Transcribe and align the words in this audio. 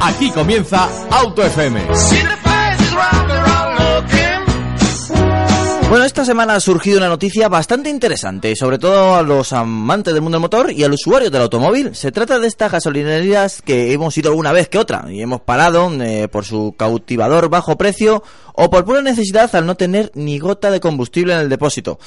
Aquí 0.00 0.30
comienza 0.30 0.88
Auto 1.10 1.42
FM. 1.42 1.88
Bueno, 5.90 6.04
esta 6.04 6.24
semana 6.24 6.54
ha 6.54 6.60
surgido 6.60 6.98
una 6.98 7.08
noticia 7.08 7.48
bastante 7.48 7.88
interesante, 7.88 8.54
sobre 8.56 8.78
todo 8.78 9.16
a 9.16 9.22
los 9.22 9.52
amantes 9.52 10.12
del 10.12 10.22
mundo 10.22 10.36
del 10.36 10.42
motor 10.42 10.70
y 10.70 10.84
al 10.84 10.92
usuario 10.92 11.30
del 11.30 11.42
automóvil. 11.42 11.94
Se 11.94 12.12
trata 12.12 12.38
de 12.38 12.46
estas 12.46 12.72
gasolinerías 12.72 13.62
que 13.62 13.92
hemos 13.92 14.16
ido 14.18 14.30
alguna 14.30 14.52
vez 14.52 14.68
que 14.68 14.78
otra 14.78 15.06
y 15.08 15.22
hemos 15.22 15.40
parado 15.40 15.90
eh, 16.02 16.28
por 16.28 16.44
su 16.44 16.74
cautivador 16.76 17.48
bajo 17.48 17.78
precio 17.78 18.22
o 18.52 18.68
por 18.68 18.84
pura 18.84 19.00
necesidad 19.00 19.54
al 19.54 19.64
no 19.64 19.76
tener 19.76 20.10
ni 20.14 20.38
gota 20.38 20.70
de 20.70 20.80
combustible 20.80 21.32
en 21.32 21.40
el 21.40 21.48
depósito. 21.48 21.98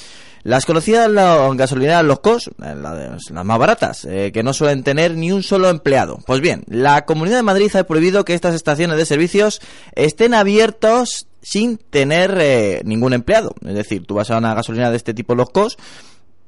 Las 0.44 0.66
conocidas 0.66 1.10
gasolineras 1.56 2.04
los 2.04 2.20
COS, 2.20 2.48
eh, 2.48 2.76
las 2.76 3.46
más 3.46 3.60
baratas, 3.60 4.06
eh, 4.06 4.32
que 4.34 4.44
no 4.44 4.54
suelen 4.54 4.84
tener 4.84 5.16
ni 5.16 5.32
un 5.32 5.44
solo 5.44 5.70
empleado. 5.70 6.20
Pues 6.26 6.42
bien, 6.42 6.64
la 6.68 7.06
Comunidad 7.06 7.38
de 7.38 7.44
Madrid 7.44 7.76
ha 7.76 7.84
prohibido 7.84 8.26
que 8.26 8.34
estas 8.34 8.56
estaciones 8.56 8.98
de 8.98 9.06
servicios 9.06 9.62
estén 9.96 10.34
abiertos 10.34 11.28
sin 11.42 11.78
tener 11.78 12.38
eh, 12.40 12.82
ningún 12.86 13.14
empleado. 13.14 13.54
Es 13.66 13.76
decir, 13.76 14.06
tú 14.06 14.16
vas 14.16 14.32
a 14.32 14.38
una 14.38 14.54
gasolina 14.54 14.90
de 14.90 14.98
este 14.98 15.14
tipo, 15.14 15.36
los 15.36 15.50
COS, 15.50 15.78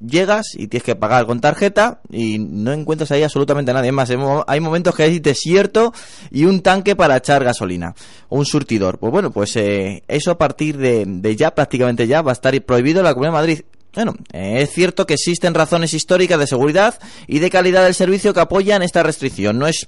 llegas 0.05 0.55
y 0.55 0.67
tienes 0.67 0.83
que 0.83 0.95
pagar 0.95 1.25
con 1.25 1.39
tarjeta 1.39 2.01
y 2.09 2.37
no 2.39 2.71
encuentras 2.71 3.11
ahí 3.11 3.23
absolutamente 3.23 3.71
a 3.71 3.73
nadie 3.73 3.91
más. 3.91 4.11
Hay 4.47 4.59
momentos 4.59 4.95
que 4.95 5.03
hay 5.03 5.19
desierto 5.19 5.93
y 6.31 6.45
un 6.45 6.61
tanque 6.61 6.95
para 6.95 7.17
echar 7.17 7.43
gasolina, 7.43 7.95
un 8.29 8.45
surtidor. 8.45 8.99
Pues 8.99 9.11
bueno, 9.11 9.31
pues 9.31 9.55
eh, 9.55 10.03
eso 10.07 10.31
a 10.31 10.37
partir 10.37 10.77
de, 10.77 11.35
ya, 11.35 11.55
prácticamente 11.55 12.07
ya, 12.07 12.21
va 12.21 12.31
a 12.31 12.33
estar 12.33 12.59
prohibido 12.63 13.01
la 13.03 13.13
Comunidad 13.13 13.31
de 13.31 13.39
Madrid. 13.39 13.61
Bueno, 13.93 14.15
es 14.31 14.71
cierto 14.71 15.05
que 15.05 15.13
existen 15.13 15.53
razones 15.53 15.93
históricas 15.93 16.39
de 16.39 16.47
seguridad 16.47 16.99
y 17.27 17.39
de 17.39 17.49
calidad 17.49 17.83
del 17.83 17.93
servicio 17.93 18.33
que 18.33 18.39
apoyan 18.39 18.81
esta 18.81 19.03
restricción. 19.03 19.59
No 19.59 19.67
es 19.67 19.87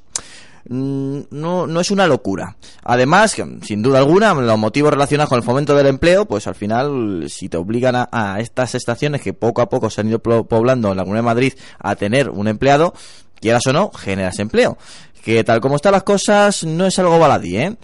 Mm, 0.68 1.20
no, 1.30 1.68
no 1.68 1.80
es 1.80 1.92
una 1.92 2.08
locura. 2.08 2.56
Además, 2.84 3.36
sin 3.62 3.84
duda 3.84 4.00
alguna, 4.00 4.34
los 4.34 4.58
motivos 4.58 4.92
relacionados 4.92 5.30
con 5.30 5.38
el 5.38 5.44
fomento 5.44 5.76
del 5.76 5.88
empleo, 5.88 6.26
pues 6.26 6.48
al 6.48 6.56
final, 6.56 7.26
si 7.30 7.50
te 7.50 7.58
obligan 7.58 8.08
a, 8.12 8.40
estas 8.40 8.74
estaciones 8.74 9.22
que 9.22 9.34
poco 9.34 9.62
a 9.62 9.70
poco 9.70 9.90
se 9.90 10.02
han 10.02 10.10
ido 10.10 10.20
poblando 10.20 10.92
en 10.92 10.98
la 10.98 11.04
Comunidad 11.04 11.22
de 11.22 11.26
Madrid 11.26 11.54
a 11.78 11.96
tener 11.96 12.30
un 12.30 12.48
empleado, 12.48 12.94
quieras 13.40 13.66
o 13.68 13.74
no, 13.74 13.92
generas 13.92 14.40
empleo. 14.40 14.78
Que 15.24 15.44
tal 15.44 15.60
como 15.60 15.78
están 15.78 15.94
las 15.94 16.04
cosas, 16.04 16.64
no 16.64 16.86
es 16.86 17.00
algo 17.00 17.18
baladí, 17.18 17.58
¿eh? 17.58 17.76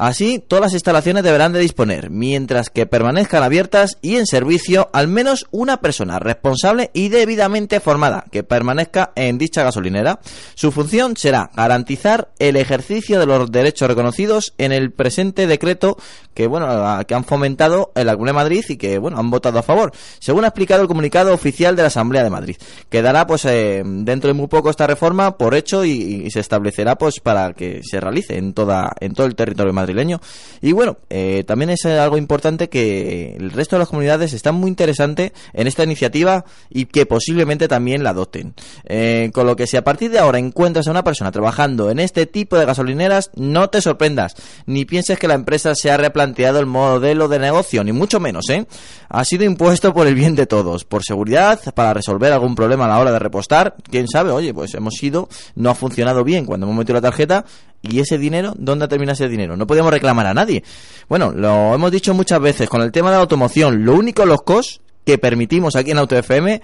Así, 0.00 0.38
todas 0.38 0.62
las 0.62 0.72
instalaciones 0.72 1.22
deberán 1.22 1.52
de 1.52 1.60
disponer, 1.60 2.08
mientras 2.08 2.70
que 2.70 2.86
permanezcan 2.86 3.42
abiertas 3.42 3.98
y 4.00 4.16
en 4.16 4.26
servicio, 4.26 4.88
al 4.94 5.08
menos 5.08 5.46
una 5.50 5.82
persona 5.82 6.18
responsable 6.18 6.90
y 6.94 7.10
debidamente 7.10 7.80
formada 7.80 8.24
que 8.32 8.42
permanezca 8.42 9.12
en 9.14 9.36
dicha 9.36 9.62
gasolinera. 9.62 10.20
Su 10.54 10.72
función 10.72 11.18
será 11.18 11.50
garantizar 11.54 12.30
el 12.38 12.56
ejercicio 12.56 13.20
de 13.20 13.26
los 13.26 13.52
derechos 13.52 13.88
reconocidos 13.88 14.54
en 14.56 14.72
el 14.72 14.90
presente 14.90 15.46
decreto 15.46 15.98
que 16.32 16.46
bueno 16.46 17.04
que 17.06 17.14
han 17.14 17.24
fomentado 17.24 17.92
en 17.94 18.06
la 18.06 18.16
Madrid 18.16 18.64
y 18.68 18.78
que 18.78 18.96
bueno 18.96 19.18
han 19.18 19.30
votado 19.30 19.58
a 19.58 19.62
favor, 19.62 19.92
según 20.18 20.44
ha 20.44 20.48
explicado 20.48 20.80
el 20.80 20.88
comunicado 20.88 21.34
oficial 21.34 21.76
de 21.76 21.82
la 21.82 21.88
Asamblea 21.88 22.24
de 22.24 22.30
Madrid. 22.30 22.56
Quedará 22.88 23.26
pues 23.26 23.44
eh, 23.44 23.82
dentro 23.84 24.28
de 24.28 24.34
muy 24.34 24.46
poco 24.46 24.70
esta 24.70 24.86
reforma 24.86 24.99
por 25.38 25.54
hecho 25.54 25.84
y, 25.84 26.30
se 26.30 26.40
establecerá 26.40 26.96
pues 26.96 27.20
para 27.20 27.52
que 27.54 27.80
se 27.82 27.98
realice 27.98 28.36
en 28.36 28.52
toda 28.52 28.92
en 29.00 29.14
todo 29.14 29.26
el 29.26 29.34
territorio 29.34 29.72
madrileño 29.72 30.20
y 30.60 30.72
bueno, 30.72 30.98
eh, 31.08 31.42
también 31.46 31.70
es 31.70 31.84
algo 31.86 32.18
importante 32.18 32.68
que 32.68 33.34
el 33.36 33.50
resto 33.50 33.76
de 33.76 33.80
las 33.80 33.88
comunidades 33.88 34.32
están 34.32 34.54
muy 34.54 34.68
interesantes 34.68 35.32
en 35.52 35.66
esta 35.66 35.84
iniciativa 35.84 36.44
y 36.68 36.84
que 36.84 37.06
posiblemente 37.06 37.66
también 37.66 38.04
la 38.04 38.10
adopten. 38.10 38.54
Eh, 38.84 39.30
con 39.32 39.46
lo 39.46 39.56
que 39.56 39.66
si 39.66 39.76
a 39.76 39.84
partir 39.84 40.10
de 40.10 40.18
ahora 40.18 40.38
encuentras 40.38 40.86
a 40.86 40.90
una 40.90 41.04
persona 41.04 41.32
trabajando 41.32 41.90
en 41.90 41.98
este 41.98 42.26
tipo 42.26 42.56
de 42.56 42.66
gasolineras, 42.66 43.30
no 43.34 43.70
te 43.70 43.80
sorprendas, 43.80 44.34
ni 44.66 44.84
pienses 44.84 45.18
que 45.18 45.28
la 45.28 45.34
empresa 45.34 45.74
se 45.74 45.90
ha 45.90 45.96
replanteado 45.96 46.60
el 46.60 46.66
modelo 46.66 47.28
de 47.28 47.38
negocio, 47.38 47.82
ni 47.82 47.92
mucho 47.92 48.20
menos, 48.20 48.48
¿eh? 48.50 48.66
Ha 49.08 49.24
sido 49.24 49.44
impuesto 49.44 49.92
por 49.92 50.06
el 50.06 50.14
bien 50.14 50.36
de 50.36 50.46
todos, 50.46 50.84
por 50.84 51.02
seguridad, 51.02 51.60
para 51.74 51.94
resolver 51.94 52.32
algún 52.32 52.54
problema 52.54 52.84
a 52.84 52.88
la 52.88 52.98
hora 53.00 53.12
de 53.12 53.18
repostar. 53.18 53.74
Quién 53.90 54.06
sabe, 54.06 54.30
oye, 54.30 54.54
pues 54.54 54.74
hemos 54.74 54.89
ido, 55.02 55.28
no 55.54 55.70
ha 55.70 55.74
funcionado 55.74 56.24
bien 56.24 56.44
cuando 56.44 56.66
hemos 56.66 56.76
metido 56.76 56.94
la 56.94 57.00
tarjeta 57.00 57.44
¿Y 57.82 58.00
ese 58.00 58.18
dinero? 58.18 58.52
¿Dónde 58.56 58.88
termina 58.88 59.12
ese 59.12 59.28
dinero? 59.28 59.56
No 59.56 59.66
podemos 59.66 59.90
reclamar 59.90 60.26
a 60.26 60.34
nadie. 60.34 60.62
Bueno, 61.08 61.32
lo 61.32 61.74
hemos 61.74 61.90
dicho 61.90 62.12
muchas 62.12 62.38
veces 62.40 62.68
con 62.68 62.82
el 62.82 62.92
tema 62.92 63.08
de 63.08 63.16
la 63.16 63.22
automoción. 63.22 63.84
Lo 63.84 63.94
único, 63.94 64.26
los 64.26 64.42
COS 64.42 64.82
que 65.04 65.18
permitimos 65.18 65.76
aquí 65.76 65.90
en 65.90 65.98
Auto 65.98 66.16
FM, 66.16 66.54
eh, 66.54 66.62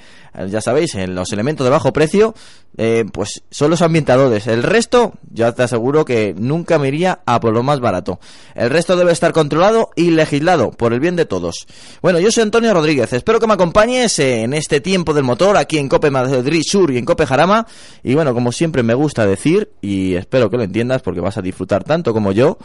ya 0.49 0.61
sabéis, 0.61 0.95
en 0.95 1.15
los 1.15 1.33
elementos 1.33 1.65
de 1.65 1.71
bajo 1.71 1.93
precio, 1.93 2.35
eh, 2.77 3.05
pues 3.11 3.43
son 3.51 3.71
los 3.71 3.81
ambientadores. 3.83 4.47
El 4.47 4.63
resto, 4.63 5.15
ya 5.33 5.53
te 5.53 5.63
aseguro 5.63 6.05
que 6.05 6.35
nunca 6.37 6.79
me 6.79 6.89
iría 6.89 7.21
a 7.25 7.41
por 7.41 7.55
lo 7.55 7.63
más 7.63 7.81
barato. 7.81 8.21
El 8.55 8.69
resto 8.71 8.97
debe 8.97 9.13
estar 9.13 9.33
controlado 9.33 9.91
y 9.97 10.11
legislado 10.11 10.71
por 10.71 10.93
el 10.93 11.01
bien 11.01 11.17
de 11.17 11.25
todos. 11.25 11.67
Bueno, 12.03 12.21
yo 12.21 12.31
soy 12.31 12.43
Antonio 12.43 12.75
Rodríguez. 12.75 13.13
Espero 13.13 13.41
que 13.41 13.47
me 13.47 13.55
acompañes 13.55 14.19
en 14.19 14.53
este 14.53 14.81
tiempo 14.81 15.15
del 15.15 15.25
motor 15.25 15.57
aquí 15.57 15.79
en 15.79 15.89
Cope 15.89 16.11
Madrid 16.11 16.63
Sur 16.65 16.91
y 16.91 16.99
en 16.99 17.07
Cope 17.07 17.27
Jarama. 17.27 17.67
Y 18.03 18.15
bueno, 18.15 18.35
como 18.35 18.53
siempre 18.53 18.83
me 18.83 18.95
gusta 18.95 19.27
decir, 19.27 19.71
y 19.81 20.15
espero 20.15 20.51
que 20.51 20.59
lo 20.59 20.65
entiendas 20.65 21.01
porque 21.03 21.21
vas 21.21 21.39
a 21.39 21.43
disfrutar 21.43 21.85
tanto 21.85 22.13
como 22.13 22.33
yo, 22.33 22.59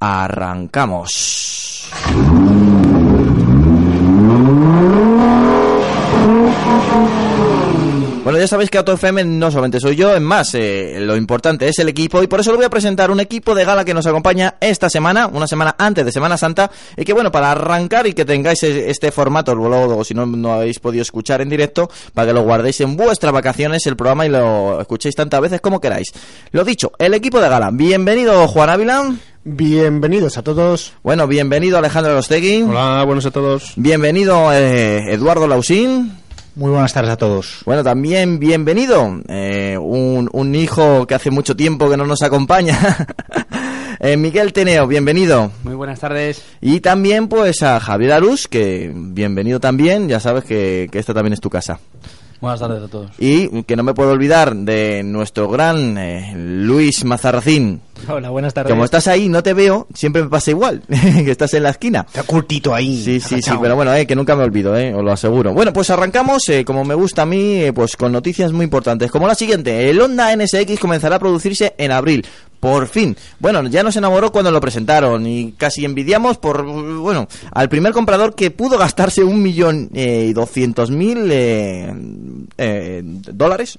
arrancamos. 0.00 1.90
Bueno, 8.38 8.44
ya 8.44 8.50
sabéis 8.50 8.70
que 8.70 8.78
Auto 8.78 8.92
FM 8.92 9.24
no 9.24 9.50
solamente 9.50 9.80
soy 9.80 9.96
yo, 9.96 10.14
en 10.14 10.22
más, 10.22 10.54
eh, 10.54 10.98
lo 11.00 11.16
importante 11.16 11.66
es 11.66 11.76
el 11.80 11.88
equipo 11.88 12.22
y 12.22 12.28
por 12.28 12.38
eso 12.38 12.52
le 12.52 12.58
voy 12.58 12.66
a 12.66 12.70
presentar 12.70 13.10
un 13.10 13.18
equipo 13.18 13.52
de 13.52 13.64
gala 13.64 13.84
que 13.84 13.92
nos 13.92 14.06
acompaña 14.06 14.54
esta 14.60 14.88
semana, 14.88 15.26
una 15.26 15.48
semana 15.48 15.74
antes 15.76 16.04
de 16.04 16.12
Semana 16.12 16.36
Santa, 16.36 16.70
y 16.96 17.04
que 17.04 17.12
bueno, 17.12 17.32
para 17.32 17.50
arrancar 17.50 18.06
y 18.06 18.12
que 18.12 18.24
tengáis 18.24 18.62
este 18.62 19.10
formato, 19.10 19.56
luego 19.56 20.04
si 20.04 20.14
no, 20.14 20.24
no 20.24 20.52
habéis 20.52 20.78
podido 20.78 21.02
escuchar 21.02 21.40
en 21.40 21.48
directo, 21.48 21.90
para 22.14 22.28
que 22.28 22.32
lo 22.32 22.42
guardéis 22.42 22.80
en 22.80 22.96
vuestras 22.96 23.32
vacaciones 23.32 23.84
el 23.88 23.96
programa 23.96 24.24
y 24.24 24.28
lo 24.28 24.80
escuchéis 24.80 25.16
tantas 25.16 25.40
veces 25.40 25.60
como 25.60 25.80
queráis. 25.80 26.12
Lo 26.52 26.62
dicho, 26.62 26.92
el 27.00 27.14
equipo 27.14 27.40
de 27.40 27.48
gala. 27.48 27.70
Bienvenido 27.72 28.46
Juan 28.46 28.70
Ávila. 28.70 29.16
Bienvenidos 29.42 30.38
a 30.38 30.44
todos. 30.44 30.92
Bueno, 31.02 31.26
bienvenido 31.26 31.76
Alejandro 31.76 32.14
Rostegui. 32.14 32.62
Hola, 32.62 33.02
buenos 33.02 33.26
a 33.26 33.32
todos. 33.32 33.72
Bienvenido 33.74 34.52
eh, 34.52 35.12
Eduardo 35.12 35.48
Lausín. 35.48 36.17
Muy 36.58 36.72
buenas 36.72 36.92
tardes 36.92 37.12
a 37.12 37.16
todos. 37.16 37.60
Bueno, 37.66 37.84
también 37.84 38.40
bienvenido 38.40 39.20
eh, 39.28 39.78
un, 39.80 40.28
un, 40.32 40.56
hijo 40.56 41.06
que 41.06 41.14
hace 41.14 41.30
mucho 41.30 41.54
tiempo 41.54 41.88
que 41.88 41.96
no 41.96 42.04
nos 42.04 42.20
acompaña. 42.22 42.76
eh, 44.00 44.16
Miguel 44.16 44.52
Teneo, 44.52 44.88
bienvenido. 44.88 45.52
Muy 45.62 45.76
buenas 45.76 46.00
tardes. 46.00 46.42
Y 46.60 46.80
también 46.80 47.28
pues 47.28 47.62
a 47.62 47.78
Javier 47.78 48.10
Arús, 48.10 48.48
que 48.48 48.90
bienvenido 48.92 49.60
también, 49.60 50.08
ya 50.08 50.18
sabes 50.18 50.42
que, 50.42 50.88
que 50.90 50.98
esta 50.98 51.14
también 51.14 51.32
es 51.32 51.40
tu 51.40 51.48
casa. 51.48 51.78
Buenas 52.40 52.60
tardes 52.60 52.82
a 52.82 52.88
todos. 52.88 53.10
Y 53.18 53.62
que 53.64 53.74
no 53.74 53.82
me 53.82 53.94
puedo 53.94 54.12
olvidar 54.12 54.54
de 54.54 55.02
nuestro 55.02 55.48
gran 55.48 55.98
eh, 55.98 56.32
Luis 56.36 57.04
Mazarracín. 57.04 57.80
Hola, 58.06 58.30
buenas 58.30 58.54
tardes. 58.54 58.70
Como 58.70 58.84
estás 58.84 59.08
ahí, 59.08 59.28
no 59.28 59.42
te 59.42 59.54
veo, 59.54 59.88
siempre 59.92 60.22
me 60.22 60.28
pasa 60.28 60.50
igual, 60.50 60.82
que 60.88 61.30
estás 61.30 61.52
en 61.54 61.64
la 61.64 61.70
esquina. 61.70 62.06
Está 62.06 62.22
cultito 62.22 62.74
ahí. 62.74 63.02
Sí, 63.02 63.20
sí, 63.20 63.42
sí, 63.42 63.50
pero 63.60 63.74
bueno, 63.74 63.92
eh, 63.92 64.06
que 64.06 64.14
nunca 64.14 64.36
me 64.36 64.44
olvido, 64.44 64.76
eh, 64.76 64.94
os 64.94 65.02
lo 65.02 65.10
aseguro. 65.10 65.52
Bueno, 65.52 65.72
pues 65.72 65.90
arrancamos, 65.90 66.48
eh, 66.48 66.64
como 66.64 66.84
me 66.84 66.94
gusta 66.94 67.22
a 67.22 67.26
mí, 67.26 67.56
eh, 67.56 67.72
pues 67.72 67.96
con 67.96 68.12
noticias 68.12 68.52
muy 68.52 68.64
importantes, 68.64 69.10
como 69.10 69.26
la 69.26 69.34
siguiente. 69.34 69.90
El 69.90 70.00
Honda 70.00 70.34
NSX 70.34 70.78
comenzará 70.78 71.16
a 71.16 71.18
producirse 71.18 71.74
en 71.76 71.90
abril. 71.90 72.24
Por 72.60 72.88
fin. 72.88 73.16
Bueno, 73.38 73.62
ya 73.68 73.84
nos 73.84 73.96
enamoró 73.96 74.32
cuando 74.32 74.50
lo 74.50 74.60
presentaron 74.60 75.24
y 75.28 75.52
casi 75.52 75.84
envidiamos 75.84 76.38
por, 76.38 76.64
bueno, 76.64 77.28
al 77.52 77.68
primer 77.68 77.92
comprador 77.92 78.34
que 78.34 78.50
pudo 78.50 78.76
gastarse 78.78 79.22
un 79.22 79.40
millón 79.42 79.90
eh, 79.94 80.26
y 80.28 80.32
doscientos 80.32 80.90
mil 80.90 81.28
eh, 81.30 81.92
eh, 82.58 83.02
dólares, 83.04 83.78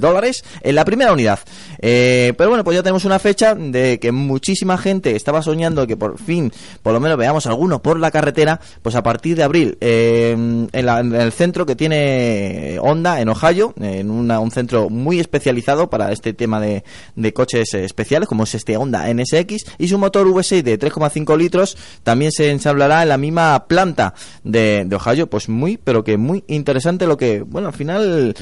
dólares 0.00 0.42
en 0.62 0.74
la 0.74 0.84
primera 0.86 1.12
unidad. 1.12 1.38
Eh, 1.80 2.32
pero 2.38 2.48
bueno, 2.48 2.64
pues 2.64 2.76
ya 2.76 2.82
tenemos 2.82 3.04
una 3.04 3.18
fecha 3.18 3.54
de 3.54 3.98
que 4.00 4.10
muchísima 4.10 4.78
gente 4.78 5.14
estaba 5.16 5.42
soñando 5.42 5.86
que 5.86 5.98
por 5.98 6.18
fin, 6.18 6.50
por 6.82 6.94
lo 6.94 7.00
menos 7.00 7.18
veamos 7.18 7.46
alguno 7.46 7.82
por 7.82 8.00
la 8.00 8.10
carretera, 8.10 8.58
pues 8.80 8.94
a 8.94 9.02
partir 9.02 9.36
de 9.36 9.42
abril, 9.42 9.76
eh, 9.82 10.30
en, 10.32 10.86
la- 10.86 11.00
en 11.00 11.14
el 11.14 11.32
centro 11.32 11.66
que 11.66 11.76
tiene 11.76 12.78
Honda 12.80 13.20
en 13.20 13.28
Ohio, 13.28 13.74
en 13.78 14.10
una- 14.10 14.40
un 14.40 14.50
centro 14.50 14.88
muy 14.88 15.20
especializado 15.20 15.90
para 15.90 16.10
este 16.10 16.32
tema 16.32 16.58
de, 16.58 16.84
de 17.16 17.32
coches 17.34 17.74
eh, 17.74 17.84
como 18.22 18.44
es 18.44 18.54
este 18.54 18.76
Honda 18.76 19.12
NSX, 19.12 19.64
y 19.78 19.88
su 19.88 19.98
motor 19.98 20.26
V6 20.26 20.62
de 20.62 20.78
3,5 20.78 21.36
litros 21.36 21.76
también 22.02 22.32
se 22.32 22.50
ensamblará 22.50 23.02
en 23.02 23.08
la 23.08 23.18
misma 23.18 23.66
planta 23.66 24.14
de, 24.42 24.84
de 24.86 24.96
Ohio. 24.96 25.28
Pues 25.28 25.48
muy, 25.48 25.76
pero 25.76 26.04
que 26.04 26.16
muy 26.16 26.44
interesante 26.46 27.06
lo 27.06 27.16
que, 27.16 27.42
bueno, 27.42 27.68
al 27.68 27.74
final 27.74 28.34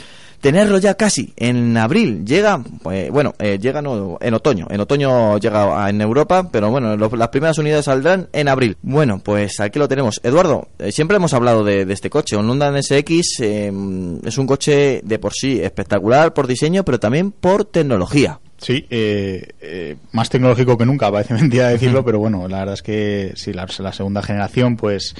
tenerlo 0.42 0.78
ya 0.78 0.94
casi 0.96 1.32
en 1.36 1.76
abril 1.76 2.26
llega 2.26 2.62
pues, 2.82 3.10
bueno 3.10 3.32
eh, 3.38 3.58
llega 3.60 3.78
en 3.78 4.34
otoño 4.34 4.66
en 4.68 4.80
otoño 4.80 5.38
llega 5.38 5.88
en 5.88 6.00
Europa 6.00 6.48
pero 6.50 6.68
bueno 6.68 6.96
las 6.96 7.28
primeras 7.28 7.56
unidades 7.58 7.86
saldrán 7.86 8.28
en 8.32 8.48
abril. 8.48 8.76
Bueno 8.82 9.20
pues 9.22 9.60
aquí 9.60 9.78
lo 9.78 9.88
tenemos. 9.88 10.20
Eduardo 10.24 10.68
eh, 10.78 10.90
siempre 10.90 11.16
hemos 11.16 11.32
hablado 11.32 11.62
de, 11.62 11.86
de 11.86 11.94
este 11.94 12.10
coche. 12.10 12.36
Un 12.36 12.50
Honda 12.50 12.72
NSX 12.72 13.40
eh, 13.40 13.72
es 14.24 14.36
un 14.36 14.46
coche 14.46 15.00
de 15.04 15.18
por 15.20 15.32
sí 15.32 15.60
espectacular 15.60 16.34
por 16.34 16.48
diseño 16.48 16.84
pero 16.84 16.98
también 16.98 17.30
por 17.30 17.64
tecnología 17.64 18.40
Sí, 18.62 18.86
eh, 18.90 19.48
eh, 19.60 19.96
más 20.12 20.30
tecnológico 20.30 20.78
que 20.78 20.86
nunca, 20.86 21.10
parece 21.12 21.34
mentira 21.34 21.68
decirlo, 21.68 22.04
pero 22.04 22.18
bueno, 22.18 22.48
la 22.48 22.60
verdad 22.60 22.74
es 22.74 22.82
que 22.82 23.32
sí, 23.34 23.52
la, 23.52 23.66
la 23.78 23.92
segunda 23.92 24.22
generación, 24.22 24.76
pues 24.76 25.14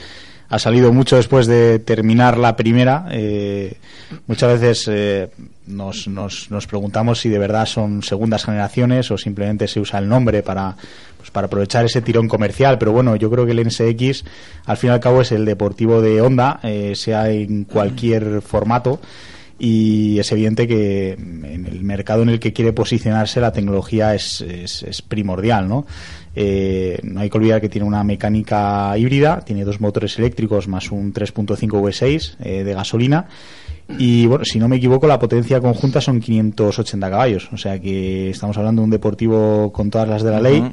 ha 0.52 0.58
salido 0.58 0.92
mucho 0.92 1.16
después 1.16 1.46
de 1.46 1.78
terminar 1.78 2.36
la 2.36 2.56
primera. 2.56 3.06
Eh, 3.10 3.78
muchas 4.26 4.60
veces 4.60 4.86
eh, 4.92 5.30
nos, 5.66 6.08
nos, 6.08 6.50
nos 6.50 6.66
preguntamos 6.66 7.20
si 7.20 7.30
de 7.30 7.38
verdad 7.38 7.64
son 7.64 8.02
segundas 8.02 8.44
generaciones 8.44 9.10
o 9.10 9.16
simplemente 9.16 9.66
se 9.66 9.80
usa 9.80 9.98
el 9.98 10.10
nombre 10.10 10.42
para, 10.42 10.76
pues 11.16 11.30
para 11.30 11.46
aprovechar 11.46 11.86
ese 11.86 12.02
tirón 12.02 12.28
comercial. 12.28 12.76
Pero 12.76 12.92
bueno, 12.92 13.16
yo 13.16 13.30
creo 13.30 13.46
que 13.46 13.52
el 13.52 13.66
NSX 13.66 14.24
al 14.66 14.76
fin 14.76 14.90
y 14.90 14.92
al 14.92 15.00
cabo 15.00 15.22
es 15.22 15.32
el 15.32 15.46
deportivo 15.46 16.02
de 16.02 16.20
Honda, 16.20 16.60
eh, 16.62 16.92
sea 16.96 17.30
en 17.30 17.64
cualquier 17.64 18.42
formato 18.42 19.00
y 19.64 20.18
es 20.18 20.32
evidente 20.32 20.66
que 20.66 21.12
en 21.12 21.66
el 21.70 21.84
mercado 21.84 22.22
en 22.24 22.30
el 22.30 22.40
que 22.40 22.52
quiere 22.52 22.72
posicionarse 22.72 23.40
la 23.40 23.52
tecnología 23.52 24.12
es, 24.12 24.40
es, 24.40 24.82
es 24.82 25.02
primordial, 25.02 25.68
¿no? 25.68 25.86
Eh, 26.34 26.98
no 27.04 27.20
hay 27.20 27.30
que 27.30 27.38
olvidar 27.38 27.60
que 27.60 27.68
tiene 27.68 27.86
una 27.86 28.02
mecánica 28.02 28.98
híbrida, 28.98 29.42
tiene 29.44 29.64
dos 29.64 29.80
motores 29.80 30.18
eléctricos 30.18 30.66
más 30.66 30.90
un 30.90 31.14
3.5 31.14 31.68
V6 31.68 32.36
eh, 32.42 32.64
de 32.64 32.74
gasolina 32.74 33.26
y 33.98 34.26
bueno, 34.26 34.44
si 34.44 34.58
no 34.58 34.66
me 34.68 34.76
equivoco 34.76 35.06
la 35.06 35.20
potencia 35.20 35.60
conjunta 35.60 36.00
son 36.00 36.18
580 36.18 37.08
caballos, 37.10 37.48
o 37.52 37.56
sea 37.56 37.78
que 37.78 38.30
estamos 38.30 38.58
hablando 38.58 38.82
de 38.82 38.84
un 38.86 38.90
deportivo 38.90 39.72
con 39.72 39.90
todas 39.90 40.08
las 40.08 40.22
de 40.24 40.30
la 40.32 40.40
ley. 40.40 40.64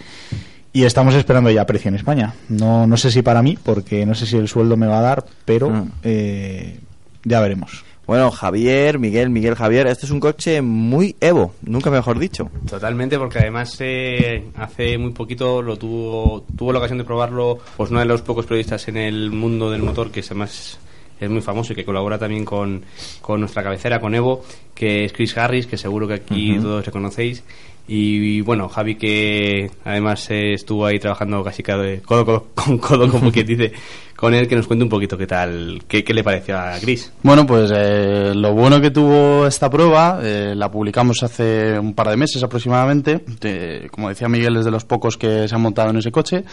Y 0.74 0.84
estamos 0.84 1.14
esperando 1.16 1.52
ya 1.52 1.66
precio 1.66 1.90
en 1.90 1.96
España. 1.96 2.34
No, 2.48 2.88
no 2.88 2.96
sé 2.98 3.12
si 3.12 3.22
para 3.22 3.42
mí, 3.44 3.58
porque 3.62 4.06
no 4.06 4.14
sé 4.16 4.26
si 4.28 4.38
el 4.38 4.48
sueldo 4.48 4.78
me 4.78 4.86
va 4.88 5.00
a 5.00 5.02
dar, 5.02 5.26
pero 5.46 5.70
Mm. 5.70 5.92
eh, 6.04 6.80
ya 7.24 7.40
veremos. 7.42 7.84
Bueno 8.10 8.32
Javier 8.32 8.98
Miguel 8.98 9.30
Miguel 9.30 9.54
Javier 9.54 9.86
este 9.86 10.08
es 10.08 10.12
un 10.12 10.20
coche 10.20 10.64
muy 10.64 11.16
Evo 11.22 11.54
nunca 11.62 11.92
mejor 11.92 12.18
dicho 12.18 12.50
Totalmente, 12.68 13.20
porque 13.20 13.38
además 13.38 13.78
eh, 13.82 14.46
hace 14.56 14.98
muy 14.98 15.12
poquito 15.12 15.62
lo 15.62 15.78
tuvo 15.78 16.44
tuvo 16.58 16.74
la 16.74 16.80
ocasión 16.80 16.98
de 16.98 17.04
probarlo 17.04 17.60
pues 17.78 17.92
uno 17.92 18.00
de 18.00 18.08
los 18.08 18.24
pocos 18.24 18.48
periodistas 18.48 18.88
en 18.88 18.98
el 18.98 19.30
mundo 19.30 19.70
del 19.70 19.84
motor 19.84 20.10
que 20.10 20.22
además 20.22 20.80
es 21.20 21.30
muy 21.30 21.42
famoso 21.42 21.74
y 21.74 21.76
que 21.76 21.86
colabora 21.86 22.18
también 22.18 22.46
con, 22.46 22.84
con 23.22 23.42
nuestra 23.42 23.62
cabecera, 23.62 24.00
con 24.00 24.16
Evo, 24.16 24.42
que 24.74 25.04
es 25.04 25.12
Chris 25.14 25.38
Harris, 25.38 25.68
que 25.68 25.78
seguro 25.78 26.08
que 26.08 26.14
aquí 26.14 26.54
Ujú. 26.54 26.62
todos 26.64 26.86
le 26.86 26.92
conocéis. 26.94 27.44
Y, 27.88 28.42
bueno, 28.42 28.70
Javi 28.70 28.96
que 28.96 29.72
además 29.84 30.30
eh, 30.30 30.54
estuvo 30.54 30.86
ahí 30.86 31.00
trabajando 31.00 31.44
casi 31.44 31.64
cada, 31.64 31.84
codo, 32.02 32.26
codo 32.26 32.46
con 32.56 32.78
codo, 32.78 33.10
como 33.10 33.32
quien 33.32 33.48
dice, 33.48 33.72
con 34.16 34.34
él, 34.36 34.48
que 34.48 34.56
nos 34.56 34.68
cuente 34.68 34.84
un 34.84 34.90
poquito 34.90 35.18
qué 35.18 35.26
tal, 35.26 35.82
qué, 35.88 36.04
qué 36.04 36.14
le 36.14 36.24
pareció 36.24 36.56
a 36.60 36.74
Chris. 36.80 37.12
Bueno, 37.24 37.48
pues 37.48 37.72
eh, 37.74 38.34
lo 38.36 38.54
bueno 38.54 38.80
que 38.80 38.92
tuvo 38.92 39.48
esta 39.48 39.70
prueba, 39.72 40.20
eh, 40.22 40.54
la 40.56 40.70
publicamos 40.70 41.24
hace 41.24 41.80
un 41.80 41.96
par 41.96 42.10
de 42.10 42.18
meses 42.18 42.44
aproximadamente. 42.44 43.24
de- 43.42 43.88
como 43.92 44.10
decía 44.10 44.28
Miguel, 44.30 44.58
es 44.58 44.66
de 44.66 44.72
los 44.72 44.84
pocos 44.86 45.18
que 45.18 45.48
se 45.48 45.56
han 45.56 45.62
montado 45.62 45.90
en 45.90 45.98
ese 45.98 46.12
coche. 46.12 46.44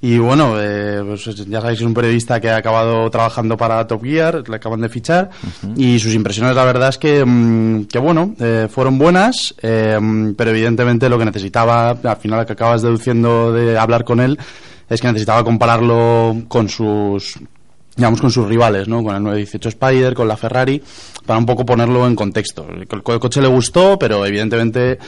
Y 0.00 0.18
bueno, 0.18 0.54
eh, 0.60 1.02
pues 1.04 1.24
ya 1.48 1.60
sabéis, 1.62 1.80
es 1.80 1.86
un 1.86 1.94
periodista 1.94 2.38
que 2.38 2.50
ha 2.50 2.56
acabado 2.58 3.10
trabajando 3.10 3.56
para 3.56 3.84
Top 3.86 4.04
Gear, 4.04 4.46
le 4.48 4.56
acaban 4.56 4.82
de 4.82 4.88
fichar. 4.90 5.30
Y 5.74 5.98
sus 5.98 6.14
impresiones, 6.14 6.54
la 6.54 6.64
verdad 6.66 6.90
es 6.90 6.98
que, 6.98 7.24
mm, 7.24 7.86
que 7.86 7.98
bueno, 7.98 8.34
eh, 8.38 8.68
fueron 8.70 8.98
buenas, 8.98 9.54
eh, 9.62 9.98
pero 10.36 10.50
evidentemente 10.50 10.75
lo 11.08 11.18
que 11.18 11.24
necesitaba, 11.24 11.90
al 11.90 12.16
final 12.16 12.46
que 12.46 12.52
acabas 12.52 12.82
deduciendo 12.82 13.52
de 13.52 13.78
hablar 13.78 14.04
con 14.04 14.20
él, 14.20 14.38
es 14.88 15.00
que 15.00 15.08
necesitaba 15.08 15.44
compararlo 15.44 16.44
con 16.48 16.68
sus 16.68 17.38
digamos 17.96 18.20
con 18.20 18.30
sus 18.30 18.46
rivales, 18.46 18.86
¿no? 18.88 19.02
Con 19.02 19.16
el 19.16 19.22
918 19.22 19.68
Spider, 19.70 20.14
con 20.14 20.28
la 20.28 20.36
Ferrari, 20.36 20.82
para 21.24 21.38
un 21.38 21.46
poco 21.46 21.64
ponerlo 21.64 22.06
en 22.06 22.14
contexto. 22.14 22.66
El, 22.68 22.86
co- 22.86 23.14
el 23.14 23.18
coche 23.18 23.40
le 23.40 23.48
gustó, 23.48 23.98
pero 23.98 24.24
evidentemente, 24.26 24.98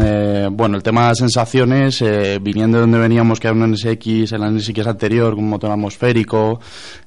eh, 0.00 0.48
bueno, 0.50 0.76
el 0.76 0.82
tema 0.82 1.08
de 1.08 1.16
sensaciones, 1.16 2.00
eh, 2.02 2.38
viniendo 2.40 2.78
de 2.78 2.82
donde 2.82 2.98
veníamos, 2.98 3.40
que 3.40 3.48
era 3.48 3.56
un 3.56 3.70
NSX, 3.72 4.32
el 4.32 4.42
NSX 4.56 4.86
anterior, 4.86 5.34
con 5.34 5.42
un 5.44 5.50
motor 5.50 5.70
atmosférico, 5.72 6.60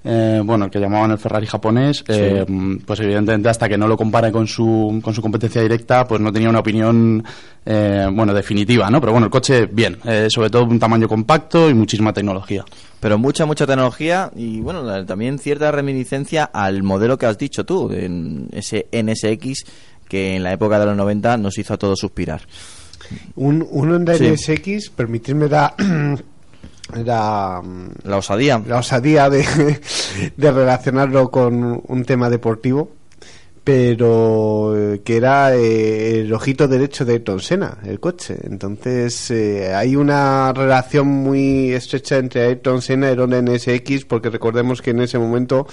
eh, 0.03 0.41
bueno, 0.44 0.65
el 0.65 0.71
que 0.71 0.80
llamaban 0.80 1.12
el 1.12 1.18
Ferrari 1.18 1.47
japonés, 1.47 2.03
eh, 2.07 2.45
pues 2.85 3.00
evidentemente 3.00 3.47
hasta 3.50 3.69
que 3.69 3.77
no 3.77 3.88
lo 3.88 3.95
compare 3.95 4.31
con 4.31 4.45
su, 4.47 5.00
con 5.01 5.13
su 5.13 5.21
competencia 5.21 5.62
directa, 5.62 6.06
pues 6.06 6.19
no 6.21 6.31
tenía 6.33 6.50
una 6.50 6.59
opinión, 6.59 7.24
eh, 7.65 8.07
bueno, 8.12 8.33
definitiva, 8.33 8.89
¿no? 8.89 9.00
Pero 9.00 9.13
bueno, 9.13 9.25
el 9.27 9.31
coche, 9.31 9.68
bien, 9.71 9.97
eh, 10.03 10.27
sobre 10.30 10.50
todo 10.50 10.65
un 10.65 10.80
tamaño 10.80 11.07
compacto 11.07 11.69
y 11.69 11.74
muchísima 11.74 12.12
tecnología. 12.13 12.65
Pero 12.99 13.17
mucha, 13.17 13.45
mucha 13.45 13.65
tecnología 13.65 14.29
y 14.35 14.59
bueno, 14.61 15.05
también 15.05 15.39
cierta 15.39 15.71
reminiscencia 15.71 16.43
al 16.43 16.83
modelo 16.83 17.17
que 17.17 17.25
has 17.25 17.37
dicho 17.37 17.65
tú, 17.65 17.91
en 17.91 18.49
ese 18.51 18.87
NSX 18.91 19.63
que 20.07 20.35
en 20.35 20.43
la 20.43 20.51
época 20.53 20.79
de 20.79 20.85
los 20.87 20.97
90 20.97 21.37
nos 21.37 21.57
hizo 21.57 21.73
a 21.75 21.77
todos 21.77 21.99
suspirar. 21.99 22.41
Un, 23.35 23.65
un 23.69 23.91
Honda 23.91 24.15
Sí. 24.15 24.27
NSX, 24.29 24.89
permitidme 24.89 25.47
la, 25.47 25.73
la, 27.03 27.61
La 28.03 28.17
osadía. 28.17 28.61
la 28.67 28.77
osadía 28.79 29.29
de, 29.29 29.45
de 30.37 30.51
relacionarlo 30.51 31.29
con 31.31 31.81
un 31.87 32.05
tema 32.05 32.29
deportivo, 32.29 32.91
pero 33.69 34.75
eh, 34.75 35.01
que 35.04 35.18
era 35.18 35.56
eh, 35.56 36.21
el 36.21 36.33
ojito 36.33 36.68
derecho 36.68 37.06
de 37.06 37.13
Ayrton 37.13 37.39
Senna, 37.39 37.77
el 37.86 38.00
coche. 38.00 38.36
Entonces 38.42 39.30
eh, 39.30 39.75
hay 39.75 39.95
una 39.95 40.51
relación 40.54 41.06
muy 41.06 41.71
estrecha 41.71 42.18
entre 42.18 42.48
Ayrton 42.48 42.81
Senna 42.81 43.10
y 43.10 43.12
el 43.12 43.19
Honda 43.19 43.39
NSX, 43.44 44.06
porque 44.06 44.31
recordemos 44.31 44.81
que 44.81 44.89
en 44.89 45.01
ese 45.01 45.19
momento 45.19 45.68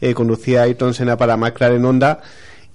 eh, 0.00 0.14
conducía 0.14 0.62
Ayrton 0.62 0.94
Senna 0.94 1.16
para 1.16 1.36
McLaren 1.36 1.84
Honda 1.84 2.20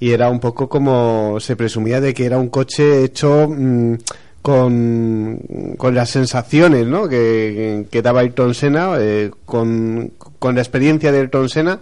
y 0.01 0.11
era 0.11 0.29
un 0.29 0.41
poco 0.41 0.67
como 0.67 1.39
se 1.39 1.55
presumía 1.55 2.01
de 2.01 2.13
que 2.13 2.25
era 2.25 2.37
un 2.37 2.49
coche 2.49 3.05
hecho 3.05 3.47
mm, 3.47 3.93
con, 4.41 5.39
con 5.77 5.95
las 5.95 6.09
sensaciones 6.09 6.85
¿no? 6.87 7.07
que, 7.07 8.01
daba 8.03 8.19
Ayrton 8.19 8.53
Senna, 8.53 8.97
eh, 8.99 9.31
con, 9.45 10.11
con 10.39 10.55
la 10.55 10.61
experiencia 10.61 11.13
de 11.13 11.19
Ayrton 11.19 11.47
Senna 11.47 11.79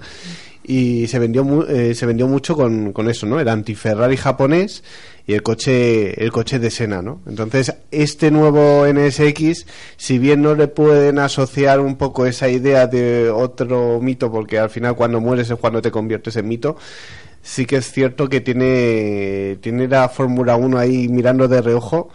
y 0.67 1.07
se 1.07 1.19
vendió 1.19 1.67
eh, 1.67 1.93
se 1.93 2.05
vendió 2.05 2.27
mucho 2.27 2.55
con, 2.55 2.91
con 2.91 3.09
eso, 3.09 3.25
¿no? 3.25 3.39
El 3.39 3.47
anti-Ferrari 3.47 4.17
japonés 4.17 4.83
y 5.27 5.33
el 5.33 5.43
coche 5.43 6.23
el 6.23 6.31
coche 6.31 6.59
de 6.59 6.71
Senna, 6.71 7.01
¿no? 7.01 7.21
Entonces, 7.27 7.75
este 7.91 8.31
nuevo 8.31 8.85
NSX, 8.87 9.65
si 9.97 10.17
bien 10.17 10.41
no 10.41 10.55
le 10.55 10.67
pueden 10.67 11.19
asociar 11.19 11.79
un 11.79 11.95
poco 11.97 12.25
esa 12.25 12.49
idea 12.49 12.87
de 12.87 13.29
otro 13.29 13.99
mito, 14.01 14.31
porque 14.31 14.57
al 14.57 14.69
final 14.69 14.95
cuando 14.95 15.21
mueres 15.21 15.49
es 15.49 15.59
cuando 15.59 15.81
te 15.81 15.91
conviertes 15.91 16.35
en 16.35 16.47
mito, 16.47 16.77
sí 17.43 17.65
que 17.65 17.77
es 17.77 17.91
cierto 17.91 18.27
que 18.27 18.41
tiene, 18.41 19.57
tiene 19.61 19.87
la 19.87 20.09
Fórmula 20.09 20.55
1 20.55 20.77
ahí 20.79 21.07
mirando 21.09 21.47
de 21.47 21.61
reojo 21.61 22.09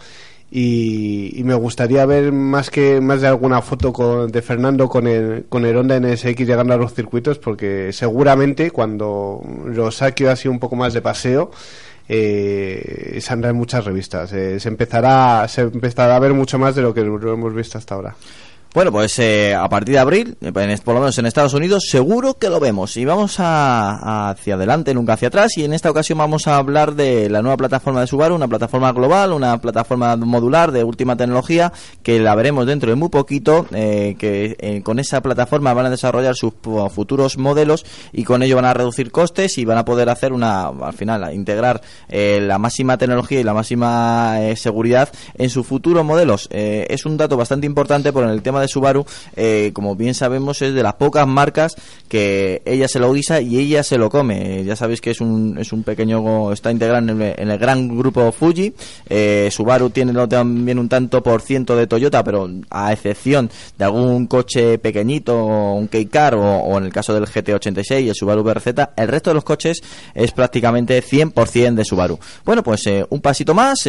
y, 0.53 1.39
y 1.39 1.43
me 1.45 1.53
gustaría 1.55 2.05
ver 2.05 2.31
más 2.33 2.69
que 2.69 2.99
más 2.99 3.21
de 3.21 3.27
alguna 3.27 3.61
foto 3.61 3.93
con- 3.93 4.29
de 4.31 4.41
Fernando 4.41 4.89
con 4.89 5.07
el, 5.07 5.45
con 5.47 5.65
el 5.65 5.77
Honda 5.77 5.97
NSX 5.99 6.39
llegando 6.45 6.73
a 6.73 6.77
los 6.77 6.93
circuitos 6.93 7.39
porque 7.39 7.93
seguramente 7.93 8.69
cuando 8.71 9.41
lo 9.65 9.89
saque 9.91 10.27
así 10.27 10.49
un 10.49 10.59
poco 10.59 10.75
más 10.75 10.93
de 10.93 11.01
paseo 11.01 11.51
eh, 12.09 13.17
saldrá 13.21 13.51
en 13.51 13.55
muchas 13.55 13.85
revistas. 13.85 14.33
Eh, 14.33 14.59
se 14.59 14.67
empezará 14.67 15.47
se 15.47 15.61
empezará 15.61 16.15
a 16.15 16.19
ver 16.19 16.33
mucho 16.33 16.59
más 16.59 16.75
de 16.75 16.81
lo 16.81 16.93
que 16.93 17.01
lo 17.01 17.33
hemos 17.33 17.53
visto 17.55 17.77
hasta 17.77 17.95
ahora 17.95 18.15
Bueno, 18.73 18.89
pues 18.93 19.19
eh, 19.19 19.53
a 19.53 19.67
partir 19.67 19.95
de 19.95 19.99
abril, 19.99 20.37
en- 20.39 20.79
por 20.79 20.93
lo 20.93 21.01
menos 21.01 21.17
en 21.17 21.25
Estados 21.25 21.53
Unidos, 21.53 21.87
seguro 21.89 22.35
que 22.35 22.49
lo 22.49 22.61
vemos. 22.61 22.95
Y 22.95 23.03
vamos 23.03 23.35
a, 23.41 24.29
hacia 24.29 24.53
adelante, 24.55 24.93
nunca 24.93 25.11
hacia 25.13 25.27
atrás. 25.27 25.57
Y 25.57 25.65
en 25.65 25.73
esta 25.73 25.91
ocasión 25.91 26.19
vamos 26.19 26.47
a 26.47 26.55
hablar 26.55 26.95
de 26.95 27.29
la 27.29 27.41
nueva 27.41 27.57
plataforma 27.57 27.99
de 27.99 28.07
Subaru, 28.07 28.33
una 28.33 28.47
plataforma 28.47 28.93
global, 28.93 29.33
una 29.33 29.59
plataforma 29.59 30.15
modular 30.15 30.71
de 30.71 30.85
última 30.85 31.17
tecnología, 31.17 31.73
que 32.01 32.21
la 32.21 32.33
veremos 32.33 32.65
dentro 32.65 32.89
de 32.89 32.95
muy 32.95 33.09
poquito, 33.09 33.65
eh, 33.73 34.15
que 34.17 34.55
eh, 34.57 34.81
con 34.83 34.99
esa 34.99 35.19
plataforma 35.19 35.73
van 35.73 35.87
a 35.87 35.89
desarrollar 35.89 36.35
sus 36.35 36.53
futuros 36.93 37.37
modelos 37.37 37.85
y 38.13 38.23
con 38.23 38.41
ello 38.41 38.55
van 38.55 38.65
a 38.65 38.73
reducir 38.73 39.11
costes 39.11 39.57
y 39.57 39.65
van 39.65 39.79
a 39.79 39.83
poder 39.85 40.07
hacer 40.07 40.31
una, 40.31 40.67
al 40.67 40.93
final, 40.93 41.33
integrar 41.33 41.81
eh, 42.07 42.39
la 42.41 42.57
máxima 42.57 42.97
tecnología 42.97 43.41
y 43.41 43.43
la 43.43 43.53
máxima 43.53 44.37
eh, 44.39 44.55
seguridad 44.55 45.09
en 45.37 45.49
sus 45.49 45.67
futuros 45.67 46.05
modelos. 46.05 46.47
Es 46.51 47.05
un 47.05 47.17
dato 47.17 47.35
bastante 47.35 47.67
importante 47.67 48.13
por 48.13 48.23
el 48.23 48.41
tema 48.41 48.60
de 48.61 48.67
Subaru, 48.67 49.05
eh, 49.35 49.71
como 49.73 49.95
bien 49.95 50.13
sabemos, 50.13 50.61
es 50.61 50.73
de 50.73 50.83
las 50.83 50.95
pocas 50.95 51.27
marcas 51.27 51.75
que 52.07 52.61
ella 52.65 52.87
se 52.87 52.99
lo 52.99 53.13
guisa 53.13 53.41
y 53.41 53.57
ella 53.57 53.83
se 53.83 53.97
lo 53.97 54.09
come. 54.09 54.63
Ya 54.63 54.75
sabéis 54.75 55.01
que 55.01 55.11
es 55.11 55.21
un, 55.21 55.57
es 55.57 55.71
un 55.71 55.83
pequeño, 55.83 56.51
está 56.51 56.71
integrado 56.71 57.09
en 57.09 57.21
el, 57.21 57.57
gran 57.57 57.97
grupo 57.97 58.31
Fuji. 58.31 58.73
Eh, 59.09 59.49
Subaru 59.51 59.89
tiene 59.89 60.13
también 60.27 60.79
un 60.79 60.89
tanto 60.89 61.21
por 61.23 61.41
ciento 61.41 61.75
de 61.75 61.87
Toyota, 61.87 62.23
pero 62.23 62.49
a 62.69 62.91
excepción 62.91 63.49
de 63.77 63.85
algún 63.85 64.27
coche 64.27 64.77
pequeñito, 64.77 65.45
un 65.45 65.87
K-Car 65.87 66.35
o, 66.35 66.41
o 66.41 66.77
en 66.77 66.85
el 66.85 66.93
caso 66.93 67.13
del 67.13 67.25
GT86 67.25 68.03
y 68.03 68.09
el 68.09 68.15
Subaru 68.15 68.43
BRZ, 68.43 68.67
el 68.95 69.07
resto 69.07 69.29
de 69.29 69.35
los 69.35 69.43
coches 69.43 69.81
es 70.13 70.31
prácticamente 70.31 71.01
100% 71.03 71.75
de 71.75 71.85
Subaru. 71.85 72.19
Bueno, 72.45 72.63
pues 72.63 72.85
eh, 72.87 73.05
un 73.09 73.21
pasito 73.21 73.53
más 73.53 73.87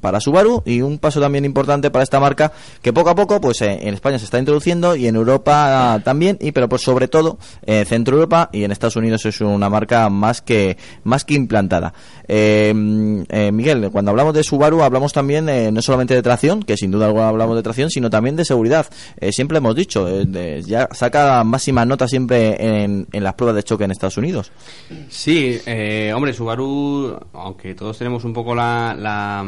para 0.00 0.20
Subaru 0.20 0.62
y 0.64 0.80
un 0.80 0.98
paso 0.98 1.20
también 1.20 1.44
importante 1.44 1.90
para 1.90 2.02
esta 2.02 2.20
marca 2.20 2.52
que 2.82 2.92
poco 2.92 3.10
a 3.10 3.14
poco 3.14 3.29
pues 3.38 3.60
eh, 3.60 3.80
en 3.82 3.92
España 3.92 4.18
se 4.18 4.24
está 4.24 4.38
introduciendo 4.38 4.96
y 4.96 5.06
en 5.06 5.16
Europa 5.16 6.00
también 6.02 6.38
y 6.40 6.52
pero 6.52 6.70
pues 6.70 6.80
sobre 6.80 7.06
todo 7.06 7.38
en 7.66 7.84
Centro 7.84 8.16
Europa 8.16 8.48
y 8.50 8.64
en 8.64 8.72
Estados 8.72 8.96
Unidos 8.96 9.26
es 9.26 9.42
una 9.42 9.68
marca 9.68 10.08
más 10.08 10.40
que 10.40 10.78
más 11.04 11.26
que 11.26 11.34
implantada. 11.34 11.92
Eh, 12.26 12.72
eh, 13.28 13.52
Miguel, 13.52 13.90
cuando 13.90 14.10
hablamos 14.12 14.32
de 14.32 14.42
Subaru 14.42 14.82
hablamos 14.82 15.12
también 15.12 15.48
eh, 15.48 15.70
no 15.70 15.82
solamente 15.82 16.14
de 16.14 16.22
tracción, 16.22 16.62
que 16.62 16.76
sin 16.76 16.90
duda 16.90 17.06
alguna 17.06 17.28
hablamos 17.28 17.56
de 17.56 17.62
tracción, 17.62 17.90
sino 17.90 18.08
también 18.08 18.36
de 18.36 18.44
seguridad. 18.44 18.86
Eh, 19.18 19.32
siempre 19.32 19.58
hemos 19.58 19.74
dicho, 19.74 20.06
eh, 20.08 20.62
ya 20.64 20.88
saca 20.92 21.42
máxima 21.44 21.84
nota 21.84 22.06
siempre 22.08 22.82
en, 22.84 23.06
en 23.12 23.24
las 23.24 23.34
pruebas 23.34 23.56
de 23.56 23.62
choque 23.62 23.84
en 23.84 23.90
Estados 23.90 24.16
Unidos. 24.16 24.52
Sí, 25.08 25.60
eh, 25.66 26.12
hombre, 26.14 26.32
Subaru, 26.32 27.18
aunque 27.32 27.74
todos 27.74 27.98
tenemos 27.98 28.24
un 28.24 28.32
poco 28.32 28.54
la, 28.54 28.94
la, 28.98 29.44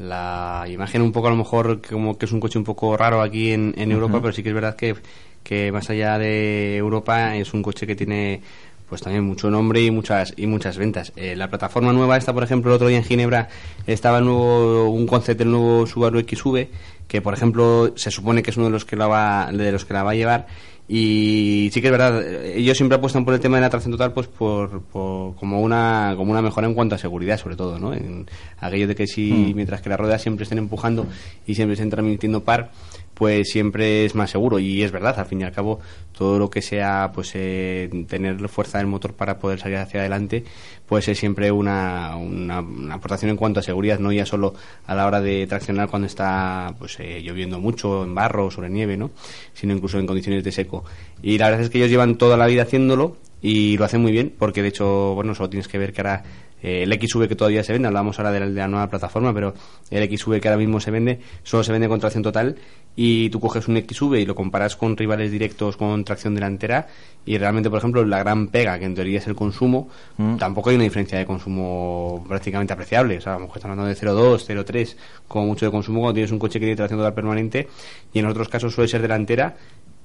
la 0.00 0.64
imagen 0.68 1.02
un 1.02 1.12
poco 1.12 1.28
a 1.28 1.30
lo 1.30 1.36
mejor 1.36 1.82
como 1.86 2.16
que 2.16 2.24
es 2.24 2.32
un 2.32 2.40
coche 2.40 2.58
un 2.58 2.64
poco 2.64 2.96
raro 2.96 3.20
aquí 3.20 3.52
en, 3.52 3.74
en 3.76 3.92
Europa, 3.92 4.20
pero 4.20 4.32
sí 4.32 4.42
que 4.42 4.48
es 4.48 4.54
verdad 4.54 4.74
que, 4.74 4.96
que 5.42 5.70
más 5.72 5.90
allá 5.90 6.18
de 6.18 6.76
Europa 6.76 7.36
es 7.36 7.52
un 7.52 7.62
coche 7.62 7.86
que 7.86 7.94
tiene 7.94 8.40
pues 8.88 9.02
también 9.02 9.24
mucho 9.24 9.50
nombre 9.50 9.82
y 9.82 9.90
muchas 9.90 10.32
y 10.36 10.46
muchas 10.46 10.78
ventas. 10.78 11.12
Eh, 11.16 11.36
la 11.36 11.48
plataforma 11.48 11.92
nueva 11.92 12.16
esta, 12.16 12.32
por 12.32 12.42
ejemplo, 12.42 12.70
el 12.70 12.76
otro 12.76 12.88
día 12.88 12.96
en 12.96 13.04
Ginebra 13.04 13.48
estaba 13.86 14.18
el 14.18 14.24
nuevo, 14.24 14.90
un 14.90 15.06
concept 15.06 15.38
del 15.38 15.50
nuevo 15.50 15.86
Subaru 15.86 16.20
XV 16.20 16.66
que, 17.06 17.20
por 17.20 17.34
ejemplo, 17.34 17.92
se 17.96 18.10
supone 18.10 18.42
que 18.42 18.50
es 18.50 18.56
uno 18.56 18.66
de 18.66 18.72
los 18.72 18.84
que 18.84 18.96
la 18.96 19.06
va 19.06 19.50
de 19.52 19.70
los 19.70 19.84
que 19.84 19.92
la 19.92 20.02
va 20.02 20.12
a 20.12 20.14
llevar 20.14 20.46
y 20.92 21.70
sí 21.72 21.80
que 21.80 21.86
es 21.86 21.92
verdad, 21.92 22.20
eh, 22.20 22.54
ellos 22.58 22.76
siempre 22.76 22.96
apuestan 22.96 23.24
por 23.24 23.32
el 23.32 23.38
tema 23.38 23.56
de 23.58 23.60
la 23.60 23.70
tracción 23.70 23.92
total, 23.92 24.12
pues 24.12 24.26
por, 24.26 24.82
por- 24.82 25.36
como 25.36 25.60
una 25.60 26.14
como 26.16 26.32
una 26.32 26.42
mejora 26.42 26.66
en 26.66 26.74
cuanto 26.74 26.96
a 26.96 26.98
seguridad, 26.98 27.38
sobre 27.38 27.54
todo, 27.54 27.78
¿no? 27.78 27.94
En 27.94 28.26
aquello 28.58 28.88
de 28.88 28.96
que 28.96 29.06
si 29.06 29.30
Mm. 29.30 29.54
mientras 29.54 29.80
que 29.82 29.88
las 29.88 30.00
ruedas 30.00 30.20
siempre 30.20 30.42
estén 30.42 30.58
empujando 30.58 31.06
y 31.46 31.54
siempre 31.54 31.74
estén 31.74 31.90
transmitiendo 31.90 32.42
par, 32.42 32.72
pues 33.20 33.50
siempre 33.50 34.06
es 34.06 34.14
más 34.14 34.30
seguro 34.30 34.58
y 34.58 34.82
es 34.82 34.92
verdad, 34.92 35.20
al 35.20 35.26
fin 35.26 35.42
y 35.42 35.44
al 35.44 35.52
cabo 35.52 35.78
todo 36.16 36.38
lo 36.38 36.48
que 36.48 36.62
sea 36.62 37.12
pues 37.14 37.32
eh, 37.34 37.90
tener 38.08 38.48
fuerza 38.48 38.78
del 38.78 38.86
motor 38.86 39.12
para 39.12 39.38
poder 39.38 39.60
salir 39.60 39.76
hacia 39.76 40.00
adelante, 40.00 40.42
pues 40.86 41.06
es 41.06 41.18
siempre 41.18 41.52
una, 41.52 42.16
una, 42.16 42.60
una 42.60 42.94
aportación 42.94 43.30
en 43.30 43.36
cuanto 43.36 43.60
a 43.60 43.62
seguridad, 43.62 43.98
no 43.98 44.10
ya 44.10 44.24
solo 44.24 44.54
a 44.86 44.94
la 44.94 45.06
hora 45.06 45.20
de 45.20 45.46
traccionar 45.46 45.90
cuando 45.90 46.06
está 46.06 46.74
pues 46.78 46.98
eh, 46.98 47.20
lloviendo 47.22 47.60
mucho, 47.60 48.04
en 48.04 48.14
barro 48.14 48.50
sobre 48.50 48.70
nieve, 48.70 48.96
¿no? 48.96 49.10
sino 49.52 49.74
incluso 49.74 49.98
en 49.98 50.06
condiciones 50.06 50.42
de 50.42 50.52
seco. 50.52 50.82
Y 51.22 51.36
la 51.36 51.50
verdad 51.50 51.64
es 51.64 51.68
que 51.68 51.76
ellos 51.76 51.90
llevan 51.90 52.16
toda 52.16 52.38
la 52.38 52.46
vida 52.46 52.62
haciéndolo 52.62 53.18
y 53.42 53.76
lo 53.76 53.84
hacen 53.84 54.00
muy 54.00 54.12
bien, 54.12 54.32
porque 54.38 54.62
de 54.62 54.68
hecho, 54.68 55.14
bueno, 55.14 55.34
solo 55.34 55.48
tienes 55.50 55.68
que 55.68 55.78
ver 55.78 55.92
que 55.92 56.00
ahora 56.00 56.22
eh, 56.62 56.82
el 56.82 56.92
XV 56.92 57.26
que 57.26 57.36
todavía 57.36 57.64
se 57.64 57.72
vende, 57.72 57.88
hablamos 57.88 58.18
ahora 58.18 58.32
de 58.32 58.40
la, 58.40 58.46
de 58.46 58.52
la 58.52 58.68
nueva 58.68 58.88
plataforma, 58.88 59.32
pero 59.32 59.54
el 59.90 60.08
XV 60.18 60.40
que 60.40 60.48
ahora 60.48 60.58
mismo 60.58 60.78
se 60.78 60.90
vende, 60.90 61.20
solo 61.42 61.64
se 61.64 61.72
vende 61.72 61.88
con 61.88 62.00
tracción 62.00 62.22
total 62.22 62.56
y 62.96 63.30
tú 63.30 63.40
coges 63.40 63.66
un 63.68 63.76
XV 63.78 64.16
y 64.16 64.26
lo 64.26 64.34
comparas 64.34 64.76
con 64.76 64.96
rivales 64.96 65.30
directos 65.30 65.76
con 65.78 66.04
tracción 66.04 66.34
delantera 66.34 66.86
y 67.24 67.38
realmente, 67.38 67.70
por 67.70 67.78
ejemplo, 67.78 68.04
la 68.04 68.18
gran 68.18 68.48
pega, 68.48 68.78
que 68.78 68.84
en 68.84 68.94
teoría 68.94 69.18
es 69.18 69.26
el 69.26 69.34
consumo, 69.34 69.88
Mm. 70.18 70.36
tampoco 70.36 70.68
hay 70.70 70.76
una 70.76 70.84
diferencia 70.84 71.16
de 71.18 71.24
consumo 71.24 72.24
prácticamente 72.28 72.72
apreciable. 72.74 73.18
O 73.18 73.20
sea, 73.20 73.32
a 73.32 73.36
lo 73.36 73.42
mejor 73.42 73.56
estamos 73.56 73.78
hablando 73.78 73.88
de 73.88 73.94
0,2, 73.96 74.44
0,3 74.44 74.96
como 75.28 75.46
mucho 75.46 75.64
de 75.64 75.72
consumo 75.72 76.00
cuando 76.00 76.14
tienes 76.14 76.32
un 76.32 76.38
coche 76.38 76.58
que 76.58 76.66
tiene 76.66 76.76
tracción 76.76 76.98
total 76.98 77.14
permanente 77.14 77.68
y 78.12 78.18
en 78.18 78.26
otros 78.26 78.48
casos 78.48 78.74
suele 78.74 78.88
ser 78.88 79.00
delantera 79.00 79.56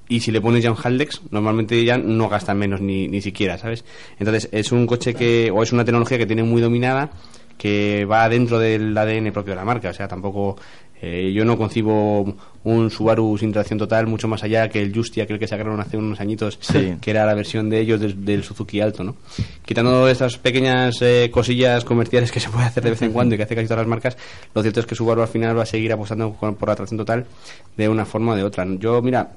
y 0.08 0.20
si 0.20 0.30
le 0.30 0.40
pones 0.40 0.62
ya 0.62 0.70
un 0.70 0.76
Haldex, 0.82 1.22
normalmente 1.30 1.84
ya 1.84 1.98
no 1.98 2.28
gasta 2.28 2.54
menos 2.54 2.80
ni, 2.80 3.08
ni 3.08 3.20
siquiera, 3.20 3.58
¿sabes? 3.58 3.84
Entonces 4.18 4.48
es 4.52 4.72
un 4.72 4.86
coche 4.86 5.14
que, 5.14 5.50
o 5.52 5.62
es 5.62 5.72
una 5.72 5.84
tecnología 5.84 6.18
que 6.18 6.26
tiene 6.26 6.42
muy 6.42 6.62
dominada, 6.62 7.10
que 7.58 8.04
va 8.04 8.28
dentro 8.28 8.58
del 8.58 8.96
ADN 8.96 9.32
propio 9.32 9.52
de 9.52 9.56
la 9.56 9.64
marca, 9.64 9.88
o 9.90 9.94
sea, 9.94 10.06
tampoco, 10.06 10.56
eh, 11.00 11.32
yo 11.34 11.44
no 11.44 11.56
concibo 11.56 12.36
un 12.64 12.90
Subaru 12.90 13.38
sin 13.38 13.50
tracción 13.52 13.78
total 13.78 14.06
mucho 14.06 14.28
más 14.28 14.42
allá 14.42 14.68
que 14.68 14.80
el 14.82 14.94
Justy, 14.94 15.20
aquel 15.22 15.38
que 15.38 15.46
sacaron 15.48 15.80
hace 15.80 15.96
unos 15.96 16.20
añitos, 16.20 16.58
Sí. 16.60 16.94
que 17.00 17.10
era 17.10 17.24
la 17.24 17.34
versión 17.34 17.70
de 17.70 17.80
ellos 17.80 17.98
del, 18.00 18.24
del 18.24 18.44
Suzuki 18.44 18.80
Alto, 18.80 19.04
¿no? 19.04 19.16
Quitando 19.64 20.06
estas 20.08 20.36
pequeñas 20.36 21.00
eh, 21.00 21.30
cosillas 21.32 21.84
comerciales 21.84 22.30
que 22.30 22.40
se 22.40 22.50
puede 22.50 22.66
hacer 22.66 22.82
de 22.84 22.90
vez 22.90 23.02
en 23.02 23.12
cuando 23.12 23.34
y 23.34 23.38
que 23.38 23.44
hace 23.44 23.54
casi 23.54 23.66
todas 23.68 23.78
las 23.82 23.88
marcas, 23.88 24.16
lo 24.54 24.60
cierto 24.62 24.80
es 24.80 24.86
que 24.86 24.94
Subaru 24.94 25.22
al 25.22 25.28
final 25.28 25.56
va 25.56 25.62
a 25.62 25.66
seguir 25.66 25.92
apostando 25.92 26.32
con- 26.34 26.56
por 26.56 26.68
la 26.68 26.76
tracción 26.76 26.98
total 26.98 27.24
de 27.76 27.88
una 27.88 28.04
forma 28.04 28.32
o 28.32 28.36
de 28.36 28.42
otra. 28.44 28.66
Yo, 28.78 29.00
mira, 29.00 29.30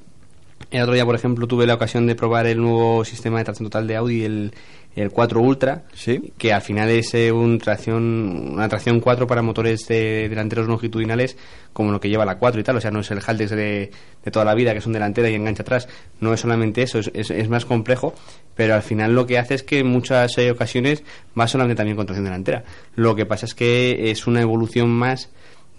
el 0.72 0.82
otro 0.82 0.94
día, 0.94 1.06
por 1.06 1.16
ejemplo, 1.16 1.48
tuve 1.48 1.66
la 1.66 1.74
ocasión 1.76 2.06
de 2.08 2.16
probar 2.16 2.46
el 2.46 2.60
nuevo 2.62 3.04
sistema 3.06 3.40
de 3.40 3.46
tracción 3.46 3.66
total 3.70 3.88
de 3.88 3.96
Audi, 3.96 4.24
el, 4.24 4.54
el 4.96 5.10
4 5.10 5.40
Ultra, 5.42 5.86
Sí. 5.94 6.32
que 6.38 6.54
al 6.54 6.62
final 6.62 6.90
es 6.90 7.14
eh, 7.14 7.32
un 7.32 7.58
tracción, 7.58 8.52
una 8.54 8.68
tracción 8.70 9.00
4 9.00 9.26
para 9.26 9.42
motores 9.42 9.88
de- 9.88 10.28
delanteros 10.30 10.68
longitudinales 10.68 11.38
como 11.74 11.92
lo 11.92 12.00
que 12.00 12.10
lleva 12.10 12.26
la 12.26 12.38
4 12.38 12.60
y 12.62 12.64
tal. 12.64 12.76
O 12.78 12.82
sea, 12.82 12.92
no 12.92 13.00
es 13.00 13.10
el 13.10 13.20
Haldex 13.26 13.50
de, 13.52 13.92
de 14.24 14.32
toda 14.32 14.46
la 14.46 14.54
vida, 14.54 14.74
que 14.74 14.80
es 14.80 14.86
un 14.86 14.94
delantera 14.94 15.30
y 15.30 15.36
engancha 15.36 15.64
atrás. 15.64 15.88
No 16.20 16.34
es 16.34 16.40
solamente 16.42 16.82
eso, 16.84 17.00
es, 17.00 17.10
es- 17.14 17.32
es 17.32 17.50
más 17.50 17.66
complejo, 17.66 18.14
pero 18.56 18.76
al 18.76 18.84
final 18.84 19.16
lo 19.16 19.26
que 19.26 19.40
hace 19.40 19.56
es 19.56 19.64
que 19.64 19.80
en 19.80 19.88
muchas 19.88 20.38
eh, 20.38 20.52
ocasiones 20.52 21.04
va 21.40 21.48
solamente 21.48 21.78
también 21.78 21.96
con 21.98 22.06
tracción 22.06 22.26
delantera. 22.26 22.64
Lo 22.96 23.16
que 23.16 23.26
pasa 23.26 23.46
es 23.46 23.56
que 23.56 24.12
es 24.12 24.28
una 24.28 24.42
evolución 24.42 24.90
más 24.90 25.30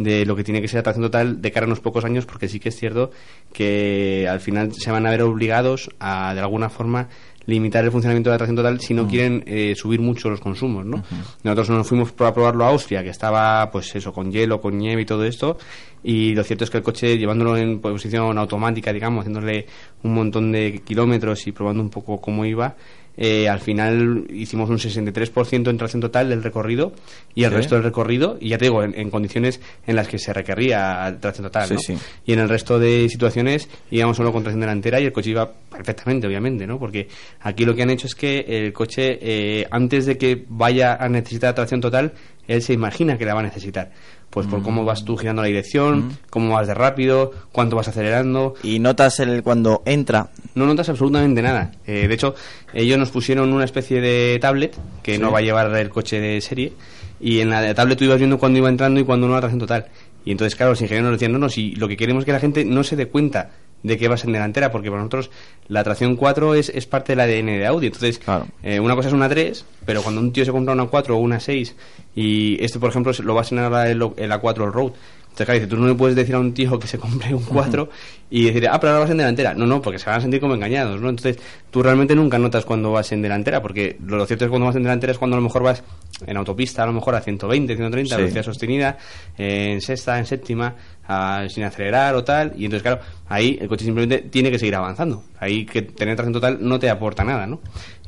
de 0.00 0.24
lo 0.24 0.34
que 0.34 0.42
tiene 0.42 0.62
que 0.62 0.68
ser 0.68 0.78
la 0.78 0.82
tracción 0.82 1.04
total 1.04 1.42
de 1.42 1.52
cara 1.52 1.64
a 1.64 1.68
unos 1.68 1.80
pocos 1.80 2.06
años, 2.06 2.24
porque 2.24 2.48
sí 2.48 2.58
que 2.58 2.70
es 2.70 2.76
cierto 2.76 3.10
que 3.52 4.26
al 4.28 4.40
final 4.40 4.72
se 4.72 4.90
van 4.90 5.06
a 5.06 5.10
ver 5.10 5.22
obligados 5.22 5.90
a, 6.00 6.32
de 6.32 6.40
alguna 6.40 6.70
forma, 6.70 7.08
limitar 7.44 7.84
el 7.84 7.90
funcionamiento 7.90 8.30
de 8.30 8.34
la 8.34 8.38
tracción 8.38 8.56
total 8.56 8.80
si 8.80 8.94
no 8.94 9.06
quieren 9.06 9.44
eh, 9.46 9.74
subir 9.76 10.00
mucho 10.00 10.30
los 10.30 10.40
consumos, 10.40 10.86
¿no? 10.86 11.02
Nosotros 11.42 11.70
nos 11.70 11.86
fuimos 11.86 12.12
a 12.18 12.32
probarlo 12.32 12.64
a 12.64 12.68
Austria, 12.68 13.02
que 13.02 13.10
estaba, 13.10 13.70
pues 13.70 13.94
eso, 13.94 14.12
con 14.12 14.32
hielo, 14.32 14.60
con 14.60 14.78
nieve 14.78 15.02
y 15.02 15.04
todo 15.06 15.24
esto, 15.24 15.58
y 16.02 16.34
lo 16.34 16.44
cierto 16.44 16.64
es 16.64 16.70
que 16.70 16.78
el 16.78 16.82
coche, 16.82 17.18
llevándolo 17.18 17.58
en 17.58 17.80
posición 17.80 18.38
automática, 18.38 18.92
digamos, 18.92 19.20
haciéndole 19.20 19.66
un 20.02 20.14
montón 20.14 20.50
de 20.50 20.80
kilómetros 20.82 21.46
y 21.46 21.52
probando 21.52 21.82
un 21.82 21.90
poco 21.90 22.20
cómo 22.20 22.46
iba, 22.46 22.74
eh, 23.16 23.48
al 23.48 23.60
final 23.60 24.26
hicimos 24.30 24.70
un 24.70 24.78
63% 24.78 25.68
en 25.68 25.76
tracción 25.76 26.00
total 26.00 26.28
del 26.30 26.42
recorrido 26.42 26.92
y 27.34 27.44
el 27.44 27.50
Sí. 27.50 27.56
resto 27.56 27.74
del 27.74 27.84
recorrido, 27.84 28.38
y 28.40 28.50
ya 28.50 28.58
te 28.58 28.66
digo, 28.66 28.82
en, 28.82 28.94
en 28.98 29.10
condiciones 29.10 29.60
en 29.86 29.96
las 29.96 30.08
que 30.08 30.18
se 30.18 30.32
requería 30.32 31.16
tracción 31.20 31.46
total, 31.46 31.68
Sí, 31.68 31.74
¿no? 31.74 31.80
sí. 31.80 31.94
Y 32.26 32.32
en 32.32 32.38
el 32.38 32.48
resto 32.48 32.78
de 32.78 33.08
situaciones 33.08 33.68
íbamos 33.90 34.16
solo 34.16 34.32
con 34.32 34.42
tracción 34.42 34.60
delantera 34.60 35.00
y 35.00 35.04
el 35.06 35.12
coche 35.12 35.30
iba 35.30 35.50
perfectamente, 35.70 36.26
obviamente, 36.26 36.66
¿no? 36.66 36.78
Porque 36.78 37.08
aquí 37.40 37.64
lo 37.64 37.74
que 37.74 37.82
han 37.82 37.90
hecho 37.90 38.06
es 38.06 38.14
que 38.14 38.38
el 38.48 38.72
coche, 38.72 39.18
eh, 39.20 39.66
antes 39.70 40.06
de 40.06 40.16
que 40.16 40.44
vaya 40.48 40.94
a 40.94 41.08
necesitar 41.08 41.54
tracción 41.54 41.80
total, 41.80 42.12
él 42.48 42.62
se 42.62 42.72
imagina 42.72 43.16
que 43.18 43.24
la 43.24 43.34
va 43.34 43.40
a 43.40 43.44
necesitar. 43.44 43.90
Pues 44.30 44.46
por 44.46 44.62
cómo 44.62 44.84
vas 44.84 45.04
tú 45.04 45.16
girando 45.16 45.42
la 45.42 45.48
dirección, 45.48 46.16
cómo 46.30 46.54
vas 46.54 46.68
de 46.68 46.74
rápido, 46.74 47.32
cuánto 47.50 47.74
vas 47.74 47.88
acelerando, 47.88 48.54
Y 48.62 48.78
notas 48.78 49.18
el, 49.18 49.42
cuando 49.42 49.82
entra 49.84 50.30
no 50.54 50.66
notas 50.66 50.88
absolutamente 50.88 51.42
nada. 51.42 51.72
Eh, 51.86 52.06
de 52.08 52.14
hecho, 52.14 52.34
ellos 52.72 52.98
nos 52.98 53.10
pusieron 53.10 53.52
una 53.52 53.64
especie 53.64 54.00
de 54.00 54.38
tablet 54.40 54.76
que 55.02 55.18
no 55.18 55.30
va 55.30 55.38
a 55.38 55.42
llevar 55.42 55.74
el 55.76 55.90
coche 55.90 56.20
de 56.20 56.40
serie 56.40 56.72
y 57.20 57.40
en 57.40 57.50
la 57.50 57.74
tablet 57.74 57.98
tú 57.98 58.04
ibas 58.04 58.18
viendo 58.18 58.38
cuándo 58.38 58.58
iba 58.58 58.68
entrando 58.68 59.00
y 59.00 59.04
cuándo 59.04 59.26
no 59.26 59.34
la 59.34 59.40
tracción 59.40 59.60
total. 59.60 59.86
Y 60.24 60.32
entonces, 60.32 60.54
claro, 60.54 60.72
los 60.72 60.80
ingenieros 60.80 61.10
nos 61.10 61.18
decían, 61.18 61.32
no, 61.32 61.38
no, 61.38 61.48
si 61.48 61.74
lo 61.76 61.88
que 61.88 61.96
queremos 61.96 62.22
es 62.22 62.26
que 62.26 62.32
la 62.32 62.40
gente 62.40 62.64
no 62.64 62.84
se 62.84 62.96
dé 62.96 63.06
cuenta 63.06 63.50
de 63.82 63.96
que 63.98 64.08
vas 64.08 64.24
en 64.24 64.32
delantera, 64.32 64.70
porque 64.70 64.90
para 64.90 65.00
nosotros 65.02 65.30
la 65.68 65.82
tracción 65.84 66.16
4 66.16 66.54
es, 66.54 66.68
es 66.68 66.86
parte 66.86 67.12
del 67.14 67.20
ADN 67.20 67.46
de 67.58 67.66
Audi. 67.66 67.86
Entonces, 67.86 68.18
Claro. 68.18 68.46
eh, 68.62 68.78
una 68.80 68.94
cosa 68.94 69.08
es 69.08 69.14
una 69.14 69.28
3, 69.28 69.64
pero 69.86 70.02
cuando 70.02 70.20
un 70.20 70.32
tío 70.32 70.44
se 70.44 70.50
compra 70.52 70.74
una 70.74 70.86
4 70.86 71.16
o 71.16 71.18
una 71.20 71.40
6 71.40 71.74
y 72.14 72.62
este, 72.62 72.78
por 72.78 72.90
ejemplo, 72.90 73.12
lo 73.22 73.34
va 73.34 73.40
a 73.40 73.42
estrenar 73.44 73.86
el, 73.86 74.02
el 74.16 74.30
A4 74.32 74.64
el 74.66 74.72
Road, 74.72 74.92
Entonces, 75.30 75.46
claro, 75.46 75.60
dice, 75.60 75.66
tú 75.70 75.76
no 75.76 75.86
le 75.86 75.94
puedes 75.94 76.16
decir 76.16 76.34
a 76.34 76.38
un 76.40 76.52
tío 76.52 76.78
que 76.78 76.86
se 76.86 76.98
compre 76.98 77.32
un 77.34 77.42
4 77.44 77.88
y 78.30 78.44
decir, 78.44 78.68
ah, 78.70 78.78
pero 78.78 78.92
ahora 78.92 79.04
vas 79.04 79.10
en 79.10 79.16
delantera. 79.18 79.54
No, 79.54 79.66
no, 79.66 79.80
porque 79.80 79.98
se 79.98 80.06
van 80.06 80.18
a 80.18 80.20
sentir 80.20 80.40
como 80.40 80.54
engañados, 80.54 81.00
¿no? 81.00 81.08
Entonces, 81.08 81.38
tú 81.70 81.82
realmente 81.82 82.14
nunca 82.14 82.38
notas 82.38 82.64
cuando 82.64 82.92
vas 82.92 83.10
en 83.12 83.22
delantera, 83.22 83.62
porque 83.62 83.96
lo, 84.04 84.26
cierto 84.26 84.44
es 84.44 84.48
que 84.48 84.50
cuando 84.50 84.66
vas 84.66 84.76
en 84.76 84.82
delantera 84.82 85.12
es 85.12 85.18
cuando 85.18 85.36
a 85.36 85.40
lo 85.40 85.44
mejor 85.44 85.62
vas 85.62 85.82
en 86.26 86.36
autopista, 86.36 86.82
a 86.82 86.86
lo 86.86 86.92
mejor 86.92 87.14
a 87.14 87.20
120, 87.22 87.74
130, 87.74 88.14
Sí. 88.16 88.20
velocidad 88.20 88.42
sostenida, 88.44 88.98
en 89.38 89.80
sexta, 89.80 90.18
en 90.18 90.26
séptima, 90.26 90.74
a- 91.08 91.46
sin 91.48 91.64
acelerar 91.64 92.14
o 92.16 92.22
tal. 92.22 92.52
Y 92.56 92.64
entonces, 92.66 92.82
claro, 92.82 93.00
ahí 93.28 93.56
el 93.60 93.68
coche 93.68 93.84
simplemente 93.84 94.28
tiene 94.28 94.50
que 94.50 94.58
seguir 94.58 94.74
avanzando. 94.76 95.24
Ahí 95.38 95.64
que 95.64 95.82
tener 95.82 96.16
tracción 96.16 96.34
total 96.34 96.58
no 96.60 96.78
te 96.78 96.90
aporta 96.90 97.24
nada, 97.24 97.46
¿no? 97.46 97.60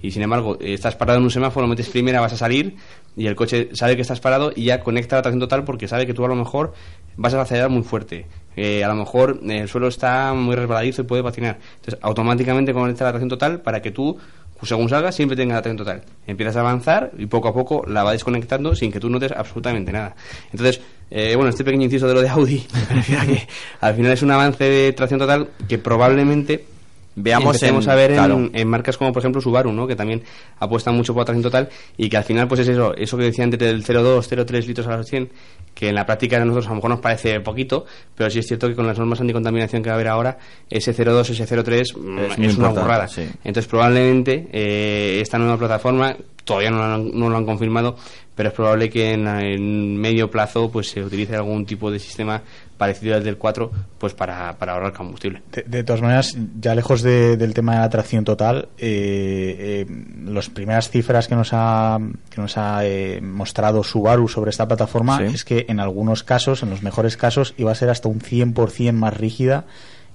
Y 0.03 0.11
sin 0.11 0.23
embargo, 0.23 0.59
estás 0.61 0.97
parado 0.97 1.19
en 1.19 1.25
un 1.25 1.31
semáforo, 1.31 1.67
metes 1.67 1.89
primera, 1.89 2.21
vas 2.21 2.33
a 2.33 2.37
salir 2.37 2.77
y 3.17 3.27
el 3.27 3.37
coche 3.37 3.71
sabe 3.73 3.95
que 3.95 4.03
estás 4.03 4.21
parado 4.21 4.53
y 4.55 4.65
ya 4.65 4.81
conecta 4.81 5.17
la 5.17 5.23
tracción 5.23 5.41
total 5.41 5.65
porque 5.65 5.87
sabe 5.87 6.07
que 6.07 6.15
tú 6.15 6.25
a 6.25 6.29
lo 6.29 6.35
mejor 6.35 6.73
vas 7.17 7.35
a 7.35 7.41
acelerar 7.41 7.71
muy 7.71 7.83
fuerte. 7.83 8.27
Eh, 8.57 8.83
a 8.85 8.89
lo 8.89 8.97
mejor 8.97 9.41
eh, 9.45 9.61
el 9.61 9.69
suelo 9.69 9.89
está 9.89 10.35
muy 10.35 10.57
resbaladizo 10.57 11.03
y 11.03 11.05
puede 11.05 11.23
patinar. 11.23 11.59
Entonces, 11.77 11.99
automáticamente 12.03 12.73
conecta 12.73 13.05
la 13.05 13.11
tracción 13.11 13.29
total 13.29 13.61
para 13.61 13.81
que 13.81 13.91
tú, 13.91 14.17
según 14.63 14.89
salgas, 14.89 15.15
siempre 15.15 15.37
tengas 15.37 15.57
la 15.57 15.63
tracción 15.63 15.77
total. 15.77 16.03
Empiezas 16.27 16.57
a 16.57 16.61
avanzar 16.61 17.13
y 17.17 17.27
poco 17.27 17.49
a 17.49 17.55
poco 17.55 17.85
la 17.87 18.03
va 18.03 18.13
desconectando 18.13 18.75
sin 18.75 18.91
que 18.91 18.99
tú 18.99 19.09
notes 19.09 19.33
absolutamente 19.33 19.93
nada. 19.93 20.17
Entonces, 20.51 20.81
eh, 21.11 21.35
bueno, 21.37 21.51
este 21.51 21.65
pequeño 21.65 21.85
inciso 21.85 22.09
de 22.09 22.15
lo 22.15 22.23
de 22.23 22.29
Audi 22.29 22.67
me 22.91 23.27
que 23.27 23.47
al 23.81 23.95
final 23.95 24.13
es 24.13 24.23
un 24.23 24.31
avance 24.31 24.65
de 24.65 24.93
tracción 24.95 25.21
total 25.21 25.49
que 25.69 25.79
probablemente 25.79 26.72
Veamos 27.15 27.57
empecemos 27.57 27.85
en- 27.85 27.91
a 27.91 27.95
ver 27.95 28.11
en, 28.13 28.17
claro. 28.17 28.51
en 28.53 28.69
marcas 28.69 28.97
como 28.97 29.13
por 29.13 29.21
ejemplo 29.21 29.41
Subaru, 29.41 29.73
¿no? 29.73 29.87
que 29.87 29.95
también 29.97 30.23
apuesta 30.59 30.91
mucho 30.93 31.13
por 31.13 31.25
tracción 31.25 31.43
total 31.43 31.69
y 31.97 32.09
que 32.09 32.17
al 32.17 32.25
final 32.25 32.49
pues 32.49 32.61
es 32.61 32.69
eso, 32.69 32.95
eso 32.97 33.17
que 33.19 33.25
decía 33.25 33.45
antes 33.45 33.61
del 33.61 33.85
0,2, 33.85 34.27
0,3 34.47 34.67
litros 34.67 34.87
a 34.87 34.97
los 34.97 35.07
100, 35.07 35.31
que 35.75 35.91
en 35.91 35.95
la 35.95 36.07
práctica 36.07 36.37
a 36.41 36.45
nosotros 36.45 36.67
a 36.67 36.71
lo 36.71 36.75
mejor 36.77 36.91
nos 36.91 37.01
parece 37.01 37.41
poquito, 37.41 37.85
pero 38.17 38.31
sí 38.31 38.39
es 38.39 38.47
cierto 38.47 38.67
que 38.69 38.75
con 38.75 38.87
las 38.87 38.99
normas 38.99 39.21
anticontaminación 39.21 39.83
que 39.83 39.91
va 39.91 39.95
a 39.95 39.97
haber 39.97 40.09
ahora, 40.09 40.39
ese 40.71 40.95
0,2, 40.95 41.29
ese 41.31 41.45
0,3 41.47 41.97
mm, 41.97 42.19
Es 42.19 42.33
es, 42.33 42.39
muy 42.39 42.49
una 42.49 42.69
burrada. 42.69 43.09
sí. 43.09 43.23
Entonces 43.45 43.67
probablemente 43.69 44.49
eh, 44.53 45.19
esta 45.21 45.39
nueva 45.39 45.59
plataforma, 45.59 46.17
todavía 46.45 46.71
no 46.71 46.79
lo, 46.79 46.85
han, 46.85 47.11
no 47.19 47.29
lo 47.29 47.37
han 47.37 47.45
confirmado, 47.47 47.97
pero 48.35 48.49
es 48.49 48.55
probable 48.55 48.89
que 48.89 49.13
en, 49.13 49.27
en 49.29 49.97
medio 49.99 50.31
plazo 50.31 50.71
pues 50.71 50.89
se 50.89 51.03
utilice 51.05 51.37
algún 51.37 51.67
tipo 51.67 51.91
de 51.91 51.99
sistema 51.99 52.41
parecido 52.83 53.15
al 53.15 53.23
del 53.23 53.37
4 53.39 53.71
pues 53.99 54.13
para, 54.15 54.59
para 54.59 54.73
ahorrar 54.73 54.93
combustible. 54.93 55.43
De, 55.53 55.63
de 55.63 55.85
todas 55.85 56.03
maneras, 56.03 56.37
ya 56.61 56.75
lejos 56.75 57.03
de- 57.03 57.37
del 57.37 57.55
tema 57.55 57.73
de 57.75 57.79
la 57.79 57.85
atracción 57.85 58.25
total, 58.25 58.69
eh, 58.79 59.87
eh, 59.89 60.05
las 60.27 60.51
primeras 60.51 60.91
cifras 60.91 61.29
que 61.29 61.37
nos 61.37 61.51
ha, 61.53 61.99
que 62.31 62.41
nos 62.41 62.57
ha 62.59 62.85
eh, 62.85 63.21
mostrado 63.23 63.85
Subaru 63.85 64.27
sobre 64.29 64.51
esta 64.51 64.67
plataforma 64.67 65.19
Sí. 65.19 65.25
es 65.35 65.45
que 65.45 65.67
en 65.69 65.79
algunos 65.81 66.25
casos, 66.25 66.63
en 66.63 66.71
los 66.71 66.83
mejores 66.83 67.17
casos, 67.17 67.55
iba 67.57 67.71
a 67.71 67.75
ser 67.75 67.91
hasta 67.91 68.09
un 68.09 68.21
100% 68.21 68.93
más 68.93 69.17
rígida 69.17 69.65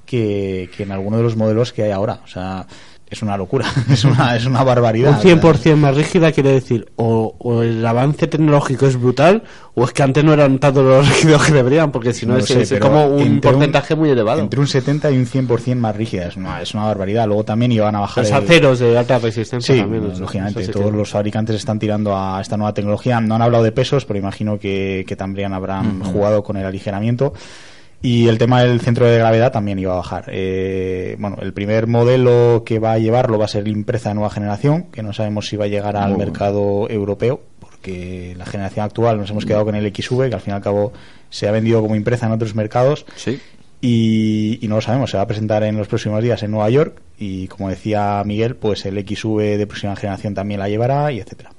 que, 0.05 0.69
que 0.75 0.83
en 0.83 0.91
alguno 0.91 1.17
de 1.17 1.23
los 1.23 1.35
modelos 1.35 1.73
que 1.73 1.83
hay 1.83 1.91
ahora. 1.91 2.19
O 2.23 2.27
sea, 2.27 2.65
es 3.09 3.21
una 3.21 3.37
locura, 3.37 3.65
es 3.89 4.03
una, 4.03 4.35
es 4.35 4.45
una 4.45 4.63
barbaridad. 4.63 5.11
Un 5.23 5.39
100% 5.39 5.75
más 5.77 5.95
rígida 5.95 6.31
quiere 6.31 6.51
decir 6.51 6.91
o, 6.97 7.35
o 7.37 7.61
el 7.63 7.85
avance 7.85 8.27
tecnológico 8.27 8.85
es 8.85 8.99
brutal 8.99 9.43
o 9.75 9.85
es 9.85 9.91
que 9.93 10.03
antes 10.03 10.23
no 10.23 10.33
eran 10.33 10.59
tanto 10.59 10.83
los 10.83 11.07
rígidos 11.15 11.43
que 11.45 11.53
deberían, 11.53 11.91
porque 11.91 12.13
si 12.13 12.25
no, 12.25 12.35
es, 12.37 12.45
sé, 12.45 12.63
es 12.63 12.69
pero 12.69 12.81
como 12.87 13.07
un 13.07 13.39
porcentaje 13.39 13.95
muy 13.95 14.09
elevado. 14.09 14.41
Entre 14.41 14.59
un 14.59 14.67
70 14.67 15.11
y 15.11 15.17
un 15.17 15.25
100% 15.25 15.75
más 15.75 15.95
rígida, 15.95 16.27
es 16.27 16.35
una, 16.35 16.61
es 16.61 16.73
una 16.73 16.83
barbaridad. 16.85 17.27
Luego 17.27 17.45
también 17.45 17.71
iban 17.71 17.95
a 17.95 18.01
bajar 18.01 18.23
Los 18.25 18.31
el- 18.31 18.37
aceros 18.43 18.79
de 18.79 18.97
alta 18.97 19.19
resistencia 19.19 19.73
Sí, 19.75 19.79
también. 19.81 20.11
eso- 20.11 20.19
lógicamente, 20.21 20.67
todos 20.67 20.91
los 20.93 21.09
fabricantes 21.09 21.55
están 21.55 21.79
tirando 21.79 22.17
a 22.17 22.41
esta 22.41 22.57
nueva 22.57 22.73
tecnología. 22.73 23.21
No 23.21 23.35
han 23.35 23.41
hablado 23.41 23.63
de 23.63 23.71
pesos, 23.71 24.03
pero 24.05 24.19
imagino 24.19 24.59
que, 24.59 25.05
que 25.07 25.15
también 25.15 25.53
habrán 25.53 26.01
jugado 26.03 26.43
con 26.43 26.57
el 26.57 26.65
aligeramiento. 26.65 27.33
Y 28.01 28.27
el 28.27 28.37
tema 28.37 28.61
del 28.61 28.79
centro 28.79 29.07
de 29.07 29.17
gravedad 29.17 29.51
también 29.51 29.79
iba 29.79 29.93
a 29.93 29.97
bajar. 29.97 30.25
Eh, 30.27 31.15
bueno, 31.19 31.37
el 31.41 31.51
primer 31.53 31.87
modelo 31.87 32.63
que 32.65 32.79
va 32.79 32.93
a 32.93 32.99
llevarlo 32.99 33.39
va 33.39 33.45
a 33.45 33.49
ser 33.49 33.63
el 33.63 33.69
Impreza 33.69 34.09
de 34.09 34.15
nueva 34.15 34.29
generación, 34.29 34.83
que 34.91 35.01
no 35.01 35.13
sabemos 35.13 35.47
si 35.47 35.57
va 35.57 35.65
a 35.65 35.67
llegar 35.67 35.95
al 35.97 36.09
Muy 36.09 36.17
bueno. 36.17 36.31
mercado 36.31 36.89
europeo, 36.89 37.41
porque 37.59 38.35
la 38.37 38.45
generación 38.45 38.85
actual 38.85 39.17
nos 39.17 39.29
hemos 39.31 39.45
quedado 39.45 39.65
con 39.65 39.75
el 39.75 39.93
XV, 39.95 40.29
que 40.29 40.35
al 40.35 40.41
fin 40.41 40.53
y 40.53 40.55
al 40.55 40.61
cabo 40.61 40.93
se 41.29 41.47
ha 41.47 41.51
vendido 41.51 41.81
como 41.81 41.95
Impreza 41.95 42.27
en 42.27 42.33
otros 42.33 42.53
mercados. 42.55 43.05
Sí. 43.15 43.39
Y, 43.81 44.59
y 44.61 44.67
no 44.67 44.75
lo 44.75 44.81
sabemos, 44.81 45.11
se 45.11 45.17
va 45.17 45.23
a 45.23 45.27
presentar 45.27 45.63
en 45.63 45.77
los 45.77 45.87
próximos 45.87 46.23
días 46.23 46.41
en 46.43 46.51
Nueva 46.51 46.69
York 46.69 46.99
y 47.19 47.47
como 47.47 47.69
decía 47.69 48.23
Miguel, 48.25 48.55
pues 48.55 48.85
el 48.85 48.95
XV 49.07 49.57
de 49.57 49.67
próxima 49.67 49.95
generación 49.95 50.33
también 50.33 50.59
la 50.59 50.69
llevará 50.69 51.11
y 51.11 51.19
etcétera. 51.19 51.51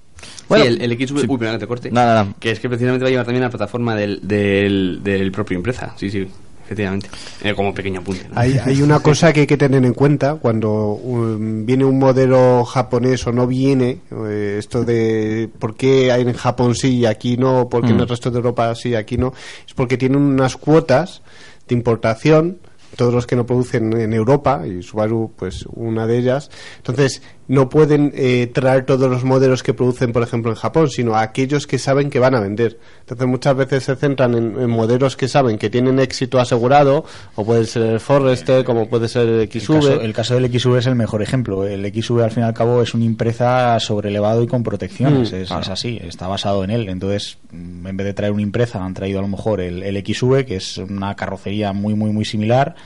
Bueno, 0.48 0.64
Bueno, 0.64 0.82
el, 0.84 0.92
el 0.92 0.98
XV, 1.08 1.18
sí. 1.20 1.26
uy, 1.28 1.38
perdón 1.38 1.54
que 1.56 1.60
te 1.60 1.66
corte. 1.66 1.90
No, 1.90 2.04
no, 2.04 2.24
no. 2.24 2.34
Que 2.40 2.50
es 2.52 2.60
que 2.60 2.68
precisamente 2.68 3.04
va 3.04 3.08
a 3.08 3.10
llevar 3.10 3.26
también 3.26 3.42
la 3.42 3.50
plataforma 3.50 3.94
del, 3.94 4.20
del, 4.26 5.00
del 5.02 5.30
propio 5.32 5.56
empresa. 5.56 5.94
Sí, 5.96 6.10
sí, 6.10 6.26
efectivamente. 6.64 7.08
Eh, 7.42 7.54
como 7.54 7.72
pequeño 7.74 8.00
apunte. 8.00 8.26
¿no? 8.28 8.38
Hay, 8.40 8.58
hay 8.64 8.82
una 8.82 9.00
cosa 9.00 9.32
que 9.32 9.40
hay 9.40 9.46
que 9.46 9.56
tener 9.56 9.84
en 9.84 9.94
cuenta 9.94 10.34
cuando 10.36 10.92
um, 10.92 11.64
viene 11.66 11.84
un 11.84 11.98
modelo 11.98 12.64
japonés 12.64 13.26
o 13.26 13.32
no 13.32 13.46
viene, 13.46 14.00
eh, 14.10 14.56
esto 14.58 14.84
de 14.84 15.48
por 15.58 15.76
qué 15.76 16.10
hay 16.12 16.22
en 16.22 16.32
Japón 16.34 16.74
sí 16.74 16.98
y 16.98 17.06
aquí 17.06 17.36
no, 17.36 17.68
por 17.68 17.82
qué 17.82 17.88
en 17.90 17.96
el 18.00 18.06
Mm. 18.06 18.08
resto 18.08 18.30
de 18.30 18.36
Europa 18.38 18.74
sí 18.74 18.90
y 18.90 18.94
aquí 18.94 19.16
no, 19.18 19.32
es 19.66 19.74
porque 19.74 19.96
tienen 19.98 20.20
unas 20.20 20.56
cuotas 20.56 21.22
de 21.68 21.74
importación, 21.74 22.58
todos 22.96 23.12
los 23.12 23.26
que 23.26 23.36
no 23.36 23.44
producen 23.46 23.92
en 23.98 24.12
Europa, 24.14 24.62
y 24.66 24.82
Subaru 24.82 25.32
pues 25.36 25.64
una 25.74 26.06
de 26.06 26.18
ellas, 26.18 26.50
entonces 26.78 27.22
no 27.48 27.70
pueden 27.70 28.12
eh, 28.14 28.50
traer 28.52 28.84
todos 28.84 29.10
los 29.10 29.24
modelos 29.24 29.62
que 29.62 29.72
producen, 29.72 30.12
por 30.12 30.22
ejemplo, 30.22 30.50
en 30.50 30.56
Japón, 30.56 30.90
sino 30.90 31.16
aquellos 31.16 31.66
que 31.66 31.78
saben 31.78 32.10
que 32.10 32.18
van 32.18 32.34
a 32.34 32.40
vender. 32.40 32.78
Entonces 33.00 33.26
muchas 33.26 33.56
veces 33.56 33.84
se 33.84 33.96
centran 33.96 34.34
en, 34.34 34.60
en 34.60 34.70
modelos 34.70 35.16
que 35.16 35.28
saben 35.28 35.56
que 35.56 35.70
tienen 35.70 35.98
éxito 35.98 36.38
asegurado, 36.38 37.06
o 37.34 37.44
puede 37.46 37.64
ser 37.64 37.82
el 37.82 38.00
Forester, 38.00 38.64
como 38.64 38.88
puede 38.88 39.08
ser 39.08 39.26
el 39.26 39.40
El 39.40 39.50
XV. 39.50 39.74
caso, 39.74 40.00
el 40.00 40.12
caso 40.12 40.34
del 40.34 40.52
XV 40.52 40.76
es 40.76 40.86
el 40.86 40.94
mejor 40.94 41.22
ejemplo. 41.22 41.66
El 41.66 41.82
XV 41.90 42.20
al 42.20 42.30
fin 42.30 42.42
y 42.42 42.46
al 42.46 42.54
cabo 42.54 42.82
es 42.82 42.92
un 42.92 43.02
impreza 43.02 43.80
sobrelevado 43.80 44.42
y 44.42 44.46
con 44.46 44.62
protecciones. 44.62 45.32
Mm, 45.32 45.36
es, 45.36 45.48
claro. 45.48 45.62
es 45.62 45.68
así, 45.70 45.98
está 46.02 46.28
basado 46.28 46.62
en 46.64 46.70
él. 46.70 46.88
Entonces, 46.90 47.38
en 47.50 47.96
vez 47.96 48.06
de 48.06 48.12
traer 48.12 48.32
un 48.32 48.40
impreza, 48.40 48.84
han 48.84 48.92
traído 48.92 49.20
a 49.20 49.22
lo 49.22 49.28
mejor 49.28 49.62
el, 49.62 49.82
el 49.82 50.04
XV, 50.04 50.44
que 50.44 50.56
es 50.56 50.76
una 50.76 51.16
carrocería 51.16 51.72
muy, 51.72 51.94
muy, 51.94 52.10
muy 52.10 52.26
similar 52.26 52.76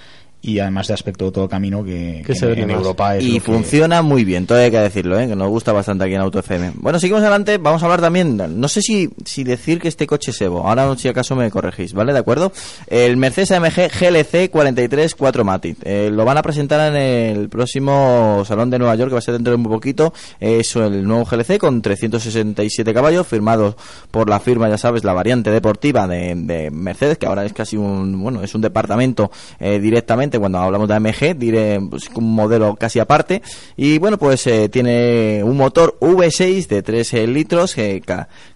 y 0.43 0.59
además 0.59 0.89
de 0.89 0.95
aspecto 0.95 1.31
todo 1.31 1.49
camino 1.49 1.85
que, 1.85 2.23
Que 2.27 2.33
que 2.33 2.35
se 2.35 2.53
en. 2.53 2.71
Europa 2.71 3.17
es 3.17 3.25
y 3.25 3.35
que- 3.35 3.41
funciona 3.41 4.03
muy 4.03 4.25
bien, 4.25 4.47
todo 4.47 4.59
hay 4.59 4.71
que 4.71 4.79
decirlo, 4.79 5.19
¿eh? 5.19 5.29
que 5.29 5.37
nos 5.37 5.49
gusta 5.49 5.73
bastante 5.73 6.05
aquí 6.05 6.15
en 6.15 6.21
Auto 6.21 6.41
FM. 6.41 6.73
Bueno, 6.75 6.99
seguimos 6.99 7.23
adelante, 7.23 7.59
vamos 7.59 7.83
a 7.83 7.87
hablar 7.87 8.01
también, 8.01 8.37
no 8.61 8.69
sé 8.69 8.83
si, 8.83 9.09
si 9.25 9.45
decir 9.45 9.81
que 9.81 9.89
este 9.89 10.07
coche 10.07 10.33
es 10.33 10.41
Evo, 10.41 10.67
ahora 10.69 10.95
si 10.97 11.09
acaso 11.09 11.37
me 11.37 11.51
corregís, 11.51 11.93
¿vale? 11.95 12.13
¿De 12.13 12.19
acuerdo? 12.19 12.53
El 12.89 13.17
Mercedes 13.17 13.53
AMG 13.53 13.89
GLC 14.01 14.51
43 14.51 15.15
4 15.15 15.45
Matic, 15.45 15.77
Eh, 15.85 16.11
lo 16.13 16.25
van 16.25 16.37
a 16.39 16.43
presentar 16.43 16.93
en 16.95 17.01
el 17.01 17.49
próximo 17.49 18.43
Salón 18.47 18.69
de 18.71 18.79
Nueva 18.79 18.95
York, 18.97 19.11
que 19.11 19.15
va 19.15 19.19
a 19.21 19.23
ser 19.23 19.35
dentro 19.35 19.53
de 19.53 19.57
muy 19.59 19.71
poquito, 19.71 20.13
es 20.41 20.75
el 20.77 21.07
nuevo 21.07 21.25
GLC 21.25 21.59
con 21.59 21.81
367 21.83 22.93
caballos, 22.93 23.27
firmado 23.27 23.77
por 24.11 24.29
la 24.29 24.41
firma, 24.41 24.69
ya 24.69 24.79
sabes, 24.79 25.05
la 25.05 25.13
variante 25.13 25.51
deportiva 25.51 26.07
de, 26.09 26.35
de 26.37 26.71
Mercedes, 26.71 27.19
que 27.19 27.27
ahora 27.27 27.45
es 27.45 27.53
casi 27.53 27.77
un, 27.77 28.21
bueno, 28.21 28.43
es 28.43 28.55
un 28.55 28.61
departamento 28.61 29.31
eh, 29.61 29.79
directamente, 29.79 30.32
cuando 30.39 30.59
hablamos 30.59 30.89
de 30.89 30.95
AMG, 30.95 31.37
diré, 31.37 31.81
pues, 31.89 32.09
un 32.15 32.35
modelo 32.35 32.77
casi 32.77 32.99
aparte, 32.99 33.43
y 33.77 33.99
bueno, 33.99 34.19
pues 34.19 34.47
eh, 34.47 34.69
tiene 34.69 35.43
un 35.45 35.57
motor 35.57 35.97
V6 36.01 36.67
de 36.69 36.83
3 36.83 37.15
eh, 37.15 37.27
litros, 37.27 37.75
que 37.75 38.03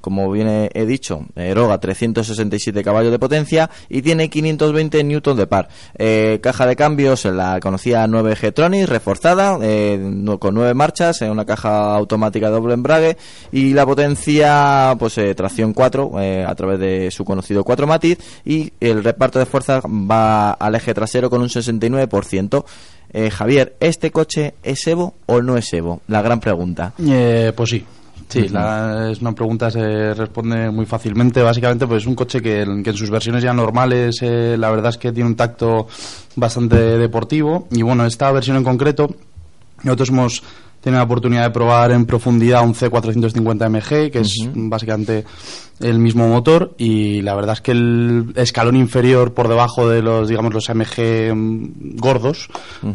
como 0.01 0.31
bien 0.31 0.71
he- 0.73 0.87
dicho, 0.87 1.27
eroga 1.35 1.79
367 1.81 2.85
caballos 2.85 3.11
de 3.11 3.19
potencia 3.19 3.69
y 3.89 4.03
tiene 4.03 4.31
520 4.31 5.03
newton 5.05 5.37
de 5.37 5.47
par. 5.47 5.69
Eh, 5.99 6.39
caja 6.43 6.67
de 6.67 6.77
cambios, 6.77 7.25
la 7.25 7.59
conocida 7.61 8.07
9 8.07 8.37
G-Tronic, 8.37 8.87
reforzada, 8.87 9.59
eh, 9.62 9.99
con 10.39 10.55
9 10.55 10.75
marchas, 10.75 11.23
en 11.23 11.31
una 11.31 11.45
caja 11.45 11.95
automática 11.97 12.51
doble 12.51 12.75
embrague 12.75 13.17
y 13.53 13.73
la 13.75 13.85
potencia, 13.85 14.95
pues 14.99 15.19
eh, 15.19 15.35
tracción 15.35 15.73
4 15.73 16.12
eh, 16.21 16.45
a 16.47 16.55
través 16.55 16.79
de 16.79 17.11
su 17.11 17.25
conocido 17.25 17.65
4 17.65 17.87
matiz 17.87 18.19
y 18.45 18.73
el 18.81 19.03
reparto 19.03 19.39
de 19.39 19.47
fuerza 19.47 19.81
va 19.85 20.53
al 20.53 20.75
eje 20.75 20.95
trasero 20.95 21.31
con 21.31 21.41
un 21.43 21.49
69%. 21.67 22.65
Eh, 23.13 23.31
Javier, 23.31 23.77
¿este 23.81 24.11
coche 24.11 24.55
es 24.63 24.87
Evo 24.87 25.15
o 25.27 25.41
no 25.41 25.57
es 25.57 25.73
Evo? 25.73 26.01
La 26.09 26.23
gran 26.23 26.41
pregunta. 26.41 26.93
Eh, 27.05 27.53
pues 27.57 27.71
sí. 27.71 27.85
Sí, 28.29 28.49
la- 28.49 29.11
es 29.13 29.21
una 29.21 29.33
pregunta 29.33 29.71
se 29.71 30.13
responde 30.13 30.69
muy 30.71 30.85
fácilmente. 30.85 31.41
Básicamente, 31.43 31.87
pues 31.87 32.03
es 32.03 32.07
un 32.09 32.17
coche 32.17 32.43
que, 32.43 32.65
que 32.83 32.91
en 32.91 32.97
sus 32.97 33.09
versiones 33.09 33.43
ya 33.45 33.53
normales, 33.53 34.17
eh, 34.23 34.57
la 34.59 34.69
verdad 34.71 34.91
es 34.91 34.99
que 34.99 35.13
tiene 35.13 35.29
un 35.31 35.37
tacto 35.37 35.87
bastante 36.35 36.77
deportivo. 36.77 37.69
Y 37.71 37.83
bueno, 37.83 38.05
esta 38.05 38.33
versión 38.33 38.57
en 38.57 38.65
concreto, 38.65 39.15
nosotros 39.85 40.09
hemos 40.09 40.43
tenido 40.81 40.99
la 40.99 41.05
oportunidad 41.05 41.45
de 41.45 41.51
probar 41.51 41.93
en 41.93 42.05
profundidad 42.05 42.65
un 42.65 42.75
C450MG, 42.75 44.11
que 44.11 44.19
es 44.21 44.35
básicamente 44.55 45.25
el 45.81 45.99
mismo 45.99 46.29
motor. 46.29 46.75
Y 46.79 47.23
la 47.23 47.35
verdad 47.35 47.55
es 47.55 47.61
que 47.61 47.73
el 47.73 48.33
escalón 48.37 48.77
inferior 48.77 49.35
por 49.35 49.49
debajo 49.49 49.89
de 49.89 50.03
los, 50.03 50.29
digamos, 50.29 50.53
los 50.53 50.71
AMG 50.71 51.33
gordos, 51.97 52.49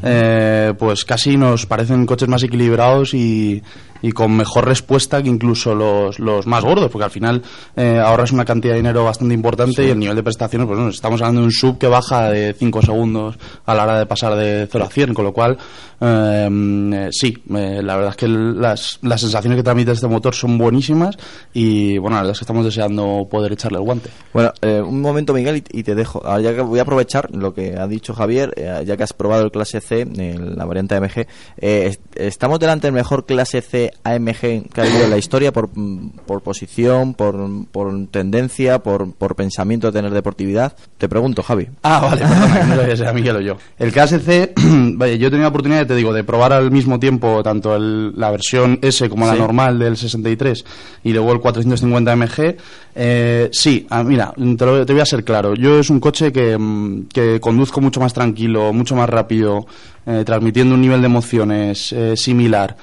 eh, 0.04 0.74
pues 0.78 1.06
casi 1.06 1.38
nos 1.38 1.66
parecen 1.66 2.06
coches 2.06 2.30
más 2.30 2.44
equilibrados 2.44 3.14
y, 3.14 3.62
y 4.02 4.12
con 4.12 4.36
mejor 4.36 4.66
respuesta 4.66 5.22
que 5.22 5.30
incluso 5.30 5.76
los, 5.76 6.20
los 6.20 6.48
más 6.48 6.64
gordos, 6.64 6.90
porque 6.90 7.06
al 7.06 7.12
final 7.12 7.42
eh, 7.76 8.00
ahorras 8.04 8.32
una 8.32 8.46
cantidad 8.46 8.74
de 8.74 8.80
dinero 8.80 9.04
bastante 9.04 9.34
importante 9.34 9.86
y 9.86 9.90
el 9.90 10.00
nivel 10.00 10.16
de 10.16 10.24
prestaciones, 10.24 10.68
pues 10.68 10.78
bueno, 10.78 10.92
estamos 10.92 11.22
hablando 11.22 11.42
de 11.42 11.46
un 11.46 11.52
sub 11.52 11.78
que 11.78 11.88
baja 11.88 12.30
de 12.30 12.54
5 12.54 12.82
segundos 12.82 13.38
a 13.66 13.76
la 13.76 13.84
hora 13.84 14.00
de 14.00 14.06
pasar 14.06 14.36
de 14.36 14.68
0 14.72 14.86
a 14.86 14.90
100, 14.90 15.14
con 15.14 15.26
lo 15.26 15.34
cual, 15.34 15.58
eh, 16.00 16.50
eh, 16.94 17.10
sí, 17.12 17.38
eh, 17.56 17.82
la 17.84 17.96
verdad 17.96 18.12
es 18.12 18.18
que 18.18 18.28
las, 18.28 19.00
las 19.04 19.22
sensaciones 19.22 19.58
que 19.58 19.64
transmite 19.64 19.92
este 19.92 20.08
motor 20.08 20.34
son 20.34 20.58
buenísimas 20.58 21.18
y 21.54 21.98
bueno, 21.98 22.16
la 22.16 22.22
verdad 22.22 22.34
es 22.34 22.40
que 22.40 22.44
estamos 22.44 22.66
deseando 22.72 23.28
poder 23.30 23.52
echarle 23.54 23.78
el 23.78 23.84
guante. 23.84 24.10
Bueno, 24.34 24.52
eh, 24.62 24.82
un 24.82 25.02
momento, 25.02 25.34
Miguel, 25.34 25.58
y, 25.72 25.80
y 25.80 25.84
te 25.84 25.94
dejo. 25.96 26.26
Ahora 26.26 26.42
ya 26.42 26.56
que 26.56 26.62
voy 26.62 26.80
a 26.80 26.82
aprovechar 26.84 27.30
lo 27.36 27.54
que 27.54 27.78
ha 27.78 27.88
dicho 27.88 28.14
Javier, 28.14 28.54
eh, 28.56 28.84
ya 28.86 28.98
que 28.98 29.04
has 29.04 29.14
probado 29.14 29.44
el 29.44 29.52
clase 29.52 29.82
C, 29.82 30.02
eh, 30.18 30.36
la 30.40 30.66
variante 30.66 30.96
AMG. 30.96 31.28
eh, 31.58 31.88
est- 31.88 32.02
estamos 32.16 32.60
delante 32.60 32.88
del 32.88 32.94
mejor 32.94 33.26
clase 33.26 33.62
C 33.62 33.92
AMG 34.04 34.70
que 34.74 34.82
ha 34.82 34.84
habido 34.84 35.04
en 35.04 35.10
la 35.10 35.18
historia 35.18 35.52
por, 35.52 35.70
mm, 35.74 36.10
por 36.26 36.42
posición, 36.42 37.14
por, 37.14 37.36
por 37.72 38.08
tendencia, 38.08 38.80
por, 38.80 39.14
por 39.14 39.36
pensamiento 39.36 39.88
de 39.88 39.94
tener 40.00 40.12
deportividad. 40.14 40.74
Te 40.98 41.10
pregunto, 41.10 41.44
Javi. 41.44 41.68
Ah, 41.84 42.00
vale, 42.02 42.22
perdona, 42.22 42.64
no 42.64 42.76
sabía 42.76 42.96
si 42.96 43.02
era 43.04 43.14
Miguel 43.14 43.36
o 43.36 43.42
yo. 43.42 43.58
El 43.78 43.92
KSC, 43.92 44.54
vaya, 45.02 45.16
yo 45.16 45.28
he 45.28 45.30
tenido 45.30 45.44
la 45.44 45.50
oportunidad, 45.50 45.86
te 45.86 45.96
digo, 45.96 46.14
de 46.14 46.24
probar 46.24 46.54
al 46.54 46.72
mismo 46.72 46.98
tiempo 47.00 47.44
tanto 47.44 47.76
el- 47.76 48.14
la 48.18 48.32
versión 48.32 48.80
S 48.82 49.10
como 49.10 49.26
la 49.26 49.34
normal 49.36 49.78
del 49.80 49.98
63 49.98 50.64
y 51.04 51.12
luego 51.12 51.34
el 51.34 51.40
450 51.42 52.14
MG. 52.16 52.56
Eh, 52.96 53.50
sí, 53.52 53.86
ah, 53.90 54.04
mira, 54.04 54.34
te, 54.36 54.66
lo- 54.66 54.86
te 54.86 54.94
voy 54.94 55.02
a 55.02 55.06
ser 55.06 55.24
claro. 55.26 55.54
Yo 55.56 55.80
es 55.80 55.90
un 55.90 56.00
coche 56.00 56.32
que, 56.32 56.58
mm, 56.58 57.08
que 57.14 57.40
conduzco 57.42 57.82
mucho 57.82 58.00
más 58.00 58.14
tranquilo, 58.14 58.72
mucho 58.72 58.96
más 58.96 59.10
rápido, 59.10 59.66
eh, 60.06 60.24
transmitiendo 60.26 60.76
un 60.76 60.82
nivel 60.82 61.02
de 61.02 61.06
emociones 61.08 61.92
eh, 61.94 62.16
similar 62.16 62.76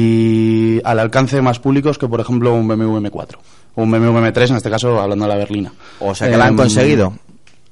y 0.00 0.80
al 0.84 0.98
alcance 0.98 1.36
de 1.36 1.42
más 1.42 1.58
públicos 1.58 1.98
que, 1.98 2.08
por 2.08 2.20
ejemplo, 2.20 2.54
un 2.54 2.66
BMW 2.66 2.96
M4 2.98 3.38
o 3.76 3.82
un 3.82 3.90
BMW 3.90 4.18
M3, 4.18 4.50
en 4.50 4.56
este 4.56 4.70
caso, 4.70 4.98
hablando 5.00 5.24
de 5.26 5.28
la 5.28 5.36
berlina. 5.36 5.72
O 6.00 6.14
sea, 6.14 6.30
que 6.30 6.36
la 6.36 6.44
han 6.46 6.50
Em, 6.52 6.56
conseguido. 6.56 7.12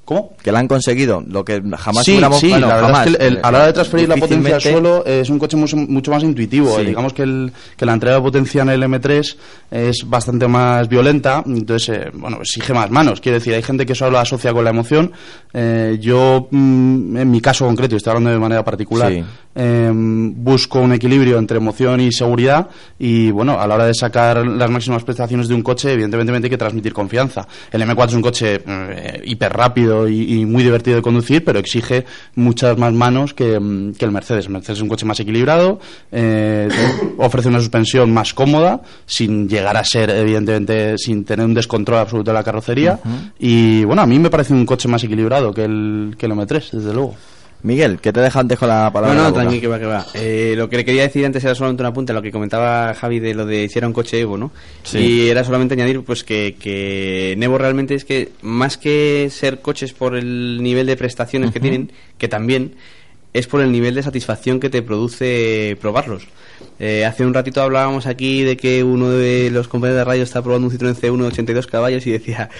¿Cómo? 0.04 0.32
Que 0.42 0.52
la 0.52 0.58
han 0.58 0.68
conseguido. 0.68 1.22
Lo 1.26 1.44
que 1.44 1.62
jamás 1.78 2.04
sí, 2.04 2.20
sí, 2.38 2.48
bueno, 2.50 2.66
la 2.66 2.74
verdad 2.74 2.88
jamás. 2.88 3.06
es 3.06 3.16
que 3.16 3.26
el- 3.26 3.38
a 3.42 3.50
la 3.50 3.58
hora 3.58 3.66
de 3.68 3.72
transferir 3.72 4.08
la 4.08 4.16
potencia 4.16 4.54
al 4.56 4.60
suelo 4.60 5.02
eh, 5.06 5.20
es 5.22 5.30
un 5.30 5.38
coche 5.38 5.56
mucho, 5.56 5.76
mucho 5.78 6.10
más 6.10 6.22
intuitivo. 6.22 6.74
Sí. 6.76 6.82
Eh, 6.82 6.84
Digamos 6.84 7.14
que, 7.14 7.22
el, 7.22 7.52
que 7.76 7.86
la 7.86 7.94
entrega 7.94 8.16
de 8.16 8.22
potencia 8.22 8.62
en 8.62 8.68
el 8.68 8.82
M3 8.82 9.36
es 9.70 9.96
bastante 10.06 10.46
más 10.46 10.88
violenta, 10.88 11.42
entonces, 11.46 11.88
eh, 11.96 12.10
bueno, 12.12 12.38
exige 12.42 12.74
más 12.74 12.90
manos. 12.90 13.20
Quiero 13.20 13.38
decir, 13.38 13.54
hay 13.54 13.62
gente 13.62 13.86
que 13.86 13.94
solo 13.94 14.10
lo 14.12 14.18
asocia 14.18 14.52
con 14.52 14.62
la 14.64 14.70
emoción. 14.70 15.10
Eh, 15.54 15.96
yo, 16.00 16.48
mm, 16.50 17.16
en 17.16 17.30
mi 17.30 17.40
caso 17.40 17.64
concreto, 17.64 17.94
y 17.94 17.96
estoy 17.96 18.10
hablando 18.10 18.30
de 18.30 18.38
manera 18.38 18.62
particular, 18.64 19.10
Sí. 19.10 19.24
eh, 19.54 19.90
busco 19.94 20.80
un 20.80 20.92
equilibrio 20.92 21.38
entre 21.38 21.56
emoción 21.58 22.00
y 22.00 22.10
seguridad 22.12 22.68
y 22.98 23.30
bueno, 23.30 23.58
a 23.60 23.66
la 23.66 23.76
hora 23.76 23.86
de 23.86 23.94
sacar 23.94 24.44
las 24.46 24.68
máximas 24.68 25.04
prestaciones 25.04 25.48
de 25.48 25.54
un 25.54 25.62
coche, 25.62 25.92
evidentemente 25.92 26.46
hay 26.46 26.50
que 26.50 26.58
transmitir 26.58 26.92
confianza. 26.92 27.46
El 27.70 27.80
M4 27.82 28.08
es 28.08 28.14
un 28.14 28.22
coche 28.22 28.60
eh, 28.66 29.22
hiper 29.24 29.52
rápido 29.52 29.93
y, 30.08 30.40
y 30.40 30.46
muy 30.46 30.62
divertido 30.62 30.96
de 30.96 31.02
conducir, 31.02 31.44
pero 31.44 31.58
exige 31.58 32.04
muchas 32.34 32.76
más 32.78 32.92
manos 32.92 33.34
que, 33.34 33.58
mm, 33.58 33.94
que 33.94 34.04
el 34.04 34.10
Mercedes. 34.10 34.46
El 34.46 34.52
Mercedes 34.52 34.78
es 34.78 34.82
un 34.82 34.88
coche 34.88 35.06
más 35.06 35.18
equilibrado, 35.20 35.80
eh, 36.12 36.68
ofrece 37.18 37.48
una 37.48 37.60
suspensión 37.60 38.12
más 38.12 38.34
cómoda, 38.34 38.82
sin 39.06 39.48
llegar 39.48 39.76
a 39.76 39.84
ser, 39.84 40.10
evidentemente, 40.10 40.98
sin 40.98 41.24
tener 41.24 41.46
un 41.46 41.54
descontrol 41.54 41.98
absoluto 41.98 42.30
de 42.30 42.34
la 42.34 42.44
carrocería. 42.44 42.98
Y 43.38 43.84
bueno, 43.84 44.02
a 44.02 44.06
mí 44.06 44.18
me 44.18 44.30
parece 44.30 44.52
un 44.52 44.66
coche 44.66 44.88
más 44.88 45.02
equilibrado 45.04 45.52
que 45.52 45.64
el, 45.64 46.14
que 46.18 46.26
el 46.26 46.32
M3, 46.32 46.70
desde 46.70 46.92
luego. 46.92 47.14
Miguel, 47.64 47.98
que 47.98 48.12
te 48.12 48.20
deja 48.20 48.40
antes 48.40 48.58
con 48.58 48.68
la 48.68 48.92
palabra. 48.92 49.16
No, 49.16 49.22
no, 49.24 49.32
tranqui, 49.32 49.58
que 49.58 49.66
va, 49.66 49.78
que 49.78 49.86
va. 49.86 50.06
Eh, 50.12 50.52
lo 50.54 50.68
que 50.68 50.76
le 50.76 50.84
quería 50.84 51.02
decir 51.02 51.24
antes 51.24 51.42
era 51.42 51.54
solamente 51.54 51.82
una 51.82 51.94
punta, 51.94 52.12
lo 52.12 52.20
que 52.20 52.30
comentaba 52.30 52.92
Javi 52.92 53.20
de 53.20 53.32
lo 53.32 53.46
de 53.46 53.70
si 53.70 53.78
era 53.78 53.86
un 53.86 53.94
coche 53.94 54.20
Evo, 54.20 54.36
¿no? 54.36 54.52
Sí. 54.82 54.98
Y 54.98 55.28
era 55.30 55.44
solamente 55.44 55.72
añadir 55.72 56.02
pues 56.02 56.24
que, 56.24 56.56
que 56.60 57.32
Evo 57.32 57.56
realmente 57.56 57.94
es 57.94 58.04
que 58.04 58.32
más 58.42 58.76
que 58.76 59.28
ser 59.30 59.62
coches 59.62 59.94
por 59.94 60.14
el 60.14 60.62
nivel 60.62 60.86
de 60.86 60.96
prestaciones 60.98 61.52
que 61.52 61.60
tienen, 61.60 61.90
que 62.18 62.28
también 62.28 62.74
es 63.32 63.46
por 63.46 63.62
el 63.62 63.72
nivel 63.72 63.94
de 63.94 64.02
satisfacción 64.02 64.60
que 64.60 64.68
te 64.68 64.82
produce 64.82 65.78
probarlos. 65.80 66.28
Eh, 66.78 67.06
hace 67.06 67.24
un 67.24 67.32
ratito 67.32 67.62
hablábamos 67.62 68.06
aquí 68.06 68.42
de 68.42 68.58
que 68.58 68.84
uno 68.84 69.08
de 69.08 69.50
los 69.50 69.68
compañeros 69.68 70.00
de 70.00 70.04
radio 70.04 70.22
está 70.22 70.42
probando 70.42 70.68
un 70.68 70.72
Citroën 70.72 70.94
C1 70.94 71.16
de 71.18 71.26
82 71.28 71.66
caballos 71.66 72.06
y 72.06 72.10
decía, 72.10 72.50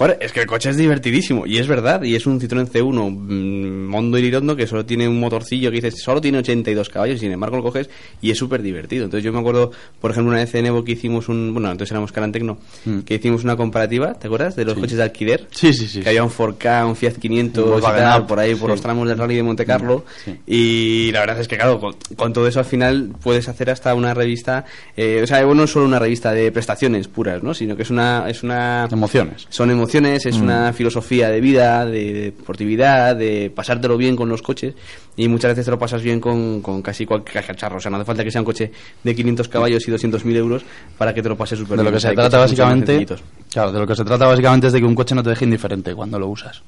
joder, 0.00 0.16
es 0.22 0.32
que 0.32 0.40
el 0.40 0.46
coche 0.46 0.70
es 0.70 0.78
divertidísimo. 0.78 1.46
Y 1.46 1.58
es 1.58 1.68
verdad, 1.68 2.02
y 2.02 2.14
es 2.14 2.24
un 2.26 2.40
Citroën 2.40 2.66
C1 2.66 3.10
mm, 3.10 3.86
Mondo 3.86 4.16
y 4.18 4.22
Lirondo 4.22 4.56
que 4.56 4.66
solo 4.66 4.86
tiene 4.86 5.06
un 5.06 5.20
motorcillo 5.20 5.70
que 5.70 5.76
dices, 5.80 6.02
solo 6.02 6.22
tiene 6.22 6.38
82 6.38 6.88
caballos 6.88 7.16
y 7.16 7.18
sin 7.20 7.32
embargo 7.32 7.58
lo 7.58 7.62
coges 7.62 7.90
y 8.22 8.30
es 8.30 8.38
súper 8.38 8.62
divertido. 8.62 9.04
Entonces 9.04 9.24
yo 9.24 9.30
me 9.32 9.40
acuerdo, 9.40 9.72
por 10.00 10.10
ejemplo, 10.12 10.30
una 10.30 10.40
vez 10.40 10.54
en 10.54 10.64
Evo 10.64 10.82
que 10.84 10.92
hicimos 10.92 11.28
un, 11.28 11.52
bueno, 11.52 11.70
entonces 11.70 11.90
éramos 11.92 12.12
Carantecno, 12.12 12.56
Mm. 12.86 13.00
que 13.00 13.16
hicimos 13.16 13.44
una 13.44 13.56
comparativa, 13.56 14.14
¿te 14.14 14.26
acuerdas? 14.28 14.56
De 14.56 14.64
los 14.64 14.74
coches 14.78 14.96
de 14.96 15.02
alquiler. 15.02 15.46
Sí, 15.50 15.74
sí, 15.74 15.86
sí. 15.86 16.00
Que 16.00 16.08
había 16.08 16.24
un 16.24 16.30
4K, 16.30 16.86
un 16.86 16.96
Fiat 16.96 17.14
500 17.18 17.66
Un 17.66 17.78
y 17.78 17.82
tal, 17.82 18.26
por 18.26 18.38
ahí, 18.38 18.54
por 18.54 18.70
sí. 18.70 18.72
los 18.72 18.80
tramos 18.80 19.06
del 19.06 19.18
rally 19.18 19.36
de 19.36 19.42
Monte 19.42 19.66
Carlo. 19.66 20.04
Sí. 20.24 20.34
Y 20.46 21.12
la 21.12 21.20
verdad 21.20 21.40
es 21.40 21.46
que, 21.48 21.56
claro, 21.56 21.78
con, 21.78 21.94
con 22.16 22.32
todo 22.32 22.48
eso 22.48 22.58
al 22.58 22.64
final 22.64 23.10
puedes 23.22 23.48
hacer 23.48 23.68
hasta 23.70 23.94
una 23.94 24.14
revista. 24.14 24.64
eh, 24.96 25.20
o 25.22 25.26
sea, 25.26 25.40
Evo 25.40 25.54
no 25.54 25.64
es 25.64 25.70
solo 25.70 25.84
una 25.84 25.98
revista 25.98 26.32
de 26.32 26.50
prestaciones 26.52 27.08
puras, 27.08 27.42
¿no? 27.42 27.52
Sino 27.54 27.76
que 27.76 27.82
es 27.82 27.90
una. 27.90 28.24
Es 28.30 28.42
una 28.42 28.88
Emociones. 28.90 29.46
son 29.50 29.70
emociones, 29.70 29.89
es 29.98 30.36
una 30.36 30.72
filosofía 30.72 31.28
de 31.30 31.40
vida, 31.40 31.84
de 31.84 32.12
deportividad, 32.32 33.16
de 33.16 33.52
pasártelo 33.54 33.96
bien 33.96 34.14
con 34.16 34.28
los 34.28 34.40
coches 34.42 34.74
y 35.16 35.28
muchas 35.28 35.50
veces 35.50 35.64
te 35.64 35.70
lo 35.72 35.78
pasas 35.78 36.02
bien 36.02 36.20
con, 36.20 36.60
con 36.62 36.80
casi 36.80 37.04
cualquier 37.04 37.44
cacharro. 37.44 37.76
O 37.78 37.80
sea, 37.80 37.90
no 37.90 37.96
hace 37.96 38.06
falta 38.06 38.22
que 38.24 38.30
sea 38.30 38.40
un 38.40 38.44
coche 38.44 38.70
de 39.02 39.14
500 39.14 39.48
caballos 39.48 39.86
y 39.86 39.90
200.000 39.90 40.36
euros 40.36 40.62
para 40.96 41.12
que 41.12 41.22
te 41.22 41.28
lo 41.28 41.36
pases 41.36 41.58
súper 41.58 41.76
De 41.76 41.82
bien. 41.82 41.92
lo 41.92 41.96
que 41.96 42.00
se 42.00 42.12
trata 42.14 42.38
básicamente, 42.38 43.06
claro, 43.52 43.72
de 43.72 43.78
lo 43.80 43.86
que 43.86 43.96
se 43.96 44.04
trata 44.04 44.26
básicamente 44.26 44.68
es 44.68 44.72
de 44.72 44.78
que 44.80 44.86
un 44.86 44.94
coche 44.94 45.14
no 45.14 45.22
te 45.22 45.30
deje 45.30 45.44
indiferente 45.44 45.94
cuando 45.94 46.18
lo 46.18 46.28
usas. 46.28 46.62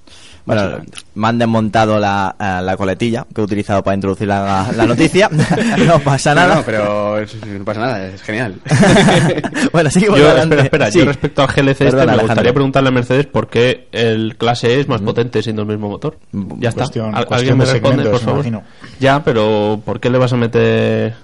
Bueno, 0.44 0.80
me 1.14 1.28
han 1.28 1.38
desmontado 1.38 2.00
la, 2.00 2.34
eh, 2.38 2.64
la 2.64 2.76
coletilla 2.76 3.24
que 3.32 3.40
he 3.40 3.44
utilizado 3.44 3.80
para 3.84 3.94
introducir 3.94 4.26
la, 4.26 4.70
la 4.76 4.86
noticia. 4.86 5.30
no 5.86 6.00
pasa 6.00 6.34
nada. 6.34 6.48
No, 6.48 6.60
no, 6.60 6.66
pero 6.66 7.18
es- 7.20 7.36
no 7.46 7.64
pasa 7.64 7.80
nada, 7.80 8.08
es 8.08 8.20
genial. 8.22 8.56
bueno, 9.72 9.88
seguimos 9.88 10.18
Yo, 10.18 10.36
espera, 10.36 10.62
espera, 10.62 10.90
Sí. 10.90 10.98
yo 10.98 11.04
respecto 11.04 11.42
al 11.42 11.48
GLC 11.48 11.68
este, 11.70 11.84
Perdona, 11.84 12.16
me 12.16 12.22
gustaría 12.24 12.52
preguntarle 12.52 12.88
a 12.88 12.92
Mercedes 12.92 13.11
por 13.30 13.48
qué 13.48 13.86
el 13.92 14.36
clase 14.36 14.74
E 14.74 14.80
es 14.80 14.88
más 14.88 15.00
potente 15.00 15.42
siendo 15.42 15.62
el 15.62 15.68
mismo 15.68 15.88
motor. 15.88 16.18
Ya 16.58 16.68
está. 16.70 16.84
Al- 16.84 17.26
¿Alguien 17.30 17.56
me 17.58 17.64
de 17.66 17.72
responde, 17.72 18.04
por 18.04 18.20
favor? 18.20 18.46
imagino. 18.46 18.62
Ya, 19.00 19.22
pero 19.24 19.80
¿por 19.84 20.00
qué 20.00 20.10
le 20.10 20.18
vas 20.18 20.32
a 20.32 20.36
meter 20.36 21.14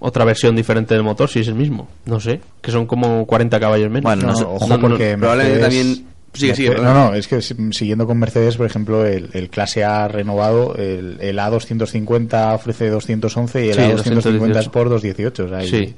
otra 0.00 0.24
versión 0.24 0.54
diferente 0.56 0.94
del 0.94 1.02
motor 1.02 1.28
si 1.28 1.40
es 1.40 1.48
el 1.48 1.54
mismo? 1.54 1.88
No 2.04 2.20
sé, 2.20 2.40
que 2.60 2.70
son 2.70 2.86
como 2.86 3.26
40 3.26 3.58
caballos 3.60 3.88
menos. 3.90 4.02
Bueno, 4.04 4.22
No, 4.22 4.28
no 4.32 4.36
sé. 4.36 4.44
ojo, 4.44 4.66
no, 4.68 4.76
no, 4.76 4.80
porque 4.88 5.16
probablemente 5.18 5.60
Mercedes- 5.60 5.62
también- 5.94 6.08
sigue, 6.34 6.54
sigue, 6.54 6.68
Mercedes- 6.70 6.84
no, 6.94 7.10
no, 7.10 7.14
es 7.14 7.26
que 7.28 7.42
si- 7.42 7.54
siguiendo 7.72 8.06
con 8.06 8.18
Mercedes, 8.18 8.56
por 8.56 8.66
ejemplo, 8.66 9.04
el, 9.06 9.30
el 9.32 9.50
clase 9.50 9.84
A 9.84 10.06
renovado, 10.08 10.74
el, 10.76 11.16
el 11.20 11.38
A250 11.38 12.54
ofrece 12.54 12.90
211 12.90 13.66
y 13.66 13.68
el 13.70 13.74
Sí, 13.74 13.80
A250 13.80 14.14
218. 14.14 14.58
Sport 14.60 14.90
218. 14.90 15.44
O 15.44 15.48
sea, 15.48 15.62
Sí. 15.62 15.94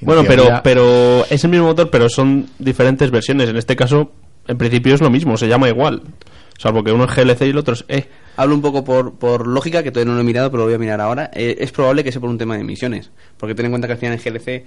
y 0.00 0.04
Bueno, 0.04 0.22
en 0.22 0.26
pero, 0.26 0.60
pero 0.62 1.24
es 1.30 1.42
el 1.44 1.50
mismo 1.50 1.66
motor, 1.68 1.88
pero 1.90 2.08
son 2.08 2.46
diferentes 2.58 3.10
versiones. 3.10 3.48
En 3.48 3.56
este 3.56 3.76
caso, 3.76 4.10
en 4.48 4.58
principio 4.58 4.94
es 4.94 5.00
lo 5.00 5.10
mismo, 5.10 5.36
se 5.36 5.48
llama 5.48 5.68
igual. 5.68 6.02
Salvo 6.58 6.82
que 6.82 6.92
uno 6.92 7.04
es 7.04 7.14
GLC 7.14 7.42
y 7.42 7.50
el 7.50 7.58
otro 7.58 7.74
es 7.74 7.84
E. 7.88 8.08
Hablo 8.36 8.54
un 8.54 8.62
poco 8.62 8.84
por, 8.84 9.14
por 9.14 9.46
lógica, 9.46 9.82
que 9.82 9.90
todavía 9.90 10.10
no 10.10 10.16
lo 10.16 10.20
he 10.22 10.24
mirado, 10.24 10.50
pero 10.50 10.58
lo 10.62 10.64
voy 10.66 10.74
a 10.74 10.78
mirar 10.78 11.00
ahora. 11.00 11.30
Eh, 11.34 11.56
es 11.60 11.72
probable 11.72 12.04
que 12.04 12.12
sea 12.12 12.20
por 12.20 12.30
un 12.30 12.38
tema 12.38 12.54
de 12.54 12.60
emisiones. 12.60 13.10
Porque 13.38 13.54
ten 13.54 13.66
en 13.66 13.72
cuenta 13.72 13.86
que 13.86 13.92
al 13.94 13.98
final 13.98 14.14
en 14.18 14.34
GLC 14.34 14.48
eh, 14.48 14.64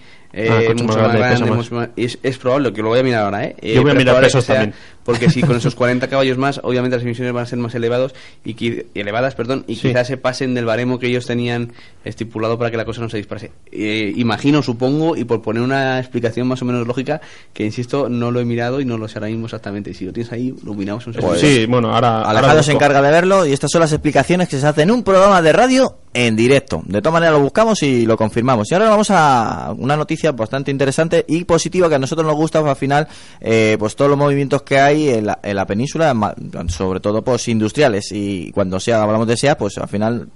Ah, 0.50 0.56
coche 0.68 0.74
mucho 0.84 0.86
más 0.88 0.96
grande, 0.98 1.18
grande, 1.20 1.36
pesa 1.40 1.46
más. 1.46 1.56
mucho 1.58 1.76
más- 1.76 1.90
es, 1.96 2.20
es 2.22 2.38
probable 2.38 2.72
que 2.74 2.82
lo 2.82 2.90
voy 2.90 3.00
a 3.00 3.04
mirar 3.04 3.24
ahora. 3.26 3.46
¿eh? 3.46 3.56
Eh, 3.62 3.76
Yo 3.76 3.82
voy 3.82 3.92
a 3.92 3.94
es 3.94 3.98
mirar 4.00 4.22
pesos 4.22 4.44
que 4.44 4.48
sea- 4.48 4.56
también. 4.62 4.76
Porque 5.04 5.30
si 5.32 5.42
con 5.42 5.56
esos 5.58 5.74
40 5.74 6.08
caballos 6.08 6.38
más, 6.38 6.60
obviamente 6.64 6.96
las 6.98 7.04
emisiones 7.04 7.34
van 7.34 7.44
a 7.44 7.46
ser 7.48 7.58
más 7.58 7.74
elevados 7.74 8.14
y 8.46 8.54
qui- 8.56 8.86
elevadas, 8.94 9.34
perdón, 9.34 9.64
y 9.68 9.76
Sí. 9.76 9.88
quizás 9.88 10.06
se 10.08 10.18
pasen 10.18 10.54
del 10.54 10.66
baremo 10.66 11.00
que 11.00 11.08
ellos 11.08 11.26
tenían 11.26 11.72
estipulado 12.06 12.58
para 12.58 12.70
que 12.72 12.78
la 12.78 12.86
cosa 12.86 13.02
no 13.02 13.10
se 13.10 13.18
disparase. 13.18 13.52
Eh, 13.72 14.14
imagino, 14.16 14.62
supongo, 14.62 15.16
y 15.18 15.24
por 15.24 15.42
poner 15.42 15.64
una 15.64 16.00
explicación 16.00 16.48
más 16.48 16.62
o 16.62 16.66
menos 16.66 16.86
lógica, 16.88 17.22
que 17.54 17.66
insisto, 17.66 18.08
no 18.10 18.30
lo 18.32 18.40
he 18.40 18.46
mirado 18.46 18.82
y 18.82 18.86
no 18.86 18.98
lo 18.98 19.08
sé 19.08 19.18
ahora 19.18 19.28
mismo 19.30 19.46
exactamente. 19.46 19.94
Si 19.94 20.06
lo 20.06 20.14
tienes 20.14 20.32
ahí, 20.32 20.54
lo 20.64 20.74
miramos 20.76 21.06
un 21.08 21.14
segundo. 21.14 21.36
sí, 21.38 21.66
bueno, 21.66 21.94
ahora. 21.94 22.20
ahora 22.22 22.30
Alejandro 22.40 22.64
se 22.64 22.72
encarga 22.74 23.02
de 23.02 23.12
verlo 23.12 23.46
y 23.46 23.54
estas 23.60 23.72
son 23.72 23.82
las 23.82 23.92
explicaciones 23.92 24.48
que 24.48 24.58
se 24.58 24.66
hacen 24.66 24.84
en 24.84 24.96
un 24.96 25.04
programa 25.04 25.42
de 25.42 25.52
radio 25.52 25.98
en 26.14 26.36
directo. 26.36 26.82
De 26.86 27.02
todas 27.02 27.14
maneras 27.14 27.36
lo 27.36 27.42
buscamos 27.42 27.84
y 27.84 28.06
lo 28.06 28.18
confirmamos. 28.18 28.72
Y 28.72 28.74
ahora 28.74 28.90
vamos 28.90 29.12
a 29.12 29.74
una 29.78 29.96
noticia 29.96 30.32
bastante 30.32 30.72
interesante 30.72 31.24
y 31.28 31.44
positiva 31.44 31.88
que 31.88 31.96
a 31.96 32.00
nosotros 32.00 32.26
nos 32.26 32.36
gusta, 32.36 32.62
pues, 32.62 32.72
al 32.72 32.78
final, 32.78 33.08
eh, 33.42 33.76
pues 33.78 33.96
todos 33.96 34.10
los 34.10 34.18
movimientos 34.18 34.64
que 34.64 34.80
hay 34.80 35.10
en 35.10 35.28
la, 35.28 35.40
en 35.44 35.56
la 35.56 35.66
península, 35.66 36.16
sobre 36.68 37.00
todo 37.00 37.22
pues 37.22 37.48
industriales 37.48 38.12
y 38.12 38.52
cuando 38.52 38.80
sea 38.80 39.04
hablamos 39.04 39.28
de 39.28 39.38
SEA, 39.38 39.58
pues 39.58 39.78
al 39.78 39.88
final, 39.88 40.30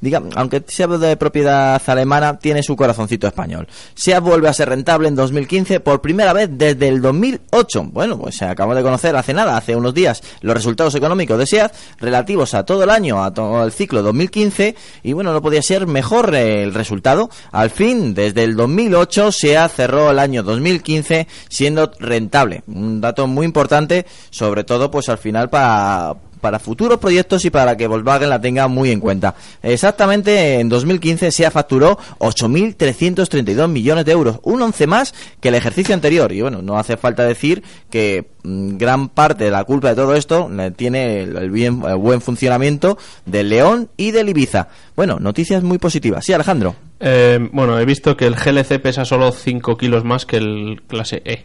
diga, 0.00 0.22
aunque 0.34 0.62
sea 0.66 0.86
de 0.88 1.16
propiedad 1.16 1.80
alemana, 1.86 2.38
tiene 2.38 2.62
su 2.62 2.76
corazoncito 2.76 3.26
español. 3.26 3.66
SEA 3.94 4.20
vuelve 4.20 4.48
a 4.48 4.52
ser 4.52 4.68
rentable 4.68 5.08
en 5.08 5.14
2015 5.14 5.80
por 5.80 6.00
primera 6.00 6.32
vez 6.32 6.50
desde 6.52 6.88
el 6.88 7.00
2008. 7.00 7.84
Bueno, 7.92 8.18
pues 8.18 8.42
acabamos 8.42 8.76
de 8.76 8.82
conocer 8.82 9.16
hace 9.16 9.32
nada, 9.32 9.56
hace 9.56 9.74
unos 9.74 9.94
días, 9.94 10.22
los 10.42 10.54
resultados 10.54 10.94
económicos 10.96 11.38
de 11.38 11.46
SEAT 11.46 11.72
relativos 11.98 12.47
a 12.54 12.64
todo 12.64 12.84
el 12.84 12.90
año, 12.90 13.22
a 13.22 13.32
todo 13.32 13.64
el 13.64 13.72
ciclo 13.72 14.02
2015 14.02 14.74
Y 15.02 15.12
bueno, 15.12 15.32
no 15.32 15.42
podía 15.42 15.62
ser 15.62 15.86
mejor 15.86 16.34
eh, 16.34 16.62
el 16.62 16.74
resultado. 16.74 17.30
Al 17.52 17.70
fin, 17.70 18.14
desde 18.14 18.44
el 18.44 18.56
2008 18.56 19.32
se 19.32 19.68
cerró 19.68 20.10
el 20.10 20.18
año 20.18 20.42
2015 20.42 21.26
siendo 21.48 21.90
rentable. 21.98 22.62
Un 22.66 23.00
dato 23.00 23.26
muy 23.26 23.46
importante, 23.46 24.06
sobre 24.30 24.64
todo 24.64 24.90
pues 24.90 25.08
al 25.08 25.18
final 25.18 25.50
para 25.50 26.14
para 26.40 26.58
futuros 26.58 26.98
proyectos 26.98 27.44
y 27.44 27.50
para 27.50 27.76
que 27.76 27.86
Volkswagen 27.86 28.28
la 28.28 28.40
tenga 28.40 28.68
muy 28.68 28.90
en 28.90 29.00
cuenta. 29.00 29.34
Exactamente 29.62 30.60
en 30.60 30.68
2015 30.68 31.30
se 31.30 31.50
facturó 31.50 31.98
8.332 32.18 33.68
millones 33.68 34.04
de 34.04 34.12
euros, 34.12 34.40
un 34.42 34.62
11 34.62 34.86
más 34.86 35.14
que 35.40 35.48
el 35.48 35.54
ejercicio 35.54 35.94
anterior. 35.94 36.32
Y 36.32 36.40
bueno, 36.42 36.62
no 36.62 36.78
hace 36.78 36.96
falta 36.96 37.24
decir 37.24 37.62
que 37.90 38.30
mm, 38.42 38.76
gran 38.76 39.08
parte 39.08 39.44
de 39.44 39.50
la 39.50 39.64
culpa 39.64 39.88
de 39.90 39.94
todo 39.96 40.14
esto 40.14 40.50
tiene 40.76 41.22
el, 41.22 41.50
bien, 41.50 41.80
buen 41.80 42.20
funcionamiento 42.20 42.98
del 43.26 43.48
León 43.48 43.88
y 43.96 44.10
del 44.10 44.28
Ibiza. 44.28 44.68
Bueno, 44.96 45.18
noticias 45.20 45.62
muy 45.62 45.78
positivas. 45.78 46.24
Sí, 46.24 46.32
Alejandro. 46.32 46.74
Eh, 47.00 47.38
bueno, 47.52 47.78
he 47.78 47.84
visto 47.84 48.16
que 48.16 48.26
el 48.26 48.34
GLC 48.34 48.80
pesa 48.80 49.04
solo 49.04 49.32
5 49.32 49.76
kilos 49.76 50.04
más 50.04 50.26
que 50.26 50.36
el 50.36 50.82
clase 50.86 51.22
E. 51.24 51.44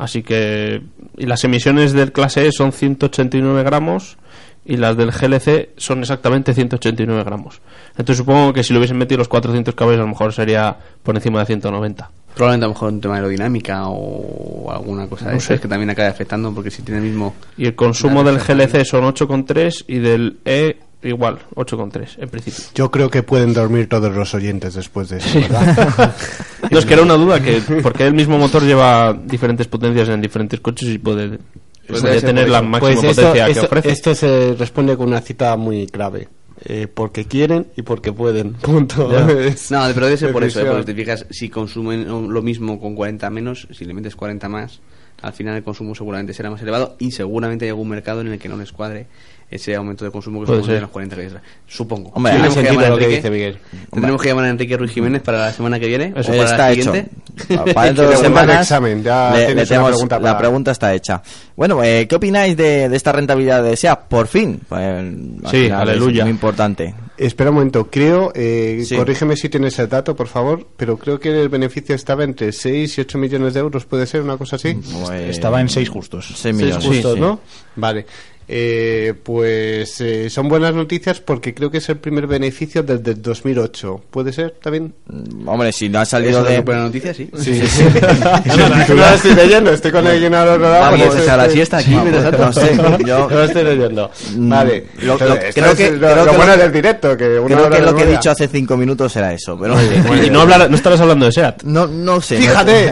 Así 0.00 0.22
que 0.22 0.80
y 1.18 1.26
las 1.26 1.44
emisiones 1.44 1.92
del 1.92 2.10
clase 2.10 2.46
E 2.46 2.52
son 2.52 2.72
189 2.72 3.62
gramos 3.62 4.16
y 4.64 4.78
las 4.78 4.96
del 4.96 5.10
GLC 5.10 5.70
son 5.76 6.00
exactamente 6.00 6.54
189 6.54 7.22
gramos. 7.22 7.60
Entonces 7.90 8.16
supongo 8.16 8.54
que 8.54 8.64
si 8.64 8.72
lo 8.72 8.78
hubiesen 8.78 8.96
metido 8.96 9.18
los 9.18 9.28
400 9.28 9.74
caballos 9.74 9.98
a 10.00 10.04
lo 10.04 10.08
mejor 10.08 10.32
sería 10.32 10.74
por 11.02 11.14
encima 11.14 11.40
de 11.40 11.46
190. 11.46 12.10
Probablemente 12.34 12.64
a 12.64 12.68
lo 12.68 12.72
mejor 12.74 12.92
un 12.94 13.00
tema 13.02 13.14
de 13.16 13.18
aerodinámica 13.20 13.88
o 13.88 14.72
alguna 14.72 15.06
cosa 15.06 15.26
de 15.26 15.32
No 15.32 15.36
eso 15.36 15.48
sé. 15.48 15.54
es 15.56 15.60
que 15.60 15.68
también 15.68 15.90
acaba 15.90 16.08
afectando 16.08 16.50
porque 16.54 16.70
si 16.70 16.80
tiene 16.80 17.00
el 17.00 17.06
mismo... 17.06 17.34
Y 17.58 17.66
el 17.66 17.74
consumo 17.74 18.24
del 18.24 18.38
GLC 18.38 18.86
son 18.86 19.04
8,3 19.04 19.84
y 19.86 19.98
del 19.98 20.38
E 20.46 20.78
igual, 21.02 21.38
8,3 21.54 22.22
en 22.22 22.28
principio. 22.28 22.64
Yo 22.74 22.90
creo 22.90 23.10
que 23.10 23.22
pueden 23.22 23.52
dormir 23.54 23.88
todos 23.88 24.14
los 24.14 24.34
oyentes 24.34 24.74
después 24.74 25.08
de 25.08 25.18
eso, 25.18 25.40
¿verdad? 25.40 26.14
No, 26.70 26.78
es 26.78 26.84
que 26.86 26.92
era 26.94 27.02
una 27.02 27.14
duda, 27.14 27.40
que 27.42 27.60
porque 27.82 28.06
el 28.06 28.14
mismo 28.14 28.38
motor 28.38 28.62
lleva 28.62 29.12
diferentes 29.12 29.66
potencias 29.66 30.08
en 30.10 30.20
diferentes 30.20 30.60
coches 30.60 30.88
y 30.90 30.98
puede, 30.98 31.38
Pues 31.86 32.00
puede 32.02 32.20
tener 32.20 32.48
la 32.48 32.62
máxima 32.62 33.00
Pues 33.00 33.04
esto, 33.10 33.22
potencia 33.22 33.44
que 33.46 33.50
esto- 33.52 33.66
ofrece. 33.66 33.90
esto 33.90 34.14
se 34.14 34.54
responde 34.58 34.96
con 34.96 35.08
una 35.08 35.20
cita 35.20 35.56
muy 35.56 35.86
clave. 35.86 36.28
Eh, 36.66 36.86
porque 36.92 37.24
quieren 37.24 37.68
y 37.74 37.80
porque 37.82 38.12
pueden. 38.12 38.52
Punto. 38.60 39.08
No, 39.70 39.80
pero 39.94 40.06
debe 40.06 40.18
ser 40.18 40.30
por 40.32 40.44
eso, 40.44 40.60
¿eh? 40.60 40.66
porque 40.66 40.84
te 40.84 40.94
fijas, 40.94 41.24
si 41.30 41.48
consumen 41.48 42.06
lo 42.06 42.42
mismo 42.42 42.78
con 42.78 42.94
40 42.94 43.30
menos, 43.30 43.66
si 43.72 43.86
le 43.86 43.94
metes 43.94 44.14
40 44.14 44.46
más, 44.50 44.80
al 45.22 45.32
final 45.32 45.56
el 45.56 45.62
consumo 45.62 45.94
seguramente 45.94 46.34
será 46.34 46.50
más 46.50 46.60
elevado 46.60 46.96
y 46.98 47.12
seguramente 47.12 47.64
hay 47.64 47.70
algún 47.70 47.88
mercado 47.88 48.20
en 48.20 48.28
el 48.28 48.38
que 48.38 48.50
no 48.50 48.58
les 48.58 48.72
cuadre 48.72 49.06
ese 49.50 49.74
aumento 49.74 50.04
de 50.04 50.10
consumo 50.10 50.40
que 50.40 50.46
Puede 50.46 50.60
supone 50.60 50.74
ser. 50.76 50.82
los 50.82 50.90
40 50.90 51.16
que. 51.16 51.30
Supongo. 51.66 52.10
Hombre, 52.14 52.32
Tendremos 52.32 52.56
hace 52.56 52.66
que 52.66 52.72
llamar 52.72 52.84
a 52.86 52.88
lo 52.90 52.96
que 52.98 53.04
Enrique. 53.04 53.16
dice 53.20 53.30
Miguel. 53.30 53.58
Tendremos 53.90 54.22
que 54.22 54.28
llamar 54.28 54.44
a 54.44 54.48
Enrique 54.50 54.76
Ruiz 54.76 54.90
Jiménez 54.92 55.22
para 55.22 55.38
la 55.38 55.52
semana 55.52 55.80
que 55.80 55.86
viene 55.86 56.12
o 56.16 56.20
Eso 56.20 56.30
para 56.32 56.44
está 56.44 56.56
la 56.58 56.72
hecho. 56.72 56.92
Para 57.74 57.86
dentro 57.86 58.08
de 58.10 58.16
semanas 58.16 58.60
examen, 58.62 59.02
ya 59.02 59.32
le- 59.34 59.54
le 59.54 59.64
tenemos- 59.66 59.90
pregunta 59.90 60.16
la 60.16 60.22
para- 60.22 60.38
pregunta 60.38 60.70
está 60.72 60.94
hecha. 60.94 61.22
Bueno, 61.56 61.82
eh, 61.82 62.06
¿qué 62.08 62.16
opináis 62.16 62.56
de, 62.56 62.88
de 62.88 62.96
esta 62.96 63.12
rentabilidad 63.12 63.62
de 63.62 63.76
SEA? 63.76 63.98
Por 63.98 64.26
fin. 64.26 64.60
Pues, 64.68 64.80
al 64.80 65.16
Sí, 65.50 65.62
final 65.64 65.88
es 65.88 65.88
aleluya. 65.94 66.24
muy 66.24 66.30
importante. 66.32 66.94
Espera 67.16 67.50
un 67.50 67.56
momento, 67.56 67.88
creo, 67.90 68.32
eh, 68.34 68.82
Sí. 68.84 68.96
corrígeme 68.96 69.36
si 69.36 69.48
tienes 69.48 69.78
el 69.78 69.88
dato, 69.88 70.14
por 70.16 70.26
favor, 70.28 70.66
pero 70.76 70.96
creo 70.98 71.18
que 71.20 71.28
el 71.40 71.48
beneficio 71.48 71.94
estaba 71.94 72.24
entre 72.24 72.52
6 72.52 72.98
y 72.98 73.00
8 73.02 73.18
millones 73.18 73.54
de 73.54 73.60
euros, 73.60 73.84
¿puede 73.86 74.06
ser 74.06 74.22
una 74.22 74.36
cosa 74.36 74.56
así? 74.56 74.74
Pues, 74.74 75.30
Estaba 75.30 75.60
en 75.60 75.68
6 75.68 75.88
justos. 75.88 76.26
seis 76.26 76.38
Seis 76.40 76.54
millones. 76.56 76.84
justos, 76.84 77.12
Sí, 77.12 77.14
sí. 77.14 77.20
¿no? 77.20 77.40
Vale. 77.76 78.06
Eh, 78.52 79.14
pues 79.22 80.00
eh, 80.00 80.28
son 80.28 80.48
buenas 80.48 80.74
noticias 80.74 81.20
porque 81.20 81.54
creo 81.54 81.70
que 81.70 81.78
es 81.78 81.88
el 81.88 81.98
primer 81.98 82.26
beneficio 82.26 82.82
desde 82.82 83.12
el 83.12 83.22
2008. 83.22 84.02
¿Puede 84.10 84.32
ser 84.32 84.54
también? 84.60 84.92
Mm, 85.06 85.46
Hombre, 85.48 85.70
si 85.70 85.88
no 85.88 86.00
ha 86.00 86.04
salido 86.04 86.42
de... 86.42 86.58
buena 86.60 86.82
noticia, 86.82 87.14
sí. 87.14 87.30
Sí, 87.38 87.64
sí. 87.68 87.84
no, 88.46 88.68
lo 88.96 89.04
estoy 89.14 89.34
leyendo, 89.36 89.70
estoy 89.70 89.92
con 89.92 90.04
el 90.04 90.20
llenador. 90.20 90.64
Alguien 90.64 91.12
se 91.12 91.26
la 91.26 91.48
siesta 91.48 91.76
aquí, 91.78 91.92
No, 91.92 92.02
mientras 92.02 92.34
pues, 92.34 92.54
tanto. 92.56 92.90
No 92.90 92.96
sé, 92.98 93.04
yo... 93.06 93.28
Lo 93.30 93.44
estoy 93.44 93.62
leyendo. 93.62 94.10
Mm, 94.34 94.48
Vale. 94.48 94.84
lo- 94.98 95.06
lo- 95.06 95.12
Entonces, 95.36 95.54
creo 95.54 95.76
que- 95.76 95.90
lo, 95.92 95.98
creo 96.00 96.16
lo 96.24 96.30
que 96.32 96.36
bueno 96.36 96.56
lo- 96.56 96.62
del 96.62 96.72
directo, 96.72 97.16
que 97.16 97.38
una 97.38 97.46
Creo 97.54 97.66
hora 97.66 97.76
que 97.76 97.82
lo 97.84 97.94
que 97.94 98.02
he 98.02 98.06
dicho 98.06 98.30
hace 98.32 98.48
cinco 98.48 98.76
minutos 98.76 99.14
era 99.14 99.32
eso, 99.32 99.56
pero 99.60 99.76
Y 100.24 100.28
no, 100.28 100.40
hablar- 100.40 100.68
no 100.68 100.74
estarás 100.74 101.00
hablando 101.00 101.26
de 101.26 101.30
SEAT. 101.30 101.62
no, 101.62 101.86
no 101.86 102.20
sé. 102.20 102.38
Fíjate. 102.38 102.90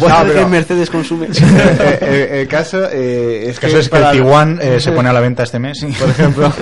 No, 0.00 0.24
que 0.24 0.32
pero- 0.32 0.48
Mercedes 0.48 0.88
consume. 0.88 1.26
Eh, 1.26 1.98
eh, 2.00 2.40
el 2.40 2.48
caso 2.48 2.88
eh, 2.90 3.42
es 3.50 3.56
El 3.56 3.60
caso 3.60 3.78
es 3.80 3.84
que 3.86 3.90
para- 3.90 4.12
eh, 4.60 4.80
se 4.80 4.92
pone 4.92 5.08
a 5.08 5.12
la 5.12 5.20
venta 5.20 5.42
este 5.42 5.58
mes. 5.58 5.84
por 5.98 6.08
ejemplo. 6.08 6.52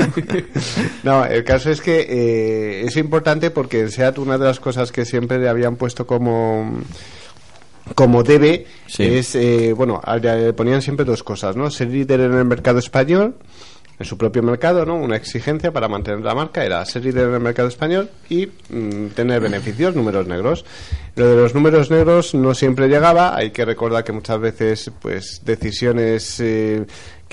no, 1.03 1.25
el 1.25 1.45
caso 1.45 1.71
es 1.71 1.81
que 1.81 2.07
eh, 2.09 2.85
es 2.87 2.97
importante 2.97 3.51
porque 3.51 3.81
en 3.81 3.91
SEAT 3.91 4.19
una 4.19 4.39
de 4.39 4.45
las 4.45 4.61
cosas 4.61 4.93
que 4.93 5.05
siempre 5.05 5.39
le 5.39 5.49
habían 5.49 5.77
puesto 5.77 6.07
como 6.07 6.81
como 7.95 8.23
debe 8.23 8.67
Sí. 8.87 9.03
es, 9.05 9.35
eh, 9.35 9.75
bueno, 9.77 10.01
le 10.23 10.53
ponían 10.53 10.81
siempre 10.81 11.05
dos 11.05 11.23
cosas, 11.23 11.57
¿no? 11.57 11.71
Ser 11.71 11.89
líder 11.89 12.21
en 12.21 12.33
el 12.35 12.45
mercado 12.45 12.79
español, 12.79 13.35
en 13.99 14.07
su 14.07 14.17
propio 14.17 14.43
mercado, 14.43 14.85
¿no? 14.87 14.97
Una 14.97 15.17
exigencia 15.17 15.73
para 15.73 15.89
mantener 15.89 16.21
la 16.21 16.35
marca 16.35 16.65
era 16.65 16.85
ser 16.87 17.05
líder 17.05 17.29
en 17.29 17.35
el 17.35 17.41
mercado 17.41 17.69
español 17.69 18.11
y 18.29 18.47
mm, 18.47 19.09
tener 19.15 19.41
beneficios, 19.41 19.95
números 19.95 20.27
negros. 20.27 20.65
Lo 21.17 21.29
de 21.29 21.37
los 21.37 21.55
números 21.55 21.91
negros 21.91 22.35
no 22.35 22.55
siempre 22.55 22.89
llegaba, 22.89 23.37
hay 23.37 23.51
que 23.51 23.65
recordar 23.65 24.03
que 24.03 24.13
muchas 24.13 24.41
veces, 24.41 24.91
pues, 25.01 25.43
decisiones 25.45 26.41
eh, 26.41 26.85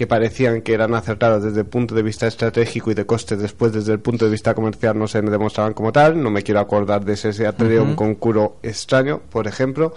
que 0.02 0.08
parecían 0.08 0.64
que 0.64 0.74
eran 0.74 0.96
acertadas 0.96 1.44
desde 1.44 1.60
el 1.60 1.68
punto 1.68 1.94
de 1.94 2.02
vista 2.02 2.26
estratégico 2.26 2.90
y 2.90 2.96
de 2.96 3.06
costes, 3.06 3.38
después 3.38 3.72
desde 3.72 3.94
el 3.94 4.00
punto 4.00 4.26
de 4.26 4.32
vista 4.32 4.56
comercial 4.56 4.98
no 4.98 5.08
se 5.08 5.22
demostraban 5.22 5.76
como 5.76 5.92
tal. 5.92 6.20
No 6.24 6.32
me 6.32 6.42
quiero 6.42 6.60
acordar 6.60 7.06
de 7.06 7.14
ese 7.14 7.32
Seat 7.32 7.62
León 7.62 7.96
con 7.96 8.16
curo 8.16 8.58
extraño, 8.64 9.22
por 9.30 9.46
ejemplo. 9.46 9.94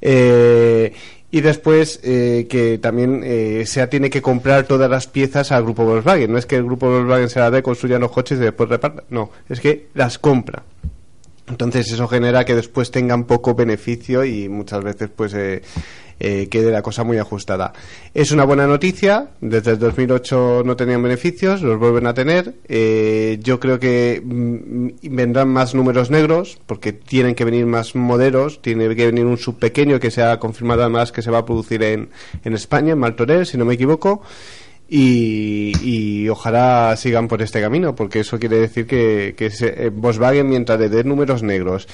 Eh, 0.00 0.94
y 1.30 1.42
después 1.42 2.00
eh, 2.04 2.46
que 2.48 2.78
también 2.78 3.20
eh, 3.22 3.64
SEA 3.66 3.90
tiene 3.90 4.08
que 4.08 4.22
comprar 4.22 4.64
todas 4.64 4.88
las 4.88 5.08
piezas 5.08 5.52
al 5.52 5.64
grupo 5.64 5.84
Volkswagen. 5.84 6.32
No 6.32 6.38
es 6.38 6.46
que 6.46 6.56
el 6.56 6.64
grupo 6.64 6.88
Volkswagen 6.88 7.28
se 7.28 7.40
la 7.40 7.50
dé, 7.50 7.62
construya 7.62 7.98
los 7.98 8.12
coches 8.12 8.38
y 8.38 8.44
después 8.44 8.70
reparta. 8.70 9.04
No, 9.10 9.28
es 9.50 9.60
que 9.60 9.88
las 9.92 10.18
compra. 10.18 10.62
Entonces 11.46 11.92
eso 11.92 12.08
genera 12.08 12.46
que 12.46 12.54
después 12.54 12.90
tengan 12.90 13.24
poco 13.24 13.54
beneficio 13.54 14.24
y 14.24 14.48
muchas 14.48 14.82
veces 14.82 15.10
pues 15.14 15.34
eh, 15.34 15.60
eh, 16.20 16.48
quede 16.50 16.70
la 16.70 16.82
cosa 16.82 17.04
muy 17.04 17.18
ajustada. 17.18 17.72
Es 18.14 18.30
una 18.32 18.44
buena 18.44 18.66
noticia, 18.66 19.28
desde 19.40 19.72
el 19.72 19.78
2008 19.78 20.62
no 20.64 20.76
tenían 20.76 21.02
beneficios, 21.02 21.62
los 21.62 21.78
vuelven 21.78 22.06
a 22.06 22.14
tener. 22.14 22.54
Eh, 22.68 23.38
yo 23.42 23.58
creo 23.60 23.78
que 23.78 24.22
mm, 24.24 24.88
vendrán 25.14 25.48
más 25.48 25.74
números 25.74 26.10
negros 26.10 26.58
porque 26.66 26.92
tienen 26.92 27.34
que 27.34 27.44
venir 27.44 27.66
más 27.66 27.94
modelos, 27.94 28.62
tiene 28.62 28.94
que 28.94 29.06
venir 29.06 29.26
un 29.26 29.38
sub 29.38 29.58
pequeño 29.58 30.00
que 30.00 30.10
se 30.10 30.22
ha 30.22 30.38
confirmado 30.38 30.82
además 30.82 31.12
que 31.12 31.22
se 31.22 31.30
va 31.30 31.38
a 31.38 31.44
producir 31.44 31.82
en, 31.82 32.08
en 32.44 32.52
España, 32.54 32.92
en 32.92 32.98
Martorell, 32.98 33.46
si 33.46 33.56
no 33.58 33.64
me 33.64 33.74
equivoco. 33.74 34.22
Y, 34.96 36.28
ojalá 36.28 36.94
sigan 36.96 37.26
por 37.26 37.42
este 37.42 37.60
camino, 37.60 37.94
porque 37.94 38.20
eso 38.20 38.38
quiere 38.38 38.58
decir 38.58 38.86
que, 38.86 39.34
que 39.36 39.50
se- 39.50 39.86
eh, 39.86 39.90
Volkswagen, 39.90 40.48
mientras 40.48 40.78
le 40.78 40.88
dé 40.88 41.04
números 41.04 41.42
negros 41.42 41.88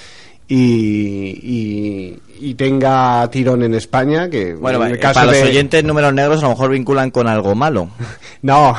y, 0.52 1.38
y, 1.42 2.18
y 2.40 2.54
tenga 2.54 3.28
tirón 3.30 3.62
en 3.62 3.74
España, 3.74 4.28
que 4.28 4.54
Bueno, 4.54 4.84
en 4.84 4.92
el 4.92 4.98
caso 4.98 5.20
para 5.20 5.30
de- 5.32 5.40
los 5.40 5.48
oyentes 5.48 5.84
números 5.84 6.12
negros 6.12 6.40
a 6.40 6.42
lo 6.42 6.48
mejor 6.50 6.70
vinculan 6.70 7.10
con 7.10 7.26
algo 7.28 7.54
malo. 7.54 7.88
No, 8.42 8.74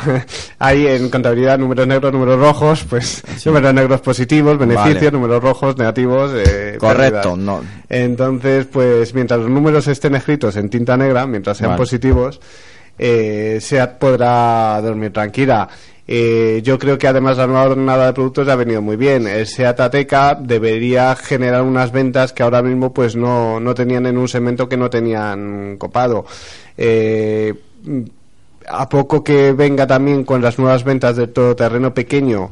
hay 0.57 0.87
en 0.87 1.09
contabilidad 1.11 1.59
números 1.59 1.85
negros, 1.85 2.11
números 2.11 2.39
rojos, 2.39 2.83
pues 2.89 3.21
números 3.45 3.71
negros 3.75 4.01
positivos, 4.01 4.57
beneficios, 4.57 4.95
Vale. 4.95 5.11
números 5.11 5.43
rojos, 5.43 5.77
negativos. 5.77 6.31
eh, 6.33 6.77
Correcto, 6.79 7.35
pérdidas. 7.35 7.37
no. 7.37 7.61
Entonces, 7.87 8.65
pues 8.65 9.13
mientras 9.13 9.39
los 9.39 9.51
números 9.51 9.87
estén 9.87 10.15
escritos 10.15 10.55
en 10.55 10.67
tinta 10.67 10.97
negra, 10.97 11.27
mientras 11.27 11.57
sean 11.57 11.69
Vale. 11.69 11.77
positivos, 11.79 12.41
eh, 12.97 13.59
SEAT 13.61 13.99
podrá 13.99 14.81
dormir 14.81 15.13
tranquila. 15.13 15.69
Eh, 16.13 16.59
yo 16.61 16.77
creo 16.77 16.97
que 16.97 17.07
además 17.07 17.37
la 17.37 17.47
nueva 17.47 17.69
jornada 17.69 18.07
de 18.07 18.11
productos 18.11 18.45
ha 18.49 18.57
venido 18.57 18.81
muy 18.81 18.97
bien. 18.97 19.27
El 19.27 19.47
SEAT 19.47 19.79
debería 20.41 21.15
generar 21.15 21.61
unas 21.61 21.93
ventas 21.93 22.33
que 22.33 22.43
ahora 22.43 22.61
mismo 22.61 22.93
pues 22.93 23.15
no, 23.15 23.61
no 23.61 23.73
tenían 23.73 24.05
en 24.05 24.17
un 24.17 24.27
segmento 24.27 24.67
que 24.67 24.75
no 24.75 24.89
tenían 24.89 25.77
copado. 25.77 26.25
Eh, 26.77 27.53
a 28.67 28.89
poco 28.89 29.23
que 29.23 29.53
venga 29.53 29.87
también 29.87 30.25
con 30.25 30.41
las 30.41 30.59
nuevas 30.59 30.83
ventas 30.83 31.15
del 31.15 31.31
todoterreno 31.31 31.93
pequeño 31.93 32.51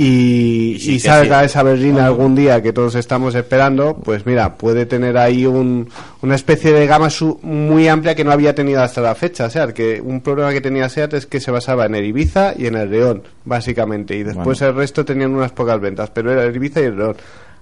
y, 0.00 0.76
Y 0.80 0.94
y 0.94 1.00
salga 1.00 1.40
sí. 1.40 1.46
esa 1.46 1.62
berlina 1.62 2.06
algún 2.06 2.34
día 2.34 2.62
que 2.62 2.72
todos 2.72 2.94
estamos 2.94 3.34
esperando, 3.34 3.96
pues 3.96 4.26
mira, 4.26 4.56
puede 4.56 4.86
tener 4.86 5.18
ahí 5.18 5.44
un, 5.46 5.88
una 6.22 6.34
especie 6.34 6.72
de 6.72 6.86
gama 6.86 7.10
su- 7.10 7.38
muy 7.42 7.88
amplia 7.88 8.14
que 8.14 8.24
no 8.24 8.30
había 8.32 8.54
tenido 8.54 8.82
hasta 8.82 9.00
la 9.00 9.14
fecha. 9.14 9.46
O 9.46 9.50
sea, 9.50 9.72
que 9.72 10.00
un 10.00 10.20
problema 10.20 10.52
que 10.52 10.60
tenía 10.60 10.88
SEAT 10.88 11.14
es 11.14 11.26
que 11.26 11.40
se 11.40 11.50
basaba 11.50 11.86
en 11.86 11.94
el 11.94 12.04
Ibiza 12.04 12.54
y 12.56 12.66
en 12.66 12.76
el 12.76 12.90
León, 12.90 13.22
básicamente, 13.44 14.16
y 14.16 14.22
después 14.22 14.60
el 14.62 14.74
resto 14.74 15.04
tenían 15.04 15.34
unas 15.34 15.52
pocas 15.52 15.80
ventas, 15.80 16.10
pero 16.10 16.30
era 16.32 16.44
el 16.44 16.54
Ibiza 16.54 16.80
y 16.80 16.84
el 16.84 16.96
León. 16.96 17.16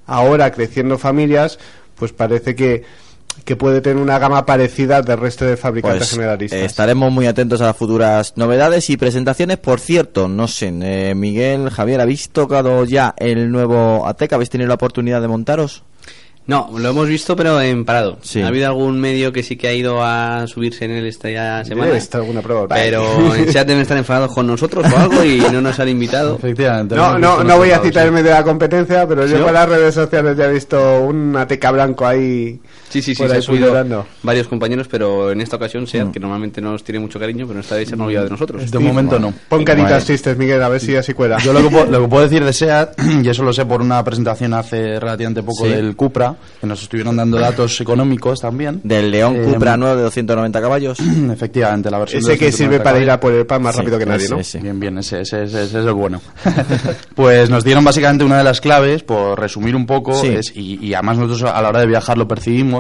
Ahora, 0.06 0.50
creciendo 0.52 0.98
familias, 0.98 1.58
pues 1.96 2.12
parece 2.12 2.54
que 2.54 2.84
que 3.44 3.56
puede 3.56 3.80
tener 3.80 4.02
una 4.02 4.18
gama 4.18 4.44
parecida 4.46 5.02
del 5.02 5.18
resto 5.18 5.44
de 5.44 5.56
fabricantes 5.56 5.98
Pues 6.00 6.10
generalistas. 6.10 6.58
eh, 6.60 6.64
estaremos 6.64 7.12
muy 7.12 7.26
atentos 7.26 7.60
a 7.60 7.66
las 7.66 7.76
futuras 7.76 8.32
novedades 8.36 8.90
y 8.90 8.96
presentaciones. 8.96 9.58
Por 9.58 9.80
cierto, 9.80 10.28
no 10.28 10.48
sé, 10.48 10.72
eh, 10.82 11.14
Miguel, 11.14 11.70
Javier, 11.70 12.00
¿habéis 12.00 12.30
tocado 12.30 12.84
ya 12.84 13.14
el 13.18 13.50
nuevo 13.50 14.06
Ateca? 14.06 14.36
¿Habéis 14.36 14.50
tenido 14.50 14.68
la 14.68 14.74
oportunidad 14.74 15.20
de 15.20 15.28
montaros? 15.28 15.82
No, 16.48 16.70
lo 16.78 16.90
hemos 16.90 17.08
visto, 17.08 17.34
pero 17.34 17.60
en 17.60 17.84
parado. 17.84 18.18
Sí. 18.22 18.40
Ha 18.40 18.46
habido 18.46 18.68
algún 18.68 19.00
medio 19.00 19.32
que 19.32 19.42
sí 19.42 19.56
que 19.56 19.66
ha 19.66 19.72
ido 19.72 20.00
a 20.00 20.46
subirse 20.46 20.84
en 20.84 20.92
él 20.92 21.04
esta 21.06 21.64
semana. 21.64 21.86
Debe 21.86 21.98
estar 21.98 22.20
alguna 22.20 22.40
prueba. 22.40 22.68
Pero 22.68 23.34
en 23.34 23.48
chat 23.50 23.66
deben 23.66 23.82
estar 23.82 23.96
enfadados 23.98 24.32
con 24.32 24.46
nosotros 24.46 24.86
o 24.92 24.96
algo 24.96 25.24
y 25.24 25.40
no 25.40 25.60
nos 25.60 25.80
han 25.80 25.88
invitado. 25.88 26.36
Efectivamente. 26.36 26.94
No, 26.94 27.18
no, 27.18 27.42
no 27.42 27.56
voy 27.56 27.72
a 27.72 27.80
citarme 27.80 28.22
de 28.22 28.30
la 28.30 28.44
competencia, 28.44 29.08
pero 29.08 29.26
yo 29.26 29.38
¿Sí? 29.38 29.42
por 29.42 29.52
las 29.52 29.68
redes 29.68 29.92
sociales 29.92 30.36
ya 30.36 30.44
he 30.44 30.52
visto 30.52 31.00
un 31.02 31.34
ateca 31.36 31.72
blanco 31.72 32.06
ahí. 32.06 32.60
Sí, 32.88 33.02
sí, 33.02 33.14
sí, 33.14 33.26
se 33.28 33.34
han 33.34 33.42
subido 33.42 33.74
varios 34.22 34.48
compañeros, 34.48 34.86
pero 34.90 35.30
en 35.32 35.40
esta 35.40 35.56
ocasión 35.56 35.84
Mm. 35.84 35.86
SEAT, 35.86 36.12
que 36.12 36.20
normalmente 36.20 36.60
no 36.60 36.72
nos 36.72 36.82
tiene 36.84 36.98
mucho 37.00 37.18
cariño, 37.18 37.46
pero 37.46 37.60
esta 37.60 37.74
vez 37.76 37.88
se 37.88 37.94
han 37.94 38.00
olvidado 38.00 38.26
de 38.26 38.30
nosotros. 38.30 38.70
De 38.70 38.78
momento 38.78 39.18
no. 39.18 39.32
Pon 39.48 39.64
caritas 39.64 40.04
tristes, 40.04 40.36
Miguel, 40.38 40.62
a 40.62 40.68
ver 40.68 40.80
si 40.80 40.94
así 40.96 41.12
cuela. 41.12 41.38
Yo 41.38 41.52
lo 41.52 41.62
que, 41.62 41.70
puedo, 41.70 41.86
lo 41.86 42.02
que 42.02 42.08
puedo 42.08 42.22
decir 42.22 42.44
de 42.44 42.52
SEAT, 42.52 42.98
y 43.24 43.28
eso 43.28 43.42
lo 43.42 43.52
sé 43.52 43.66
por 43.66 43.80
una 43.82 44.02
presentación 44.04 44.54
hace 44.54 44.98
relativamente 45.00 45.42
poco 45.42 45.64
Sí. 45.64 45.70
del 45.72 45.94
Cupra, 45.96 46.34
que 46.60 46.66
nos 46.66 46.82
estuvieron 46.82 47.16
dando 47.16 47.38
datos 47.38 47.80
económicos 47.80 48.40
también. 48.40 48.80
Del 48.84 49.10
León 49.10 49.36
Eh, 49.36 49.44
Cupra 49.52 49.76
nuevo 49.76 49.96
de 49.96 50.02
290 50.02 50.60
caballos. 50.60 50.98
Efectivamente, 51.32 51.90
la 51.90 51.98
versión 51.98 52.22
Ese 52.22 52.32
de 52.32 52.38
que 52.38 52.52
sirve 52.52 52.78
290 52.78 52.84
para 52.84 52.98
ir 52.98 53.02
a 53.04 53.06
caballos. 53.06 53.20
por 53.20 53.32
el 53.34 53.46
pan 53.46 53.62
más 53.62 53.74
Sí, 53.74 53.80
rápido 53.80 53.98
que 53.98 54.06
nadie, 54.06 54.24
ese, 54.26 54.34
¿no? 54.34 54.40
ese. 54.40 54.58
Bien, 54.60 54.80
bien, 54.80 54.98
ese, 54.98 55.20
ese, 55.20 55.42
ese- 55.44 55.64
ese 55.64 55.78
es 55.80 55.84
el 55.86 55.92
bueno. 55.92 56.20
pues 57.14 57.50
nos 57.50 57.64
dieron 57.64 57.84
básicamente 57.84 58.24
una 58.24 58.38
de 58.38 58.44
las 58.44 58.60
claves, 58.60 59.02
por 59.02 59.38
resumir 59.38 59.74
un 59.76 59.86
poco, 59.86 60.14
Sí. 60.14 60.28
es- 60.28 60.52
y, 60.54 60.78
y 60.84 60.94
además 60.94 61.18
nosotros 61.18 61.50
a 61.52 61.60
la 61.62 61.68
hora 61.68 61.80
de 61.80 61.86
viajar 61.86 62.16
lo 62.18 62.28
percibimos, 62.28 62.75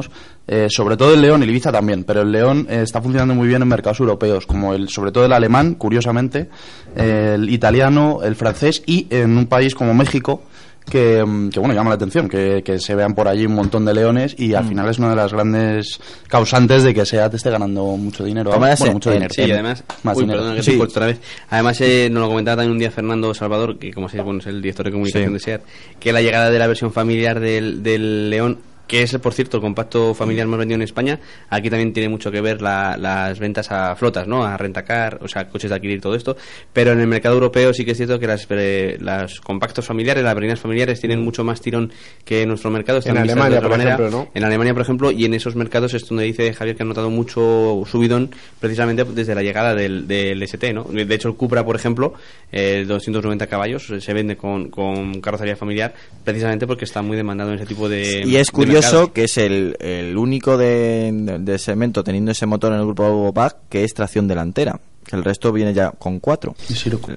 eh, 0.48 0.66
sobre 0.70 0.96
todo 0.96 1.12
el 1.14 1.20
León 1.22 1.40
y 1.40 1.44
el 1.44 1.50
Ibiza 1.50 1.72
también, 1.72 2.04
pero 2.04 2.22
el 2.22 2.30
León 2.32 2.66
eh, 2.70 2.80
está 2.82 3.00
funcionando 3.02 3.34
muy 3.34 3.48
bien 3.48 3.62
en 3.62 3.68
mercados 3.68 4.00
europeos, 4.00 4.46
como 4.46 4.74
el, 4.74 4.88
sobre 4.88 5.10
todo 5.12 5.24
el 5.24 5.32
alemán, 5.32 5.74
curiosamente, 5.74 6.48
el 6.94 7.48
italiano, 7.50 8.20
el 8.22 8.36
francés 8.36 8.82
y 8.86 9.06
en 9.10 9.36
un 9.36 9.46
país 9.46 9.74
como 9.74 9.92
México, 9.94 10.42
que, 10.88 11.24
mm, 11.24 11.48
que, 11.50 11.58
bueno 11.58 11.74
llama 11.74 11.88
la 11.90 11.96
atención 11.96 12.28
que, 12.28 12.62
que 12.64 12.78
se 12.78 12.94
vean 12.94 13.12
por 13.12 13.26
allí 13.26 13.44
un 13.44 13.54
montón 13.56 13.84
de 13.84 13.92
leones 13.92 14.36
y 14.38 14.54
al 14.54 14.64
Mm. 14.64 14.68
final 14.68 14.88
es 14.88 14.98
una 15.00 15.10
de 15.10 15.16
las 15.16 15.32
grandes 15.32 15.98
causantes 16.28 16.84
de 16.84 16.94
que 16.94 17.04
SEAT 17.04 17.34
esté 17.34 17.50
ganando 17.50 17.84
mucho 17.96 18.22
dinero 18.22 18.50
bueno, 18.50 18.68
ese- 18.68 18.92
mucho 18.92 19.10
dinero 19.10 19.34
Sí, 19.34 19.42
además, 19.50 19.82
más 20.04 20.16
uy, 20.16 20.22
dinero. 20.22 20.38
perdona 20.42 20.56
que 20.56 20.62
Sí. 20.62 20.70
te 20.70 20.78
corto 20.78 20.92
otra 20.92 21.06
vez. 21.06 21.20
Además, 21.50 21.80
eh, 21.80 22.08
nos 22.08 22.20
lo 22.22 22.28
comentaba 22.28 22.58
también 22.58 22.70
un 22.72 22.78
día 22.78 22.92
Fernando 22.92 23.34
Salvador, 23.34 23.78
que 23.80 23.92
como 23.92 24.08
sabéis, 24.08 24.24
bueno, 24.26 24.38
es 24.38 24.46
el 24.46 24.62
director 24.62 24.86
de 24.86 24.92
comunicación 24.92 25.30
Sí. 25.30 25.32
de 25.34 25.40
SEAT, 25.40 25.62
que 25.98 26.12
la 26.12 26.22
llegada 26.22 26.50
de 26.50 26.58
la 26.60 26.68
versión 26.68 26.92
familiar 26.92 27.40
del, 27.40 27.82
del 27.82 28.30
León 28.30 28.58
que 28.86 29.02
es, 29.02 29.16
por 29.18 29.34
cierto, 29.34 29.56
el 29.56 29.60
compacto 29.62 30.14
familiar 30.14 30.46
más 30.46 30.58
vendido 30.58 30.76
en 30.76 30.82
España, 30.82 31.18
aquí 31.50 31.68
también 31.70 31.92
tiene 31.92 32.08
mucho 32.08 32.30
que 32.30 32.40
ver 32.40 32.62
la- 32.62 32.96
las 32.96 33.38
ventas 33.38 33.70
a 33.72 33.96
flotas, 33.96 34.26
¿no? 34.28 34.44
A 34.44 34.56
rentacar, 34.56 35.18
o 35.22 35.28
sea, 35.28 35.48
coches 35.48 35.70
de 35.70 35.76
adquirir, 35.76 36.00
todo 36.00 36.14
esto. 36.14 36.36
Pero 36.72 36.92
en 36.92 37.00
el 37.00 37.06
mercado 37.06 37.34
europeo 37.34 37.72
sí 37.74 37.84
que 37.84 37.90
es 37.92 37.96
cierto 37.96 38.18
que 38.20 38.26
las, 38.26 38.46
eh, 38.50 38.96
las 39.00 39.40
compactos 39.40 39.84
familiares, 39.84 40.22
las 40.22 40.34
berlinas 40.34 40.60
familiares, 40.60 41.00
tienen 41.00 41.20
mucho 41.22 41.42
más 41.44 41.60
tirón 41.60 41.92
que 42.24 42.42
en 42.42 42.48
nuestro 42.48 42.70
mercado. 42.70 42.98
están 42.98 43.16
En 43.16 43.22
Alemania, 43.22 43.58
otra 43.58 43.68
por 43.68 43.78
manera. 43.78 43.94
ejemplo, 43.96 44.18
¿no? 44.18 44.30
En 44.34 44.44
Alemania, 44.44 44.72
por 44.72 44.82
ejemplo, 44.82 45.10
y 45.10 45.24
en 45.24 45.34
esos 45.34 45.56
mercados 45.56 45.92
es 45.94 46.06
donde 46.08 46.24
dice 46.24 46.52
Javier 46.52 46.76
que 46.76 46.82
ha 46.82 46.86
notado 46.86 47.10
mucho 47.10 47.82
subidón 47.90 48.30
precisamente 48.60 49.04
desde 49.04 49.34
la 49.34 49.42
llegada 49.42 49.74
del, 49.74 50.06
del 50.06 50.42
ST, 50.42 50.72
¿no? 50.72 50.84
De 50.84 51.12
hecho, 51.14 51.28
el 51.28 51.34
Cupra, 51.34 51.64
por 51.64 51.76
ejemplo, 51.76 52.14
eh, 52.52 52.84
290 52.86 53.46
caballos, 53.46 53.90
eh, 53.90 54.00
se 54.00 54.12
vende 54.12 54.36
con, 54.36 54.70
con 54.70 55.20
carrocería 55.20 55.56
familiar 55.56 55.94
precisamente 56.24 56.66
porque 56.66 56.84
está 56.84 57.02
muy 57.02 57.16
demandado 57.16 57.50
en 57.50 57.56
ese 57.56 57.66
tipo 57.66 57.88
de 57.88 58.22
Y 58.26 58.36
es 58.36 58.46
de 58.48 58.52
curioso 58.76 59.12
que 59.12 59.24
es 59.24 59.38
el, 59.38 59.76
el 59.80 60.16
único 60.16 60.56
de, 60.56 61.38
de 61.40 61.58
segmento 61.58 62.04
teniendo 62.04 62.32
ese 62.32 62.46
motor 62.46 62.72
en 62.72 62.80
el 62.80 62.86
grupo 62.86 63.32
PAC 63.32 63.56
que 63.68 63.84
es 63.84 63.94
tracción 63.94 64.28
delantera. 64.28 64.80
Que 65.06 65.14
el 65.16 65.22
resto 65.22 65.52
viene 65.52 65.72
ya 65.72 65.92
con 65.92 66.18
cuatro. 66.18 66.54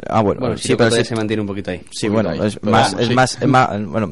Ah, 0.08 0.21
bueno, 0.21 0.41
Bueno, 0.41 0.58
sí, 0.58 0.75
pero 0.75 0.91
sí- 0.91 1.04
se 1.04 1.15
mantiene 1.15 1.41
un 1.41 1.47
poquito 1.47 1.71
ahí. 1.71 1.82
Sí, 1.91 2.08
bueno, 2.08 2.30
ahí. 2.30 2.39
es 2.43 2.62
más, 2.63 2.91
vamos, 2.91 3.02
es 3.02 3.08
sí. 3.08 3.13
más, 3.15 3.38
es 3.41 3.47
más, 3.47 3.86
bueno, 3.86 4.12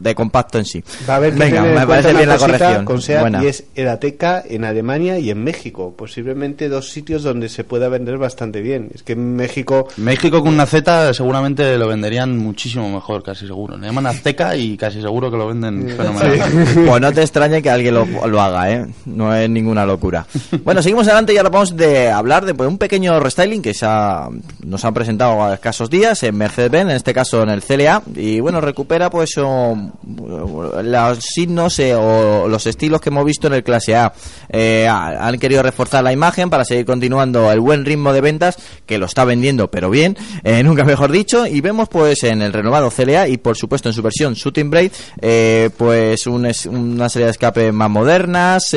de 0.00 0.14
compacto 0.14 0.58
en 0.58 0.64
sí. 0.64 0.82
Va 1.08 1.14
a 1.14 1.16
haber 1.16 1.32
que 1.32 1.38
Venga, 1.40 1.62
me 1.62 1.86
parece 1.86 2.12
bien 2.14 2.28
la 2.28 2.38
corrección. 2.38 2.84
con 2.84 3.02
SEAT, 3.02 3.20
Buena. 3.22 3.42
y 3.42 3.46
es 3.48 3.64
el 3.74 3.88
Ateca 3.88 4.44
en 4.48 4.64
Alemania 4.64 5.18
y 5.18 5.30
en 5.30 5.42
México. 5.42 5.94
Posiblemente 5.96 6.68
dos 6.68 6.90
sitios 6.90 7.22
donde 7.24 7.48
se 7.48 7.64
pueda 7.64 7.88
vender 7.88 8.16
bastante 8.18 8.60
bien. 8.60 8.90
Es 8.94 9.02
que 9.02 9.14
en 9.14 9.34
México 9.34 9.88
México 9.96 10.40
con 10.42 10.54
una 10.54 10.66
Z 10.66 11.12
seguramente 11.14 11.76
lo 11.78 11.88
venderían 11.88 12.38
muchísimo 12.38 12.88
mejor, 12.90 13.22
casi 13.24 13.46
seguro. 13.46 13.76
Le 13.76 13.86
llaman 13.88 14.06
Azteca 14.06 14.54
y 14.56 14.76
casi 14.76 15.00
seguro 15.00 15.30
que 15.30 15.36
lo 15.36 15.48
venden 15.48 15.88
fenomenal. 15.96 16.40
Pues 16.86 17.00
no 17.00 17.12
te 17.12 17.22
extrañe 17.22 17.60
que 17.60 17.70
alguien 17.70 17.94
lo, 17.94 18.06
lo 18.28 18.40
haga, 18.40 18.70
¿eh? 18.70 18.86
No 19.06 19.34
es 19.34 19.50
ninguna 19.50 19.84
locura. 19.84 20.24
Bueno, 20.64 20.82
seguimos 20.82 21.06
adelante 21.06 21.32
y 21.34 21.36
ahora 21.38 21.50
vamos 21.50 21.76
de 21.76 22.10
hablar 22.10 22.44
de 22.44 22.54
pues, 22.54 22.68
un 22.68 22.78
pequeño 22.78 23.15
restyling 23.20 23.62
que 23.62 23.72
ha- 23.82 24.28
nos 24.64 24.84
han 24.84 24.94
presentado 24.94 25.44
a 25.44 25.54
escasos 25.54 25.90
días 25.90 26.22
en 26.22 26.36
Mercedes-Benz, 26.36 26.90
en 26.90 26.96
este 26.96 27.12
caso 27.14 27.42
en 27.42 27.50
el 27.50 27.62
CLA, 27.62 28.02
y 28.14 28.40
bueno, 28.40 28.60
recupera 28.60 29.10
pues 29.10 29.30
los 29.36 31.18
signos 31.20 31.78
eh, 31.78 31.94
o 31.94 32.48
los 32.48 32.66
estilos 32.66 33.00
que 33.00 33.08
hemos 33.10 33.24
visto 33.24 33.46
en 33.46 33.54
el 33.54 33.62
clase 33.64 33.96
A. 33.96 34.12
Eh, 34.48 34.86
ha- 34.88 35.26
han 35.26 35.38
querido 35.38 35.62
reforzar 35.62 36.02
la 36.04 36.12
imagen 36.12 36.50
para 36.50 36.64
seguir 36.64 36.84
continuando 36.84 37.50
el 37.50 37.60
buen 37.60 37.84
ritmo 37.84 38.12
de 38.12 38.20
ventas, 38.20 38.56
que 38.86 38.98
lo 38.98 39.06
está 39.06 39.24
vendiendo, 39.24 39.70
pero 39.70 39.90
bien, 39.90 40.16
eh, 40.44 40.62
nunca 40.62 40.84
mejor 40.84 41.10
dicho, 41.12 41.46
y 41.46 41.60
vemos 41.60 41.88
pues 41.88 42.22
en 42.24 42.42
el 42.42 42.52
renovado 42.52 42.90
CLA 42.90 43.28
y 43.28 43.36
por 43.38 43.56
supuesto 43.56 43.88
en 43.88 43.92
su 43.94 44.02
versión 44.02 44.34
Shooting 44.34 44.70
Brake, 44.70 45.70
pues 45.76 46.26
un 46.26 46.46
una 46.70 47.08
serie 47.08 47.26
de 47.26 47.32
escape 47.32 47.72
más 47.72 47.90
modernas, 47.90 48.74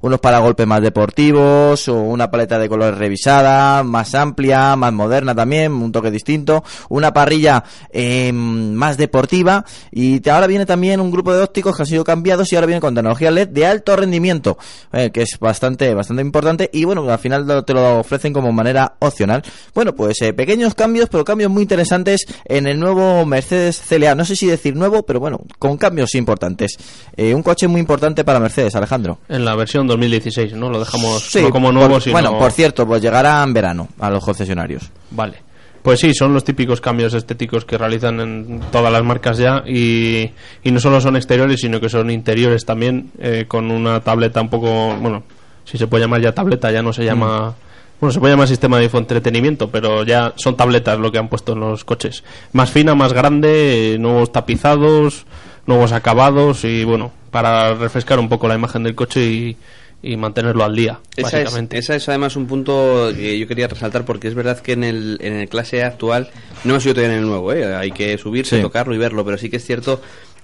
unos 0.00 0.20
paragolpes 0.20 0.66
más 0.66 0.80
deportivos, 0.80 1.88
o 1.88 1.94
una 1.94 2.30
paleta 2.30 2.58
de 2.58 2.68
colores 2.68 2.98
revisada, 2.98 3.53
más 3.84 4.14
amplia, 4.14 4.76
más 4.76 4.92
moderna 4.92 5.34
también, 5.34 5.72
un 5.72 5.92
toque 5.92 6.10
distinto, 6.10 6.64
una 6.88 7.12
parrilla 7.12 7.64
eh, 7.90 8.32
más 8.32 8.96
deportiva, 8.96 9.64
y 9.90 10.20
te- 10.20 10.30
ahora 10.30 10.46
viene 10.46 10.66
también 10.66 11.00
un 11.00 11.10
grupo 11.10 11.32
de 11.34 11.42
ópticos 11.42 11.76
que 11.76 11.82
han 11.82 11.86
sido 11.86 12.04
cambiados 12.04 12.52
y 12.52 12.56
ahora 12.56 12.66
viene 12.66 12.80
con 12.80 12.94
tecnología 12.94 13.30
LED 13.30 13.48
de 13.48 13.66
alto 13.66 13.96
rendimiento, 13.96 14.58
eh, 14.92 15.10
que 15.10 15.22
es 15.22 15.38
bastante, 15.38 15.92
bastante 15.94 16.22
importante, 16.22 16.70
y 16.72 16.84
bueno, 16.84 17.08
al 17.10 17.18
final 17.18 17.64
te 17.64 17.74
lo 17.74 17.98
ofrecen 18.00 18.32
como 18.32 18.52
manera 18.52 18.94
opcional. 19.00 19.42
Bueno, 19.74 19.94
pues 19.94 20.20
eh, 20.22 20.32
pequeños 20.32 20.74
cambios, 20.74 21.08
pero 21.10 21.24
cambios 21.24 21.50
muy 21.50 21.62
interesantes 21.62 22.26
en 22.44 22.66
el 22.66 22.78
nuevo 22.78 23.24
Mercedes 23.26 23.82
CLA. 23.88 24.14
No 24.14 24.24
sé 24.24 24.36
si 24.36 24.46
decir 24.46 24.74
nuevo, 24.76 25.02
pero 25.04 25.20
bueno, 25.20 25.40
con 25.58 25.76
cambios 25.76 26.14
importantes. 26.14 26.76
Eh, 27.16 27.34
un 27.34 27.42
coche 27.42 27.68
muy 27.68 27.80
importante 27.80 28.24
para 28.24 28.40
Mercedes, 28.40 28.74
Alejandro. 28.74 29.18
En 29.28 29.44
la 29.44 29.54
versión 29.54 29.86
2016, 29.86 30.54
¿no? 30.54 30.70
Lo 30.70 30.78
dejamos 30.80 31.22
Sí, 31.30 31.42
no 31.42 31.50
como 31.50 31.72
nuevo, 31.72 31.94
por- 31.94 32.02
sino... 32.02 32.12
Bueno, 32.14 32.38
por 32.38 32.50
cierto, 32.52 32.86
pues 32.86 33.02
llegará 33.02 33.43
en 33.44 33.52
verano 33.52 33.88
a 33.98 34.10
los 34.10 34.24
concesionarios. 34.24 34.90
Vale. 35.10 35.44
Pues 35.82 36.00
sí, 36.00 36.14
son 36.14 36.32
los 36.32 36.44
típicos 36.44 36.80
cambios 36.80 37.12
estéticos 37.12 37.66
que 37.66 37.76
realizan 37.76 38.18
en 38.18 38.60
todas 38.72 38.90
las 38.90 39.04
marcas 39.04 39.36
ya 39.36 39.62
y, 39.66 40.30
y 40.62 40.70
no 40.70 40.80
solo 40.80 40.98
son 40.98 41.14
exteriores, 41.14 41.60
sino 41.60 41.78
que 41.78 41.90
son 41.90 42.10
interiores 42.10 42.64
también, 42.64 43.10
eh, 43.18 43.44
con 43.46 43.70
una 43.70 44.00
tableta 44.00 44.40
un 44.40 44.48
poco, 44.48 44.96
bueno, 44.96 45.24
si 45.64 45.76
se 45.76 45.86
puede 45.86 46.04
llamar 46.04 46.22
ya 46.22 46.32
tableta, 46.32 46.70
ya 46.70 46.82
no 46.82 46.92
se 46.92 47.04
llama... 47.04 47.54
Bueno, 48.00 48.12
se 48.12 48.18
puede 48.18 48.32
llamar 48.32 48.48
sistema 48.48 48.78
de 48.78 48.84
infoentretenimiento, 48.84 49.70
pero 49.70 50.04
ya 50.04 50.32
son 50.36 50.56
tabletas 50.56 50.98
lo 50.98 51.12
que 51.12 51.18
han 51.18 51.28
puesto 51.28 51.52
en 51.52 51.60
los 51.60 51.84
coches. 51.84 52.24
Más 52.52 52.70
fina, 52.70 52.94
más 52.94 53.12
grande, 53.12 53.94
eh, 53.94 53.98
nuevos 53.98 54.32
tapizados, 54.32 55.26
nuevos 55.66 55.92
acabados 55.92 56.64
y 56.64 56.84
bueno, 56.84 57.12
para 57.30 57.74
refrescar 57.74 58.18
un 58.18 58.28
poco 58.28 58.48
la 58.48 58.54
imagen 58.54 58.84
del 58.84 58.94
coche 58.94 59.24
y, 59.24 59.56
y 60.04 60.16
mantenerlo 60.16 60.64
al 60.64 60.76
día, 60.76 61.00
Esa 61.16 61.40
es, 61.42 61.56
esa 61.70 61.96
es 61.96 62.08
además 62.08 62.36
un 62.36 62.46
punto 62.46 63.10
que 63.14 63.38
yo 63.38 63.48
quería 63.48 63.66
resaltar 63.68 64.04
porque 64.04 64.28
es 64.28 64.34
verdad 64.34 64.58
que 64.60 64.72
en 64.72 64.84
el, 64.84 65.18
en 65.20 65.32
el 65.34 65.48
clase 65.48 65.82
A 65.82 65.86
actual 65.88 66.30
no 66.64 66.70
hemos 66.72 66.82
subido 66.82 66.96
todavía 66.96 67.16
en 67.16 67.22
el 67.22 67.28
nuevo, 67.28 67.52
¿eh? 67.52 67.74
hay 67.74 67.90
que 67.90 68.16
subirse, 68.18 68.56
Sí. 68.56 68.62
tocarlo 68.62 68.94
y 68.94 68.98
verlo, 68.98 69.24
pero 69.24 69.38
sí 69.38 69.48
que 69.50 69.56
es 69.56 69.64
cierto, 69.64 70.00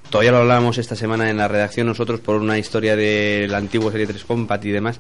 todavía 0.09 0.33
lo 0.33 0.39
hablábamos 0.39 0.79
esta 0.79 0.97
semana 0.97 1.31
en 1.31 1.37
la 1.37 1.47
redacción 1.49 1.87
nosotros 1.87 2.21
por 2.21 2.37
una 2.37 2.59
historia 2.59 2.97
del 2.97 3.55
antiguo 3.55 3.91
Serie 3.91 4.07
3 4.07 4.25
Compact 4.25 4.65
y 4.65 4.71
demás, 4.71 4.99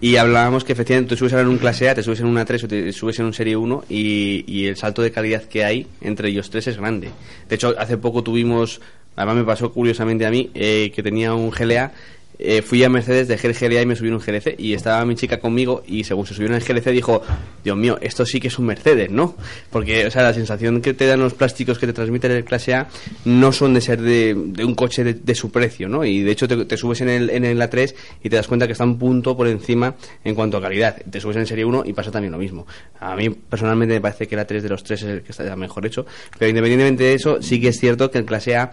y 0.00 0.16
hablábamos 0.16 0.62
que 0.64 0.72
efectivamente 0.74 1.14
te 1.14 1.18
subes 1.18 1.32
ahora 1.32 1.44
en 1.44 1.48
un 1.48 1.58
clase 1.58 1.88
A, 1.88 1.94
te 1.94 2.02
subes 2.02 2.20
en 2.20 2.26
una 2.26 2.44
3 2.44 2.64
o 2.64 2.68
te 2.68 2.92
subes 2.92 3.18
en 3.18 3.24
un 3.26 3.32
Serie 3.32 3.56
1 3.56 3.84
y, 3.88 4.44
y 4.46 4.66
el 4.66 4.76
salto 4.76 5.00
de 5.02 5.10
calidad 5.10 5.42
que 5.44 5.64
hay 5.64 5.86
entre 6.02 6.28
ellos 6.28 6.50
tres 6.50 6.66
es 6.66 6.76
grande. 6.76 7.08
De 7.48 7.54
hecho, 7.54 7.74
hace 7.78 7.96
poco 7.96 8.22
tuvimos, 8.22 8.80
además 9.16 9.36
me 9.36 9.44
pasó 9.44 9.72
curiosamente 9.72 10.26
a 10.26 10.30
mí, 10.30 10.50
eh, 10.54 10.92
que 10.94 11.02
tenía 11.02 11.32
un 11.32 11.50
GLA 11.50 11.92
eh, 12.38 12.62
fui 12.62 12.82
a 12.84 12.88
Mercedes, 12.88 13.28
dejé 13.28 13.48
el 13.48 13.54
GLA 13.54 13.82
y 13.82 13.86
me 13.86 13.96
subí 13.96 14.08
en 14.08 14.14
un 14.14 14.20
GLC 14.20 14.54
y 14.58 14.74
estaba 14.74 15.04
mi 15.04 15.14
chica 15.14 15.38
conmigo 15.38 15.82
y 15.86 16.04
según 16.04 16.26
se 16.26 16.34
subió 16.34 16.48
en 16.48 16.54
el 16.54 16.62
GLC 16.62 16.90
dijo, 16.90 17.22
Dios 17.64 17.76
mío, 17.76 17.98
esto 18.00 18.26
sí 18.26 18.40
que 18.40 18.48
es 18.48 18.58
un 18.58 18.66
Mercedes, 18.66 19.10
¿no? 19.10 19.34
Porque, 19.70 20.06
o 20.06 20.10
sea, 20.10 20.22
la 20.22 20.34
sensación 20.34 20.80
que 20.80 20.94
te 20.94 21.06
dan 21.06 21.20
los 21.20 21.34
plásticos 21.34 21.78
que 21.78 21.86
te 21.86 21.92
transmiten 21.92 22.32
el 22.32 22.44
clase 22.44 22.74
A 22.74 22.88
no 23.24 23.52
son 23.52 23.74
de 23.74 23.80
ser 23.80 24.00
de, 24.00 24.34
un 24.34 24.74
coche 24.74 25.04
de, 25.04 25.14
de 25.14 25.34
su 25.34 25.50
precio, 25.50 25.88
¿no? 25.88 26.04
Y 26.04 26.22
de 26.22 26.30
hecho 26.30 26.46
te, 26.46 26.76
subes 26.76 27.00
en 27.00 27.08
el, 27.08 27.30
en 27.30 27.44
el 27.44 27.60
A3 27.60 27.94
y 28.22 28.28
te 28.28 28.36
das 28.36 28.46
cuenta 28.46 28.66
que 28.66 28.72
está 28.72 28.84
un 28.84 28.98
punto 28.98 29.36
por 29.36 29.48
encima 29.48 29.94
en 30.24 30.34
cuanto 30.34 30.58
a 30.58 30.62
calidad. 30.62 30.96
Te 31.10 31.20
subes 31.20 31.36
en 31.36 31.46
Serie 31.46 31.64
1 31.64 31.84
y 31.86 31.92
pasa 31.92 32.10
también 32.10 32.32
lo 32.32 32.38
mismo. 32.38 32.66
A 33.00 33.16
mí 33.16 33.30
personalmente 33.30 33.94
me 33.94 34.00
parece 34.00 34.26
que 34.26 34.34
el 34.34 34.42
A3 34.42 34.60
de 34.60 34.68
los 34.68 34.82
tres 34.82 35.02
es 35.02 35.08
el 35.08 35.22
que 35.22 35.32
está 35.32 35.56
mejor 35.56 35.86
hecho, 35.86 36.06
pero 36.38 36.48
independientemente 36.48 37.04
de 37.04 37.14
eso, 37.14 37.40
sí 37.40 37.60
que 37.60 37.68
es 37.68 37.78
cierto 37.78 38.10
que 38.10 38.18
el 38.18 38.24
clase 38.24 38.56
A 38.56 38.70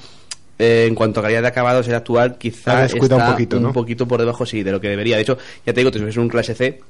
eh, 0.60 0.86
en 0.88 0.96
cuanto 0.96 1.20
a 1.20 1.24
calidad 1.24 1.42
de 1.42 1.48
acabados, 1.48 1.88
el 1.88 1.96
actual 1.96 2.32
Ha 2.32 2.38
quizá 2.38 2.82
descuidado 2.82 3.18
está 3.18 3.28
un 3.28 3.32
poquito, 3.34 3.60
¿no? 3.60 3.74
poquito 3.74 4.08
por 4.08 4.20
debajo, 4.20 4.46
sí, 4.46 4.64
de 4.64 4.72
lo 4.72 4.80
que 4.80 4.90
debería. 4.90 5.16
De 5.16 5.24
hecho, 5.24 5.38
ya 5.66 5.74
te 5.74 5.80
digo, 5.80 5.92
te 5.92 6.00
subes 6.00 6.18
un 6.18 6.30
clase 6.30 6.54
C 6.56 6.82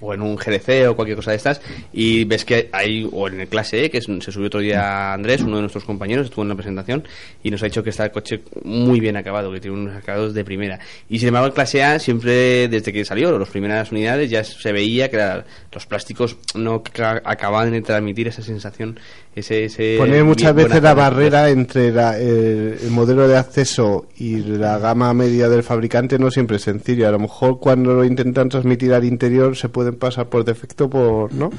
o 0.00 0.12
en 0.12 0.20
un 0.22 0.36
GDC 0.36 0.88
o 0.88 0.94
cualquier 0.96 1.16
cosa 1.16 1.30
de 1.30 1.38
estas 1.38 1.60
y 1.92 2.24
ves 2.24 2.44
que 2.44 2.68
hay, 2.72 3.08
o 3.10 3.28
en 3.28 3.40
el 3.40 3.48
clase 3.48 3.84
E, 3.84 3.90
que 3.90 3.98
es- 3.98 4.04
se 4.04 4.32
subió 4.32 4.48
otro 4.48 4.60
día 4.60 5.12
Andrés, 5.14 5.40
uno 5.42 5.56
de 5.56 5.62
nuestros 5.62 5.84
compañeros, 5.84 6.26
estuvo 6.26 6.42
en 6.42 6.50
la 6.50 6.54
presentación 6.54 7.04
y 7.42 7.50
nos 7.50 7.62
ha 7.62 7.66
dicho 7.66 7.82
que 7.82 7.90
está 7.90 8.04
el 8.04 8.10
coche 8.10 8.42
muy 8.64 9.00
bien 9.00 9.16
acabado, 9.16 9.50
que 9.52 9.60
tiene 9.60 9.76
unos 9.76 9.96
acabados 9.96 10.34
de 10.34 10.44
primera. 10.44 10.78
Y 11.08 11.18
sin 11.18 11.28
embargo, 11.28 11.46
el 11.48 11.54
clase 11.54 11.82
A 11.82 11.98
siempre, 11.98 12.68
desde 12.68 12.92
que 12.92 13.04
salió, 13.04 13.38
las 13.38 13.48
primeras 13.48 13.90
unidades, 13.90 14.28
ya 14.30 14.44
se 14.44 14.72
veía 14.72 15.08
que 15.10 15.16
la- 15.16 15.44
los 15.72 15.86
plásticos 15.86 16.36
no 16.54 16.82
ca- 16.82 17.22
acababan 17.24 17.70
de 17.72 17.80
transmitir 17.82 18.28
esa 18.28 18.42
sensación, 18.42 18.98
ese... 19.34 19.64
ese 19.64 19.96
Poner 19.98 20.24
muchas 20.24 20.54
veces 20.54 20.82
la 20.82 20.94
barrera 20.94 21.50
entre 21.50 21.90
la- 21.92 22.18
el, 22.18 22.78
el 22.82 22.90
modelo 22.90 23.26
de 23.28 23.36
acceso 23.36 24.08
y 24.18 24.36
la 24.36 24.78
gama 24.78 25.12
media 25.14 25.48
del 25.48 25.62
fabricante 25.62 26.18
no 26.18 26.30
siempre 26.30 26.56
es 26.56 26.62
sencillo. 26.62 27.08
A 27.08 27.10
lo 27.10 27.18
mejor 27.18 27.60
cuando 27.60 27.94
lo 27.94 28.04
intentan 28.04 28.48
transmitir 28.48 28.92
al 28.94 29.04
interior 29.04 29.56
se 29.56 29.68
pueden 29.86 29.98
pasar 29.98 30.26
por 30.28 30.44
defecto 30.44 30.88
por, 30.90 31.32
¿no? 31.32 31.50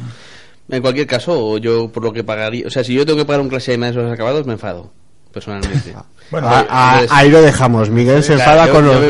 En 0.69 0.82
cualquier 0.82 1.07
caso, 1.07 1.57
yo 1.59 1.89
por 1.91 2.03
lo 2.03 2.11
que 2.11 2.23
pagaría, 2.23 2.67
o 2.67 2.69
sea, 2.69 2.84
si 2.84 2.93
yo 2.93 3.05
tengo 3.05 3.17
que 3.19 3.25
pagar 3.25 3.41
un 3.41 3.49
clase 3.49 3.78
de 3.78 3.89
esos 3.89 4.11
acabados, 4.11 4.45
me 4.45 4.53
enfado, 4.53 4.91
personalmente. 5.32 5.95
Bueno, 6.30 6.45
A- 6.49 6.65
a- 6.69 6.93
entonces- 6.95 7.11
ahí 7.17 7.30
lo 7.30 7.41
dejamos. 7.41 7.89
Miguel 7.89 8.21
se 8.21 8.36
Claro, 8.36 8.51
enfada 8.51 8.67
yo- 8.67 8.73
con, 8.73 8.86
los, 8.86 8.95
con 8.97 9.09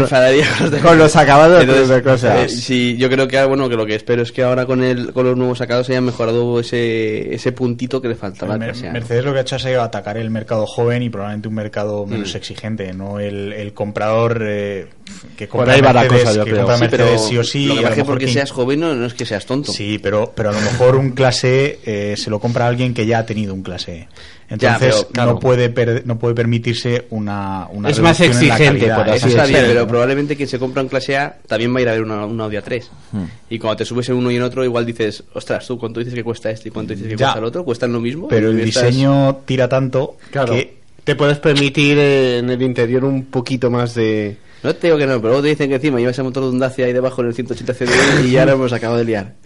los, 0.71 0.81
con 0.83 0.97
los 0.99 1.15
acabados 1.15 1.61
Entonces, 1.61 1.89
de 1.89 2.03
cosas. 2.03 2.39
eh, 2.45 2.49
sí, 2.49 2.95
yo 2.97 3.09
creo 3.09 3.27
que 3.27 3.39
ah, 3.39 3.47
bueno 3.47 3.67
que 3.69 3.75
lo 3.75 3.87
que 3.87 3.95
espero 3.95 4.21
es 4.21 4.31
que 4.31 4.43
ahora 4.43 4.67
con 4.67 4.83
el 4.83 5.13
con 5.13 5.25
los 5.25 5.35
nuevos 5.35 5.57
sacados 5.57 5.89
hayan 5.89 6.05
mejorado 6.05 6.59
ese 6.59 7.33
ese 7.33 7.51
puntito 7.53 7.99
que 8.03 8.09
le 8.09 8.15
faltaba 8.15 8.53
al 8.53 8.59
Mer-. 8.59 8.75
Mercedes 8.91 9.25
lo 9.25 9.33
que 9.33 9.39
ha 9.39 9.41
hecho 9.41 9.55
ha 9.55 9.59
sido 9.59 9.81
atacar 9.81 10.15
el 10.17 10.29
mercado 10.29 10.67
joven 10.67 11.01
y 11.01 11.09
probablemente 11.09 11.47
un 11.47 11.55
mercado 11.55 12.05
menos 12.05 12.35
Mm. 12.35 12.37
exigente, 12.37 12.93
no 12.93 13.19
el, 13.19 13.51
el 13.53 13.73
comprador 13.73 14.43
eh, 14.43 14.87
que 15.35 15.47
Por 15.47 15.57
compra 15.59 15.73
ahí 15.75 15.81
va 15.81 15.93
la 15.93 16.07
cosa, 16.07 16.33
yo 16.33 16.43
que 16.45 16.51
creo. 16.51 16.65
compra 16.65 16.77
Sí, 16.77 16.85
pero 16.89 17.03
Mercedes 17.05 17.27
sí 17.29 17.37
o 17.37 17.43
sí. 17.43 17.65
lo 17.67 17.75
que 17.75 17.85
a 17.85 17.89
mejor 17.91 18.05
porque 18.05 18.25
que- 18.25 18.33
seas 18.33 18.51
joven 18.51 18.79
no, 18.79 18.95
no 18.95 19.05
es 19.05 19.13
que 19.13 19.25
seas 19.25 19.45
tonto. 19.45 19.71
Sí, 19.71 19.99
pero, 20.01 20.31
pero 20.35 20.49
a 20.49 20.53
lo 20.53 20.61
mejor 20.61 20.95
un 20.95 21.11
clase 21.11 21.79
eh, 21.85 22.15
se 22.17 22.29
lo 22.29 22.39
compra 22.39 22.67
alguien 22.67 22.93
que 22.93 23.05
ya 23.05 23.19
ha 23.19 23.25
tenido 23.25 23.53
un 23.53 23.63
clase 23.63 23.91
E. 23.93 24.07
Entonces 24.49 24.95
pero, 24.95 25.07
claro. 25.09 25.31
no 25.33 25.39
puede 25.39 25.69
per- 25.69 26.03
no 26.05 26.17
puede 26.17 26.33
permitirse 26.33 27.05
una, 27.09 27.67
una 27.71 27.89
Es 27.89 27.99
más 27.99 28.17
reducción 28.17 28.43
en 28.43 28.47
la 28.47 28.55
exigente, 28.55 28.79
calidad. 28.87 29.05
por 29.05 29.15
Eso 29.15 29.25
así 29.25 29.35
está 29.35 29.45
bien, 29.45 29.63
pero 29.67 29.87
probablemente 29.87 30.35
quien 30.37 30.47
se 30.47 30.57
compra 30.57 30.81
en 30.81 30.87
clase 30.87 31.17
A 31.17 31.37
también 31.47 31.75
va 31.75 31.79
a 31.79 31.81
ir 31.81 31.89
a 31.89 31.91
ver 31.91 32.01
una, 32.03 32.25
una 32.25 32.45
Audi 32.45 32.55
A3. 32.55 32.83
Hmm. 33.11 33.23
Y 33.49 33.59
cuando 33.59 33.75
te 33.77 33.85
subes 33.85 34.07
en 34.07 34.15
uno 34.15 34.31
y 34.31 34.37
en 34.37 34.43
otro, 34.43 34.63
igual 34.63 34.85
dices, 34.85 35.21
ostras, 35.33 35.67
tú, 35.67 35.77
¿cuánto 35.77 35.99
dices 35.99 36.13
que 36.15 36.23
cuesta 36.23 36.49
este 36.49 36.69
y 36.69 36.71
cuánto 36.71 36.93
dices 36.93 37.07
que 37.09 37.17
Ya. 37.17 37.25
cuesta 37.27 37.39
el 37.39 37.45
otro? 37.45 37.65
¿Cuestan 37.65 37.91
lo 37.91 37.99
mismo? 37.99 38.29
Pero 38.29 38.49
el 38.49 38.59
estás- 38.61 38.85
diseño 38.85 39.41
tira 39.45 39.67
tanto 39.67 40.15
Claro. 40.31 40.53
que 40.53 40.77
Te 41.03 41.15
puedes 41.15 41.37
permitir 41.39 41.97
eh, 41.97 42.37
en 42.39 42.49
el 42.49 42.61
interior 42.61 43.03
un 43.05 43.25
poquito 43.25 43.69
más 43.71 43.95
de... 43.95 44.37
No 44.63 44.75
te 44.75 44.87
digo 44.87 44.97
que 44.97 45.05
no, 45.05 45.13
pero 45.17 45.27
luego 45.29 45.41
te 45.43 45.49
dicen 45.49 45.69
que 45.69 45.75
encima 45.75 45.99
llevas 45.99 46.17
el 46.17 46.23
motor 46.25 46.43
de 46.43 46.49
un 46.49 46.59
Dacia 46.59 46.85
ahí 46.85 46.93
debajo 46.93 47.21
en 47.21 47.27
el 47.27 47.33
180 47.35 47.73
CDI 47.73 48.27
y 48.27 48.31
ya 48.31 48.45
lo 48.45 48.53
hemos 48.53 48.73
acabado 48.73 48.97
de 48.99 49.05
liar. 49.05 49.35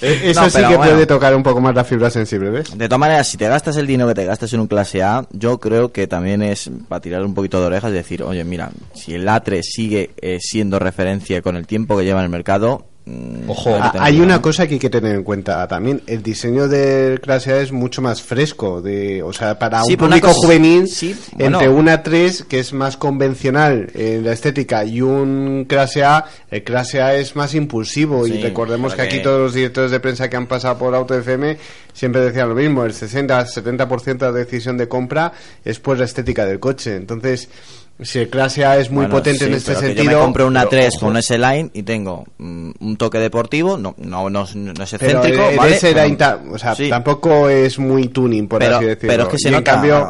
Eh, 0.00 0.30
Eso 0.30 0.42
No, 0.42 0.50
sí 0.50 0.58
que 0.58 0.76
bueno. 0.76 0.92
puede 0.92 1.06
tocar 1.06 1.34
un 1.34 1.42
poco 1.42 1.60
más 1.60 1.74
la 1.74 1.84
fibra 1.84 2.10
sensible, 2.10 2.50
¿ves? 2.50 2.76
De 2.76 2.88
todas 2.88 2.98
maneras, 2.98 3.26
si 3.28 3.36
te 3.38 3.48
gastas 3.48 3.76
el 3.76 3.86
dinero 3.86 4.08
que 4.08 4.14
te 4.14 4.24
gastas 4.26 4.52
en 4.52 4.60
un 4.60 4.66
clase 4.66 5.02
A, 5.02 5.26
yo 5.30 5.58
creo 5.58 5.92
que 5.92 6.06
también 6.06 6.42
es 6.42 6.70
para 6.88 7.00
tirar 7.00 7.24
un 7.24 7.32
poquito 7.32 7.60
de 7.60 7.66
orejas 7.66 7.90
y 7.90 7.94
decir, 7.94 8.22
oye, 8.22 8.44
mira, 8.44 8.70
si 8.92 9.14
el 9.14 9.26
A3 9.26 9.62
sigue 9.62 10.10
eh, 10.20 10.38
siendo 10.40 10.78
referencia 10.78 11.40
con 11.42 11.56
el 11.56 11.66
tiempo 11.66 11.96
que 11.96 12.04
lleva 12.04 12.18
en 12.20 12.24
el 12.24 12.30
mercado, 12.30 12.86
Ojo, 13.46 13.76
hay 13.98 14.18
una 14.20 14.40
cosa 14.40 14.66
que 14.66 14.74
hay 14.74 14.80
que 14.80 14.88
tener 14.88 15.14
en 15.14 15.24
cuenta 15.24 15.68
también. 15.68 16.00
El 16.06 16.22
diseño 16.22 16.68
del 16.68 17.20
clase 17.20 17.52
A 17.52 17.60
es 17.60 17.70
mucho 17.70 18.00
más 18.00 18.22
fresco. 18.22 18.80
De, 18.80 19.22
o 19.22 19.30
sea, 19.30 19.58
para 19.58 19.82
Sí, 19.82 19.92
un 19.92 19.98
público 19.98 20.28
cosa- 20.28 20.38
juvenil, 20.40 20.88
sí, 20.88 21.14
bueno. 21.32 21.58
entre 21.58 21.68
una 21.68 22.02
3 22.02 22.44
que 22.48 22.60
es 22.60 22.72
más 22.72 22.96
convencional 22.96 23.90
en 23.94 24.24
la 24.24 24.32
estética 24.32 24.86
y 24.86 25.02
un 25.02 25.66
clase 25.68 26.02
A, 26.02 26.24
el 26.50 26.64
clase 26.64 27.02
A 27.02 27.14
es 27.14 27.36
más 27.36 27.54
impulsivo. 27.54 28.24
Sí, 28.24 28.34
y 28.34 28.42
recordemos 28.42 28.94
que 28.94 29.02
aquí 29.02 29.20
todos 29.22 29.38
los 29.38 29.52
directores 29.54 29.90
de 29.90 30.00
prensa 30.00 30.30
que 30.30 30.36
han 30.36 30.46
pasado 30.46 30.78
por 30.78 30.94
Auto 30.94 31.14
FM 31.14 31.58
siempre 31.92 32.22
decían 32.22 32.48
lo 32.48 32.54
mismo. 32.54 32.84
El 32.86 32.94
60-70% 32.94 34.18
de 34.18 34.32
la 34.32 34.32
decisión 34.32 34.78
de 34.78 34.88
compra 34.88 35.30
es 35.62 35.78
por 35.78 35.98
la 35.98 36.06
estética 36.06 36.46
del 36.46 36.58
coche. 36.58 36.96
Entonces, 36.96 37.50
si 38.02 38.18
el 38.18 38.28
clase 38.28 38.64
A 38.64 38.76
es 38.78 38.90
muy 38.90 39.02
Bueno, 39.04 39.14
potente 39.14 39.44
en 39.44 39.50
sí, 39.52 39.56
este 39.56 39.70
pero 39.72 39.80
que 39.80 39.86
sentido. 39.86 40.12
Yo 40.12 40.18
me 40.18 40.24
compro 40.24 40.46
una 40.46 40.60
pero, 40.60 40.70
3 40.70 40.94
ojo, 40.96 41.06
con 41.06 41.16
ese 41.16 41.38
line 41.38 41.70
y 41.72 41.82
tengo 41.84 42.24
mm, 42.38 42.70
un 42.80 42.96
toque 42.96 43.18
deportivo, 43.18 43.76
no, 43.76 43.94
no, 43.98 44.28
no, 44.30 44.30
no 44.30 44.42
es 44.44 44.52
Pero 44.54 44.82
excéntrico, 45.20 45.48
el 45.48 45.56
¿vale? 45.56 45.76
ese 45.76 45.92
Pero- 45.94 46.40
o 46.52 46.58
sea, 46.58 46.74
sí. 46.74 46.88
tampoco 46.90 47.48
es 47.48 47.78
muy 47.78 48.08
tuning, 48.08 48.48
por 48.48 48.58
pero, 48.58 48.76
así 48.76 48.84
decirlo. 48.86 49.08
pero 49.08 49.22
es 49.24 49.28
que 49.30 49.38
se 49.38 49.48
en 49.48 49.54
nota, 49.54 49.72
cambio, 49.72 50.08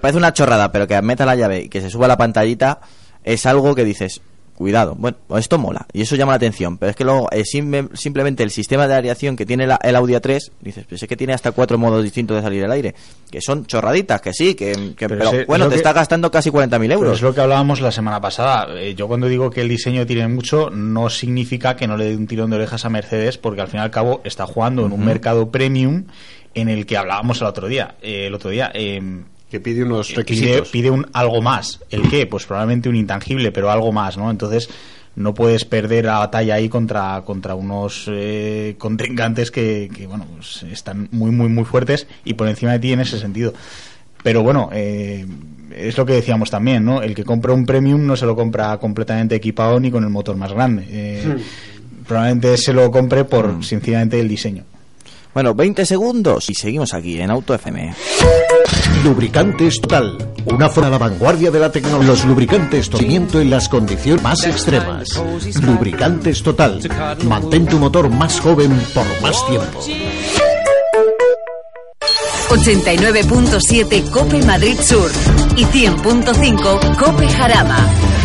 parece 0.00 0.18
una 0.18 0.32
chorrada, 0.32 0.70
pero 0.72 0.86
que 0.86 1.00
meta 1.00 1.24
la 1.24 1.34
llave 1.34 1.62
y 1.62 1.68
que 1.68 1.80
se 1.80 1.88
suba 1.90 2.06
la 2.06 2.16
pantallita 2.18 2.80
es 3.24 3.46
algo 3.46 3.74
que 3.74 3.84
dices, 3.84 4.20
cuidado, 4.54 4.94
bueno, 4.96 5.16
esto 5.38 5.58
mola 5.58 5.86
y 5.92 6.02
eso 6.02 6.14
llama 6.14 6.32
la 6.32 6.36
atención, 6.36 6.78
pero 6.78 6.90
es 6.90 6.96
que 6.96 7.04
luego 7.04 7.28
eh, 7.32 7.44
simple- 7.44 7.88
simplemente 7.94 8.42
el 8.42 8.50
sistema 8.50 8.86
de 8.86 8.94
aireación 8.94 9.34
que 9.36 9.44
tiene 9.46 9.66
la- 9.66 9.78
el 9.82 9.96
Audi 9.96 10.12
A3, 10.14 10.50
dices, 10.60 10.84
pues 10.88 11.02
es 11.02 11.08
que 11.08 11.16
tiene 11.16 11.32
hasta 11.32 11.52
cuatro 11.52 11.78
modos 11.78 12.02
distintos 12.04 12.36
de 12.36 12.42
salir 12.42 12.62
el 12.64 12.70
aire, 12.70 12.94
que 13.30 13.40
son 13.40 13.66
chorraditas, 13.66 14.20
que 14.20 14.32
sí, 14.32 14.54
que, 14.54 14.72
que- 14.96 15.08
Pero 15.08 15.18
pero, 15.18 15.30
ese- 15.30 15.44
bueno, 15.46 15.64
te 15.66 15.70
que- 15.70 15.76
está 15.76 15.92
gastando 15.92 16.30
casi 16.30 16.50
40.000 16.50 16.88
Pero 16.90 17.00
euros. 17.00 17.16
es 17.16 17.22
lo 17.22 17.34
que 17.34 17.40
hablábamos 17.40 17.80
la 17.80 17.90
semana 17.90 18.20
pasada. 18.20 18.66
Eh, 18.78 18.94
yo 18.94 19.08
cuando 19.08 19.26
digo 19.26 19.50
que 19.50 19.62
el 19.62 19.68
diseño 19.68 20.06
tiene 20.06 20.28
mucho, 20.28 20.70
no 20.70 21.10
significa 21.10 21.74
que 21.74 21.86
no 21.88 21.96
le 21.96 22.04
dé 22.06 22.16
un 22.16 22.26
tirón 22.26 22.50
de 22.50 22.56
orejas 22.56 22.84
a 22.84 22.88
Mercedes, 22.90 23.38
porque 23.38 23.62
al 23.62 23.68
fin 23.68 23.80
y 23.80 23.82
al 23.82 23.90
cabo 23.90 24.20
está 24.24 24.46
jugando 24.46 24.86
en 24.86 24.92
un 24.92 25.04
mercado 25.04 25.50
premium 25.50 26.04
en 26.54 26.68
el 26.68 26.84
que 26.86 26.96
hablábamos 26.98 27.40
el 27.40 27.46
otro 27.46 27.66
día. 27.66 27.94
Eh, 28.02 28.26
el 28.26 28.34
otro 28.34 28.50
día. 28.50 28.70
Eh, 29.52 29.58
que 29.58 29.60
pide 29.60 29.84
unos 29.84 30.08
pide, 30.08 30.16
requisitos. 30.16 30.68
pide 30.70 30.90
un 30.90 31.06
algo 31.12 31.42
más. 31.42 31.80
¿El 31.90 32.08
qué? 32.08 32.26
Pues 32.26 32.46
probablemente 32.46 32.88
un 32.88 32.96
intangible, 32.96 33.52
pero 33.52 33.70
algo 33.70 33.92
más, 33.92 34.16
¿no? 34.16 34.30
Entonces 34.30 34.68
no 35.14 35.34
puedes 35.34 35.64
perder 35.64 36.06
la 36.06 36.18
batalla 36.18 36.54
ahí 36.54 36.68
contra, 36.68 37.22
contra 37.24 37.54
unos 37.54 38.06
eh, 38.10 38.76
contrincantes 38.78 39.50
que, 39.50 39.90
que, 39.94 40.06
bueno, 40.06 40.26
pues 40.34 40.62
están 40.64 41.08
muy, 41.12 41.30
muy, 41.30 41.48
muy 41.48 41.64
fuertes 41.64 42.06
y 42.24 42.34
por 42.34 42.48
encima 42.48 42.72
de 42.72 42.78
ti 42.78 42.92
en 42.92 43.00
ese 43.00 43.18
sentido. 43.18 43.52
Pero 44.22 44.42
bueno, 44.42 44.70
eh, 44.72 45.26
es 45.76 45.98
lo 45.98 46.06
que 46.06 46.14
decíamos 46.14 46.50
también, 46.50 46.84
¿no? 46.84 47.02
El 47.02 47.14
que 47.14 47.24
compra 47.24 47.52
un 47.52 47.66
premium 47.66 48.06
no 48.06 48.16
se 48.16 48.24
lo 48.24 48.36
compra 48.36 48.78
completamente 48.78 49.34
equipado 49.34 49.80
ni 49.80 49.90
con 49.90 50.04
el 50.04 50.10
motor 50.10 50.36
más 50.36 50.52
grande. 50.52 50.86
Eh, 50.88 51.36
Probablemente 52.06 52.56
se 52.56 52.72
lo 52.72 52.90
compre 52.90 53.24
por, 53.24 53.64
sencillamente, 53.64 54.18
el 54.18 54.28
diseño. 54.28 54.64
Bueno, 55.34 55.54
20 55.54 55.86
segundos 55.86 56.50
y 56.50 56.54
seguimos 56.54 56.92
aquí 56.92 57.20
en 57.20 57.30
Auto 57.30 57.54
FM. 57.54 57.94
Lubricantes 59.02 59.80
Total, 59.80 60.16
una 60.46 60.68
forma 60.68 60.88
a 60.88 60.90
la 60.90 60.98
vanguardia 60.98 61.50
de 61.50 61.58
la 61.58 61.72
tecnología. 61.72 62.06
Los 62.08 62.24
lubricantes 62.24 62.90
Tocimiento 62.90 63.40
en 63.40 63.48
las 63.48 63.68
condiciones 63.68 64.22
más 64.22 64.44
extremas. 64.44 65.08
Lubricantes 65.62 66.42
Total, 66.42 66.80
mantén 67.24 67.66
tu 67.66 67.78
motor 67.78 68.10
más 68.10 68.40
joven 68.40 68.70
por 68.94 69.06
más 69.22 69.46
tiempo. 69.46 69.80
89.7 72.50 74.10
Cope 74.10 74.42
Madrid 74.42 74.78
Sur 74.78 75.10
y 75.56 75.64
100.5 75.64 76.96
Cope 76.96 77.26
Jarama. 77.28 78.21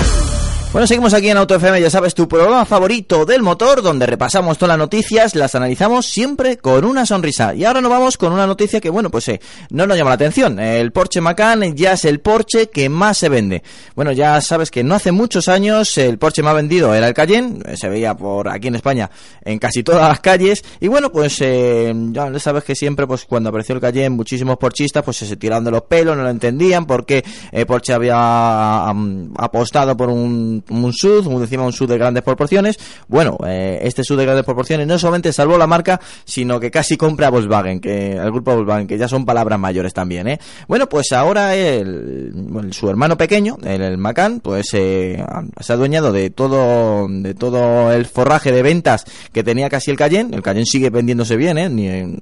Bueno, 0.74 0.86
seguimos 0.86 1.13
aquí 1.13 1.30
en 1.30 1.38
Auto 1.38 1.55
FM, 1.55 1.82
ya 1.82 1.89
sabes, 1.89 2.13
tu 2.13 2.28
programa 2.28 2.65
favorito 2.65 3.26
del 3.26 3.41
motor, 3.41 3.82
donde 3.82 4.05
repasamos 4.05 4.57
todas 4.57 4.74
las 4.74 4.78
noticias, 4.78 5.34
las 5.34 5.55
analizamos 5.55 6.05
siempre 6.05 6.57
con 6.57 6.84
una 6.84 7.05
sonrisa. 7.05 7.55
Y 7.55 7.63
ahora 7.63 7.80
nos 7.80 7.89
vamos 7.89 8.18
con 8.18 8.34
una 8.34 8.45
noticia 8.45 8.82
que, 8.82 8.89
bueno, 8.89 9.09
pues 9.09 9.30
eh, 9.30 9.39
no 9.70 9.88
nos 9.88 9.97
llama 9.97 10.09
la 10.09 10.15
atención. 10.15 10.59
El 10.59 10.91
Porsche 10.91 11.22
Macan 11.22 11.74
ya 11.74 11.93
es 11.93 12.03
el 12.03 12.20
Porsche 12.20 12.70
que 12.70 12.89
más 12.89 13.18
se 13.18 13.30
vende. 13.30 13.63
Bueno, 13.95 14.11
ya 14.11 14.39
sabes 14.41 14.70
que 14.70 14.84
no 14.84 14.93
hace 14.93 15.13
muchos 15.13 15.47
años 15.47 15.97
el 15.97 16.18
Porsche 16.18 16.43
más 16.43 16.53
vendido 16.53 16.93
era 16.93 17.07
el 17.07 17.13
Cayenne, 17.13 17.61
eh, 17.65 17.78
se 17.78 17.88
veía 17.88 18.13
por 18.13 18.49
aquí 18.49 18.68
en 18.68 18.76
España 18.76 19.09
en 19.45 19.59
casi 19.59 19.84
todas 19.84 20.07
las 20.09 20.20
calles. 20.20 20.63
Y 20.82 20.89
bueno, 20.89 21.13
pues 21.13 21.38
eh, 21.39 21.93
ya 22.11 22.38
sabes 22.39 22.65
que 22.65 22.76
siempre, 22.76 23.07
pues 23.07 23.24
cuando 23.24 23.49
apareció 23.49 23.74
el 23.74 23.82
Cayenne, 23.82 24.09
muchísimos 24.09 24.57
porchistas 24.57 25.01
pues 25.03 25.15
se 25.15 25.38
tiraron 25.38 25.63
de 25.63 25.72
los 25.72 25.84
pelos, 25.84 26.18
no 26.18 26.24
lo 26.24 26.30
entendían, 26.30 26.86
porque 26.86 27.24
eh, 27.53 27.65
Porsche 27.65 27.93
había 27.93 28.89
apostado 28.89 29.95
por 29.95 30.09
un, 30.09 30.57
un 30.70 30.93
SUV, 30.93 31.28
un- 31.28 31.41
encima 31.41 31.64
un 31.64 31.74
SUV 31.74 31.88
de 31.89 31.97
grandes 31.97 32.24
proporciones. 32.24 32.78
Bueno, 33.08 33.38
eh, 33.47 33.80
este 33.84 34.03
SUV 34.03 34.18
de 34.20 34.26
grandes 34.26 34.45
proporciones 34.45 34.88
no 34.88 34.97
solamente 34.99 35.32
salvó 35.34 35.58
la 35.58 35.68
marca, 35.68 35.99
sino 36.26 36.60
que 36.60 36.72
casi 36.72 36.97
compra 36.97 37.28
a 37.28 37.30
Volkswagen, 37.30 37.80
que 37.80 38.14
el 38.14 38.32
grupo 38.32 38.55
Volkswagen, 38.55 38.88
que 38.88 38.97
ya 38.97 39.08
son 39.08 39.26
palabras 39.26 39.60
mayores 39.60 39.93
también, 39.93 40.28
¿eh? 40.28 40.39
Bueno, 40.68 40.88
pues 40.89 41.12
ahora 41.12 41.55
el, 41.55 42.34
su 42.72 42.89
hermano 42.89 43.18
pequeño, 43.18 43.58
el, 43.64 43.97
Macan, 43.97 44.39
pues 44.41 44.70
eh, 44.74 45.24
se 45.60 45.72
ha 45.72 45.76
adueñado 45.76 46.12
de 46.12 46.30
todo, 46.30 47.08
de 47.10 47.34
todo 47.34 47.91
el 47.93 48.05
forraje 48.05 48.51
de 48.51 48.62
ventas 48.62 49.05
que 49.32 49.43
tenía 49.43 49.70
casi 49.70 49.91
el 49.91 49.97
Cayenne. 49.97 50.36
El 50.36 50.41
Cayenne 50.41 50.66
sigue 50.66 50.89
vendiéndose 50.89 51.36
bien, 51.36 51.58
¿eh? 51.58 52.18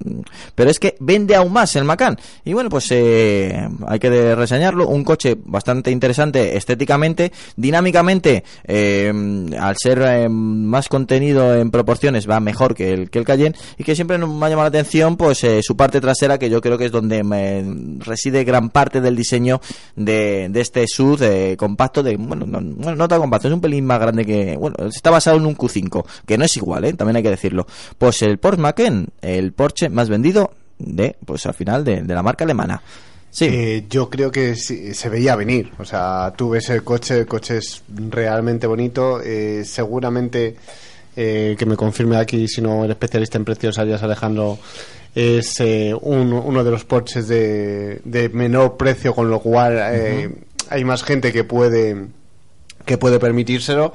Pero 0.54 0.70
es 0.70 0.78
que 0.78 0.96
vende 1.00 1.34
aún 1.36 1.52
más 1.52 1.74
el 1.76 1.84
Macan. 1.84 2.16
Y 2.44 2.52
bueno, 2.52 2.68
pues 2.70 2.86
eh, 2.90 3.68
hay 3.86 3.98
que 3.98 4.34
reseñarlo. 4.34 4.88
Un 4.88 5.04
coche 5.04 5.36
bastante 5.44 5.90
interesante 5.90 6.56
estéticamente, 6.56 7.32
dinámicamente 7.56 8.25
eh, 8.26 9.12
al 9.58 9.76
ser 9.76 10.02
eh, 10.02 10.28
más 10.28 10.88
contenido 10.88 11.54
en 11.54 11.70
proporciones 11.70 12.28
va 12.28 12.40
mejor 12.40 12.74
que 12.74 12.92
el, 12.92 13.10
que 13.10 13.18
el 13.18 13.24
Cayenne 13.24 13.56
y 13.78 13.84
que 13.84 13.94
siempre 13.94 14.18
me 14.18 14.24
ha 14.24 14.48
llamado 14.48 14.62
la 14.62 14.66
atención 14.66 15.16
pues 15.16 15.44
eh, 15.44 15.60
su 15.62 15.76
parte 15.76 16.00
trasera 16.00 16.38
que 16.38 16.50
yo 16.50 16.60
creo 16.60 16.78
que 16.78 16.86
es 16.86 16.92
donde 16.92 17.22
reside 17.98 18.44
gran 18.44 18.70
parte 18.70 19.00
del 19.00 19.16
diseño 19.16 19.60
de, 19.94 20.50
este 20.54 20.84
SUV 20.86 21.56
compacto 21.56 22.02
de 22.02 22.16
bueno 22.16 22.46
no, 22.46 23.08
tan 23.08 23.20
compacto 23.20 23.48
es 23.48 23.54
un 23.54 23.60
pelín 23.60 23.86
más 23.86 24.00
grande 24.00 24.24
que 24.24 24.56
bueno 24.56 24.76
está 24.88 25.10
basado 25.10 25.36
en 25.36 25.46
un 25.46 25.56
Q5 25.56 26.04
que 26.26 26.38
no 26.38 26.44
es 26.44 26.56
igual 26.56 26.96
también 26.96 27.16
hay 27.16 27.22
que 27.22 27.30
decirlo. 27.30 27.66
Pues 27.98 28.22
el 28.22 28.38
Porsche 28.38 28.60
Macan 28.60 29.08
el 29.22 29.52
Porsche 29.52 29.88
más 29.88 30.08
vendido 30.08 30.52
de 30.78 31.16
pues 31.24 31.46
al 31.46 31.54
final 31.54 31.84
de 31.84 32.02
la 32.02 32.22
marca 32.22 32.44
alemana 32.44 32.82
Sí. 33.36 33.44
Eh, 33.50 33.84
yo 33.90 34.08
creo 34.08 34.30
que 34.30 34.54
sí, 34.56 34.94
se 34.94 35.10
veía 35.10 35.36
venir. 35.36 35.70
O 35.78 35.84
sea, 35.84 36.32
tú 36.34 36.48
ves 36.48 36.70
el 36.70 36.82
coche, 36.82 37.18
el 37.18 37.26
coche 37.26 37.58
es 37.58 37.82
realmente 37.88 38.66
bonito. 38.66 39.20
Eh, 39.22 39.62
seguramente, 39.66 40.56
eh, 41.14 41.54
que 41.58 41.66
me 41.66 41.76
confirme 41.76 42.16
aquí, 42.16 42.48
si 42.48 42.62
no 42.62 42.86
el 42.86 42.90
especialista 42.92 43.36
en 43.36 43.44
precios, 43.44 43.78
Arias 43.78 44.02
Alejandro, 44.02 44.58
es 45.14 45.60
eh, 45.60 45.94
un- 46.00 46.32
uno 46.32 46.64
de 46.64 46.70
los 46.70 46.84
Porsches 46.86 47.28
de, 47.28 48.00
de 48.04 48.30
menor 48.30 48.78
precio, 48.78 49.14
con 49.14 49.28
lo 49.28 49.40
cual 49.40 49.78
eh, 49.92 50.30
hay 50.70 50.84
más 50.84 51.02
gente 51.02 51.30
que 51.30 51.44
puede 51.44 52.06
que 52.86 52.96
puede 52.96 53.18
permitírselo. 53.18 53.92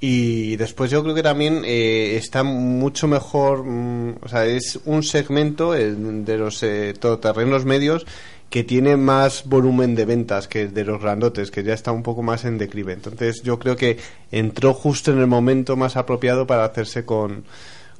Y 0.00 0.56
después 0.56 0.90
yo 0.90 1.02
creo 1.04 1.14
que 1.14 1.22
también 1.22 1.62
eh, 1.64 2.16
está 2.16 2.42
mucho 2.42 3.06
mejor, 3.06 3.62
mm, 3.64 4.16
o 4.22 4.28
sea, 4.28 4.44
es 4.46 4.80
un 4.84 5.02
segmento 5.04 5.74
eh, 5.76 5.94
de 5.96 6.36
los 6.36 6.60
eh, 6.64 6.92
todoterrenos 6.98 7.64
medios 7.64 8.04
que 8.54 8.62
tiene 8.62 8.96
más 8.96 9.48
volumen 9.48 9.96
de 9.96 10.04
ventas 10.04 10.46
que 10.46 10.62
el 10.62 10.74
de 10.74 10.84
los 10.84 11.02
grandotes, 11.02 11.50
que 11.50 11.64
ya 11.64 11.74
está 11.74 11.90
un 11.90 12.04
poco 12.04 12.22
más 12.22 12.44
en 12.44 12.56
declive. 12.56 12.92
Entonces 12.92 13.42
yo 13.42 13.58
creo 13.58 13.74
que 13.74 13.98
entró 14.30 14.74
justo 14.74 15.10
en 15.10 15.18
el 15.18 15.26
momento 15.26 15.74
más 15.74 15.96
apropiado 15.96 16.46
para 16.46 16.64
hacerse 16.64 17.04
con, 17.04 17.42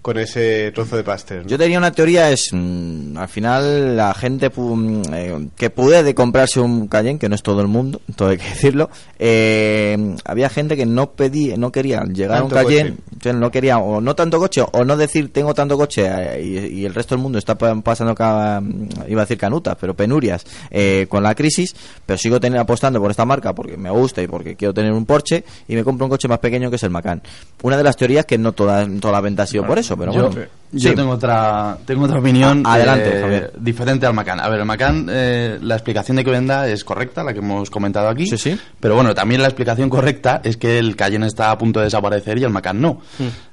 con 0.05 0.19
ese 0.19 0.71
trozo 0.73 0.99
de 0.99 1.03
pastel. 1.03 1.45
¿no? 1.45 1.49
Yo 1.49 1.57
tenía 1.57 1.79
una 1.79 1.91
teoría, 1.91 2.31
es 2.31 2.51
mm, 2.53 3.17
al 3.17 3.29
final 3.29 3.97
la 3.97 4.13
gente 4.13 4.53
pu- 4.53 4.77
mm, 4.77 5.03
eh, 5.15 5.49
que 5.57 5.71
puede 5.71 6.15
comprarse 6.15 6.61
un 6.61 6.89
Cayenne, 6.89 7.19
que 7.19 7.31
no 7.31 7.35
es 7.35 7.43
todo 7.43 7.63
el 7.63 7.69
mundo, 7.69 8.03
todo 8.15 8.29
hay 8.29 8.37
que 8.37 8.45
decirlo, 8.51 8.91
eh, 9.19 10.17
había 10.27 10.51
gente 10.51 10.77
que 10.77 10.85
no 10.85 11.13
pedía, 11.13 11.57
no 11.57 11.73
quería 11.73 12.03
llegar 12.05 12.41
Tanto 12.41 12.59
a 12.59 12.61
un 12.61 12.67
Cayenne, 12.67 12.97
coche. 13.15 13.33
no 13.33 13.51
quería 13.51 13.79
o 13.79 14.03
no 14.03 14.15
tanto 14.15 14.39
coche 14.39 14.63
o 14.71 14.85
no 14.85 14.97
decir 14.99 15.33
tengo 15.33 15.55
tanto 15.55 15.79
coche 15.79 16.05
eh, 16.07 16.43
y, 16.45 16.81
y 16.81 16.85
el 16.85 16.93
resto 16.95 17.15
del 17.15 17.23
mundo 17.23 17.39
está 17.39 17.57
pa- 17.57 17.75
pasando 17.81 18.15
ca- 18.15 18.63
iba 19.09 19.23
a 19.23 19.25
decir 19.25 19.39
canutas, 19.39 19.75
pero 19.81 19.95
penurias 19.95 20.45
eh, 20.71 21.07
con 21.09 21.23
la 21.23 21.35
crisis, 21.35 21.75
pero 22.05 22.19
sigo 22.19 22.39
teniendo, 22.39 22.61
apostando 22.61 23.01
por 23.01 23.11
esta 23.11 23.25
marca 23.25 23.55
porque 23.55 23.79
me 23.79 23.89
gusta 23.91 24.21
y 24.23 24.27
porque 24.27 24.55
quiero 24.55 24.75
tener 24.75 24.93
un 24.93 25.07
Porsche 25.07 25.45
y 25.67 25.75
me 25.77 25.83
compro 25.83 26.05
un 26.05 26.11
coche 26.11 26.29
más 26.29 26.41
pequeño 26.41 26.69
que 26.69 26.77
es 26.77 26.83
el 26.83 26.91
Macan. 26.91 27.23
Una 27.63 27.79
de 27.79 27.85
las 27.85 27.97
teorías 27.97 28.27
que 28.27 28.37
no 28.37 28.53
toda, 28.53 28.87
toda 29.01 29.13
la 29.13 29.21
venta 29.23 29.45
ha 29.45 29.47
sido 29.47 29.65
por 29.67 29.79
eso, 29.79 29.94
pero 29.97 30.13
yo, 30.13 30.29
bueno. 30.31 30.47
yo 30.73 30.91
Sí. 30.91 30.95
tengo 30.97 31.13
otra 31.13 31.79
tengo 31.87 32.05
otra 32.05 32.19
opinión 32.19 32.63
Ah, 32.67 32.75
adelante, 32.75 33.19
eh, 33.19 33.21
Javier. 33.21 33.53
diferente 33.59 34.07
al 34.07 34.15
Macan. 34.15 34.41
A 34.41 34.49
ver, 34.49 34.61
el 34.61 34.65
Macan, 34.67 35.07
eh, 35.11 35.59
la 35.63 35.75
explicación 35.75 36.17
de 36.17 36.25
que 36.25 36.31
venda 36.31 36.69
es 36.69 36.83
correcta, 36.85 37.23
la 37.23 37.33
que 37.33 37.39
hemos 37.39 37.71
comentado 37.71 38.09
aquí. 38.09 38.27
Sí, 38.27 38.37
sí. 38.39 38.59
Pero 38.81 38.95
bueno, 38.97 39.15
también 39.15 39.41
la 39.41 39.49
explicación 39.49 39.89
correcta 39.89 40.41
es 40.43 40.57
que 40.57 40.79
el 40.79 40.97
Cayenne 40.97 41.27
está 41.27 41.51
a 41.51 41.59
punto 41.59 41.79
de 41.81 41.85
desaparecer 41.87 42.39
y 42.39 42.45
el 42.45 42.51
Macan 42.51 42.81
no. 42.81 43.01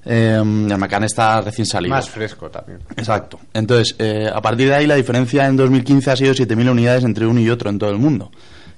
Eh, 0.06 0.36
el 0.42 0.78
Macan 0.78 1.04
está 1.04 1.42
recién 1.42 1.66
salido. 1.66 1.96
Más 1.96 2.10
fresco 2.10 2.50
también. 2.50 2.80
Exacto. 2.98 3.40
Entonces, 3.54 3.96
eh, 4.00 4.28
a 4.34 4.42
partir 4.42 4.68
de 4.70 4.76
ahí 4.76 4.88
la 4.88 4.96
diferencia 4.96 5.46
en 5.48 5.56
2015 5.58 6.12
ha 6.12 6.16
sido 6.16 6.34
7.000 6.34 6.70
unidades 6.70 7.04
entre 7.04 7.26
uno 7.28 7.40
y 7.40 7.50
otro 7.50 7.70
en 7.70 7.78
todo 7.78 7.92
el 7.92 7.98
mundo. 7.98 8.32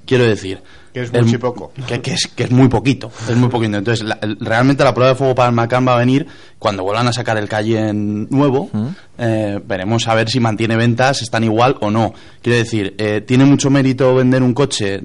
Quiero 0.05 0.25
decir... 0.25 0.61
Que 0.93 1.01
es 1.01 1.11
el- 1.13 1.23
mucho 1.23 1.35
y 1.37 1.39
poco. 1.39 1.71
Que, 1.87 2.01
que 2.01 2.13
es, 2.13 2.27
que 2.27 2.43
es 2.43 2.51
muy 2.51 2.67
poquito. 2.67 3.11
Es 3.27 3.35
muy 3.35 3.49
poquito. 3.49 3.77
Entonces, 3.77 4.05
la- 4.05 4.19
el- 4.21 4.37
realmente 4.39 4.83
la 4.83 4.93
prueba 4.93 5.09
de 5.13 5.15
fuego 5.15 5.33
para 5.33 5.49
el 5.49 5.55
Macan 5.55 5.87
va 5.87 5.95
a 5.95 5.97
venir 5.97 6.27
cuando 6.59 6.83
vuelvan 6.83 7.07
a 7.07 7.13
sacar 7.13 7.37
el 7.37 7.49
Cayenne 7.49 8.27
nuevo. 8.29 8.69
Eh, 9.17 9.59
veremos 9.65 10.07
a 10.07 10.13
ver 10.15 10.29
si 10.29 10.39
mantiene 10.39 10.75
ventas, 10.75 11.21
están 11.23 11.43
igual 11.43 11.77
o 11.81 11.89
no. 11.89 12.13
Quiero 12.41 12.57
decir, 12.59 12.93
eh, 12.99 13.21
tiene 13.21 13.45
mucho 13.45 13.69
mérito 13.71 14.13
vender 14.13 14.43
un 14.43 14.53
coche 14.53 15.01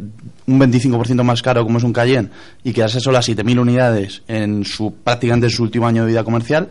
un 0.47 0.59
25% 0.61 1.23
más 1.23 1.43
caro 1.43 1.63
como 1.65 1.79
es 1.79 1.85
un 1.85 1.93
Cayenne 1.93 2.31
y 2.65 2.73
quedarse 2.73 3.01
solo 3.01 3.19
a 3.19 3.23
7.000 3.23 3.59
unidades 3.59 4.23
en 4.29 4.65
su 4.65 4.95
prácticamente 4.95 5.47
en 5.47 5.51
su 5.51 5.63
último 5.63 5.87
año 5.87 6.03
de 6.05 6.11
vida 6.11 6.25
comercial 6.25 6.69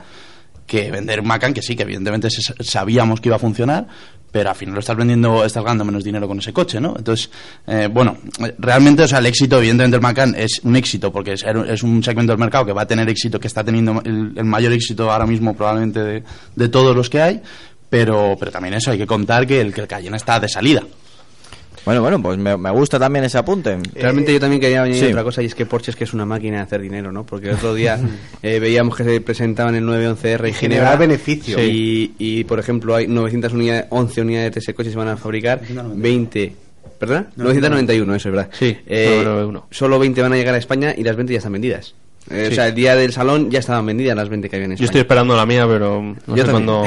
que 0.66 0.92
vender 0.92 1.22
un 1.22 1.28
Macan, 1.28 1.54
que 1.54 1.62
sí, 1.62 1.76
que 1.76 1.84
evidentemente 1.84 2.30
se- 2.30 2.54
sabíamos 2.64 3.22
que 3.22 3.30
iba 3.30 3.38
a 3.38 3.40
funcionar, 3.40 3.88
pero 4.32 4.50
al 4.50 4.56
final 4.56 4.76
lo 4.76 4.80
estás 4.80 4.96
vendiendo, 4.96 5.44
estás 5.44 5.64
ganando 5.64 5.86
menos 5.86 6.04
dinero 6.04 6.28
con 6.28 6.40
ese 6.40 6.54
coche, 6.54 6.80
¿no? 6.80 6.96
Entonces, 6.98 7.30
eh, 7.66 7.90
bueno, 7.92 8.18
realmente, 8.60 9.04
o 9.04 9.08
sea, 9.08 9.20
el 9.20 9.26
éxito, 9.26 9.58
evidentemente, 9.58 9.96
el 9.96 10.02
Macan 10.02 10.36
es 10.36 10.60
un 10.64 10.76
éxito, 10.76 11.12
porque 11.12 11.34
es, 11.34 11.44
es 11.44 11.84
un 11.84 12.04
segmento 12.04 12.34
del 12.34 12.40
mercado 12.40 12.66
que 12.66 12.74
va 12.74 12.84
a 12.84 12.88
tener 12.88 13.08
éxito, 13.10 13.40
que 13.40 13.48
está 13.48 13.64
teniendo 13.64 14.02
el, 14.04 14.34
el 14.36 14.44
mayor 14.44 14.74
éxito 14.74 15.10
ahora 15.12 15.26
mismo 15.26 15.56
probablemente 15.56 16.24
de, 16.56 16.70
todos 16.70 16.96
los 16.96 17.10
que 17.10 17.22
hay, 17.22 17.42
pero, 17.90 18.36
pero 18.38 18.52
también 18.52 18.74
eso, 18.74 18.92
hay 18.92 18.98
que 18.98 19.08
contar 19.08 19.48
que 19.48 19.62
el, 19.62 19.74
que 19.74 19.82
el 19.82 20.14
está 20.14 20.40
de 20.40 20.50
salida. 20.50 20.84
Bueno, 21.88 22.02
bueno, 22.02 22.22
pues 22.22 22.38
me, 22.38 22.58
me 22.58 22.70
gusta 22.72 23.00
también 23.00 23.24
ese 23.24 23.38
apunte. 23.38 23.78
Realmente 23.96 24.34
yo 24.34 24.42
también 24.42 24.60
quería 24.60 24.84
añadir 24.84 25.06
sí. 25.06 25.10
otra 25.12 25.24
cosa 25.24 25.42
y 25.42 25.46
es 25.46 25.56
que 25.56 25.66
Porsche 25.66 25.92
es 25.92 25.96
que 25.96 26.04
es 26.04 26.14
una 26.14 26.26
máquina 26.26 26.58
de 26.58 26.64
hacer 26.64 26.82
dinero, 26.82 27.14
¿no? 27.14 27.26
Porque 27.26 27.48
el 27.50 27.56
otro 27.56 27.74
día 27.74 27.98
eh, 28.44 28.60
veíamos 28.60 28.94
que 28.98 29.06
se 29.06 29.22
presentaban 29.22 29.74
el 29.76 29.86
911R 29.86 30.50
y 30.50 30.54
Generar 30.54 30.54
Ginebra 30.54 30.96
beneficio. 30.98 31.64
Y, 31.64 32.14
y, 32.20 32.44
por 32.44 32.60
ejemplo 32.60 32.94
hay 32.94 33.08
900 33.08 33.54
unidades, 33.54 33.86
11 33.90 34.22
unidades 34.22 34.54
de 34.56 34.60
ese 34.60 34.74
coche 34.74 34.92
se 34.92 34.98
van 34.98 35.08
a 35.08 35.16
fabricar, 35.16 35.62
20 35.96 36.56
¿Perdón? 37.00 37.28
991, 37.38 38.16
eso 38.16 38.28
es 38.30 38.36
verdad. 38.36 38.50
Sí, 38.52 38.78
Eh, 38.86 39.22
991. 39.24 39.68
solo 39.72 39.98
20 40.00 40.22
van 40.22 40.34
a 40.34 40.36
llegar 40.36 40.56
a 40.56 40.58
España 40.58 40.94
y 40.98 41.04
las 41.04 41.16
20 41.16 41.32
ya 41.32 41.38
están 41.38 41.54
vendidas. 41.54 41.96
Eh, 42.30 42.48
Sí. 42.48 42.52
O 42.52 42.56
sea, 42.56 42.68
el 42.68 42.76
día 42.76 42.94
del 42.98 43.14
salón 43.14 43.50
ya 43.50 43.60
estaban 43.60 43.86
vendidas 43.86 44.14
las 44.18 44.28
20 44.28 44.50
que 44.50 44.56
había 44.58 44.66
en 44.66 44.72
Yo 44.72 44.74
España. 44.74 44.86
estoy 44.88 45.02
esperando 45.02 45.38
la 45.38 45.46
mía, 45.46 45.66
pero 45.66 46.02
no 46.26 46.36
Yo 46.36 46.44
sé 46.46 46.52
cuándo. 46.52 46.82
o 46.82 46.86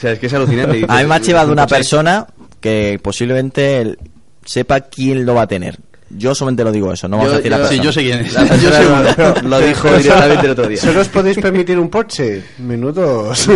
sea, 0.00 0.12
es 0.12 0.18
que 0.18 0.26
es 0.26 0.34
alucinante. 0.34 0.74
Dices, 0.76 0.90
A 0.92 1.00
mí 1.02 1.08
me 1.08 1.14
ha 1.14 1.20
chivado 1.20 1.46
un 1.48 1.52
una 1.52 1.62
coche- 1.66 1.76
persona 1.76 2.26
que 2.64 2.98
posiblemente 3.02 3.82
él 3.82 3.98
sepa 4.42 4.80
quién 4.80 5.26
lo 5.26 5.34
va 5.34 5.42
a 5.42 5.46
tener. 5.46 5.76
Yo 6.16 6.34
solamente 6.34 6.64
lo 6.64 6.72
digo 6.72 6.92
eso, 6.92 7.08
no 7.08 7.16
vamos 7.18 7.32
Yo- 7.32 7.34
a 7.34 7.36
decir 7.38 7.50
la 7.50 7.56
yo- 7.58 7.62
persona. 7.64 7.82
Sí, 7.82 7.86
yo 7.86 7.92
sé 7.92 8.00
quién 8.02 8.20
es. 8.20 8.62
Yo 8.62 9.42
lo, 9.42 9.48
lo 9.48 9.60
dijo 9.60 9.88
directamente 9.96 10.46
el 10.46 10.52
otro 10.52 10.68
día. 10.68 10.78
¿Solo 10.80 11.00
os 11.02 11.08
podéis 11.08 11.38
permitir 11.38 11.78
un 11.78 11.90
Porsche? 11.90 12.42
Menudos. 12.58 13.48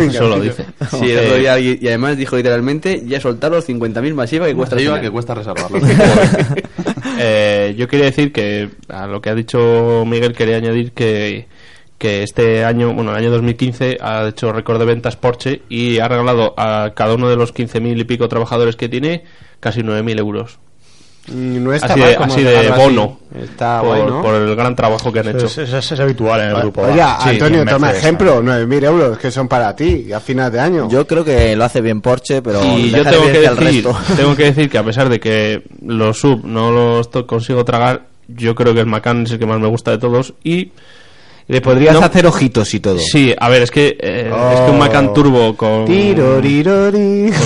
Eso 0.00 0.28
lo 0.28 0.40
dice. 0.40 0.64
Sí, 0.90 1.10
el 1.10 1.18
otro 1.26 1.36
día 1.36 1.58
y, 1.60 1.78
y 1.80 1.86
además 1.88 2.16
dijo 2.16 2.36
literalmente 2.36 3.02
ya 3.06 3.20
soltar 3.20 3.50
los 3.52 3.68
50.000 3.68 4.14
masiva 4.14 4.46
que 4.46 4.54
cuesta 4.56 4.76
final. 4.76 5.00
que 5.00 5.10
cuesta 5.10 5.34
reservarlo. 5.34 5.78
Eh, 7.20 7.74
yo 7.76 7.88
quería 7.88 8.06
decir 8.06 8.32
que 8.32 8.70
a 8.88 9.06
lo 9.08 9.20
que 9.20 9.30
ha 9.30 9.34
dicho 9.34 10.04
Miguel 10.06 10.34
quería 10.34 10.56
añadir 10.58 10.92
que 10.92 11.48
que 11.98 12.22
este 12.22 12.64
año, 12.64 12.94
bueno, 12.94 13.10
el 13.10 13.16
año 13.16 13.30
2015 13.32 13.98
ha 14.00 14.28
hecho 14.28 14.52
récord 14.52 14.78
de 14.78 14.84
ventas 14.86 15.16
Porsche 15.16 15.62
y 15.68 15.98
ha 15.98 16.06
regalado 16.08 16.54
a 16.56 16.92
cada 16.94 17.14
uno 17.14 17.28
de 17.28 17.36
los 17.36 17.52
15.000 17.52 18.00
y 18.00 18.04
pico 18.04 18.28
trabajadores 18.28 18.76
que 18.76 18.88
tiene 18.88 19.24
casi 19.60 19.80
9.000 19.80 20.18
euros. 20.18 20.58
No 21.30 21.74
está 21.74 21.88
así 21.88 22.00
mal 22.00 22.08
de, 22.08 22.16
como 22.16 22.32
así 22.32 22.42
de 22.42 22.50
regalarlo 22.62 22.74
así. 22.86 22.94
bono 22.96 23.18
Está 23.44 23.80
por, 23.80 23.88
guay, 23.88 24.02
¿no? 24.06 24.22
por 24.22 24.34
el 24.36 24.56
gran 24.56 24.74
trabajo 24.74 25.12
que 25.12 25.18
han 25.18 25.28
hecho. 25.28 25.44
Es, 25.44 25.58
es- 25.58 25.92
es 25.92 26.00
habitual 26.00 26.40
en 26.40 26.50
el 26.50 26.56
grupo. 26.62 26.80
Oye. 26.82 26.94
Sí, 26.94 27.28
Antonio, 27.28 27.64
toma 27.66 27.78
Mercedes, 27.88 28.04
ejemplo, 28.04 28.42
9.000 28.42 28.84
euros 28.84 29.18
que 29.18 29.30
son 29.30 29.46
para 29.46 29.76
ti 29.76 30.10
a 30.10 30.20
final 30.20 30.50
de 30.50 30.58
año. 30.60 30.88
Yo 30.88 31.06
creo 31.06 31.22
que 31.24 31.54
lo 31.54 31.64
hace 31.64 31.82
bien 31.82 32.00
Porsche, 32.00 32.40
pero 32.40 32.64
y 32.64 32.90
yo 32.90 33.02
tengo 33.04 33.26
que, 33.26 33.40
decir, 33.40 33.84
resto. 33.84 33.98
tengo 34.16 34.34
que 34.36 34.44
decir 34.54 34.70
que 34.70 34.78
a 34.78 34.84
pesar 34.84 35.10
de 35.10 35.20
que 35.20 35.64
los 35.84 36.18
sub 36.18 36.46
no 36.46 36.70
los 36.70 37.08
consigo 37.26 37.62
tragar, 37.62 38.06
yo 38.28 38.54
creo 38.54 38.72
que 38.72 38.80
el 38.80 38.86
Macan 38.86 39.24
es 39.24 39.32
el 39.32 39.38
que 39.38 39.46
más 39.46 39.60
me 39.60 39.68
gusta 39.68 39.90
de 39.90 39.98
todos 39.98 40.32
y 40.44 40.72
Le 41.48 41.60
podrías 41.62 41.94
No. 41.94 42.00
hacer 42.04 42.26
ojitos 42.26 42.72
y 42.74 42.80
todo. 42.80 42.98
sí, 42.98 43.34
a 43.38 43.48
ver, 43.48 43.62
es 43.62 43.70
que 43.70 43.96
eh, 44.00 44.30
es 44.54 44.60
que 44.60 44.70
un 44.70 44.78
Macan 44.78 45.12
Turbo 45.14 45.56
con 45.56 45.86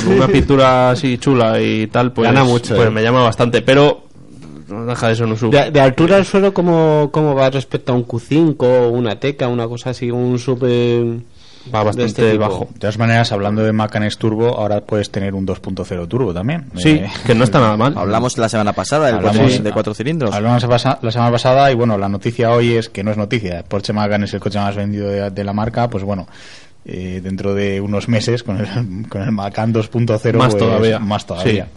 una 0.07 0.27
pintura 0.27 0.91
así 0.91 1.19
chula 1.19 1.61
y 1.61 1.87
tal, 1.87 2.13
pues, 2.13 2.27
Gana 2.29 2.45
mucho, 2.45 2.75
pues 2.75 2.89
eh. 2.89 2.91
me 2.91 3.03
llama 3.03 3.23
bastante, 3.23 3.63
pero 3.63 4.03
no 4.69 4.87
deja 4.87 5.09
de 5.09 5.17
ser 5.17 5.27
un 5.27 5.37
sub. 5.37 5.51
De, 5.53 5.71
de 5.71 5.81
altura 5.81 6.17
al 6.17 6.25
suelo, 6.27 6.53
¿cómo, 6.53 7.11
¿cómo 7.13 7.35
va 7.35 7.49
respecto 7.51 7.93
a 7.93 7.95
un 7.97 8.07
Q5, 8.07 8.91
una 8.91 9.21
Teca, 9.21 9.49
una 9.49 9.69
cosa 9.69 9.91
así, 9.91 10.11
un 10.11 10.39
sub... 10.39 10.59
eh, 10.67 11.21
Va 11.73 11.81
de 11.81 11.85
bastante 11.85 12.05
este 12.07 12.39
bajo. 12.39 12.69
De 12.73 12.79
todas 12.81 12.99
maneras, 12.99 13.31
hablando 13.33 13.63
de 13.63 13.73
Macanes 13.73 14.19
Turbo, 14.19 14.59
ahora 14.59 14.81
puedes 14.81 15.11
tener 15.11 15.35
un 15.35 15.47
2.0 15.47 16.09
Turbo 16.09 16.33
también. 16.35 16.67
Sí, 16.77 16.91
Eh, 16.91 17.11
que 17.27 17.35
no 17.35 17.45
está 17.45 17.61
nada 17.61 17.77
mal. 17.77 17.95
Hablamos 17.97 18.39
la 18.39 18.49
semana 18.49 18.73
pasada 18.73 19.07
del 19.07 19.17
Hablamos- 19.17 19.43
coche 19.43 19.63
de 19.63 19.73
cuatro 19.73 19.95
cilindros. 19.95 20.35
Hablamos 20.35 20.63
la 21.03 21.11
semana 21.13 21.31
pasada 21.31 21.71
y 21.71 21.75
bueno, 21.75 21.97
la 21.99 22.09
noticia 22.09 22.51
hoy 22.53 22.73
es 22.77 22.89
que 22.89 23.05
no 23.05 23.11
es 23.11 23.17
noticia. 23.17 23.65
Porsche 23.67 23.93
Macan 23.93 24.25
es 24.25 24.35
el 24.35 24.41
coche 24.41 24.59
más 24.59 24.75
vendido 24.77 25.09
de, 25.09 25.31
de 25.31 25.45
la 25.45 25.53
marca, 25.53 25.89
pues 25.89 26.05
bueno, 26.05 26.27
eh, 26.85 27.21
dentro 27.23 27.55
de 27.55 27.81
unos 27.81 28.09
meses 28.09 28.43
con 28.43 28.59
el, 28.59 29.07
con 29.09 29.23
el 29.23 29.33
Macan 29.33 29.73
2.0 29.73 30.35
Más 30.35 30.55
pues, 30.55 30.57
todavía. 30.63 30.99
más 30.99 31.27
todavía. 31.27 31.69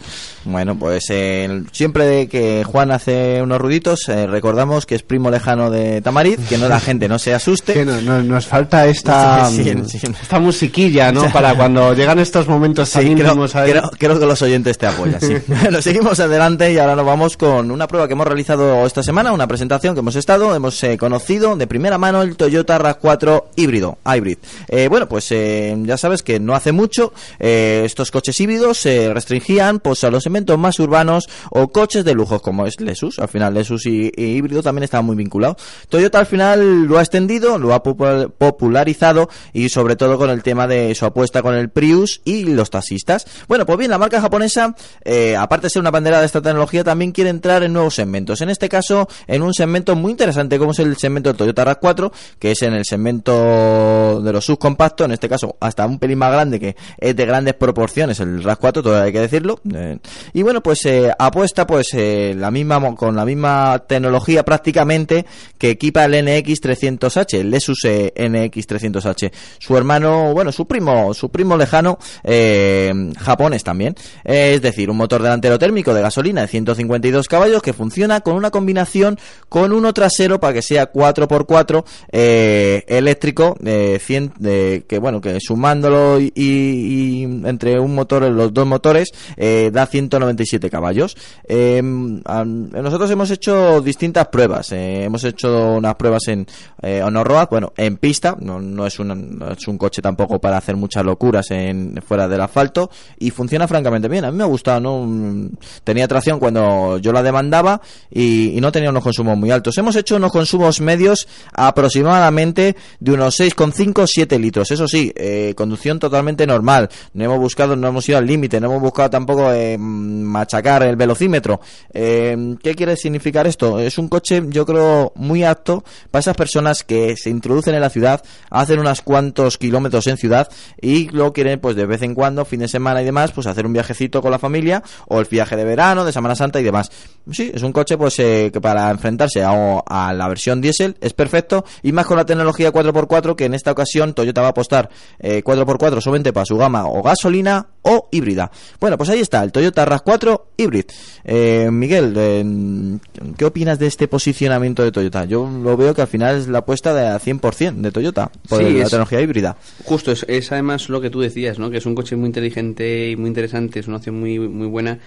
Bueno, 0.44 0.78
pues 0.78 1.06
eh, 1.10 1.64
siempre 1.72 2.28
que 2.28 2.62
Juan 2.64 2.92
hace 2.92 3.42
unos 3.42 3.60
ruiditos, 3.60 4.08
eh, 4.08 4.28
recordamos 4.28 4.86
que 4.86 4.94
es 4.94 5.02
primo 5.02 5.28
lejano 5.28 5.70
de 5.70 6.00
Tamariz, 6.02 6.38
que 6.48 6.56
no 6.56 6.68
la 6.68 6.78
gente 6.78 7.08
no 7.08 7.18
se 7.18 7.34
asuste. 7.34 7.72
Que 7.72 7.84
no- 7.84 8.00
no- 8.00 8.22
nos 8.22 8.46
falta 8.46 8.86
esta, 8.86 9.46
Sí, 9.50 9.62
mm, 9.74 9.84
sí, 9.86 9.98
sí. 9.98 10.06
esta 10.22 10.38
musiquilla, 10.38 11.10
¿no? 11.10 11.28
Para 11.32 11.56
cuando 11.56 11.94
llegan 11.94 12.20
estos 12.20 12.46
momentos 12.46 12.88
Sí, 12.88 13.14
creo, 13.16 13.34
creo- 13.48 13.90
creo 13.98 14.20
que 14.20 14.26
los 14.26 14.40
oyentes 14.42 14.78
te 14.78 14.86
apoyan, 14.86 15.20
sí. 15.20 15.34
Bueno, 15.48 15.82
seguimos 15.82 16.20
adelante 16.20 16.72
y 16.72 16.78
ahora 16.78 16.94
nos 16.94 17.06
vamos 17.06 17.36
con 17.36 17.70
una 17.72 17.88
prueba 17.88 18.06
que 18.06 18.12
hemos 18.12 18.26
realizado 18.28 18.86
esta 18.86 19.02
semana, 19.02 19.32
una 19.32 19.48
presentación 19.48 19.94
que 19.94 20.00
hemos 20.00 20.14
estado, 20.14 20.54
hemos 20.54 20.80
eh, 20.84 20.96
conocido 20.96 21.56
de 21.56 21.66
primera 21.66 21.98
mano 21.98 22.22
el 22.22 22.36
Toyota 22.36 22.78
RAV4 22.78 23.44
híbrido, 23.56 23.98
hybrid. 24.04 24.38
Eh, 24.68 24.88
bueno, 24.96 25.08
pues 25.10 25.30
eh, 25.30 25.76
ya 25.82 25.98
sabes 25.98 26.22
que 26.22 26.40
no 26.40 26.54
hace 26.54 26.72
mucho 26.72 27.12
eh, 27.38 27.82
estos 27.84 28.10
coches 28.10 28.40
híbridos 28.40 28.78
se 28.78 29.12
restringían 29.12 29.78
pues 29.78 30.02
a 30.04 30.10
los 30.10 30.22
segmentos 30.22 30.58
más 30.58 30.78
urbanos 30.80 31.28
o 31.50 31.68
coches 31.68 32.02
de 32.02 32.14
lujo 32.14 32.40
como 32.40 32.64
es 32.64 32.80
Lexus. 32.80 33.18
Al 33.18 33.28
final 33.28 33.52
Lexus 33.52 33.84
y, 33.84 34.10
y 34.16 34.24
híbrido 34.36 34.62
también 34.62 34.84
estaban 34.84 35.04
muy 35.04 35.14
vinculados. 35.16 35.56
Toyota 35.90 36.18
al 36.18 36.24
final 36.24 36.84
lo 36.84 36.96
ha 36.96 37.02
extendido, 37.02 37.58
lo 37.58 37.74
ha 37.74 37.82
popul- 37.82 38.32
popularizado 38.38 39.28
y 39.52 39.68
sobre 39.68 39.96
todo 39.96 40.16
con 40.16 40.30
el 40.30 40.42
tema 40.42 40.66
de 40.66 40.94
su 40.94 41.04
apuesta 41.04 41.42
con 41.42 41.52
el 41.54 41.68
Prius 41.68 42.22
y 42.24 42.44
los 42.44 42.70
taxistas. 42.70 43.26
Bueno, 43.48 43.66
pues 43.66 43.78
bien, 43.78 43.90
la 43.90 43.98
marca 43.98 44.18
japonesa, 44.22 44.74
eh, 45.04 45.36
aparte 45.36 45.66
de 45.66 45.70
ser 45.72 45.80
una 45.80 45.90
bandera 45.90 46.20
de 46.20 46.26
esta 46.26 46.40
tecnología, 46.40 46.82
también 46.84 47.12
quiere 47.12 47.28
entrar 47.28 47.62
en 47.64 47.74
nuevos 47.74 47.94
segmentos. 47.96 48.40
En 48.40 48.48
este 48.48 48.70
caso, 48.70 49.08
en 49.26 49.42
un 49.42 49.52
segmento 49.52 49.94
muy 49.94 50.12
interesante 50.12 50.58
como 50.58 50.70
es 50.70 50.78
el 50.78 50.96
segmento 50.96 51.28
del 51.28 51.36
Toyota 51.36 51.66
RAV4, 51.66 52.10
que 52.38 52.52
es 52.52 52.62
en 52.62 52.72
el 52.72 52.84
segmento 52.86 54.22
de 54.22 54.32
los 54.32 54.44
subcompactos, 54.46 54.85
en 54.98 55.12
este 55.12 55.28
caso 55.28 55.56
hasta 55.60 55.86
un 55.86 55.98
pelín 55.98 56.18
más 56.18 56.32
grande, 56.32 56.60
que 56.60 56.76
es 56.98 57.16
de 57.16 57.26
grandes 57.26 57.54
proporciones, 57.54 58.20
el 58.20 58.42
RAV4, 58.42 58.72
todo 58.72 59.02
hay 59.02 59.12
que 59.12 59.20
decirlo. 59.20 59.60
Eh, 59.74 59.98
y 60.32 60.42
bueno, 60.42 60.62
pues 60.62 60.84
eh, 60.86 61.12
apuesta 61.18 61.66
pues 61.66 61.88
eh, 61.94 62.34
la 62.36 62.50
misma 62.50 62.94
con 62.94 63.16
la 63.16 63.24
misma 63.24 63.84
tecnología 63.86 64.44
prácticamente 64.44 65.26
que 65.58 65.70
equipa 65.70 66.04
el 66.04 66.14
NX300H, 66.14 67.34
el 67.38 67.50
Lexus 67.50 67.84
eh, 67.84 68.12
NX300H. 68.16 69.32
Su 69.58 69.76
hermano, 69.76 70.32
bueno, 70.32 70.52
su 70.52 70.66
primo, 70.66 71.14
su 71.14 71.30
primo 71.30 71.56
lejano 71.56 71.98
eh, 72.22 72.92
japonés 73.18 73.64
también. 73.64 73.94
Eh, 74.24 74.52
es 74.54 74.62
decir, 74.62 74.90
un 74.90 74.96
motor 74.96 75.22
delantero 75.22 75.58
térmico 75.58 75.94
de 75.94 76.02
gasolina 76.02 76.42
de 76.42 76.48
152 76.48 77.28
caballos 77.28 77.62
que 77.62 77.72
funciona 77.72 78.20
con 78.20 78.34
una 78.34 78.50
combinación 78.50 79.18
con 79.48 79.72
uno 79.72 79.92
trasero 79.92 80.40
para 80.40 80.54
que 80.54 80.62
sea 80.62 80.92
4x4 80.92 81.84
eh, 82.12 82.84
eléctrico 82.88 83.56
eh, 83.64 83.98
100, 84.00 84.32
eh, 84.44 84.75
que 84.84 84.98
bueno 84.98 85.20
que 85.20 85.38
sumándolo 85.40 86.20
y, 86.20 86.32
y- 86.34 87.22
entre 87.24 87.78
un 87.80 87.94
motor 87.94 88.22
los 88.30 88.52
dos 88.52 88.66
motores 88.66 89.08
eh, 89.36 89.70
da 89.72 89.86
197 89.86 90.68
caballos. 90.70 91.16
Eh, 91.48 91.78
am- 91.78 92.70
nosotros 92.70 93.10
hemos 93.10 93.30
hecho 93.30 93.80
distintas 93.80 94.28
pruebas. 94.28 94.72
Eh, 94.72 95.04
hemos 95.04 95.24
hecho 95.24 95.74
unas 95.76 95.94
pruebas 95.94 96.28
en 96.28 96.46
eh, 96.82 97.02
on 97.02 97.14
road 97.24 97.48
bueno 97.50 97.72
en 97.76 97.96
pista. 97.96 98.36
No, 98.40 98.60
no 98.60 98.86
es 98.86 98.98
un 98.98 99.38
no 99.38 99.50
es 99.50 99.66
un 99.68 99.78
coche 99.78 100.02
tampoco 100.02 100.38
para 100.40 100.56
hacer 100.56 100.76
muchas 100.76 101.04
locuras 101.04 101.50
en 101.50 102.00
fuera 102.06 102.28
del 102.28 102.40
asfalto. 102.40 102.90
Y 103.18 103.30
funciona 103.30 103.66
francamente 103.68 104.08
bien. 104.08 104.24
A 104.24 104.30
mí 104.30 104.36
me 104.38 104.44
ha 104.44 104.46
gustado 104.46 104.80
no 104.80 105.48
tenía 105.84 106.06
tracción 106.08 106.38
cuando 106.38 106.98
yo 106.98 107.12
la 107.12 107.22
demandaba 107.22 107.80
y, 108.10 108.56
y 108.56 108.60
no 108.60 108.72
tenía 108.72 108.90
unos 108.90 109.02
consumos 109.02 109.36
muy 109.38 109.50
altos. 109.50 109.76
Hemos 109.78 109.96
hecho 109.96 110.16
unos 110.16 110.32
consumos 110.32 110.80
medios 110.80 111.26
aproximadamente 111.52 112.76
de 113.00 113.12
unos 113.12 113.38
6,5 113.38 114.06
7 114.06 114.38
litros 114.66 114.76
eso 114.76 114.88
sí 114.88 115.12
eh, 115.14 115.54
conducción 115.56 115.98
totalmente 115.98 116.46
normal. 116.46 116.88
No 117.14 117.24
hemos 117.24 117.38
buscado 117.38 117.76
no 117.76 117.88
hemos 117.88 118.08
ido 118.08 118.18
al 118.18 118.26
límite 118.26 118.60
no 118.60 118.68
hemos 118.68 118.82
buscado 118.82 119.10
tampoco 119.10 119.52
eh, 119.52 119.76
machacar 119.78 120.82
el 120.82 120.96
velocímetro. 120.96 121.60
Eh, 121.92 122.56
¿qué 122.62 122.74
quiere 122.74 122.96
significar 122.96 123.46
esto? 123.46 123.78
es 123.78 123.98
un 123.98 124.08
coche 124.08 124.42
yo 124.48 124.66
creo 124.66 125.12
muy 125.16 125.44
apto 125.44 125.84
para 126.10 126.20
esas 126.20 126.36
personas 126.36 126.84
que 126.84 127.16
se 127.16 127.30
introducen 127.30 127.74
en 127.74 127.80
la 127.80 127.90
ciudad 127.90 128.22
hacen 128.50 128.78
unos 128.78 129.02
cuantos 129.02 129.58
kilómetros 129.58 130.06
en 130.06 130.16
ciudad 130.16 130.48
y 130.80 131.08
luego 131.08 131.32
quieren 131.32 131.60
pues 131.60 131.76
de 131.76 131.86
vez 131.86 132.02
en 132.02 132.14
cuando 132.14 132.44
fin 132.44 132.60
de 132.60 132.68
semana 132.68 133.02
y 133.02 133.04
demás 133.04 133.32
pues 133.32 133.46
hacer 133.46 133.66
un 133.66 133.72
viajecito 133.72 134.22
con 134.22 134.30
la 134.30 134.38
familia 134.38 134.82
o 135.08 135.20
el 135.20 135.26
viaje 135.26 135.56
de 135.56 135.64
verano 135.64 136.04
de 136.04 136.12
Semana 136.12 136.34
Santa 136.34 136.60
y 136.60 136.64
demás. 136.64 136.90
Sí 137.30 137.50
es 137.52 137.62
un 137.62 137.72
coche 137.72 137.96
pues 137.96 138.18
eh, 138.18 138.50
que 138.52 138.60
para 138.60 138.90
enfrentarse 138.90 139.42
a, 139.42 139.82
a 139.86 140.12
la 140.12 140.28
versión 140.28 140.60
diésel 140.60 140.96
es 141.00 141.12
perfecto 141.12 141.64
y 141.82 141.92
más 141.92 142.06
con 142.06 142.16
la 142.16 142.24
tecnología 142.24 142.72
4x4 142.72 143.34
que 143.34 143.44
en 143.44 143.54
esta 143.54 143.72
ocasión 143.72 144.14
Toyota 144.14 144.42
va 144.42 144.48
a 144.48 144.54
apostar 144.56 144.88
eh, 145.18 145.42
4x4 145.44 146.00
solamente 146.00 146.32
para 146.32 146.46
su 146.46 146.56
gama 146.56 146.86
o 146.86 147.02
gasolina 147.02 147.66
o 147.82 148.08
híbrida 148.10 148.50
bueno 148.80 148.96
pues 148.96 149.10
ahí 149.10 149.20
está 149.20 149.42
el 149.44 149.52
Toyota 149.52 149.84
RAV4 149.86 150.40
Hybrid 150.56 150.84
Eh, 151.24 151.68
Miguel 151.70 152.14
eh, 152.16 152.98
¿qué 153.36 153.44
opinas 153.44 153.78
de 153.78 153.86
este 153.86 154.08
posicionamiento 154.08 154.82
de 154.82 154.92
Toyota? 154.92 155.24
yo 155.26 155.48
lo 155.48 155.76
veo 155.76 155.94
que 155.94 156.00
al 156.02 156.08
final 156.08 156.36
es 156.36 156.48
la 156.48 156.58
apuesta 156.58 156.94
de 156.94 157.06
a 157.06 157.20
100% 157.20 157.74
de 157.82 157.90
Toyota 157.92 158.30
por 158.48 158.58
Sí, 158.58 158.64
la 158.72 158.78
es- 158.84 158.84
tecnología 158.90 159.20
híbrida 159.20 159.56
Justo, 159.84 160.10
es, 160.12 160.24
es 160.28 160.50
además 160.52 160.88
lo 160.88 161.00
que 161.00 161.10
tú 161.10 161.20
decías, 161.20 161.58
¿no? 161.58 161.70
Que 161.70 161.78
es 161.78 161.86
un 161.86 161.94
coche 161.94 162.16
muy 162.16 162.26
inteligente 162.26 163.10
y 163.10 163.16
muy 163.16 163.28
interesante, 163.28 163.80
es 163.80 163.88
una 163.88 163.98
opción 163.98 164.18
muy, 164.18 164.38
muy 164.38 164.66
buena 164.66 164.98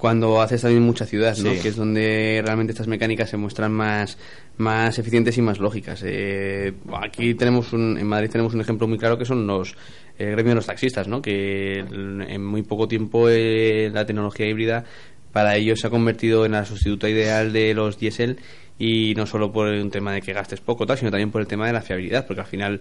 cuando 0.00 0.40
haces 0.40 0.62
también 0.62 0.82
mucha 0.82 1.04
ciudad, 1.04 1.36
¿no? 1.36 1.52
Sí. 1.52 1.58
Que 1.60 1.68
es 1.68 1.76
donde 1.76 2.40
realmente 2.42 2.72
estas 2.72 2.88
mecánicas 2.88 3.28
se 3.28 3.36
muestran 3.36 3.70
más, 3.70 4.16
más 4.56 4.98
eficientes 4.98 5.36
y 5.36 5.42
más 5.42 5.58
lógicas. 5.58 6.02
Eh, 6.06 6.72
aquí 7.02 7.34
tenemos 7.34 7.74
un, 7.74 7.98
en 7.98 8.06
Madrid 8.06 8.30
tenemos 8.30 8.54
un 8.54 8.62
ejemplo 8.62 8.88
muy 8.88 8.96
claro 8.96 9.18
que 9.18 9.26
son 9.26 9.46
los 9.46 9.76
el 10.18 10.32
gremio 10.32 10.52
de 10.52 10.56
los 10.56 10.66
taxistas, 10.66 11.06
¿no? 11.06 11.20
Que 11.20 11.80
en 11.80 12.44
muy 12.44 12.62
poco 12.62 12.88
tiempo 12.88 13.28
eh, 13.28 13.90
la 13.92 14.06
tecnología 14.06 14.46
híbrida 14.46 14.84
para 15.32 15.56
ellos 15.56 15.80
se 15.80 15.86
ha 15.86 15.90
convertido 15.90 16.46
en 16.46 16.52
la 16.52 16.64
sustituta 16.64 17.08
ideal 17.08 17.52
de 17.52 17.74
los 17.74 17.98
diésel 17.98 18.38
y 18.78 19.14
no 19.14 19.26
solo 19.26 19.52
por 19.52 19.68
un 19.68 19.90
tema 19.90 20.14
de 20.14 20.22
que 20.22 20.32
gastes 20.32 20.60
poco, 20.60 20.86
tal, 20.86 20.96
sino 20.96 21.10
también 21.10 21.30
por 21.30 21.42
el 21.42 21.46
tema 21.46 21.66
de 21.66 21.74
la 21.74 21.82
fiabilidad, 21.82 22.26
porque 22.26 22.40
al 22.40 22.46
final 22.46 22.80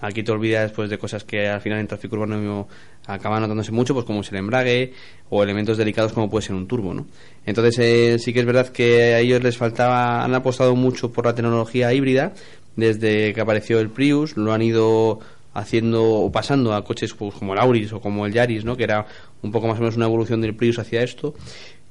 aquí 0.00 0.22
te 0.22 0.32
olvidas 0.32 0.72
pues 0.72 0.90
de 0.90 0.98
cosas 0.98 1.24
que 1.24 1.48
al 1.48 1.60
final 1.60 1.80
en 1.80 1.86
tráfico 1.86 2.16
urbano 2.16 2.68
acaban 3.06 3.42
notándose 3.42 3.72
mucho 3.72 3.94
pues 3.94 4.06
como 4.06 4.20
es 4.20 4.30
el 4.32 4.38
embrague 4.38 4.92
o 5.30 5.42
elementos 5.42 5.76
delicados 5.76 6.12
como 6.12 6.30
puede 6.30 6.46
ser 6.46 6.54
un 6.56 6.66
turbo 6.66 6.94
no 6.94 7.06
entonces 7.46 7.78
eh, 7.78 8.18
sí 8.18 8.32
que 8.32 8.40
es 8.40 8.46
verdad 8.46 8.68
que 8.68 9.14
a 9.14 9.20
ellos 9.20 9.42
les 9.42 9.56
faltaba 9.56 10.24
han 10.24 10.34
apostado 10.34 10.74
mucho 10.74 11.12
por 11.12 11.26
la 11.26 11.34
tecnología 11.34 11.92
híbrida 11.92 12.32
desde 12.76 13.32
que 13.32 13.40
apareció 13.40 13.80
el 13.80 13.90
Prius 13.90 14.36
lo 14.36 14.52
han 14.52 14.62
ido 14.62 15.20
haciendo 15.52 16.04
o 16.04 16.32
pasando 16.32 16.74
a 16.74 16.84
coches 16.84 17.14
pues, 17.14 17.34
como 17.34 17.52
el 17.52 17.60
Auris 17.60 17.92
o 17.92 18.00
como 18.00 18.26
el 18.26 18.32
Yaris 18.32 18.64
no 18.64 18.76
que 18.76 18.84
era 18.84 19.06
un 19.42 19.52
poco 19.52 19.68
más 19.68 19.78
o 19.78 19.80
menos 19.80 19.96
una 19.96 20.06
evolución 20.06 20.40
del 20.40 20.54
Prius 20.54 20.78
hacia 20.78 21.02
esto 21.02 21.34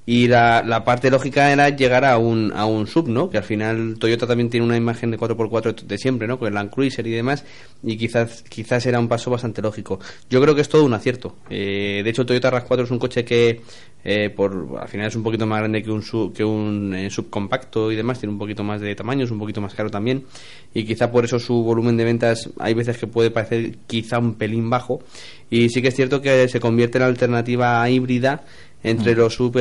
y 0.06 0.28
la, 0.28 0.64
la 0.64 0.84
parte 0.84 1.10
lógica 1.10 1.52
era 1.52 1.70
llegar 1.70 2.04
a 2.04 2.18
un, 2.18 2.52
a 2.54 2.66
un 2.66 2.88
sub, 2.88 3.08
¿no? 3.08 3.30
Que 3.30 3.38
al 3.38 3.46
final 3.46 3.96
Toyota 3.98 4.28
también 4.28 4.50
tiene 4.50 4.66
una 4.66 4.76
imagen 4.76 5.12
de 5.12 5.18
4x4 5.18 5.84
de 5.84 5.98
siempre, 5.98 6.28
¿no? 6.28 6.38
Con 6.38 6.50
el 6.50 6.56
Land 6.56 6.72
Cruiser 6.72 7.08
y 7.08 7.12
demás. 7.12 7.46
Y 7.82 7.96
quizás, 7.96 8.44
quizás 8.44 8.86
era 8.86 9.00
un 9.00 9.08
paso 9.08 9.32
bastante 9.32 9.62
lógico. 9.62 10.00
Yo 10.30 10.42
creo 10.42 10.56
que 10.56 10.62
es 10.62 10.68
todo 10.68 10.84
un 10.84 10.94
acierto. 10.94 11.38
Eh, 11.50 12.02
de 12.04 12.10
hecho, 12.10 12.26
Toyota 12.26 12.52
RAV4 12.52 12.84
es 12.84 12.92
un 12.92 13.00
coche 13.00 13.24
que, 13.24 13.62
eh, 14.04 14.30
por, 14.30 14.78
al 14.78 14.90
final 14.90 15.08
es 15.08 15.16
un 15.16 15.24
poquito 15.24 15.46
más 15.46 15.60
grande 15.60 15.82
que 15.82 15.90
un, 15.90 16.02
sub, 16.02 16.34
que 16.34 16.44
un 16.44 16.94
eh, 16.94 17.10
subcompacto 17.10 17.90
y 17.90 17.96
demás. 17.96 18.20
Tiene 18.20 18.34
un 18.34 18.40
poquito 18.40 18.62
más 18.62 18.82
de 18.82 18.94
tamaño, 18.96 19.24
es 19.24 19.32
un 19.32 19.40
poquito 19.40 19.62
más 19.62 19.74
caro 19.74 19.90
también. 19.90 20.26
Y 20.74 20.84
quizá 20.84 21.10
por 21.12 21.24
eso 21.24 21.40
su 21.40 21.64
volumen 21.64 21.96
de 21.96 22.04
ventas 22.04 22.50
hay 22.60 22.74
veces 22.74 22.98
que 22.98 23.08
puede 23.08 23.32
parecer 23.32 23.78
quizá 23.88 24.20
un 24.20 24.34
pelín 24.36 24.70
bajo. 24.70 25.02
Y 25.50 25.70
sí 25.70 25.82
que 25.82 25.90
es 25.90 25.96
cierto 25.96 26.22
que 26.22 26.50
se 26.50 26.60
convierte 26.60 26.98
en 26.98 27.06
alternativa 27.06 27.90
híbrida 27.90 28.44
entre 28.84 29.16
los 29.16 29.34
sub, 29.36 29.58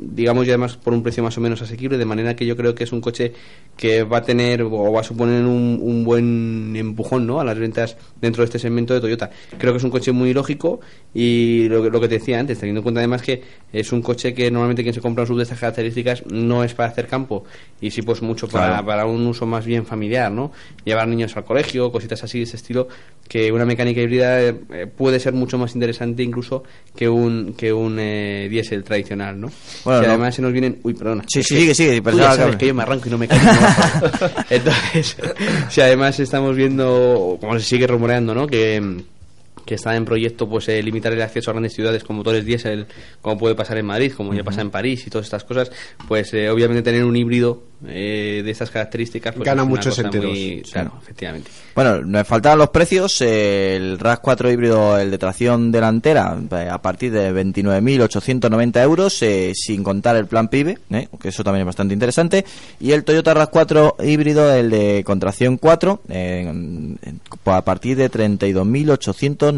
digamos, 0.00 0.46
y 0.46 0.50
además 0.50 0.76
por 0.76 0.92
un 0.92 1.02
precio 1.02 1.22
más 1.22 1.36
o 1.38 1.40
menos 1.40 1.62
asequible, 1.62 1.98
de 1.98 2.04
manera 2.04 2.34
que 2.34 2.44
yo 2.46 2.56
creo 2.56 2.74
que 2.74 2.84
es 2.84 2.92
un 2.92 3.00
coche 3.00 3.32
que 3.76 4.02
va 4.04 4.18
a 4.18 4.22
tener 4.22 4.62
o 4.62 4.92
va 4.92 5.00
a 5.00 5.04
suponer 5.04 5.44
un, 5.44 5.78
un 5.80 6.04
buen 6.04 6.74
empujón 6.76 7.26
¿no? 7.26 7.40
a 7.40 7.44
las 7.44 7.58
ventas 7.58 7.96
dentro 8.20 8.42
de 8.42 8.46
este 8.46 8.58
segmento 8.58 8.94
de 8.94 9.00
Toyota. 9.00 9.30
Creo 9.58 9.72
que 9.72 9.78
es 9.78 9.84
un 9.84 9.90
coche 9.90 10.12
muy 10.12 10.32
lógico 10.32 10.80
y 11.12 11.68
lo, 11.68 11.82
que- 11.82 11.90
lo 11.90 12.00
que 12.00 12.08
te 12.08 12.18
decía 12.18 12.38
antes, 12.40 12.58
teniendo 12.58 12.80
en 12.80 12.82
cuenta 12.82 13.00
además 13.00 13.22
que 13.22 13.42
es 13.72 13.92
un 13.92 14.02
coche 14.02 14.34
que 14.34 14.50
normalmente 14.50 14.82
quien 14.82 14.94
se 14.94 15.00
compra 15.00 15.22
un 15.22 15.28
sub 15.28 15.36
de 15.36 15.44
estas 15.44 15.58
características 15.60 16.24
no 16.26 16.64
es 16.64 16.74
para 16.74 16.88
hacer 16.88 17.06
campo 17.06 17.44
y 17.80 17.90
sí 17.90 18.02
pues 18.02 18.22
mucho 18.22 18.48
para, 18.48 18.66
Claro. 18.68 18.86
para 18.86 19.06
un 19.06 19.26
uso 19.26 19.46
más 19.46 19.64
bien 19.66 19.84
familiar, 19.86 20.30
¿no? 20.32 20.52
Llevar 20.84 21.06
niños 21.08 21.36
al 21.36 21.44
colegio, 21.44 21.92
cositas 21.92 22.22
así 22.24 22.38
de 22.38 22.44
ese 22.44 22.56
estilo, 22.56 22.88
que 23.28 23.52
una 23.52 23.64
mecánica 23.64 24.00
híbrida 24.00 24.40
eh, 24.42 24.54
puede 24.86 25.18
ser 25.20 25.32
mucho 25.34 25.58
más 25.58 25.74
interesante 25.74 26.22
incluso 26.22 26.64
que 26.96 27.08
un 27.08 27.54
que 27.56 27.72
un 27.72 27.98
eh, 27.98 28.23
diésel 28.50 28.84
tradicional, 28.84 29.40
¿no? 29.40 29.50
Bueno, 29.84 30.02
no. 30.02 30.08
además 30.08 30.34
se 30.34 30.42
nos 30.42 30.52
vienen... 30.52 30.78
Uy, 30.82 30.94
perdona. 30.94 31.24
Sí, 31.26 31.42
sí, 31.42 31.54
que 31.54 31.74
sigue, 31.74 31.74
sigue, 31.74 32.00
tú 32.00 32.18
ya 32.18 32.34
sabes 32.34 32.56
que 32.56 32.66
yo 32.66 32.74
me 32.74 32.82
arranco 32.82 33.08
y 33.08 33.10
no 33.10 33.18
me 33.18 33.28
callo. 33.28 33.42
Entonces, 34.50 35.16
si 35.68 35.80
además 35.80 36.18
estamos 36.20 36.56
viendo, 36.56 37.38
como 37.40 37.58
se 37.58 37.64
sigue 37.64 37.86
rumoreando, 37.86 38.34
¿no? 38.34 38.46
Que 38.46 39.04
que 39.64 39.74
está 39.76 39.94
en 39.96 40.04
proyecto 40.04 40.48
pues 40.48 40.68
eh, 40.68 40.82
limitar 40.82 41.12
el 41.12 41.22
acceso 41.22 41.50
a 41.50 41.54
grandes 41.54 41.72
ciudades 41.74 42.04
con 42.04 42.16
motores 42.16 42.44
diésel 42.44 42.86
como 43.22 43.38
puede 43.38 43.54
pasar 43.54 43.78
en 43.78 43.86
Madrid 43.86 44.12
como 44.16 44.34
ya 44.34 44.44
pasa 44.44 44.60
en 44.60 44.70
París 44.70 45.06
y 45.06 45.10
todas 45.10 45.26
estas 45.26 45.44
cosas 45.44 45.70
pues 46.08 46.32
eh, 46.34 46.50
obviamente 46.50 46.82
tener 46.82 47.04
un 47.04 47.16
híbrido 47.16 47.62
eh, 47.86 48.40
de 48.42 48.50
estas 48.50 48.70
características, 48.70 49.34
pues 49.34 49.44
Gana 49.44 49.62
es 49.62 49.68
muchos 49.68 49.98
enteros. 49.98 50.30
muy- 50.30 50.62
Sí. 50.64 50.72
Claro, 50.72 50.94
efectivamente. 51.02 51.50
Bueno, 51.74 52.00
me 52.06 52.24
faltaban 52.24 52.58
los 52.58 52.70
precios. 52.70 53.20
el 53.20 53.98
RAS4 53.98 54.50
híbrido, 54.52 54.98
el 54.98 55.10
de 55.10 55.18
tracción 55.18 55.70
delantera, 55.70 56.34
eh, 56.50 56.68
a 56.70 56.80
partir 56.80 57.12
de 57.12 57.30
29.890 57.32 58.82
euros, 58.82 59.20
eh, 59.22 59.52
sin 59.54 59.82
contar 59.84 60.16
el 60.16 60.26
plan 60.26 60.48
PIBE, 60.48 60.78
eh, 60.92 61.08
que 61.20 61.28
eso 61.28 61.44
también 61.44 61.60
es 61.62 61.66
bastante 61.66 61.92
interesante. 61.92 62.46
Y 62.80 62.92
el 62.92 63.04
Toyota 63.04 63.34
RAS4 63.34 63.96
híbrido, 64.02 64.50
el 64.54 64.70
de 64.70 65.02
contracción 65.04 65.58
4, 65.58 66.00
eh, 66.08 66.46
en- 66.48 66.98
a 67.44 67.62
partir 67.64 67.98
de 67.98 68.08
32.890 68.08 69.52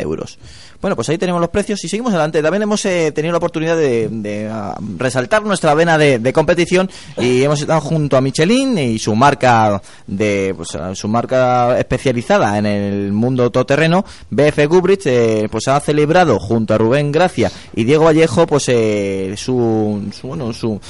euros. 0.00 0.38
Bueno, 0.82 0.96
pues 0.96 1.08
ahí 1.08 1.16
tenemos 1.16 1.40
los 1.40 1.50
precios 1.50 1.82
y 1.84 1.88
seguimos 1.88 2.12
adelante. 2.12 2.42
También 2.42 2.64
hemos 2.64 2.84
eh, 2.86 3.12
tenido 3.12 3.30
la 3.30 3.38
oportunidad 3.38 3.76
de, 3.76 4.08
de, 4.08 4.48
ah, 4.50 4.76
resaltar 4.98 5.44
nuestra 5.44 5.74
vena 5.74 5.96
de, 5.96 6.18
de 6.18 6.32
competición 6.32 6.90
y 7.18 7.42
hemos 7.44 7.60
estado 7.60 7.80
junto 7.80 8.16
a 8.16 8.20
Michelin 8.20 8.76
y 8.76 8.98
su 8.98 9.14
marca 9.14 9.80
de 10.08 10.52
pues, 10.56 10.74
ah, 10.74 10.92
su 10.96 11.06
marca 11.06 11.78
especializada 11.78 12.58
en 12.58 12.66
el 12.66 13.12
mundo 13.12 13.48
todoterreno, 13.50 14.04
BF 14.30 14.66
Goodrich, 14.66 15.06
eh, 15.06 15.48
pues 15.50 15.68
ha 15.68 15.78
celebrado 15.78 16.40
junto 16.40 16.74
a 16.74 16.78
Rubén 16.78 17.12
Gracia 17.12 17.52
y 17.76 17.84
Diego 17.84 18.06
Vallejo, 18.06 18.48
pues 18.48 18.68
eh, 18.68 19.34
su 19.36 20.02
bueno 20.24 20.52
su 20.52 20.80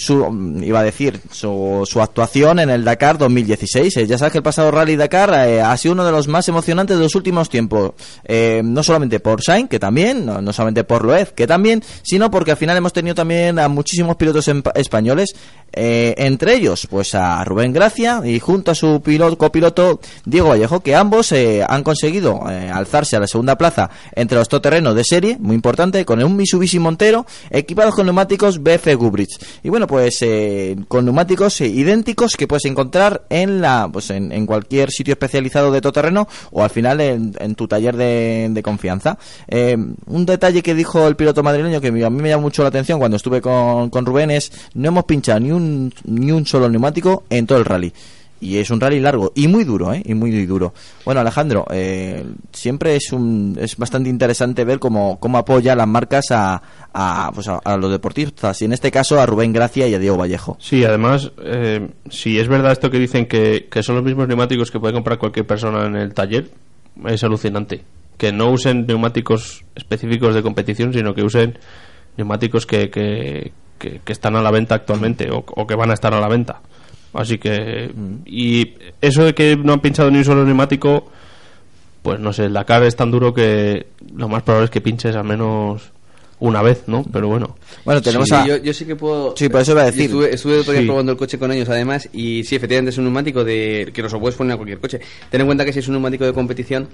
su, 0.00 0.30
mm, 0.30 0.62
iba 0.62 0.80
a 0.80 0.82
decir, 0.82 1.20
su, 1.30 1.82
su 1.84 2.00
actuación 2.00 2.58
en 2.58 2.70
el 2.70 2.84
Dakar 2.84 3.18
2016. 3.18 3.96
Eh, 3.98 4.06
ya 4.06 4.18
sabes 4.18 4.32
que 4.32 4.38
el 4.38 4.44
pasado 4.44 4.70
Rally 4.70 4.96
Dakar 4.96 5.30
eh, 5.46 5.60
ha 5.60 5.76
sido 5.76 5.92
uno 5.92 6.04
de 6.04 6.12
los 6.12 6.26
más 6.26 6.48
emocionantes 6.48 6.96
de 6.96 7.02
los 7.02 7.14
últimos 7.14 7.48
tiempos. 7.50 7.92
Eh, 8.24 8.62
no 8.64 8.82
solamente 8.82 9.20
por 9.20 9.42
Sainz, 9.42 9.68
que 9.68 9.78
también, 9.78 10.24
no, 10.24 10.40
no 10.40 10.52
solamente 10.52 10.84
por 10.84 11.04
Loez, 11.04 11.32
que 11.32 11.46
también, 11.46 11.82
sino 12.02 12.30
porque 12.30 12.52
al 12.52 12.56
final 12.56 12.76
hemos 12.76 12.92
tenido 12.92 13.14
también 13.14 13.58
a 13.58 13.68
muchísimos 13.68 14.16
pilotos 14.16 14.50
españoles, 14.74 15.34
eh, 15.72 16.14
entre 16.18 16.54
ellos, 16.54 16.86
pues 16.90 17.14
a 17.14 17.44
Rubén 17.44 17.72
Gracia 17.72 18.20
y 18.24 18.38
junto 18.40 18.70
a 18.70 18.74
su 18.74 19.00
piloto, 19.02 19.38
copiloto 19.38 20.00
Diego 20.24 20.48
Vallejo, 20.48 20.80
que 20.80 20.94
ambos 20.94 21.32
eh, 21.32 21.64
han 21.66 21.82
conseguido 21.82 22.40
eh, 22.50 22.70
alzarse 22.70 23.16
a 23.16 23.20
la 23.20 23.26
segunda 23.26 23.56
plaza 23.56 23.90
entre 24.14 24.38
los 24.38 24.48
todoterrenos 24.48 24.94
de 24.94 25.04
serie, 25.04 25.36
muy 25.38 25.54
importante, 25.54 26.04
con 26.04 26.22
un 26.22 26.36
Mitsubishi 26.36 26.78
Montero, 26.78 27.26
equipados 27.50 27.94
con 27.94 28.06
neumáticos 28.06 28.62
BF 28.62 28.94
Goodrich. 28.96 29.38
Y 29.62 29.68
bueno, 29.68 29.86
pues 29.86 30.18
eh, 30.22 30.76
con 30.88 31.04
neumáticos 31.04 31.60
eh, 31.60 31.68
idénticos 31.68 32.32
que 32.36 32.46
puedes 32.46 32.64
encontrar 32.64 33.22
en 33.30 33.60
la 33.60 33.88
pues 33.92 34.10
en, 34.10 34.32
en 34.32 34.46
cualquier 34.46 34.90
sitio 34.90 35.12
especializado 35.12 35.70
de 35.70 35.80
todoterreno 35.80 36.28
o 36.50 36.62
al 36.62 36.70
final 36.70 37.00
en, 37.00 37.34
en 37.38 37.54
tu 37.54 37.68
taller 37.68 37.96
de, 37.96 38.60
confianza. 38.62 39.18
Un 40.06 40.26
detalle 40.26 40.62
que 40.62 40.74
dijo 40.74 41.06
el 41.06 41.16
piloto 41.16 41.42
madrileño 41.42 41.80
que 41.80 41.88
a 41.88 42.10
mí 42.10 42.22
me 42.22 42.28
llamó 42.28 42.42
mucho 42.42 42.62
la 42.62 42.68
atención 42.68 42.98
cuando 42.98 43.16
estuve 43.16 43.40
con, 43.40 43.88
con 43.88 44.04
Rubén 44.04 44.30
es 44.30 44.52
no 44.74 44.88
hemos 44.88 45.04
pinchado 45.04 45.40
ni 45.40 45.50
un, 45.50 45.59
ni 46.04 46.32
un 46.32 46.46
solo 46.46 46.68
neumático 46.68 47.24
en 47.30 47.46
todo 47.46 47.58
el 47.58 47.64
rally. 47.64 47.92
Y 48.42 48.56
es 48.56 48.70
un 48.70 48.80
rally 48.80 49.00
largo 49.00 49.32
y 49.34 49.48
muy 49.48 49.64
duro, 49.64 49.92
¿eh? 49.92 50.02
Y 50.02 50.14
muy, 50.14 50.30
duro. 50.46 50.72
Bueno, 51.04 51.20
Alejandro, 51.20 51.66
eh, 51.70 52.24
siempre 52.52 52.96
es 52.96 53.12
un 53.12 53.58
es 53.60 53.76
bastante 53.76 54.08
interesante 54.08 54.64
ver 54.64 54.78
cómo, 54.78 55.20
cómo 55.20 55.36
apoya 55.36 55.74
las 55.74 55.86
marcas 55.86 56.30
a, 56.30 56.62
a, 56.94 57.30
pues 57.34 57.48
a, 57.48 57.58
a 57.58 57.76
los 57.76 57.90
deportistas. 57.90 58.62
Y 58.62 58.64
en 58.64 58.72
este 58.72 58.90
caso 58.90 59.20
a 59.20 59.26
Rubén 59.26 59.52
Gracia 59.52 59.86
y 59.88 59.94
a 59.94 59.98
Diego 59.98 60.16
Vallejo. 60.16 60.56
Sí, 60.58 60.82
además, 60.84 61.30
eh, 61.44 61.86
si 62.08 62.38
es 62.38 62.48
verdad 62.48 62.72
esto 62.72 62.90
que 62.90 62.98
dicen 62.98 63.26
que, 63.26 63.68
que 63.70 63.82
son 63.82 63.96
los 63.96 64.04
mismos 64.04 64.26
neumáticos 64.26 64.70
que 64.70 64.80
puede 64.80 64.94
comprar 64.94 65.18
cualquier 65.18 65.46
persona 65.46 65.84
en 65.84 65.96
el 65.96 66.14
taller, 66.14 66.50
es 67.06 67.22
alucinante. 67.22 67.82
Que 68.16 68.32
no 68.32 68.50
usen 68.50 68.86
neumáticos 68.86 69.64
específicos 69.74 70.34
de 70.34 70.42
competición, 70.42 70.94
sino 70.94 71.14
que 71.14 71.22
usen 71.22 71.58
neumáticos 72.16 72.64
que, 72.64 72.90
que, 72.90 73.52
que- 73.80 74.00
que 74.04 74.12
están 74.12 74.36
a 74.36 74.42
la 74.42 74.52
venta 74.52 74.76
actualmente 74.76 75.28
o, 75.32 75.38
o 75.44 75.66
que 75.66 75.74
van 75.74 75.90
a 75.90 75.94
estar 75.94 76.14
a 76.14 76.20
la 76.20 76.28
venta. 76.28 76.60
Así 77.12 77.38
que. 77.38 77.90
Y 78.26 78.74
eso 79.00 79.24
de 79.24 79.34
que 79.34 79.56
no 79.56 79.72
han 79.72 79.80
pinchado 79.80 80.08
ni 80.12 80.18
un 80.18 80.24
solo 80.24 80.44
neumático, 80.44 81.10
pues 82.02 82.20
no 82.20 82.32
sé, 82.32 82.44
el 82.44 82.52
Dakar 82.52 82.84
es 82.84 82.94
tan 82.94 83.10
duro 83.10 83.34
que 83.34 83.86
lo 84.14 84.28
más 84.28 84.42
probable 84.44 84.66
es 84.66 84.70
que 84.70 84.80
pinches 84.80 85.16
al 85.16 85.24
menos 85.24 85.90
una 86.38 86.62
vez, 86.62 86.84
¿no? 86.86 87.04
Pero 87.12 87.28
bueno. 87.28 87.56
Bueno, 87.84 88.00
tenemos 88.00 88.28
Sí, 88.28 88.34
a... 88.34 88.46
yo, 88.46 88.56
yo 88.58 88.72
sí 88.72 88.84
que 88.86 88.96
puedo. 88.96 89.34
Sí, 89.36 89.48
por 89.48 89.60
eso 89.60 89.72
iba 89.72 89.82
a 89.82 89.86
decir. 89.86 90.02
Estuve, 90.04 90.34
estuve 90.34 90.58
otro 90.60 90.72
día 90.72 90.80
Sí. 90.82 90.86
probando 90.86 91.12
el 91.12 91.18
coche 91.18 91.38
con 91.38 91.50
ellos, 91.52 91.68
además, 91.68 92.08
y 92.12 92.44
sí, 92.44 92.54
efectivamente 92.56 92.90
es 92.90 92.98
un 92.98 93.04
neumático 93.04 93.44
de 93.44 93.90
que 93.92 94.02
no 94.02 94.08
se 94.08 94.14
lo 94.14 94.20
puedes 94.20 94.36
poner 94.36 94.54
a 94.54 94.56
cualquier 94.56 94.78
coche. 94.78 95.00
Ten 95.30 95.40
en 95.42 95.46
cuenta 95.48 95.64
que 95.66 95.72
si 95.72 95.80
es 95.80 95.88
un 95.88 95.94
neumático 95.94 96.24
de 96.24 96.32
competición, 96.32 96.88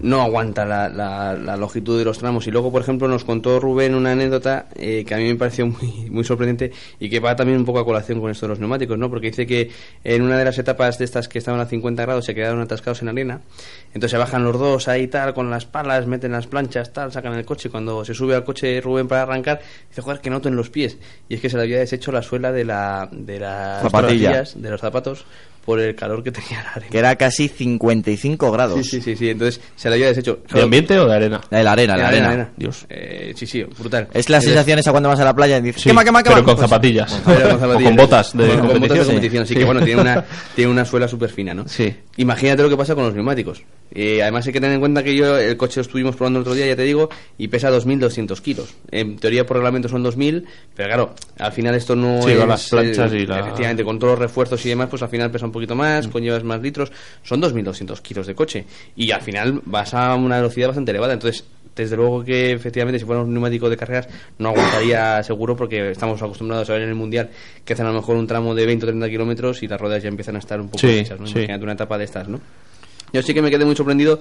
no 0.00 0.20
aguanta 0.22 0.64
la, 0.64 0.88
la- 0.88 1.34
la 1.34 1.56
longitud 1.56 1.98
de 1.98 2.04
los 2.04 2.18
tramos. 2.18 2.46
Y 2.46 2.50
luego, 2.50 2.70
por 2.72 2.82
ejemplo, 2.82 3.06
nos 3.08 3.24
contó 3.24 3.60
Rubén 3.60 3.94
una 3.94 4.12
anécdota 4.12 4.66
eh, 4.74 5.04
que 5.06 5.14
a 5.14 5.18
mí 5.18 5.24
me 5.24 5.36
pareció 5.36 5.66
muy, 5.68 6.10
muy 6.10 6.24
sorprendente 6.24 6.72
y 6.98 7.08
que 7.08 7.20
va 7.20 7.36
también 7.36 7.58
un 7.58 7.64
poco 7.64 7.78
a 7.78 7.84
colación 7.84 8.20
con 8.20 8.30
esto 8.30 8.46
de 8.46 8.50
los 8.50 8.58
neumáticos, 8.60 8.98
¿no? 8.98 9.08
Porque 9.08 9.28
dice 9.28 9.46
que 9.46 9.70
en 10.02 10.22
una 10.22 10.36
de 10.36 10.44
las 10.44 10.58
etapas 10.58 10.98
de 10.98 11.04
estas 11.04 11.28
que 11.28 11.38
estaban 11.38 11.60
a 11.60 11.66
50 11.66 12.02
grados 12.02 12.24
se 12.24 12.34
quedaron 12.34 12.60
atascados 12.60 13.02
en 13.02 13.08
arena. 13.08 13.40
Entonces 13.88 14.10
se 14.10 14.18
bajan 14.18 14.42
los 14.44 14.58
dos 14.58 14.88
ahí 14.88 15.06
tal, 15.06 15.32
con 15.34 15.48
las 15.50 15.64
palas, 15.66 16.06
meten 16.06 16.32
las 16.32 16.46
planchas, 16.46 16.92
tal, 16.92 17.12
sacan 17.12 17.34
el 17.34 17.44
coche. 17.44 17.68
y 17.68 17.70
Cuando 17.70 18.04
se 18.04 18.14
sube 18.14 18.34
al 18.34 18.44
coche 18.44 18.80
Rubén 18.80 19.06
para 19.08 19.22
arrancar, 19.22 19.60
dice, 19.88 20.02
joder, 20.02 20.20
que 20.20 20.30
noto 20.30 20.48
en 20.48 20.56
los 20.56 20.70
pies. 20.70 20.98
Y 21.28 21.34
es 21.36 21.40
que 21.40 21.48
se 21.48 21.56
le 21.56 21.62
había 21.62 21.78
deshecho 21.78 22.10
la 22.12 22.22
suela 22.22 22.50
de, 22.52 22.64
la, 22.64 23.08
de 23.12 23.38
las 23.38 23.82
Zapatilla. 23.82 24.28
zapatillas, 24.30 24.60
de 24.60 24.70
los 24.70 24.80
zapatos, 24.80 25.24
por 25.64 25.80
el 25.80 25.94
calor 25.94 26.22
que 26.22 26.30
tenía 26.32 26.62
la 26.62 26.70
arena. 26.72 26.90
Que 26.90 26.98
era 26.98 27.16
casi 27.16 27.48
55 27.48 28.50
grados. 28.52 28.78
Sí, 28.78 28.84
sí, 28.84 29.00
sí, 29.00 29.16
sí. 29.16 29.30
Entonces 29.30 29.60
se 29.76 29.88
le 29.88 29.94
había 29.96 30.08
deshecho. 30.08 30.40
¿De 30.52 30.62
ambiente 30.62 30.98
o 30.98 31.06
de 31.06 31.14
arena? 31.14 31.40
De 31.50 31.62
la 31.64 31.72
arena, 31.72 31.94
De 31.94 32.02
la 32.02 32.08
arena, 32.08 32.26
arena. 32.28 32.28
arena. 32.44 32.52
Dios. 32.56 32.86
Eh, 32.88 33.32
sí, 33.36 33.46
sí, 33.46 33.62
brutal. 33.62 34.08
Es 34.12 34.28
la 34.28 34.36
Entonces- 34.36 34.44
sensación 34.50 34.78
esa 34.78 34.90
cuando 34.90 35.08
vas 35.08 35.20
a 35.20 35.24
la 35.24 35.34
playa 35.34 35.58
y 35.58 35.62
dices, 35.62 35.82
Sí, 35.82 35.88
quema, 35.90 36.04
quema, 36.04 36.22
quema. 36.22 36.34
pero 36.36 36.44
con 36.44 36.56
Pues- 36.56 36.68
zapatillas. 36.68 37.22
Pero 37.24 37.48
con 37.50 37.60
zapatillas. 37.60 37.82
o 37.82 37.84
con 37.84 37.96
botas 37.96 38.32
de 38.36 38.38
Con- 38.38 38.48
con 38.48 38.56
botas 38.56 38.72
competición. 38.72 38.98
de 38.98 39.12
competición, 39.14 39.46
sí, 39.46 39.54
que 39.54 39.64
bueno, 39.64 39.80
tiene 39.82 40.00
una, 40.02 40.24
tiene 40.54 40.70
una 40.70 40.84
suela 40.84 41.08
súper 41.08 41.30
fina, 41.30 41.54
¿no? 41.54 41.66
Sí. 41.68 41.94
Imagínate 42.16 42.62
lo 42.62 42.68
que 42.68 42.76
pasa 42.76 42.94
con 42.94 43.04
los 43.04 43.14
neumáticos. 43.14 43.62
Eh, 43.96 44.22
además 44.22 44.46
hay 44.46 44.52
que 44.52 44.60
tener 44.60 44.74
en 44.74 44.80
cuenta 44.80 45.02
que 45.02 45.14
yo 45.16 45.38
el 45.38 45.56
coche 45.56 45.76
lo 45.76 45.82
estuvimos 45.82 46.16
probando 46.16 46.38
el 46.40 46.42
otro 46.42 46.54
día, 46.54 46.66
ya 46.66 46.76
te 46.76 46.82
digo, 46.82 47.08
y 47.38 47.48
pesa 47.48 47.70
2.200 47.70 48.40
kilos. 48.40 48.74
En 48.90 49.16
teoría 49.16 49.46
por 49.46 49.56
reglamento 49.56 49.88
son 49.88 50.02
2.000, 50.04 50.44
pero 50.74 50.88
claro, 50.88 51.14
al 51.38 51.52
final 51.52 51.74
esto 51.74 51.94
no 51.94 52.22
Sí, 52.22 52.32
es... 52.32 52.38
con 52.38 52.48
las 52.48 52.68
planchas 52.68 53.12
eh, 53.12 53.18
y 53.18 53.26
la- 53.26 53.40
Efectivamente, 53.40 53.84
con 53.84 53.98
todos 53.98 54.12
los 54.12 54.18
refuerzos 54.20 54.64
y 54.66 54.68
demás, 54.70 54.88
pues 54.90 55.02
al 55.02 55.08
final 55.08 55.30
pesa 55.30 55.46
un 55.46 55.52
poquito 55.54 55.74
más, 55.74 56.06
conllevas 56.08 56.44
más 56.44 56.60
litros, 56.60 56.92
son 57.22 57.40
2.200 57.40 58.00
kilos 58.02 58.26
de 58.26 58.34
coche. 58.34 58.66
Y 58.94 59.10
al 59.10 59.22
final 59.22 59.62
vas 59.64 59.94
a 59.94 60.14
una 60.14 60.36
velocidad 60.36 60.68
bastante 60.68 60.90
elevada, 60.90 61.14
entonces... 61.14 61.44
Desde 61.74 61.96
luego 61.96 62.22
que 62.22 62.52
efectivamente 62.52 63.00
si 63.00 63.04
fuera 63.04 63.22
un 63.22 63.32
neumático 63.34 63.68
de 63.68 63.76
carreras 63.76 64.06
no 64.38 64.50
aguantaría 64.50 65.20
seguro 65.24 65.56
porque 65.56 65.90
estamos 65.90 66.22
acostumbrados 66.22 66.70
a 66.70 66.74
ver 66.74 66.82
en 66.82 66.90
el 66.90 66.94
mundial 66.94 67.30
que 67.64 67.72
hacen 67.72 67.84
a 67.86 67.88
lo 67.88 67.96
mejor 67.96 68.14
un 68.14 68.28
tramo 68.28 68.54
de 68.54 68.64
20 68.64 68.84
o 68.84 68.88
30 68.90 69.08
kilómetros 69.08 69.60
y 69.60 69.66
las 69.66 69.80
ruedas 69.80 70.00
ya 70.00 70.08
empiezan 70.08 70.36
a 70.36 70.38
estar 70.38 70.60
un 70.60 70.68
poco 70.68 70.78
Sí, 70.78 70.98
hechas, 71.00 71.18
¿no? 71.18 71.26
sí. 71.26 71.32
Imagínate 71.38 71.64
una 71.64 71.72
etapa 71.72 71.98
de 71.98 72.04
estas, 72.04 72.28
¿no? 72.28 72.40
Yo 73.12 73.22
sí 73.24 73.34
que 73.34 73.42
me 73.42 73.50
quedé 73.50 73.64
muy 73.64 73.74
sorprendido 73.74 74.20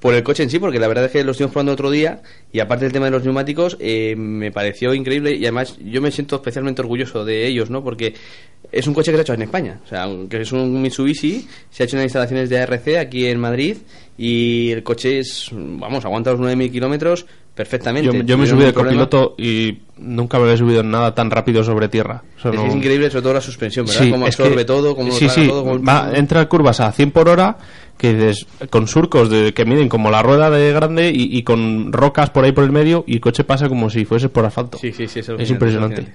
por 0.00 0.14
el 0.14 0.22
coche 0.22 0.42
en 0.42 0.50
sí, 0.50 0.58
porque 0.58 0.78
la 0.78 0.86
verdad 0.88 1.06
es 1.06 1.10
que 1.12 1.24
lo 1.24 1.30
estuvimos 1.32 1.52
probando 1.52 1.72
otro 1.72 1.90
día 1.90 2.20
y 2.52 2.60
aparte 2.60 2.84
del 2.84 2.92
tema 2.92 3.06
de 3.06 3.12
los 3.12 3.24
neumáticos, 3.24 3.76
eh, 3.80 4.14
me 4.16 4.52
pareció 4.52 4.92
increíble 4.94 5.34
y 5.34 5.44
además 5.44 5.76
yo 5.82 6.02
me 6.02 6.10
siento 6.10 6.36
especialmente 6.36 6.82
orgulloso 6.82 7.24
de 7.24 7.46
ellos, 7.46 7.70
¿no? 7.70 7.82
Porque 7.82 8.14
es 8.70 8.86
un 8.86 8.92
coche 8.94 9.10
que 9.12 9.16
se 9.16 9.20
ha 9.20 9.22
hecho 9.22 9.34
en 9.34 9.42
España, 9.42 9.80
o 9.84 9.88
sea, 9.88 10.02
aunque 10.02 10.40
es 10.42 10.52
un 10.52 10.82
Mitsubishi, 10.82 11.46
se 11.70 11.82
ha 11.82 11.86
hecho 11.86 11.96
en 11.96 12.00
las 12.00 12.06
instalaciones 12.06 12.50
de 12.50 12.58
ARC 12.60 12.88
aquí 12.98 13.26
en 13.26 13.38
Madrid 13.40 13.76
y 14.18 14.70
el 14.72 14.82
coche 14.82 15.20
es, 15.20 15.48
vamos, 15.52 16.04
aguanta 16.04 16.32
los 16.32 16.40
9.000 16.40 16.70
kilómetros 16.70 17.24
perfectamente. 17.54 18.12
Yo, 18.12 18.22
yo 18.24 18.36
me 18.36 18.46
subí 18.46 18.64
de 18.64 18.72
copiloto 18.72 19.34
y 19.38 19.78
nunca 19.98 20.38
me 20.38 20.44
había 20.44 20.56
subido 20.56 20.82
nada 20.82 21.14
tan 21.14 21.30
rápido 21.30 21.62
sobre 21.62 21.88
tierra. 21.88 22.22
O 22.38 22.40
sea, 22.40 22.50
Es, 22.50 22.56
no- 22.56 22.66
es 22.66 22.74
increíble 22.74 23.10
sobre 23.10 23.22
todo 23.22 23.34
la 23.34 23.40
suspensión, 23.40 23.86
¿verdad? 23.86 24.02
Sí, 24.02 24.10
Cómo 24.10 24.26
es 24.26 24.34
absorbe 24.38 24.56
que- 24.56 24.64
todo, 24.64 24.96
cómo 24.96 25.12
sí, 25.12 25.28
sí, 25.28 25.46
todo. 25.46 25.64
cómo- 25.64 25.84
va, 25.84 26.10
entra 26.14 26.48
curvas 26.48 26.80
a 26.80 26.90
100 26.90 27.12
por 27.12 27.28
hora 27.28 27.56
que 27.96 28.14
dices, 28.14 28.46
con 28.70 28.88
surcos 28.88 29.30
de, 29.30 29.54
que 29.54 29.64
miden 29.64 29.88
como 29.88 30.10
la 30.10 30.22
rueda 30.22 30.50
de 30.50 30.72
grande 30.72 31.10
y, 31.14 31.36
y 31.36 31.42
con 31.42 31.92
rocas 31.92 32.30
por 32.30 32.44
ahí 32.44 32.52
por 32.52 32.64
el 32.64 32.72
medio 32.72 33.04
y 33.06 33.14
el 33.14 33.20
coche 33.20 33.44
pasa 33.44 33.68
como 33.68 33.90
si 33.90 34.04
fuese 34.04 34.28
por 34.28 34.44
asfalto. 34.44 34.78
Sí, 34.78 34.92
sí, 34.92 35.08
sí, 35.08 35.20
es 35.20 35.28
es 35.28 35.50
impresionante. 35.50 36.14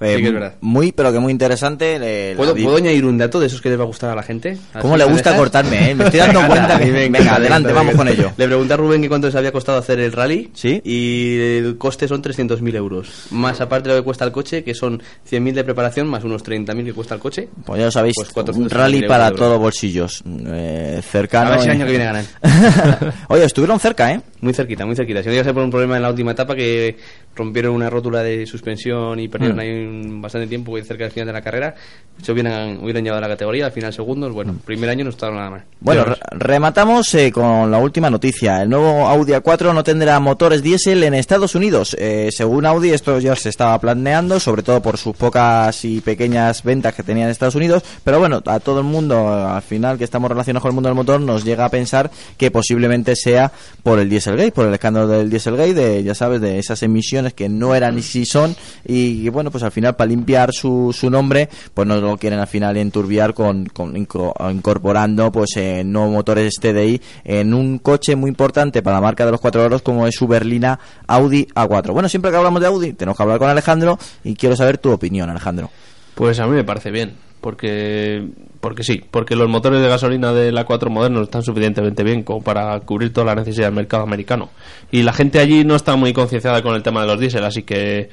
Eh, 0.00 0.14
Sí 0.16 0.22
que 0.22 0.28
es 0.28 0.32
verdad. 0.34 0.54
Muy, 0.60 0.92
pero 0.92 1.12
que 1.12 1.18
muy 1.18 1.30
interesante. 1.32 1.98
eh, 2.00 2.34
¿Puedo, 2.36 2.54
¿Puedo 2.54 2.76
añadir 2.76 3.04
un 3.04 3.18
dato 3.18 3.38
de 3.40 3.46
esos 3.48 3.60
que 3.60 3.68
les 3.68 3.78
va 3.78 3.82
a 3.82 3.86
gustar 3.86 4.10
a 4.10 4.14
la 4.14 4.22
gente? 4.22 4.56
¿Cómo 4.80 4.96
le 4.96 5.04
gusta 5.04 5.30
dejas. 5.30 5.36
cortarme, 5.38 5.90
eh? 5.90 5.94
Me 5.94 6.04
estoy 6.04 6.20
dando 6.20 6.46
cuenta 6.46 6.78
que- 6.78 6.90
venga, 6.90 7.34
adelante, 7.36 7.72
vamos 7.72 7.94
con 7.94 8.08
ello. 8.08 8.32
Le 8.36 8.46
pregunté 8.46 8.72
a 8.74 8.76
Rubén 8.76 9.02
que 9.02 9.08
cuánto 9.08 9.26
les 9.26 9.36
había 9.36 9.52
costado 9.52 9.78
hacer 9.78 10.00
el 10.00 10.12
rally 10.12 10.50
¿Sí? 10.54 10.80
y 10.84 11.38
el 11.58 11.76
coste 11.78 12.08
son 12.08 12.22
300.000 12.22 12.74
euros. 12.76 13.26
Más 13.30 13.60
aparte 13.60 13.88
de 13.88 13.94
lo 13.96 14.00
que 14.00 14.04
cuesta 14.04 14.24
el 14.24 14.32
coche, 14.32 14.64
que 14.64 14.74
son 14.74 15.02
100.000 15.30 15.52
de 15.52 15.64
preparación, 15.64 16.06
más 16.08 16.24
unos 16.24 16.42
30.000 16.44 16.84
que 16.84 16.92
cuesta 16.94 17.14
el 17.14 17.20
coche. 17.20 17.48
Pues 17.64 17.78
ya 17.78 17.84
lo 17.86 17.90
sabéis, 17.90 18.14
Pues 18.16 18.28
un 18.56 18.66
400.000 18.66 18.70
rally 18.70 19.02
para 19.06 19.30
todos 19.32 19.58
bolsillos. 19.58 20.22
Eh, 20.46 21.00
cercano. 21.08 21.48
A 21.48 21.50
ver 21.52 21.60
si 21.60 21.66
el 21.66 21.72
año 21.72 21.84
que 21.84 21.90
viene 21.90 22.04
ganan. 22.06 22.26
Oye, 23.28 23.44
estuvieron 23.44 23.78
cerca, 23.78 24.12
¿eh? 24.12 24.20
Muy 24.40 24.54
cerquita, 24.54 24.86
muy 24.86 24.96
cerquita. 24.96 25.22
Si 25.22 25.26
no 25.28 25.32
llegase 25.32 25.52
por 25.52 25.62
un 25.62 25.70
problema 25.70 25.96
en 25.96 26.02
la 26.02 26.10
última 26.10 26.32
etapa 26.32 26.54
que 26.54 26.96
rompieron 27.34 27.74
una 27.74 27.88
rótula 27.88 28.22
de 28.22 28.44
suspensión 28.46 29.18
y 29.18 29.28
perdieron 29.28 29.56
Mm. 29.56 29.60
ahí 29.60 29.70
un- 29.70 30.20
bastante 30.22 30.46
tiempo 30.46 30.76
cerca 30.82 31.04
del 31.04 31.12
final 31.12 31.26
de 31.28 31.32
la 31.32 31.40
carrera, 31.42 31.74
se 32.20 32.32
hubieran, 32.32 32.78
hubieran 32.82 33.02
llevado 33.02 33.18
a 33.24 33.28
la 33.28 33.32
categoría, 33.34 33.66
al 33.66 33.72
final 33.72 33.92
segundos, 33.94 34.32
bueno, 34.32 34.54
primer 34.64 34.90
año 34.90 35.04
no 35.04 35.10
estaba 35.10 35.34
nada 35.34 35.50
mal. 35.50 35.64
Bueno, 35.80 36.04
re- 36.04 36.16
rematamos 36.32 37.14
eh, 37.14 37.32
con 37.32 37.70
la 37.70 37.78
última 37.78 38.10
noticia. 38.10 38.62
El 38.62 38.68
nuevo 38.68 39.06
Audi 39.06 39.32
A4 39.32 39.72
no 39.72 39.82
tendrá 39.84 40.20
motores 40.20 40.62
diésel 40.62 41.02
en 41.04 41.14
Estados 41.14 41.54
Unidos. 41.54 41.96
Eh, 41.98 42.28
según 42.32 42.66
Audi, 42.66 42.90
esto 42.90 43.18
ya 43.20 43.34
se 43.36 43.48
estaba 43.48 43.78
planeando, 43.80 44.38
sobre 44.40 44.62
todo 44.62 44.82
por 44.82 44.98
sus 44.98 45.16
pocas 45.16 45.82
y 45.84 46.00
pequeñas 46.02 46.62
ventas 46.62 46.94
que 46.94 47.02
tenía 47.02 47.24
en 47.24 47.30
Estados 47.30 47.54
Unidos. 47.54 47.82
Pero 48.04 48.18
bueno, 48.18 48.42
a 48.44 48.60
todo 48.60 48.80
el 48.80 48.86
mundo, 48.86 49.28
al 49.28 49.62
final 49.62 49.96
que 49.96 50.04
estamos 50.04 50.30
relacionados 50.30 50.62
con 50.62 50.70
el 50.70 50.74
mundo 50.74 50.88
del 50.90 50.96
motor, 50.96 51.20
nos 51.20 51.44
llega 51.44 51.64
a 51.64 51.68
pensar 51.70 52.10
que 52.36 52.50
posiblemente 52.50 53.16
sea 53.16 53.50
por 53.82 53.98
el 53.98 54.10
Dieselgate, 54.10 54.52
por 54.52 54.66
el 54.66 54.74
escándalo 54.74 55.08
del 55.08 55.30
Dieselgate, 55.30 55.72
de, 55.74 56.02
ya 56.02 56.14
sabes, 56.14 56.40
de 56.40 56.58
esas 56.58 56.82
emisiones 56.82 57.19
que 57.34 57.48
no 57.48 57.74
eran 57.74 57.96
ni 57.96 58.02
si 58.02 58.24
son. 58.24 58.56
Y 58.84 59.28
bueno, 59.28 59.50
pues 59.50 59.64
al 59.64 59.70
final, 59.70 59.96
para 59.96 60.08
limpiar 60.08 60.52
su, 60.52 60.94
su 60.96 61.10
nombre, 61.10 61.48
pues 61.74 61.86
no 61.86 62.00
lo 62.00 62.16
quieren 62.16 62.38
al 62.38 62.46
final 62.46 62.76
enturbiar 62.76 63.34
con, 63.34 63.66
con 63.66 63.96
incorporando 63.96 65.30
pues 65.32 65.50
eh, 65.56 65.82
nuevos 65.84 66.12
motores 66.12 66.54
TDI 66.60 67.00
en 67.24 67.54
un 67.54 67.78
coche 67.78 68.16
muy 68.16 68.28
importante 68.28 68.82
para 68.82 68.96
la 68.96 69.02
marca 69.02 69.24
de 69.24 69.32
los 69.32 69.40
cuatro 69.40 69.62
euros 69.62 69.82
como 69.82 70.06
es 70.06 70.14
su 70.14 70.26
berlina 70.26 70.78
Audi 71.06 71.46
A4. 71.54 71.92
Bueno, 71.92 72.08
siempre 72.08 72.30
que 72.30 72.36
hablamos 72.36 72.60
de 72.60 72.66
Audi 72.66 72.92
tenemos 72.92 73.16
que 73.16 73.22
hablar 73.22 73.38
con 73.38 73.48
Alejandro 73.48 73.98
y 74.24 74.34
quiero 74.34 74.56
saber 74.56 74.78
tu 74.78 74.90
opinión, 74.90 75.30
Alejandro. 75.30 75.70
Pues 76.14 76.38
a 76.40 76.46
mí 76.46 76.54
me 76.54 76.64
parece 76.64 76.90
bien, 76.90 77.14
porque 77.40 78.28
porque 78.60 78.82
sí, 78.84 79.02
porque 79.10 79.36
los 79.36 79.48
motores 79.48 79.80
de 79.80 79.88
gasolina 79.88 80.32
de 80.32 80.52
la 80.52 80.64
4 80.64 80.90
modernos 80.90 81.22
están 81.22 81.42
suficientemente 81.42 82.02
bien 82.02 82.22
como 82.22 82.42
para 82.42 82.78
cubrir 82.80 83.12
toda 83.12 83.26
la 83.26 83.34
necesidad 83.34 83.68
del 83.68 83.74
mercado 83.74 84.02
americano. 84.02 84.50
Y 84.90 85.02
la 85.02 85.12
gente 85.12 85.38
allí 85.38 85.64
no 85.64 85.76
está 85.76 85.96
muy 85.96 86.12
concienciada 86.12 86.62
con 86.62 86.74
el 86.74 86.82
tema 86.82 87.00
de 87.00 87.06
los 87.06 87.18
diésel, 87.18 87.44
así 87.44 87.62
que 87.62 88.10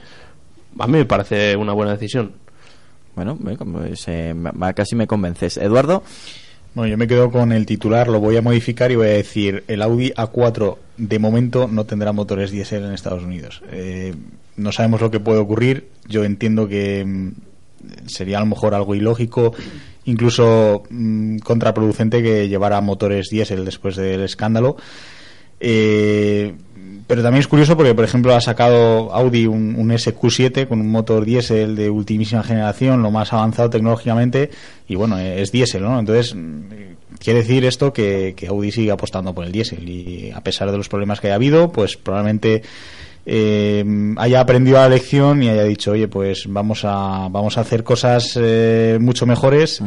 a 0.79 0.87
mí 0.87 0.93
me 0.93 1.05
parece 1.05 1.55
una 1.55 1.73
buena 1.73 1.91
decisión. 1.91 2.31
Bueno, 3.15 3.37
pues, 3.37 4.07
eh, 4.07 4.35
casi 4.75 4.95
me 4.95 5.07
convences. 5.07 5.57
Eduardo, 5.57 6.03
Bueno, 6.75 6.91
yo 6.91 6.97
me 6.97 7.07
quedo 7.07 7.31
con 7.31 7.51
el 7.51 7.65
titular, 7.65 8.07
lo 8.07 8.19
voy 8.19 8.37
a 8.37 8.43
modificar 8.43 8.91
y 8.91 8.95
voy 8.95 9.07
a 9.07 9.11
decir, 9.11 9.63
el 9.67 9.81
Audi 9.81 10.11
A4 10.11 10.77
de 10.97 11.17
momento 11.17 11.67
no 11.67 11.85
tendrá 11.85 12.11
motores 12.11 12.51
diésel 12.51 12.83
en 12.83 12.93
Estados 12.93 13.23
Unidos. 13.23 13.63
Eh, 13.71 14.13
no 14.55 14.71
sabemos 14.71 15.01
lo 15.01 15.09
que 15.09 15.19
puede 15.19 15.39
ocurrir, 15.39 15.87
yo 16.07 16.23
entiendo 16.23 16.67
que 16.67 17.03
mm, 17.03 17.31
sería 18.05 18.37
a 18.37 18.41
lo 18.41 18.45
mejor 18.45 18.75
algo 18.75 18.93
ilógico, 18.93 19.55
incluso 20.07 20.83
mm, 20.89 21.37
contraproducente 21.39 22.23
que 22.23 22.47
llevara 22.47 22.81
motores 22.81 23.27
diésel 23.29 23.63
después 23.63 23.95
del 23.95 24.21
escándalo. 24.21 24.77
Eh, 25.59 26.53
pero 27.07 27.23
también 27.23 27.39
es 27.39 27.47
curioso 27.47 27.77
porque, 27.77 27.95
por 27.95 28.03
ejemplo, 28.03 28.35
ha 28.35 28.41
sacado 28.41 29.13
Audi 29.13 29.47
un, 29.47 29.75
un 29.77 29.89
SQ7 29.91 30.67
con 30.67 30.81
un 30.81 30.89
motor 30.89 31.23
diésel 31.23 31.75
de 31.75 31.89
ultimísima 31.89 32.43
generación, 32.43 33.01
lo 33.01 33.11
más 33.11 33.31
avanzado 33.31 33.69
tecnológicamente, 33.69 34.49
y 34.87 34.95
bueno, 34.95 35.17
eh, 35.17 35.41
es 35.41 35.51
diésel, 35.51 35.83
¿no? 35.83 35.99
Entonces, 35.99 36.35
mm, 36.35 36.61
quiere 37.19 37.39
decir 37.39 37.65
esto 37.65 37.93
que, 37.93 38.33
que 38.35 38.47
Audi 38.47 38.71
sigue 38.71 38.91
apostando 38.91 39.33
por 39.33 39.45
el 39.45 39.51
diésel 39.51 39.87
y 39.87 40.31
a 40.31 40.41
pesar 40.41 40.71
de 40.71 40.77
los 40.77 40.89
problemas 40.89 41.19
que 41.19 41.27
haya 41.27 41.35
habido, 41.35 41.71
pues 41.71 41.97
probablemente 41.97 42.61
eh, 43.29 43.83
haya 44.17 44.39
aprendido 44.39 44.77
la 44.77 44.87
lección 44.89 45.43
y 45.43 45.49
haya 45.49 45.63
dicho, 45.65 45.91
oye, 45.91 46.07
pues 46.07 46.45
vamos 46.47 46.81
a, 46.85 47.27
vamos 47.29 47.57
a 47.57 47.61
hacer 47.61 47.83
cosas 47.83 48.37
eh, 48.41 48.97
mucho 49.01 49.25
mejores. 49.25 49.81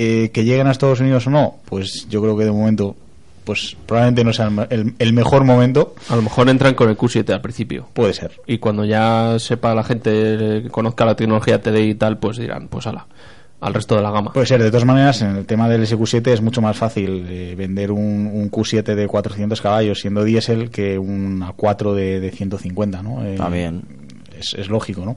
Eh, 0.00 0.30
que 0.32 0.44
lleguen 0.44 0.66
a 0.66 0.70
Estados 0.72 1.00
Unidos 1.00 1.26
o 1.26 1.30
no, 1.30 1.56
pues 1.64 2.06
yo 2.08 2.20
creo 2.22 2.36
que 2.36 2.44
de 2.44 2.52
momento 2.52 2.94
pues 3.44 3.76
probablemente 3.86 4.22
no 4.24 4.32
sea 4.34 4.50
el, 4.70 4.92
el- 4.98 5.12
mejor 5.14 5.42
momento. 5.42 5.94
A 6.10 6.16
lo 6.16 6.22
mejor 6.22 6.48
entran 6.50 6.74
con 6.74 6.90
el 6.90 6.98
Q7 6.98 7.32
al 7.32 7.40
principio. 7.40 7.88
Puede 7.94 8.12
ser. 8.12 8.32
Y 8.46 8.58
cuando 8.58 8.84
ya 8.84 9.36
sepa 9.38 9.74
la 9.74 9.82
gente, 9.82 10.10
que 10.64 10.68
conozca 10.70 11.06
la 11.06 11.16
tecnología 11.16 11.60
TDI 11.62 11.90
y 11.90 11.94
tal, 11.94 12.18
pues 12.18 12.36
dirán, 12.36 12.68
pues 12.68 12.86
ala, 12.86 13.06
al 13.60 13.74
resto 13.74 13.96
de 13.96 14.02
la 14.02 14.10
gama. 14.10 14.32
Puede 14.32 14.46
ser, 14.46 14.62
de 14.62 14.70
todas 14.70 14.84
maneras, 14.84 15.22
en 15.22 15.36
el 15.36 15.46
tema 15.46 15.68
del 15.68 15.82
SQ7 15.82 16.28
es 16.28 16.40
mucho 16.40 16.62
más 16.62 16.76
fácil 16.76 17.26
eh, 17.28 17.54
vender 17.56 17.90
un, 17.90 18.30
un 18.32 18.50
Q7 18.50 18.94
de 18.94 19.06
400 19.08 19.60
caballos 19.60 19.98
siendo 20.00 20.24
diésel 20.24 20.70
que 20.70 20.98
un 20.98 21.40
A4 21.40 21.94
de, 21.94 22.20
de 22.20 22.30
150, 22.30 23.02
¿no? 23.02 23.24
Eh, 23.24 23.32
Está 23.32 23.48
bien. 23.48 23.82
Es, 24.38 24.54
es 24.54 24.68
lógico, 24.68 25.04
¿no? 25.04 25.16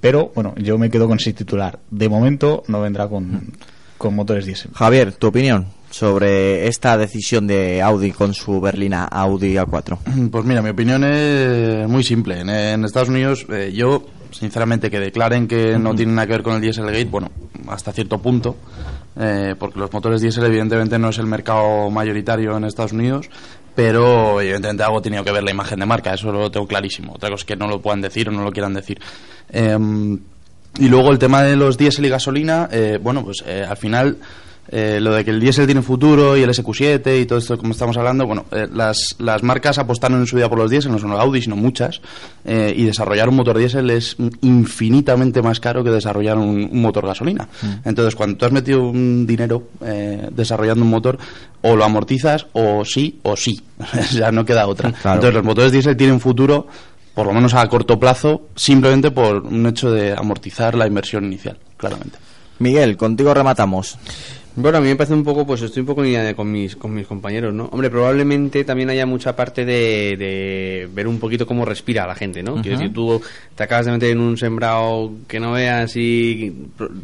Pero, 0.00 0.30
bueno, 0.34 0.54
yo 0.56 0.76
me 0.76 0.90
quedo 0.90 1.08
con 1.08 1.16
ese 1.16 1.32
titular. 1.32 1.78
De 1.90 2.10
momento 2.10 2.62
no 2.68 2.82
vendrá 2.82 3.08
con, 3.08 3.52
con 3.96 4.14
motores 4.14 4.44
diésel. 4.44 4.70
Javier, 4.74 5.12
tu 5.12 5.28
opinión 5.28 5.68
sobre 5.94 6.66
esta 6.66 6.98
decisión 6.98 7.46
de 7.46 7.80
Audi 7.80 8.10
con 8.10 8.34
su 8.34 8.60
berlina 8.60 9.04
Audi 9.04 9.54
A4. 9.54 9.98
Pues 10.32 10.44
mira, 10.44 10.60
mi 10.60 10.70
opinión 10.70 11.04
es 11.04 11.88
muy 11.88 12.02
simple. 12.02 12.40
En, 12.40 12.48
en 12.48 12.84
Estados 12.84 13.10
Unidos, 13.10 13.46
eh, 13.48 13.72
yo, 13.72 14.04
sinceramente, 14.32 14.90
que 14.90 14.98
declaren 14.98 15.46
que 15.46 15.78
no 15.78 15.94
tienen 15.94 16.16
nada 16.16 16.26
que 16.26 16.32
ver 16.32 16.42
con 16.42 16.54
el 16.56 16.60
Dieselgate, 16.60 17.04
bueno, 17.04 17.30
hasta 17.68 17.92
cierto 17.92 18.18
punto, 18.18 18.56
eh, 19.16 19.54
porque 19.56 19.78
los 19.78 19.92
motores 19.92 20.20
diésel, 20.20 20.44
evidentemente, 20.46 20.98
no 20.98 21.10
es 21.10 21.18
el 21.18 21.26
mercado 21.26 21.88
mayoritario 21.90 22.56
en 22.56 22.64
Estados 22.64 22.92
Unidos, 22.92 23.30
pero 23.76 24.40
evidentemente 24.40 24.82
algo 24.82 24.98
ha 24.98 25.02
tenido 25.02 25.22
que 25.22 25.30
ver 25.30 25.44
la 25.44 25.52
imagen 25.52 25.78
de 25.78 25.86
marca, 25.86 26.12
eso 26.12 26.32
lo 26.32 26.50
tengo 26.50 26.66
clarísimo. 26.66 27.12
Otra 27.12 27.30
cosa 27.30 27.42
es 27.42 27.44
que 27.44 27.56
no 27.56 27.68
lo 27.68 27.80
puedan 27.80 28.00
decir 28.00 28.28
o 28.28 28.32
no 28.32 28.42
lo 28.42 28.50
quieran 28.50 28.74
decir. 28.74 28.98
Em, 29.48 30.18
y 30.76 30.88
luego 30.88 31.12
el 31.12 31.20
tema 31.20 31.44
de 31.44 31.54
los 31.54 31.78
diésel 31.78 32.06
y 32.06 32.08
gasolina, 32.08 32.68
eh, 32.72 32.98
bueno, 33.00 33.24
pues 33.24 33.44
eh, 33.46 33.64
al 33.68 33.76
final 33.76 34.18
eh, 34.68 34.98
lo 35.00 35.14
de 35.14 35.24
que 35.24 35.30
el 35.30 35.40
diésel 35.40 35.66
tiene 35.66 35.82
futuro 35.82 36.36
y 36.36 36.42
el 36.42 36.50
SQ7 36.50 37.20
y 37.20 37.26
todo 37.26 37.38
esto 37.38 37.58
como 37.58 37.72
estamos 37.72 37.96
hablando, 37.96 38.26
bueno, 38.26 38.46
eh, 38.50 38.66
las, 38.72 39.16
las 39.18 39.42
marcas 39.42 39.78
apostaron 39.78 40.20
en 40.20 40.26
su 40.26 40.36
día 40.36 40.48
por 40.48 40.58
los 40.58 40.70
diésel, 40.70 40.92
no 40.92 40.98
solo 40.98 41.20
Audi, 41.20 41.42
sino 41.42 41.56
muchas, 41.56 42.00
eh, 42.44 42.72
y 42.76 42.84
desarrollar 42.84 43.28
un 43.28 43.36
motor 43.36 43.58
diésel 43.58 43.90
es 43.90 44.16
infinitamente 44.40 45.42
más 45.42 45.60
caro 45.60 45.84
que 45.84 45.90
desarrollar 45.90 46.38
un, 46.38 46.68
un 46.70 46.82
motor 46.82 47.06
gasolina. 47.06 47.48
Entonces, 47.84 48.14
cuando 48.14 48.36
tú 48.36 48.46
has 48.46 48.52
metido 48.52 48.82
un 48.82 49.26
dinero 49.26 49.68
eh, 49.82 50.28
desarrollando 50.30 50.84
un 50.84 50.90
motor, 50.90 51.18
o 51.62 51.76
lo 51.76 51.84
amortizas 51.84 52.46
o 52.52 52.84
sí 52.84 53.20
o 53.22 53.36
sí, 53.36 53.62
ya 54.12 54.32
no 54.32 54.44
queda 54.44 54.66
otra. 54.66 54.92
Claro. 54.92 55.16
Entonces, 55.16 55.34
los 55.34 55.44
motores 55.44 55.72
diésel 55.72 55.96
tienen 55.96 56.20
futuro 56.20 56.66
por 57.14 57.26
lo 57.26 57.32
menos 57.32 57.54
a 57.54 57.66
corto 57.68 57.98
plazo, 57.98 58.48
simplemente 58.56 59.12
por 59.12 59.44
un 59.44 59.66
hecho 59.66 59.92
de 59.92 60.12
amortizar 60.12 60.74
la 60.74 60.86
inversión 60.86 61.24
inicial, 61.24 61.56
claramente. 61.76 62.18
Miguel, 62.58 62.96
contigo 62.96 63.32
rematamos. 63.32 63.96
Bueno, 64.56 64.78
a 64.78 64.80
mí 64.80 64.86
me 64.86 64.94
parece 64.94 65.14
un 65.14 65.24
poco, 65.24 65.44
pues 65.44 65.62
estoy 65.62 65.80
un 65.80 65.86
poco 65.86 66.02
en 66.02 66.06
línea 66.06 66.22
de- 66.22 66.34
con 66.36 66.50
mis, 66.50 66.76
con 66.76 66.94
mis 66.94 67.08
compañeros, 67.08 67.52
¿no? 67.52 67.64
Hombre, 67.72 67.90
probablemente 67.90 68.62
también 68.62 68.88
haya 68.88 69.04
mucha 69.04 69.34
parte 69.34 69.64
de, 69.64 70.16
de 70.16 70.88
ver 70.94 71.08
un 71.08 71.18
poquito 71.18 71.44
cómo 71.44 71.64
respira 71.64 72.06
la 72.06 72.14
gente, 72.14 72.40
¿no? 72.42 72.54
Quiero 72.62 72.76
Ujú. 72.76 72.82
decir, 72.82 72.92
tú 72.94 73.20
te 73.56 73.64
acabas 73.64 73.86
de 73.86 73.92
meter 73.92 74.10
en 74.10 74.20
un 74.20 74.36
sembrado 74.38 75.10
que 75.26 75.40
no 75.40 75.52
veas 75.52 75.96
y 75.96 76.52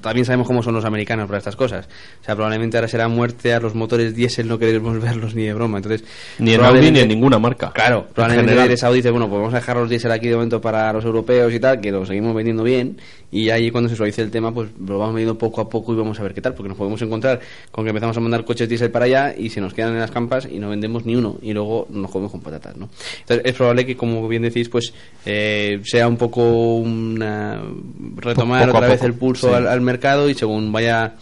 también 0.00 0.24
sabemos 0.26 0.46
cómo 0.46 0.62
son 0.62 0.74
los 0.74 0.84
americanos 0.84 1.26
para 1.26 1.38
estas 1.38 1.56
cosas. 1.56 1.88
O 2.20 2.24
sea, 2.24 2.36
probablemente 2.36 2.76
ahora 2.76 2.86
será 2.86 3.08
muerte 3.08 3.52
a 3.52 3.58
los 3.58 3.74
motores 3.74 4.14
diésel, 4.14 4.46
no 4.46 4.56
queremos 4.58 4.98
verlos 5.02 5.34
ni 5.34 5.42
de 5.42 5.52
broma. 5.52 5.78
Entonces, 5.78 6.04
Ni 6.38 6.54
en 6.54 6.60
Audi 6.64 6.92
ni 6.92 7.00
en 7.00 7.08
ninguna 7.08 7.40
marca. 7.40 7.72
Claro, 7.74 8.06
En 8.08 8.14
probablemente 8.14 8.64
eres 8.64 8.84
Audi 8.84 8.98
dice, 8.98 9.10
bueno, 9.10 9.28
pues 9.28 9.38
vamos 9.40 9.54
a 9.54 9.56
dejar 9.56 9.76
los 9.76 9.90
diésel 9.90 10.12
aquí 10.12 10.28
de 10.28 10.34
momento 10.36 10.60
para 10.60 10.92
los 10.92 11.04
europeos 11.04 11.52
y 11.52 11.58
tal, 11.58 11.80
que 11.80 11.90
lo 11.90 12.06
seguimos 12.06 12.32
vendiendo 12.32 12.62
bien, 12.62 12.96
y 13.30 13.50
ahí 13.50 13.70
cuando 13.70 13.88
se 13.88 13.96
suavice 13.96 14.22
el 14.22 14.30
tema, 14.30 14.52
pues 14.52 14.70
lo 14.86 14.98
vamos 14.98 15.14
vendiendo 15.14 15.38
poco 15.38 15.60
a 15.60 15.68
poco 15.68 15.92
y 15.92 15.96
vamos 15.96 16.18
a 16.18 16.22
ver 16.22 16.34
qué 16.34 16.40
tal, 16.40 16.54
porque 16.54 16.68
nos 16.68 16.78
podemos 16.78 17.00
encontrar 17.02 17.40
con 17.70 17.84
que 17.84 17.90
empezamos 17.90 18.16
a 18.16 18.20
mandar 18.20 18.44
coches 18.44 18.68
diésel 18.68 18.90
para 18.90 19.04
allá 19.04 19.34
y 19.36 19.50
se 19.50 19.60
nos 19.60 19.74
quedan 19.74 19.92
en 19.92 20.00
las 20.00 20.10
campas 20.10 20.48
y 20.50 20.58
no 20.58 20.70
vendemos 20.70 21.06
ni 21.06 21.16
uno, 21.16 21.38
y 21.42 21.52
luego 21.52 21.86
nos 21.90 22.10
comemos 22.10 22.32
con 22.32 22.40
patatas, 22.40 22.76
¿no? 22.76 22.88
Entonces 23.20 23.46
es 23.46 23.54
probable 23.54 23.86
que, 23.86 23.96
como 23.96 24.26
bien 24.28 24.42
decís, 24.42 24.68
pues 24.68 24.92
eh, 25.24 25.80
sea 25.84 26.08
un 26.08 26.16
poco 26.16 26.76
una... 26.76 27.62
retomar 28.16 28.66
Poco 28.66 28.78
otra 28.78 28.88
vez 28.90 29.02
el 29.02 29.14
pulso 29.14 29.48
sí. 29.48 29.54
al, 29.54 29.66
al 29.68 29.80
mercado 29.80 30.28
y 30.28 30.34
según 30.34 30.72
vaya 30.72 31.14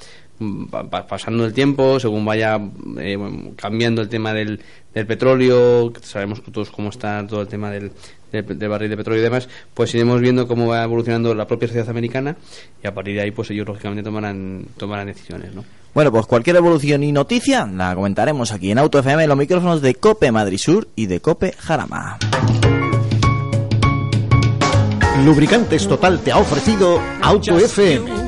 pasando 1.09 1.45
el 1.45 1.53
tiempo, 1.53 1.99
según 1.99 2.24
vaya 2.24 2.61
eh, 2.99 3.16
bueno, 3.16 3.53
cambiando 3.57 4.03
el 4.03 4.09
tema 4.09 4.32
del, 4.32 4.61
del 4.95 5.07
petróleo, 5.07 5.93
sabemos 6.03 6.43
todos 6.43 6.70
cómo 6.70 6.91
está 6.91 7.26
todo 7.26 7.43
el 7.43 7.49
tema 7.49 7.70
del, 7.70 7.93
del, 8.32 8.59
del 8.59 8.68
barril 8.68 8.91
de 8.91 8.97
petróleo 8.97 9.20
y 9.20 9.24
demás, 9.24 9.49
pues 9.74 9.95
iremos 9.95 10.20
viendo 10.20 10.47
cómo 10.47 10.66
va 10.68 10.82
evolucionando 10.82 11.34
la 11.34 11.47
propia 11.47 11.68
sociedad 11.68 11.89
americana 11.89 12.36
y 12.82 12.86
a 12.86 12.95
partir 12.95 13.14
de 13.14 13.22
ahí 13.22 13.30
pues 13.30 13.51
ellos 13.51 13.66
lógicamente 13.66 14.03
tomarán, 14.03 14.66
tomarán 14.76 15.07
decisiones, 15.07 15.55
¿no? 15.55 15.64
Bueno, 15.95 16.12
pues 16.12 16.26
cualquier 16.26 16.57
evolución 16.57 17.03
y 17.03 17.12
noticia 17.12 17.66
la 17.66 17.95
comentaremos 17.95 18.53
aquí 18.53 18.70
en 18.70 18.78
Auto 18.78 19.01
FM, 19.01 19.24
en 19.24 19.28
los 19.28 19.39
micrófonos 19.39 19.82
de 19.82 19.95
Cope 19.95 20.30
Madrid 20.30 20.59
Sur 20.59 20.89
y 20.95 21.07
de 21.07 21.20
Cope 21.20 21.53
Jarama. 21.59 22.18
Lubricantes 25.24 25.89
Total 25.89 26.20
te 26.20 26.30
ha 26.30 26.39
ofrecido 26.39 27.01
Auto 27.20 27.59
FM. 27.59 28.28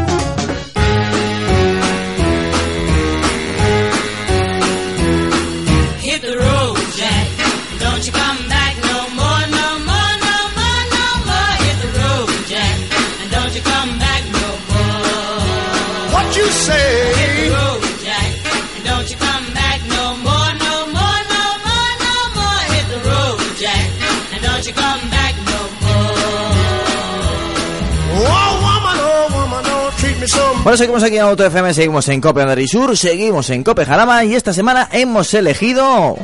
Bueno, 30.63 30.77
seguimos 30.77 31.01
aquí 31.01 31.15
en 31.15 31.23
Auto 31.23 31.43
FM, 31.43 31.73
seguimos 31.73 32.07
en 32.09 32.21
Cope 32.21 32.67
Sur, 32.67 32.95
seguimos 32.95 33.49
en 33.49 33.63
Cope 33.63 33.83
Jarama 33.83 34.23
y 34.25 34.35
esta 34.35 34.53
semana 34.53 34.87
hemos 34.91 35.33
elegido 35.33 36.15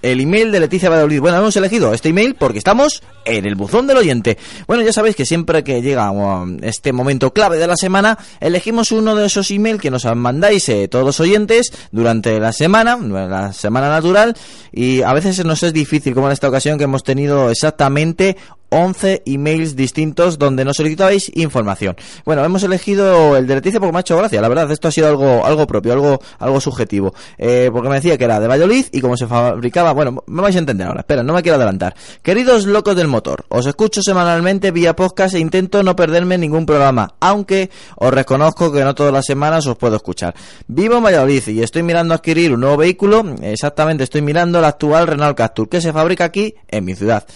el 0.00 0.20
email 0.20 0.50
de 0.50 0.60
Leticia 0.60 0.88
Valladolid. 0.88 1.20
Bueno, 1.20 1.36
hemos 1.36 1.54
elegido 1.56 1.92
este 1.92 2.08
email 2.08 2.34
porque 2.34 2.56
estamos 2.56 3.02
en 3.26 3.44
el 3.44 3.54
buzón 3.54 3.86
del 3.86 3.98
oyente. 3.98 4.38
Bueno, 4.66 4.82
ya 4.82 4.94
sabéis 4.94 5.14
que 5.14 5.26
siempre 5.26 5.62
que 5.62 5.82
llega 5.82 6.10
um, 6.10 6.56
este 6.62 6.94
momento 6.94 7.34
clave 7.34 7.58
de 7.58 7.66
la 7.66 7.76
semana, 7.76 8.18
elegimos 8.40 8.92
uno 8.92 9.14
de 9.14 9.26
esos 9.26 9.50
emails 9.50 9.78
que 9.78 9.90
nos 9.90 10.06
mandáis 10.16 10.70
eh, 10.70 10.88
todos 10.88 11.04
los 11.04 11.20
oyentes 11.20 11.70
durante 11.92 12.40
la 12.40 12.54
semana, 12.54 12.96
la 12.96 13.52
semana 13.52 13.90
natural, 13.90 14.34
y 14.72 15.02
a 15.02 15.12
veces 15.12 15.44
nos 15.44 15.62
es 15.62 15.74
difícil, 15.74 16.14
como 16.14 16.28
en 16.28 16.32
esta 16.32 16.48
ocasión 16.48 16.78
que 16.78 16.84
hemos 16.84 17.04
tenido 17.04 17.50
exactamente 17.50 18.38
11 18.72 19.22
emails 19.26 19.76
distintos 19.76 20.38
donde 20.38 20.64
nos 20.64 20.78
solicitabais 20.78 21.30
información. 21.34 21.94
Bueno, 22.24 22.44
hemos 22.44 22.62
elegido 22.62 23.36
el 23.36 23.46
de 23.46 23.56
Leticia 23.56 23.78
porque 23.78 23.92
me 23.92 23.98
ha 23.98 24.00
hecho 24.00 24.16
gracia, 24.16 24.40
la 24.40 24.48
verdad, 24.48 24.70
esto 24.70 24.88
ha 24.88 24.90
sido 24.90 25.08
algo, 25.08 25.44
algo 25.44 25.66
propio, 25.66 25.92
algo, 25.92 26.20
algo 26.38 26.60
subjetivo. 26.60 27.14
Eh, 27.36 27.70
porque 27.72 27.88
me 27.90 27.96
decía 27.96 28.16
que 28.16 28.24
era 28.24 28.40
de 28.40 28.48
Valladolid 28.48 28.86
y 28.90 29.00
cómo 29.00 29.16
se 29.16 29.26
fabricaba, 29.26 29.92
bueno, 29.92 30.24
me 30.26 30.42
vais 30.42 30.56
a 30.56 30.58
entender 30.58 30.86
ahora, 30.86 31.00
espera, 31.00 31.22
no 31.22 31.34
me 31.34 31.42
quiero 31.42 31.56
adelantar. 31.56 31.94
Queridos 32.22 32.66
locos 32.66 32.96
del 32.96 33.08
motor, 33.08 33.44
os 33.48 33.66
escucho 33.66 34.02
semanalmente 34.02 34.70
vía 34.70 34.96
podcast 34.96 35.34
e 35.34 35.38
intento 35.38 35.82
no 35.82 35.94
perderme 35.94 36.38
ningún 36.38 36.64
programa, 36.64 37.14
aunque 37.20 37.70
os 37.96 38.12
reconozco 38.12 38.72
que 38.72 38.84
no 38.84 38.94
todas 38.94 39.12
las 39.12 39.26
semanas 39.26 39.66
os 39.66 39.76
puedo 39.76 39.96
escuchar. 39.96 40.34
Vivo 40.66 40.96
en 40.96 41.04
Valladolid 41.04 41.46
y 41.48 41.62
estoy 41.62 41.82
mirando 41.82 42.14
adquirir 42.14 42.54
un 42.54 42.60
nuevo 42.60 42.78
vehículo, 42.78 43.22
exactamente 43.42 44.04
estoy 44.04 44.22
mirando 44.22 44.58
el 44.58 44.64
actual 44.64 45.06
Renault 45.06 45.36
Captur 45.36 45.68
que 45.68 45.80
se 45.80 45.92
fabrica 45.92 46.24
aquí 46.24 46.54
en 46.68 46.84
mi 46.84 46.94
ciudad. 46.94 47.26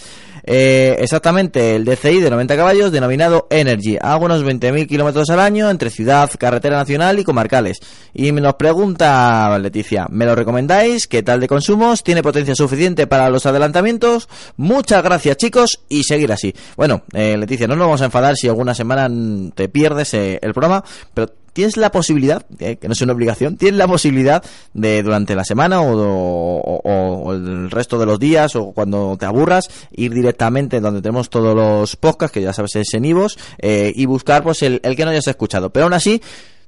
Eh, 0.49 0.95
exactamente 0.99 1.75
el 1.75 1.83
DCI 1.83 2.21
de 2.21 2.29
90 2.29 2.55
caballos 2.55 2.91
denominado 2.93 3.47
Energy, 3.49 3.97
a 3.99 4.15
unos 4.15 4.45
20.000 4.45 4.87
kilómetros 4.87 5.29
al 5.29 5.41
año 5.41 5.69
entre 5.69 5.89
ciudad, 5.89 6.31
carretera 6.39 6.77
nacional 6.77 7.19
y 7.19 7.25
comarcales. 7.25 7.79
Y 8.13 8.31
nos 8.31 8.55
pregunta 8.55 9.59
Leticia, 9.59 10.07
¿me 10.09 10.25
lo 10.25 10.35
recomendáis? 10.35 11.07
¿Qué 11.07 11.21
tal 11.21 11.41
de 11.41 11.49
consumos? 11.49 12.01
¿Tiene 12.01 12.23
potencia 12.23 12.55
suficiente 12.55 13.07
para 13.07 13.29
los 13.29 13.45
adelantamientos? 13.45 14.29
Muchas 14.55 15.03
gracias 15.03 15.35
chicos 15.35 15.81
y 15.89 16.03
seguir 16.03 16.31
así. 16.31 16.55
Bueno, 16.77 17.03
eh, 17.13 17.35
Leticia, 17.37 17.67
no 17.67 17.75
nos 17.75 17.85
vamos 17.85 18.01
a 18.01 18.05
enfadar 18.05 18.37
si 18.37 18.47
alguna 18.47 18.73
semana 18.73 19.09
te 19.53 19.67
pierdes 19.67 20.13
eh, 20.13 20.39
el 20.41 20.53
programa, 20.53 20.81
pero 21.13 21.29
tienes 21.57 21.75
la 21.75 21.91
posibilidad, 21.91 22.45
eh, 22.59 22.75
que 22.75 22.87
no 22.87 22.91
es 22.91 23.01
una 23.01 23.13
obligación, 23.13 23.57
tienes 23.57 23.79
la 23.79 23.87
posibilidad 23.87 24.43
de 24.75 25.01
durante 25.01 25.33
la 25.33 25.43
semana 25.43 25.81
o, 25.81 27.33
el 27.33 27.71
resto 27.71 27.97
de 27.97 28.05
los 28.05 28.19
días 28.19 28.55
o 28.55 28.73
cuando 28.73 29.17
te 29.19 29.25
aburras 29.25 29.67
ir 29.91 30.13
directamente 30.13 30.79
donde 30.79 31.01
tenemos 31.01 31.31
todos 31.31 31.55
los 31.55 31.95
podcasts, 31.95 32.31
que 32.31 32.43
ya 32.43 32.53
sabes 32.53 32.75
es 32.75 32.93
en 32.93 33.05
Ivos, 33.05 33.39
eh, 33.57 33.91
y 33.95 34.05
buscar 34.05 34.43
pues 34.43 34.61
el, 34.61 34.79
el 34.83 34.95
que 34.95 35.03
no 35.03 35.09
hayas 35.09 35.25
escuchado. 35.25 35.71
Pero 35.71 35.85
aún 35.85 35.93
así, 35.93 36.21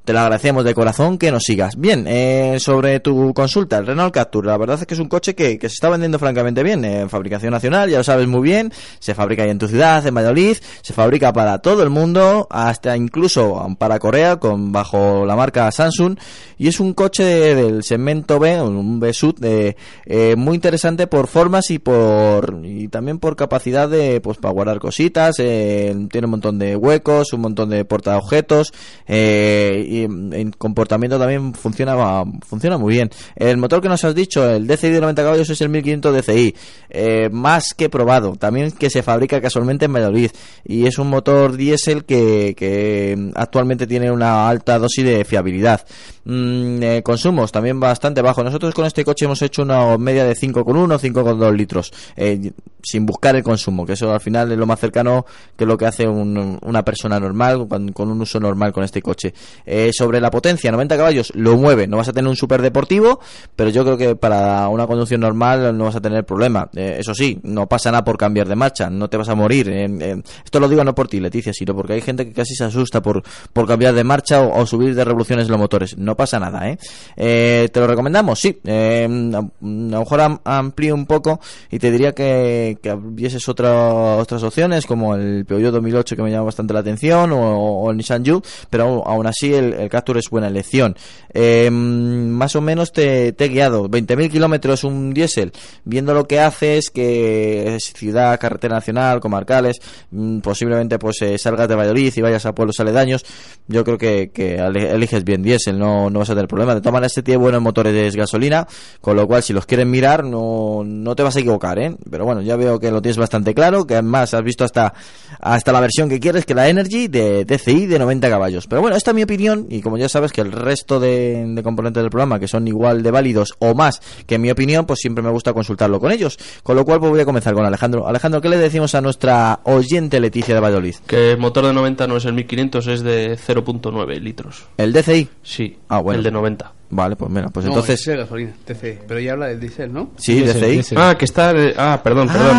te 0.10 0.14
lo 0.14 0.22
agradecemos 0.22 0.66
de 0.66 0.74
corazón 0.74 1.20
que 1.20 1.32
nos 1.32 1.44
sigas. 1.44 1.76
Bien, 1.78 2.08
eh, 2.08 2.58
sobre 2.60 3.00
tu 3.00 3.32
consulta, 3.32 3.78
el 3.78 3.86
Renault 3.86 4.12
Captur, 4.12 4.44
la 4.44 4.58
verdad 4.58 4.80
es 4.80 4.88
que 4.88 4.96
es 4.96 5.00
un 5.00 5.08
coche 5.08 5.36
que, 5.36 5.60
que 5.60 5.70
se 5.70 5.76
está 5.76 5.88
vendiendo 5.88 6.18
francamente 6.18 6.64
bien, 6.64 6.84
en 6.84 7.12
fabricación 7.12 7.52
nacional, 7.52 7.92
ya 7.92 8.00
lo 8.00 8.04
sabes 8.04 8.28
muy 8.28 8.42
bien, 8.42 8.74
se 8.98 9.14
fabrica 9.14 9.44
ahí 9.44 9.52
en 9.52 9.60
tu 9.60 9.68
ciudad, 9.68 10.04
en 10.08 10.16
Valladolid, 10.16 10.58
se 10.82 10.94
fabrica 10.94 11.32
para 11.32 11.60
todo 11.60 11.84
el 11.84 11.92
mundo, 11.92 12.48
hasta 12.50 12.98
incluso 12.98 13.64
para 13.78 14.00
Corea, 14.00 14.38
con 14.38 14.72
bajo 14.72 15.28
la 15.28 15.36
marca 15.36 15.72
Samsung, 15.72 16.18
y 16.58 16.70
es 16.70 16.80
un 16.80 16.96
coche 16.96 17.24
del 17.24 17.84
segmento 17.84 18.40
B, 18.40 18.60
un 18.64 19.00
B-Sud, 19.00 19.44
eh, 19.46 19.76
eh, 20.08 20.36
muy 20.36 20.56
interesante 20.56 21.06
por 21.06 21.28
formas 21.28 21.70
y 21.70 21.78
por 21.78 22.62
y 22.64 22.88
también 22.88 23.20
por 23.20 23.36
capacidad 23.36 23.88
de 23.88 24.22
pues 24.22 24.40
para 24.40 24.56
guardar 24.56 24.80
cositas, 24.80 25.36
eh, 25.38 25.96
tiene 26.12 26.26
un 26.26 26.32
montón 26.32 26.58
de 26.58 26.76
huecos, 26.76 27.32
un 27.32 27.42
montón 27.42 27.70
de 27.70 27.86
portaobjetos, 27.86 28.74
eh, 29.08 29.86
y 29.88 29.99
en 30.04 30.34
en 30.34 30.52
comportamiento 30.52 31.18
también 31.20 31.54
funciona 31.54 32.24
funciona 32.48 32.78
muy 32.78 32.94
bien. 32.94 33.10
El 33.36 33.58
motor 33.58 33.82
que 33.82 33.90
nos 33.90 34.04
has 34.04 34.16
dicho, 34.16 34.48
el 34.50 34.68
DCI 34.68 34.90
de 34.90 35.02
90 35.02 35.24
caballos 35.24 35.50
es 35.50 35.62
el 35.62 35.70
1500 35.70 36.14
DCI, 36.16 36.56
eh, 36.90 37.30
más 37.32 37.74
que 37.74 37.90
probado, 37.90 38.36
también 38.36 38.72
que 38.72 38.90
se 38.90 39.04
fabrica 39.04 39.42
casualmente 39.42 39.86
en 39.86 39.94
Valladolid 39.94 40.32
y 40.66 40.86
es 40.86 40.98
un 41.00 41.10
motor 41.10 41.56
diésel 41.58 42.06
que, 42.06 42.54
que 42.58 43.32
actualmente 43.36 43.88
tiene 43.88 44.12
una 44.12 44.50
alta 44.50 44.78
dosis 44.80 45.06
de 45.06 45.24
fiabilidad. 45.26 45.86
Mm, 46.26 46.84
eh, 46.84 47.02
consumos 47.04 47.52
también 47.52 47.80
bastante 47.80 48.22
bajo. 48.22 48.44
Nosotros 48.44 48.74
con 48.76 48.86
este 48.86 49.04
coche 49.04 49.26
hemos 49.26 49.42
hecho 49.42 49.64
una 49.64 49.98
media 49.98 50.26
de 50.26 50.36
5,1, 50.36 51.00
5,2 51.00 51.56
litros, 51.56 51.92
eh, 52.16 52.52
sin 52.84 53.06
buscar 53.06 53.36
el 53.36 53.44
consumo, 53.44 53.86
que 53.86 53.94
eso 53.94 54.12
al 54.14 54.20
final 54.22 54.52
es 54.52 54.58
lo 54.58 54.66
más 54.68 54.80
cercano 54.80 55.26
que 55.58 55.66
lo 55.66 55.78
que 55.78 55.86
hace 55.88 56.08
un- 56.08 56.60
una 56.62 56.84
persona 56.84 57.20
normal 57.20 57.68
con, 57.68 57.92
con 57.94 58.10
un 58.12 58.22
uso 58.22 58.40
normal 58.40 58.72
con 58.72 58.84
este 58.84 59.02
coche. 59.02 59.34
Eh, 59.66 59.89
sobre 59.94 60.20
la 60.22 60.32
potencia, 60.32 60.72
90 60.72 60.98
caballos, 60.98 61.32
lo 61.36 61.58
mueve. 61.58 61.88
No 61.88 61.98
vas 61.98 62.08
a 62.10 62.14
tener 62.14 62.30
un 62.30 62.36
super 62.36 62.62
deportivo, 62.62 63.20
pero 63.56 63.70
yo 63.70 63.84
creo 63.84 63.98
que 63.98 64.16
para 64.16 64.68
una 64.70 64.88
conducción 64.88 65.22
normal 65.22 65.78
no 65.78 65.86
vas 65.86 65.96
a 65.96 66.02
tener 66.02 66.26
problema. 66.26 66.70
Eh, 66.76 66.98
eso 67.00 67.14
sí, 67.14 67.40
no 67.44 67.68
pasa 67.68 67.92
nada 67.92 68.04
por 68.04 68.18
cambiar 68.18 68.48
de 68.48 68.56
marcha, 68.56 68.90
no 68.90 69.10
te 69.10 69.18
vas 69.18 69.30
a 69.30 69.36
morir. 69.36 69.70
Eh, 69.70 69.86
eh, 70.00 70.22
esto 70.44 70.60
lo 70.60 70.68
digo 70.70 70.84
no 70.84 70.96
por 70.96 71.08
ti, 71.08 71.20
Leticia, 71.20 71.54
sino 71.54 71.76
porque 71.76 71.94
hay 71.94 72.02
gente 72.02 72.26
que 72.26 72.34
casi 72.34 72.56
se 72.56 72.64
asusta 72.66 73.02
por, 73.02 73.24
por 73.54 73.68
cambiar 73.68 73.94
de 73.94 74.04
marcha 74.04 74.42
o, 74.42 74.66
subir 74.66 74.96
de 74.96 75.04
revoluciones 75.04 75.50
los 75.50 75.58
motores. 75.58 75.98
No 75.98 76.16
pasa 76.16 76.40
nada, 76.40 76.70
¿eh? 76.70 76.78
Eh, 77.16 77.70
¿Te 77.72 77.80
lo 77.80 77.88
recomendamos? 77.88 78.40
Sí. 78.40 78.60
A, 78.66 79.08
lo 79.08 79.50
mejor 79.62 80.22
am- 80.22 80.74
un 80.94 81.06
poco 81.06 81.40
y 81.70 81.80
te 81.80 81.92
diría 81.92 82.14
que, 82.14 82.78
que 82.82 82.96
vieses 83.00 83.48
otra- 83.50 84.18
otras 84.18 84.44
opciones 84.44 84.86
como 84.86 85.16
el 85.16 85.46
Peugeot 85.46 85.74
2008 85.74 86.16
que 86.16 86.24
me 86.24 86.32
llama 86.32 86.46
bastante 86.46 86.74
la 86.74 86.80
atención 86.80 87.32
o, 87.34 87.90
el 87.92 87.98
Nissan 87.98 88.26
Juke, 88.26 88.48
pero 88.70 89.06
aún 89.06 89.28
así 89.28 89.54
el, 89.54 89.69
el 89.74 89.90
Captur 89.90 90.18
es 90.18 90.30
buena 90.30 90.48
elección. 90.48 90.96
Eh, 91.34 91.70
más 91.72 92.56
o 92.56 92.62
menos 92.62 92.92
te, 92.92 93.28
he 93.28 93.48
guiado. 93.48 93.90
20.000 93.90 94.32
kilómetros 94.32 94.84
un 94.84 95.14
diésel. 95.14 95.52
Viendo 95.86 96.14
lo 96.14 96.28
que 96.28 96.40
haces, 96.40 96.90
que 96.90 97.76
es 97.76 97.94
ciudad, 97.94 98.40
carretera 98.40 98.76
nacional, 98.76 99.20
comarcales, 99.20 99.80
mm, 100.12 100.40
posiblemente 100.40 101.00
pues 101.00 101.22
eh, 101.22 101.38
salgas 101.38 101.68
de 101.68 101.76
Valladolid 101.76 102.14
y 102.16 102.22
vayas 102.22 102.46
a 102.46 102.54
pueblos 102.54 102.80
aledaños, 102.80 103.26
yo 103.68 103.84
creo 103.84 103.98
que, 103.98 104.32
que 104.34 104.56
eliges 104.56 105.24
bien 105.24 105.42
diésel, 105.42 105.78
no, 105.78 106.10
no 106.10 106.20
vas 106.20 106.30
a 106.30 106.34
tener 106.34 106.48
problema. 106.48 106.76
De 106.76 106.82
todas 106.82 106.94
maneras, 106.94 107.12
este 107.12 107.24
tiene 107.24 107.38
buenos 107.38 107.62
motores 107.62 107.94
de 107.94 108.10
gasolina, 108.18 108.68
con 109.02 109.16
lo 109.16 109.28
cual 109.28 109.44
si 109.44 109.54
los 109.54 109.66
quieres 109.66 109.86
mirar 109.86 110.24
no, 110.24 110.84
no 110.86 111.16
te 111.16 111.24
vas 111.24 111.36
a 111.36 111.40
equivocar, 111.40 111.80
¿eh? 111.80 111.96
Pero 112.10 112.26
bueno, 112.26 112.42
ya 112.42 112.56
veo 112.56 112.80
que 112.80 112.92
lo 112.92 113.02
tienes 113.02 113.18
bastante 113.18 113.54
claro, 113.54 113.86
que 113.86 113.96
además 113.96 114.34
has 114.34 114.44
visto 114.44 114.64
hasta, 114.64 114.94
hasta 115.40 115.72
la 115.72 115.80
versión 115.80 116.10
que 116.10 116.20
quieres, 116.20 116.46
que 116.46 116.56
la 116.56 116.68
Energy 116.68 117.08
de 117.08 117.46
DCI 117.46 117.86
de 117.88 118.00
90 118.00 118.30
caballos. 118.30 118.68
Pero 118.68 118.82
bueno, 118.82 118.96
esta 118.96 119.12
es 119.12 119.16
mi 119.16 119.24
opinión 119.24 119.59
y 119.70 119.82
como 119.82 119.98
ya 119.98 120.08
sabes 120.10 120.32
que 120.32 120.42
el 120.42 120.52
resto 120.52 121.00
de, 121.00 121.44
de 121.48 121.64
componentes 121.64 122.02
del 122.04 122.10
programa 122.10 122.40
que 122.40 122.48
son 122.48 122.68
igual 122.68 123.02
de 123.04 123.12
válidos 123.12 123.54
o 123.60 123.74
más 123.74 124.02
que 124.26 124.38
mi 124.38 124.50
opinión, 124.52 124.86
pues 124.86 125.00
siempre 125.00 125.24
me 125.24 125.30
gusta 125.30 125.54
consultarlo 125.54 126.00
con 126.00 126.12
ellos. 126.12 126.38
Con 126.64 126.76
lo 126.76 126.86
cual 126.86 127.00
pues 127.00 127.12
voy 127.12 127.20
a 127.22 127.26
comenzar 127.26 127.54
con 127.54 127.66
Alejandro. 127.66 128.08
Alejandro, 128.08 128.42
¿qué 128.42 128.50
le 128.50 128.58
decimos 128.58 128.96
a 128.96 129.02
nuestra 129.02 129.60
oyente 129.64 130.20
Leticia 130.20 130.54
de 130.54 130.62
Valladolid? 130.62 130.96
Que 131.08 131.32
el 131.32 131.38
motor 131.38 131.66
de 131.66 131.74
90 131.74 132.08
no 132.08 132.18
es 132.18 132.26
el 132.26 132.34
1500, 132.34 132.88
es 132.88 133.02
de 133.02 133.38
0.9 133.38 134.20
litros. 134.20 134.66
¿El 134.78 134.94
DCI? 134.94 135.30
Sí, 135.44 135.78
Ah, 135.88 136.00
bueno. 136.00 136.20
el 136.20 136.24
de 136.24 136.32
90. 136.32 136.74
Vale, 136.92 137.16
pues 137.16 137.30
mira, 137.30 137.50
pues 137.50 137.66
No, 137.68 137.72
entonces... 137.74 138.08
es 138.08 138.18
gasolina, 138.18 138.52
TC. 138.66 139.04
Pero 139.08 139.20
ya 139.20 139.34
habla 139.34 139.48
del 139.48 139.60
diésel, 139.60 139.94
¿no? 139.94 140.10
Sí, 140.18 140.42
DCI. 140.42 140.96
Ah, 140.96 141.16
que 141.18 141.26
está... 141.26 141.52
eh, 141.52 141.74
Ah, 141.78 142.00
perdón, 142.04 142.28
perdón. 142.28 142.58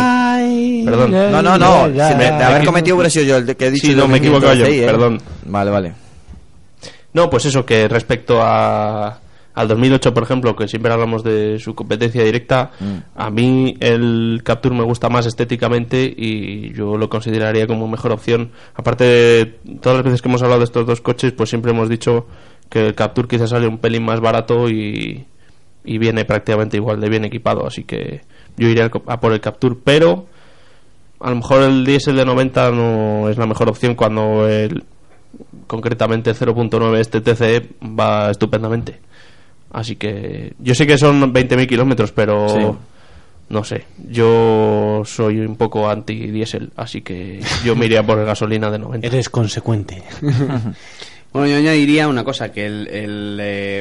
Perdón. 0.85 1.11
No, 1.11 1.41
no, 1.41 1.57
no. 1.57 1.85
Si 1.87 2.15
me- 2.15 2.23
de 2.23 2.43
haber 2.43 2.65
cometido 2.65 2.95
hubiera 2.95 3.09
sido 3.09 3.25
yo 3.25 3.37
el 3.37 3.45
de 3.45 3.55
que 3.55 3.67
he 3.67 3.71
dicho. 3.71 3.87
Sí, 3.87 3.95
no, 3.95 4.07
me 4.07 4.15
he 4.15 4.17
el 4.19 4.23
equivocado 4.25 4.53
yo, 4.53 4.65
DCI, 4.65 4.79
¿eh? 4.79 4.85
perdón. 4.85 5.21
Vale, 5.45 5.71
vale. 5.71 5.93
No, 7.13 7.29
pues 7.29 7.45
eso, 7.45 7.65
que 7.65 7.87
respecto 7.87 8.41
a, 8.41 9.19
al 9.53 9.67
2008, 9.67 10.13
por 10.13 10.23
ejemplo, 10.23 10.55
que 10.55 10.67
siempre 10.67 10.93
hablamos 10.93 11.23
de 11.23 11.59
su 11.59 11.75
competencia 11.75 12.23
directa, 12.23 12.71
a 13.15 13.29
mí 13.29 13.75
el 13.79 14.41
Capture 14.43 14.75
me 14.75 14.83
gusta 14.83 15.09
más 15.09 15.25
estéticamente 15.25 16.03
y 16.15 16.73
yo 16.73 16.97
lo 16.97 17.09
consideraría 17.09 17.67
como 17.67 17.87
mejor 17.87 18.13
opción. 18.13 18.51
Aparte 18.75 19.03
de 19.03 19.45
todas 19.81 19.97
las 19.97 20.05
veces 20.05 20.21
que 20.21 20.29
hemos 20.29 20.41
hablado 20.41 20.59
de 20.59 20.65
estos 20.65 20.85
dos 20.85 21.01
coches, 21.01 21.33
pues 21.33 21.49
siempre 21.49 21.71
hemos 21.71 21.89
dicho 21.89 22.27
que 22.69 22.87
el 22.87 22.95
Capture 22.95 23.27
quizás 23.27 23.49
sale 23.49 23.67
un 23.67 23.79
pelín 23.79 24.05
más 24.05 24.21
barato 24.21 24.69
y, 24.69 25.25
y 25.83 25.97
viene 25.97 26.23
prácticamente 26.23 26.77
igual 26.77 27.01
de 27.01 27.09
bien 27.09 27.25
equipado, 27.25 27.67
así 27.67 27.83
que 27.83 28.21
yo 28.55 28.69
iría 28.69 28.89
a 29.07 29.19
por 29.19 29.33
el 29.33 29.41
Capture, 29.41 29.75
pero 29.83 30.27
a 31.19 31.29
lo 31.29 31.35
mejor 31.35 31.63
el 31.63 31.85
diésel 31.85 32.15
de 32.15 32.25
90 32.25 32.71
no 32.71 33.29
es 33.29 33.37
la 33.37 33.45
mejor 33.45 33.69
opción 33.69 33.95
cuando 33.95 34.47
el 34.47 34.85
concretamente 35.67 36.29
el 36.31 36.35
0.9 36.35 36.97
este 36.99 37.21
TCE 37.21 37.67
va 37.83 38.31
estupendamente. 38.31 38.99
Así 39.71 39.95
que 39.95 40.53
yo 40.59 40.75
sé 40.75 40.85
que 40.85 40.97
son 40.97 41.33
20.000 41.33 41.67
kilómetros, 41.67 42.11
pero 42.11 42.49
Sí. 42.49 42.77
no 43.49 43.63
sé. 43.63 43.85
Yo 44.09 45.03
soy 45.05 45.39
un 45.39 45.55
poco 45.55 45.89
anti-diésel, 45.89 46.71
así 46.75 47.01
que 47.01 47.39
yo 47.63 47.75
me 47.75 47.85
iría 47.85 48.03
por 48.05 48.19
el 48.19 48.25
gasolina 48.33 48.69
de 48.69 48.79
90. 48.79 49.07
Eres 49.07 49.29
consecuente. 49.29 50.03
Bueno, 51.33 51.47
yo 51.47 51.55
añadiría 51.59 52.09
una 52.09 52.25
cosa, 52.25 52.51
que 52.51 52.65
el, 52.65 52.87
el, 52.89 53.37
eh, 53.39 53.79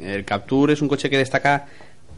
el 0.00 0.24
Captur 0.24 0.70
es 0.70 0.80
un 0.80 0.88
coche 0.88 1.10
que 1.10 1.18
destaca 1.18 1.66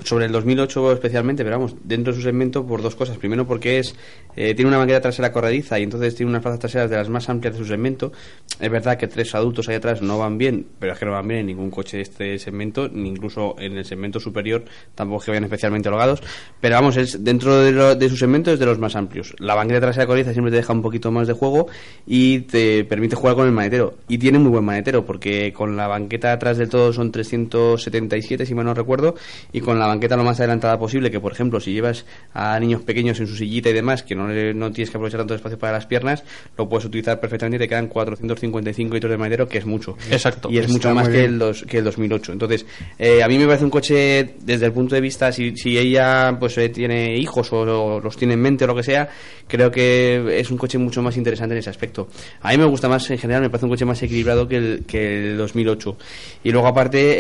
sobre 0.04 0.26
el 0.26 0.32
2008 0.32 0.92
especialmente, 0.92 1.44
pero 1.44 1.56
vamos, 1.58 1.76
dentro 1.84 2.12
de 2.12 2.18
su 2.18 2.22
segmento 2.24 2.66
por 2.66 2.82
dos 2.82 2.94
cosas. 2.96 3.18
Primero 3.18 3.46
porque 3.46 3.78
es 3.78 3.94
eh, 4.36 4.54
tiene 4.54 4.68
una 4.68 4.78
banqueta 4.78 5.00
trasera 5.00 5.32
corrediza 5.32 5.78
y 5.78 5.82
entonces 5.82 6.14
tiene 6.14 6.30
unas 6.30 6.42
plazas 6.42 6.60
traseras 6.60 6.90
de 6.90 6.96
las 6.96 7.08
más 7.08 7.28
amplias 7.28 7.54
de 7.54 7.58
su 7.60 7.66
segmento. 7.66 8.12
Es 8.60 8.70
verdad 8.70 8.96
que 8.98 9.06
tres 9.08 9.34
adultos 9.34 9.68
ahí 9.68 9.76
atrás 9.76 10.02
no 10.02 10.18
van 10.18 10.38
bien, 10.38 10.66
pero 10.78 10.92
es 10.92 10.98
que 10.98 11.06
no 11.06 11.12
van 11.12 11.26
bien 11.28 11.40
en 11.40 11.46
ningún 11.46 11.70
coche 11.70 11.96
de 11.98 12.02
este 12.02 12.38
segmento, 12.38 12.88
ni 12.88 13.08
incluso 13.08 13.56
en 13.58 13.76
el 13.76 13.84
segmento 13.84 14.20
superior, 14.20 14.64
tampoco 14.94 15.20
es 15.20 15.24
que 15.26 15.30
vayan 15.32 15.44
especialmente 15.44 15.88
holgados. 15.88 16.22
Pero 16.60 16.74
vamos, 16.76 16.96
es 16.96 17.22
dentro 17.24 17.56
de, 17.62 17.72
lo- 17.72 17.94
de 17.96 18.08
su 18.08 18.16
segmento 18.16 18.52
es 18.52 18.58
de 18.58 18.66
los 18.66 18.78
más 18.78 18.96
amplios. 18.96 19.34
La 19.38 19.54
banqueta 19.54 19.80
trasera 19.80 20.06
corrediza 20.06 20.32
siempre 20.32 20.50
te 20.50 20.56
deja 20.58 20.72
un 20.72 20.82
poquito 20.82 21.10
más 21.10 21.26
de 21.26 21.32
juego 21.34 21.66
y 22.06 22.40
te 22.40 22.84
permite 22.84 23.16
jugar 23.16 23.34
con 23.36 23.46
el 23.46 23.52
manetero. 23.52 23.94
Y 24.08 24.18
tiene 24.18 24.38
muy 24.38 24.50
buen 24.50 24.64
manetero, 24.64 25.04
porque 25.04 25.52
con 25.52 25.76
la 25.76 25.86
banqueta 25.88 26.32
atrás 26.32 26.58
del 26.58 26.68
todo 26.68 26.92
son 26.92 27.10
377, 27.12 28.46
si 28.46 28.54
mal 28.54 28.64
no 28.66 28.74
recuerdo, 28.74 29.14
y 29.52 29.60
con 29.60 29.78
la 29.78 29.86
banqueta 29.90 30.16
lo 30.16 30.24
más 30.24 30.38
adelantada 30.40 30.78
posible, 30.78 31.10
que 31.10 31.20
por 31.20 31.32
ejemplo, 31.32 31.60
si 31.60 31.72
llevas 31.72 32.04
a 32.34 32.58
niños 32.58 32.82
pequeños 32.82 33.20
en 33.20 33.26
su 33.26 33.36
sillita 33.36 33.70
y 33.70 33.72
demás, 33.72 34.02
que 34.02 34.14
no, 34.14 34.26
le- 34.28 34.54
no 34.54 34.72
tienes 34.72 34.90
que 34.90 34.96
aprovechar 34.96 35.20
tanto 35.20 35.34
espacio 35.34 35.58
para 35.58 35.74
las 35.74 35.86
piernas, 35.86 36.24
lo 36.58 36.68
puedes 36.68 36.84
utilizar 36.86 37.20
perfectamente 37.20 37.56
y 37.56 37.58
te 37.60 37.68
quedan 37.68 37.88
455 37.88 38.94
litros 38.94 39.10
de 39.10 39.16
manetero, 39.18 39.48
que 39.48 39.58
es 39.58 39.66
mucho. 39.66 39.96
Exacto. 40.10 40.48
Y 40.50 40.58
es 40.58 40.62
Está 40.66 40.72
mucho 40.72 40.94
más 40.94 41.08
que 41.08 41.24
el, 41.24 41.38
dos- 41.38 41.64
que 41.68 41.78
el 41.78 41.84
2008. 41.84 42.32
Entonces, 42.32 42.66
eh, 42.98 43.22
a 43.22 43.28
mí 43.28 43.38
me 43.38 43.46
parece 43.46 43.64
un 43.64 43.70
coche, 43.70 44.34
desde 44.40 44.66
el 44.66 44.72
punto 44.72 44.94
de 44.94 45.00
vista, 45.00 45.30
si, 45.32 45.56
si 45.56 45.78
ella 45.78 46.36
pues 46.38 46.56
eh, 46.58 46.68
tiene 46.70 47.16
hijos 47.16 47.52
o, 47.52 47.60
o 47.60 48.00
los 48.00 48.16
tiene 48.16 48.34
en 48.34 48.40
mente 48.40 48.64
o 48.64 48.66
lo 48.66 48.74
que 48.74 48.82
sea, 48.82 49.08
creo 49.46 49.70
que 49.70 50.38
es 50.38 50.50
un 50.50 50.56
coche 50.58 50.78
mucho 50.78 51.02
más 51.02 51.16
interesante 51.16 51.54
en 51.54 51.58
ese 51.58 51.70
aspecto. 51.70 52.08
A 52.42 52.50
mí 52.52 52.58
me 52.58 52.64
gusta 52.64 52.88
más, 52.88 53.10
en 53.10 53.18
general, 53.18 53.42
me 53.42 53.50
parece 53.50 53.66
un 53.66 53.70
coche 53.70 53.84
más 53.84 54.02
equilibrado 54.02 54.46
que 54.48 54.56
el, 54.56 54.84
que 54.86 55.30
el 55.32 55.36
2008. 55.38 55.96
Y 56.44 56.50
luego, 56.52 56.68
aparte, 56.68 57.16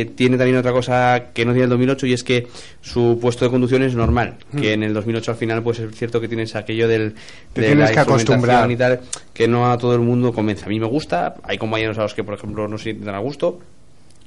eh, 0.00 0.04
tiene 0.16 0.36
también 0.36 0.56
otra 0.58 0.72
cosa 0.72 1.26
que 1.32 1.44
no 1.44 1.52
tiene 1.52 1.64
el 1.64 1.70
2008 1.70 1.99
y 2.06 2.12
es 2.12 2.22
que 2.24 2.48
su 2.80 3.18
puesto 3.20 3.44
de 3.44 3.50
conducción 3.50 3.82
es 3.82 3.94
normal. 3.94 4.36
Que 4.58 4.72
en 4.72 4.82
el 4.82 4.94
2008 4.94 5.30
al 5.32 5.36
final, 5.36 5.62
pues 5.62 5.78
es 5.78 5.94
cierto 5.94 6.20
que 6.20 6.28
tienes 6.28 6.54
aquello 6.56 6.88
del. 6.88 7.14
Te 7.52 7.60
de 7.60 7.66
tienes 7.68 7.88
la 7.90 7.94
que 7.94 8.00
acostumbrar. 8.00 8.70
y 8.70 8.76
tal, 8.76 9.00
que 9.32 9.48
no 9.48 9.70
a 9.70 9.78
todo 9.78 9.94
el 9.94 10.00
mundo 10.00 10.32
convence. 10.32 10.64
A 10.64 10.68
mí 10.68 10.80
me 10.80 10.86
gusta, 10.86 11.36
hay 11.42 11.58
compañeros 11.58 11.98
a 11.98 12.02
los 12.02 12.14
que, 12.14 12.24
por 12.24 12.34
ejemplo, 12.34 12.68
no 12.68 12.78
se 12.78 12.84
sienten 12.84 13.14
a 13.14 13.18
gusto. 13.18 13.60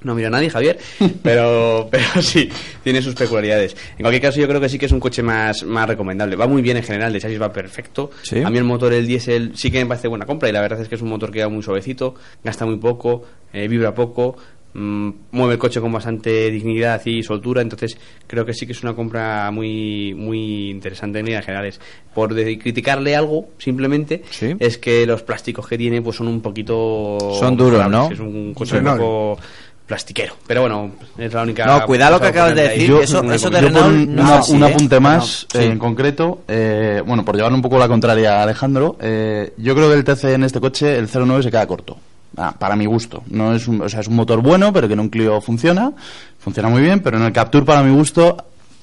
No 0.04 0.16
mira 0.16 0.28
a 0.28 0.32
nadie, 0.32 0.50
Javier, 0.50 0.78
pero, 1.24 1.88
pero 1.90 2.22
sí, 2.22 2.50
tiene 2.84 3.02
sus 3.02 3.16
peculiaridades. 3.16 3.76
En 3.98 4.02
cualquier 4.02 4.22
caso, 4.22 4.40
yo 4.40 4.48
creo 4.48 4.60
que 4.60 4.70
sí 4.70 4.78
que 4.78 4.86
es 4.86 4.92
un 4.92 5.00
coche 5.00 5.24
más, 5.24 5.64
más 5.64 5.88
recomendable. 5.88 6.36
Va 6.36 6.48
muy 6.48 6.62
bien 6.62 6.78
en 6.78 6.84
general, 6.84 7.14
de 7.14 7.22
chasis 7.22 7.42
va 7.42 7.52
perfecto. 7.52 8.12
Sí. 8.22 8.42
A 8.42 8.50
mí 8.50 8.58
el 8.58 8.64
motor, 8.66 8.94
el 8.94 9.08
diésel, 9.08 9.54
sí 9.56 9.72
que 9.72 9.80
me 9.80 9.86
parece 9.86 10.08
buena 10.08 10.26
compra 10.26 10.50
y 10.50 10.52
la 10.52 10.62
verdad 10.62 10.82
es 10.82 10.90
que 10.90 10.96
es 10.96 11.02
un 11.02 11.10
motor 11.10 11.32
que 11.32 11.42
va 11.42 11.50
muy 11.50 11.64
suavecito, 11.64 12.16
gasta 12.44 12.66
muy 12.66 12.78
poco, 12.78 13.24
eh, 13.54 13.68
vibra 13.68 13.94
poco, 13.94 14.36
mm, 14.74 15.10
mueve 15.32 15.54
el 15.54 15.60
coche 15.60 15.80
con 15.82 15.92
bastante 15.92 16.50
dignidad 16.52 17.02
y 17.06 17.24
soltura, 17.24 17.62
entonces 17.62 17.98
creo 18.28 18.46
que 18.46 18.54
sí 18.54 18.66
que 18.66 18.72
es 18.74 18.84
una 18.84 18.94
compra 18.96 19.50
muy, 19.52 20.14
muy 20.16 20.70
interesante 20.70 21.20
en 21.20 21.26
líneas 21.26 21.46
generales. 21.46 21.80
Por 22.14 22.34
de- 22.34 22.58
criticarle 22.60 23.16
algo, 23.16 23.50
simplemente, 23.58 24.24
es 24.60 24.78
que 24.78 25.06
los 25.06 25.24
plásticos 25.24 25.68
que 25.68 25.78
tiene 25.78 26.02
pues 26.02 26.18
son 26.18 26.28
un 26.28 26.42
poquito... 26.42 27.18
Son 27.40 27.56
duros, 27.58 27.90
¿no? 27.90 28.10
Es 28.12 28.20
un 28.20 28.54
coche 28.54 28.78
un 28.80 28.86
poco 28.86 29.38
plastiquero. 29.86 30.36
Pero 30.48 30.62
bueno, 30.62 30.92
es 31.18 31.34
la 31.34 31.44
única... 31.44 31.66
No, 31.66 31.86
cuidado 31.86 32.14
lo 32.16 32.22
que 32.22 32.28
acabas 32.28 32.56
de 32.56 32.62
decir, 32.70 32.88
Yo- 32.90 33.02
eso, 33.02 33.24
yo 33.24 33.34
eso 33.34 33.50
de 33.50 33.62
Renault 33.62 34.08
no 34.10 34.22
una- 34.24 34.38
así, 34.40 34.54
un 34.54 34.64
¿eh? 34.64 34.68
apunte 34.68 35.00
más 35.00 35.48
No, 35.54 35.60
sí. 35.60 35.66
en 35.68 35.78
concreto, 35.78 36.44
eh, 36.48 37.02
bueno, 37.06 37.26
por 37.26 37.36
llevar 37.36 37.52
un 37.54 37.62
poco 37.62 37.78
la 37.78 37.88
contraria 37.90 38.40
a 38.40 38.44
Alejandro, 38.44 38.98
eh, 39.02 39.52
yo 39.58 39.76
creo 39.76 39.90
que 39.90 39.96
el 39.96 40.04
TC 40.04 40.34
en 40.36 40.44
este 40.46 40.60
coche, 40.62 40.98
el 40.98 41.08
09 41.14 41.44
se 41.44 41.52
queda 41.52 41.68
corto. 41.68 41.98
Ah, 42.38 42.54
para 42.58 42.76
mi 42.76 42.86
gusto. 42.86 43.24
No 43.30 43.54
es 43.54 43.68
un, 43.68 43.82
o 43.82 43.90
sea, 43.90 44.00
es 44.00 44.08
un 44.08 44.16
motor 44.16 44.42
bueno, 44.42 44.74
pero 44.74 44.88
que 44.88 44.94
en 44.94 45.00
un 45.00 45.10
Clio 45.10 45.40
funciona, 45.42 45.92
funciona 46.40 46.70
muy 46.70 46.82
bien, 46.82 47.00
pero 47.02 47.18
en 47.18 47.24
el 47.24 47.32
Capture 47.32 47.64
para 47.66 47.84
mi 47.84 47.94
gusto, 47.94 48.36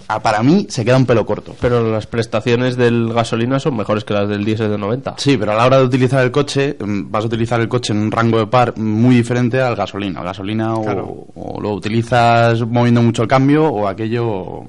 ah, 0.08 0.20
para 0.20 0.42
mí 0.42 0.66
se 0.68 0.84
queda 0.84 0.96
un 0.96 1.04
pelo 1.06 1.26
corto. 1.26 1.56
Pero 1.60 1.90
las 1.90 2.06
prestaciones 2.06 2.76
del 2.76 3.12
gasolina 3.12 3.58
son 3.58 3.76
mejores 3.76 4.04
que 4.04 4.14
las 4.14 4.28
del 4.28 4.44
diésel 4.44 4.70
de 4.70 4.78
90. 4.78 5.14
Sí, 5.18 5.36
pero 5.36 5.52
a 5.52 5.56
la 5.56 5.66
hora 5.66 5.78
de 5.78 5.84
utilizar 5.84 6.22
el 6.24 6.30
coche, 6.30 6.76
mm, 6.78 7.10
vas 7.10 7.24
a 7.24 7.26
utilizar 7.26 7.60
el 7.60 7.68
coche 7.68 7.92
en 7.92 7.98
un 8.00 8.12
rango 8.12 8.38
de 8.38 8.46
par 8.46 8.76
muy 8.78 9.16
diferente 9.16 9.60
al 9.60 9.74
gasolina. 9.74 10.20
El 10.20 10.26
gasolina 10.26 10.74
o- 10.76 11.26
o, 11.34 11.60
lo 11.60 11.70
utilizas 11.72 12.60
moviendo 12.66 13.02
mucho 13.02 13.22
el 13.22 13.28
cambio 13.28 13.66
o 13.66 13.88
aquello 13.88 14.64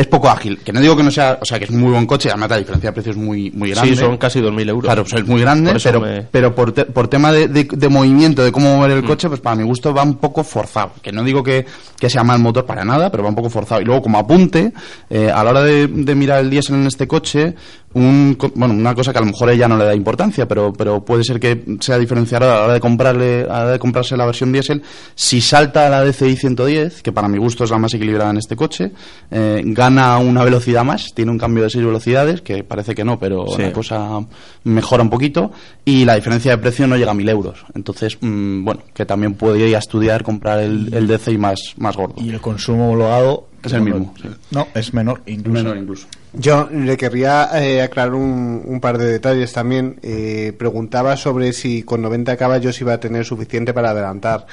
es 0.00 0.06
poco 0.06 0.30
ágil. 0.30 0.58
Que 0.64 0.72
no 0.72 0.80
digo 0.80 0.96
que 0.96 1.02
no 1.02 1.10
sea, 1.10 1.38
o 1.40 1.44
sea, 1.44 1.58
que 1.58 1.64
es 1.64 1.70
muy 1.72 1.90
buen 1.90 2.06
coche, 2.06 2.28
además 2.30 2.50
la 2.50 2.58
diferencia 2.58 2.90
de 2.90 2.94
precios 2.94 3.16
es 3.16 3.22
muy, 3.22 3.50
muy 3.50 3.70
grande. 3.70 3.90
Sí, 3.90 3.96
son 4.00 4.16
casi 4.16 4.40
2.000 4.40 4.68
euros. 4.68 4.84
Claro, 4.84 5.02
pues 5.02 5.14
es 5.20 5.26
muy 5.26 5.40
grande, 5.40 5.72
Por 5.72 5.82
pero, 5.82 6.00
me- 6.00 6.22
pero 6.22 6.54
por, 6.54 6.72
te- 6.72 6.84
por 6.84 7.08
tema 7.08 7.32
de, 7.32 7.48
de- 7.48 7.64
de 7.70 7.88
movimiento, 7.88 8.44
de 8.44 8.52
cómo 8.52 8.72
Mm. 8.72 8.76
mover 8.76 8.90
el 8.92 9.04
coche, 9.04 9.28
pues 9.28 9.40
para 9.40 9.56
mi 9.56 9.64
gusto 9.64 9.92
va 9.92 10.04
un 10.04 10.16
poco 10.18 10.44
forzado. 10.44 10.92
Que 11.02 11.10
no 11.10 11.24
digo 11.24 11.42
que, 11.42 11.66
que 11.98 12.08
sea 12.08 12.22
mal 12.22 12.38
motor 12.38 12.64
para 12.64 12.84
nada, 12.84 13.10
pero 13.10 13.24
va 13.24 13.28
un 13.28 13.34
poco 13.34 13.50
forzado. 13.50 13.80
Y 13.80 13.84
luego, 13.84 14.02
como 14.02 14.18
apunte, 14.18 14.72
eh, 15.10 15.30
a 15.34 15.42
la 15.42 15.50
hora 15.50 15.62
de, 15.62 15.88
de 15.88 16.14
mirar 16.14 16.40
el 16.40 16.50
diésel 16.50 16.76
en 16.76 16.86
este 16.86 17.08
coche, 17.08 17.54
un, 17.98 18.38
bueno, 18.54 18.74
una 18.74 18.94
cosa 18.94 19.12
que 19.12 19.18
a 19.18 19.22
lo 19.22 19.26
mejor 19.28 19.50
ella 19.50 19.68
no 19.68 19.76
le 19.76 19.84
da 19.84 19.94
importancia, 19.94 20.46
pero, 20.48 20.72
pero 20.72 21.04
puede 21.04 21.24
ser 21.24 21.38
que 21.40 21.64
sea 21.80 21.98
diferenciadora 21.98 22.52
a 22.52 22.58
la 22.58 22.64
hora 22.64 22.72
de 22.74 22.80
comprarle, 22.80 23.42
a 23.42 23.46
la 23.46 23.60
hora 23.60 23.70
de 23.72 23.78
comprarse 23.78 24.16
la 24.16 24.26
versión 24.26 24.52
diésel, 24.52 24.82
si 25.14 25.40
salta 25.40 25.86
a 25.86 25.90
la 25.90 26.04
DCI 26.04 26.36
110, 26.36 27.02
que 27.02 27.12
para 27.12 27.28
mi 27.28 27.38
gusto 27.38 27.64
es 27.64 27.70
la 27.70 27.78
más 27.78 27.92
equilibrada 27.94 28.30
en 28.30 28.38
este 28.38 28.56
coche, 28.56 28.92
eh, 29.30 29.62
gana 29.66 30.18
una 30.18 30.44
velocidad 30.44 30.84
más, 30.84 31.12
tiene 31.14 31.30
un 31.30 31.38
cambio 31.38 31.64
de 31.64 31.70
6 31.70 31.84
velocidades, 31.84 32.40
que 32.40 32.64
parece 32.64 32.94
que 32.94 33.04
no, 33.04 33.18
pero 33.18 33.46
Sí. 33.48 33.62
la 33.62 33.72
cosa 33.72 34.20
mejora 34.64 35.02
un 35.02 35.10
poquito, 35.10 35.50
y 35.84 36.04
la 36.04 36.14
diferencia 36.14 36.50
de 36.52 36.58
precio 36.58 36.86
no 36.86 36.96
llega 36.96 37.10
a 37.10 37.14
1000 37.14 37.28
euros. 37.28 37.64
Entonces, 37.74 38.18
mm, 38.20 38.64
bueno, 38.64 38.82
que 38.94 39.04
también 39.06 39.34
podría 39.34 39.78
estudiar 39.78 40.22
comprar 40.22 40.60
el, 40.60 40.92
el 40.92 41.06
DCI 41.06 41.38
más, 41.38 41.58
más 41.78 41.96
gordo. 41.96 42.14
Y 42.18 42.30
el 42.30 42.40
consumo 42.40 42.88
homologado 42.88 43.48
Es 43.68 43.74
el 43.74 43.82
mismo, 43.82 44.14
sí. 44.20 44.28
No, 44.50 44.68
es 44.74 44.92
menor 44.92 45.22
incluso. 45.26 45.62
Menor 45.62 45.76
incluso. 45.76 46.06
Yo 46.32 46.68
le 46.70 46.96
querría 46.96 47.50
eh, 47.54 47.82
aclarar 47.82 48.14
un, 48.14 48.62
un 48.64 48.80
par 48.80 48.98
de 48.98 49.06
detalles 49.06 49.52
también. 49.52 49.98
Eh, 50.02 50.52
preguntaba 50.58 51.16
sobre 51.16 51.52
si 51.52 51.82
con 51.82 52.02
90 52.02 52.36
caballos 52.36 52.80
iba 52.80 52.94
a 52.94 53.00
tener 53.00 53.24
suficiente 53.24 53.72
para 53.72 53.90
adelantar. 53.90 54.46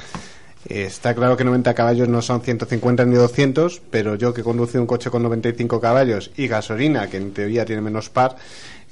Eh, 0.68 0.86
está 0.86 1.14
claro 1.14 1.38
que 1.38 1.44
90 1.44 1.74
caballos 1.74 2.08
no 2.08 2.22
son 2.22 2.42
150 2.42 3.06
ni 3.06 3.16
200, 3.16 3.82
pero 3.92 4.16
yo 4.16 4.34
que 4.34 4.44
conduce 4.44 4.80
un 4.80 4.88
coche 4.88 5.10
con 5.10 5.22
95 5.24 5.80
caballos 5.80 6.32
y 6.38 6.48
gasolina, 6.48 7.08
que 7.08 7.18
en 7.18 7.32
teoría 7.32 7.66
tiene 7.66 7.82
menos 7.82 8.10
par, 8.10 8.36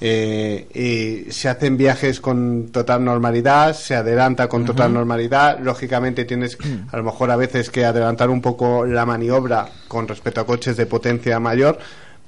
eh, 0.05 0.67
y 0.73 1.31
se 1.31 1.47
hacen 1.47 1.77
viajes 1.77 2.19
con 2.19 2.73
total 2.73 3.05
normalidad, 3.05 3.73
se 3.73 3.95
adelanta 3.95 4.49
con 4.49 4.65
total 4.65 4.93
normalidad. 4.93 5.59
Lógicamente 5.61 6.25
tienes 6.25 6.57
a 6.91 6.97
lo 6.97 7.03
mejor 7.03 7.31
a 7.31 7.37
veces 7.37 7.69
que 7.69 7.85
adelantar 7.85 8.29
un 8.29 8.41
poco 8.41 8.85
la 8.85 9.05
maniobra 9.05 9.65
con 9.87 10.05
respecto 10.05 10.41
a 10.41 10.45
coches 10.45 10.75
de 10.75 10.87
potencia 10.87 11.39
mayor, 11.39 11.79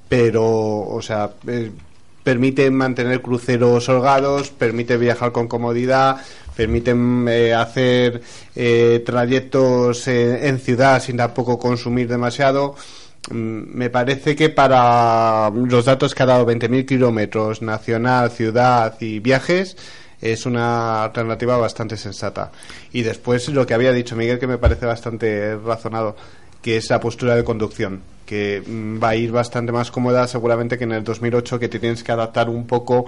pero, 0.07 0.45
o 0.45 1.01
sea, 1.01 1.31
eh, 1.47 1.69
permite 2.23 2.71
mantener 2.71 3.21
cruceros 3.21 3.89
holgados, 3.89 4.51
permite 4.51 4.95
viajar 4.95 5.33
con 5.33 5.49
comodidad, 5.49 6.21
permiten 6.55 7.27
eh, 7.27 7.53
hacer 7.53 8.21
eh, 8.55 9.03
trayectos 9.05 10.07
eh, 10.07 10.47
en 10.47 10.59
ciudad 10.59 11.01
sin 11.01 11.17
tampoco 11.17 11.59
consumir 11.59 12.07
demasiado. 12.07 12.75
Mm, 13.29 13.75
Me 13.77 13.89
parece 13.89 14.35
que 14.35 14.49
para 14.49 15.49
los 15.49 15.85
datos 15.85 16.13
que 16.13 16.23
ha 16.23 16.25
dado 16.25 16.45
20.000 16.45 16.85
kilómetros, 16.85 17.61
nacional, 17.61 18.31
ciudad 18.31 18.95
y 18.99 19.19
viajes, 19.19 19.77
es 20.21 20.45
una 20.45 21.03
alternativa 21.03 21.57
bastante 21.57 21.97
sensata. 21.97 22.51
Y 22.91 23.01
después 23.03 23.49
lo 23.49 23.65
que 23.65 23.73
había 23.73 23.91
dicho 23.91 24.15
Miguel, 24.15 24.39
que 24.39 24.47
me 24.47 24.57
parece 24.57 24.85
bastante 24.85 25.55
razonado, 25.57 26.15
que 26.61 26.77
es 26.77 26.89
la 26.89 26.99
postura 26.99 27.35
de 27.35 27.43
conducción, 27.43 28.01
que 28.25 28.61
mm, 28.65 29.03
va 29.03 29.09
a 29.09 29.15
ir 29.15 29.31
bastante 29.31 29.71
más 29.71 29.91
cómoda 29.91 30.27
seguramente 30.27 30.77
que 30.77 30.83
en 30.85 30.93
el 30.93 31.03
2008, 31.03 31.59
que 31.59 31.69
te 31.69 31.79
tienes 31.79 32.03
que 32.03 32.11
adaptar 32.11 32.49
un 32.49 32.65
poco 32.67 33.05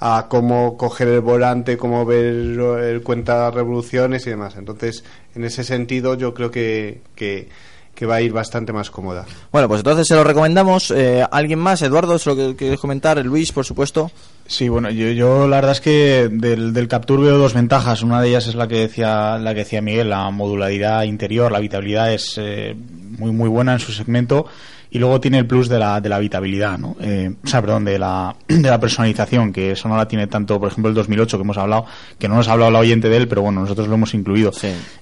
a 0.00 0.26
cómo 0.28 0.76
coger 0.76 1.08
el 1.08 1.20
volante, 1.20 1.76
cómo 1.76 2.04
ver 2.04 2.24
el 2.26 3.02
cuenta 3.02 3.50
revoluciones 3.50 4.26
y 4.26 4.30
demás. 4.30 4.56
Entonces, 4.56 5.04
en 5.34 5.44
ese 5.44 5.64
sentido, 5.64 6.14
yo 6.14 6.34
creo 6.34 6.50
que, 6.50 7.00
que, 7.16 7.48
que 7.94 8.06
va 8.06 8.16
a 8.16 8.20
ir 8.20 8.32
bastante 8.32 8.72
más 8.72 8.90
cómoda. 8.90 9.26
Bueno, 9.52 9.68
pues 9.68 9.80
entonces 9.80 10.06
se 10.06 10.14
lo 10.14 10.24
recomendamos. 10.24 10.90
Eh, 10.90 11.24
¿Alguien 11.30 11.58
más? 11.58 11.82
Eduardo, 11.82 12.18
¿se 12.18 12.30
lo 12.30 12.36
que 12.36 12.56
quieres 12.56 12.80
comentar? 12.80 13.18
Luis, 13.24 13.52
por 13.52 13.64
supuesto. 13.64 14.10
Sí, 14.50 14.68
bueno, 14.68 14.90
yo, 14.90 15.12
yo 15.12 15.46
la 15.46 15.58
verdad 15.58 15.70
es 15.70 15.80
que 15.80 16.28
del, 16.28 16.72
del 16.72 16.88
Capture 16.88 17.22
veo 17.22 17.38
dos 17.38 17.54
ventajas. 17.54 18.02
Una 18.02 18.20
de 18.20 18.30
ellas 18.30 18.48
es 18.48 18.56
la 18.56 18.66
que 18.66 18.80
decía 18.80 19.38
la 19.38 19.54
que 19.54 19.60
decía 19.60 19.80
Miguel, 19.80 20.10
la 20.10 20.28
modularidad 20.30 21.04
interior, 21.04 21.52
la 21.52 21.58
habitabilidad 21.58 22.12
es 22.12 22.34
eh, 22.36 22.74
muy 23.16 23.30
muy 23.30 23.48
buena 23.48 23.74
en 23.74 23.78
su 23.78 23.92
segmento 23.92 24.46
y 24.90 24.98
luego 24.98 25.20
tiene 25.20 25.38
el 25.38 25.46
plus 25.46 25.68
de 25.68 25.78
la, 25.78 26.00
de 26.00 26.08
la 26.08 26.16
habitabilidad, 26.16 26.76
¿no? 26.78 26.96
Eh, 27.00 27.32
o 27.44 27.46
sea, 27.46 27.60
perdón, 27.60 27.84
de 27.84 27.96
la, 27.96 28.34
de 28.48 28.60
la 28.60 28.80
personalización, 28.80 29.52
que 29.52 29.70
eso 29.70 29.88
no 29.88 29.96
la 29.96 30.08
tiene 30.08 30.26
tanto, 30.26 30.58
por 30.58 30.68
ejemplo, 30.68 30.88
el 30.88 30.96
2008 30.96 31.38
que 31.38 31.42
hemos 31.42 31.56
hablado, 31.56 31.86
que 32.18 32.28
no 32.28 32.34
nos 32.34 32.48
ha 32.48 32.52
hablado 32.54 32.72
la 32.72 32.80
oyente 32.80 33.08
de 33.08 33.18
él, 33.18 33.28
pero 33.28 33.42
bueno, 33.42 33.60
nosotros 33.60 33.86
lo 33.86 33.94
hemos 33.94 34.14
incluido. 34.14 34.50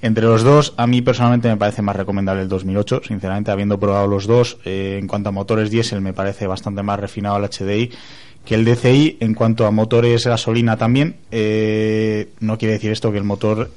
Entre 0.03 0.25
los 0.25 0.43
dos, 0.43 0.75
a 0.77 0.87
mí 0.87 1.01
personalmente 1.01 1.49
me 1.49 1.57
parece 1.57 1.81
más 1.81 1.97
recomendable 1.97 2.43
el 2.43 2.49
2008, 2.49 3.01
sinceramente, 3.09 3.51
habiendo 3.51 3.81
probado 3.81 4.07
los 4.09 4.27
dos, 4.27 4.59
eh, 4.67 4.99
en 5.01 5.07
cuanto 5.07 5.31
a 5.31 5.33
motores 5.33 5.71
diésel 5.71 6.03
me 6.03 6.13
parece 6.13 6.47
bastante 6.47 6.83
más 6.83 7.01
refinado 7.01 7.39
el 7.39 7.45
HDI 7.45 7.91
que 8.49 8.55
el 8.55 8.65
DCI 8.65 9.19
en 9.21 9.35
cuanto 9.35 9.67
a 9.67 9.71
motores 9.71 10.27
gasolina 10.27 10.79
también 10.79 11.17
eh, 11.31 12.31
no 12.41 12.57
quiere 12.57 12.73
decir 12.73 12.91
esto 12.91 13.13
que 13.13 13.19
el 13.19 13.25
motor 13.25 13.71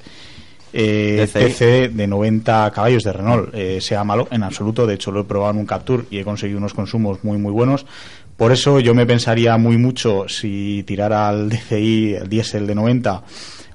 eh. 0.72 1.28
TC 1.30 1.94
de 1.94 2.08
90 2.08 2.72
caballos 2.72 3.04
de 3.04 3.12
Renault 3.12 3.54
eh, 3.54 3.82
sea 3.82 4.06
malo 4.06 4.30
en 4.32 4.44
absoluto. 4.44 4.88
De 4.88 4.94
hecho, 4.94 5.12
lo 5.12 5.20
he 5.20 5.24
probado 5.26 5.56
en 5.56 5.60
un 5.60 5.66
Capture 5.66 6.06
y 6.10 6.20
he 6.20 6.24
conseguido 6.24 6.58
unos 6.58 6.74
consumos 6.74 7.22
muy, 7.22 7.38
muy 7.38 7.52
buenos. 7.52 7.86
Por 8.38 8.54
eso 8.54 8.80
yo 8.80 8.96
me 8.96 9.06
pensaría 9.06 9.58
muy 9.58 9.76
mucho 9.76 10.30
si 10.30 10.84
tirara 10.88 11.28
al 11.28 11.50
DCI, 11.50 12.14
el 12.22 12.30
diésel 12.30 12.66
de 12.66 12.76
90 12.76 13.24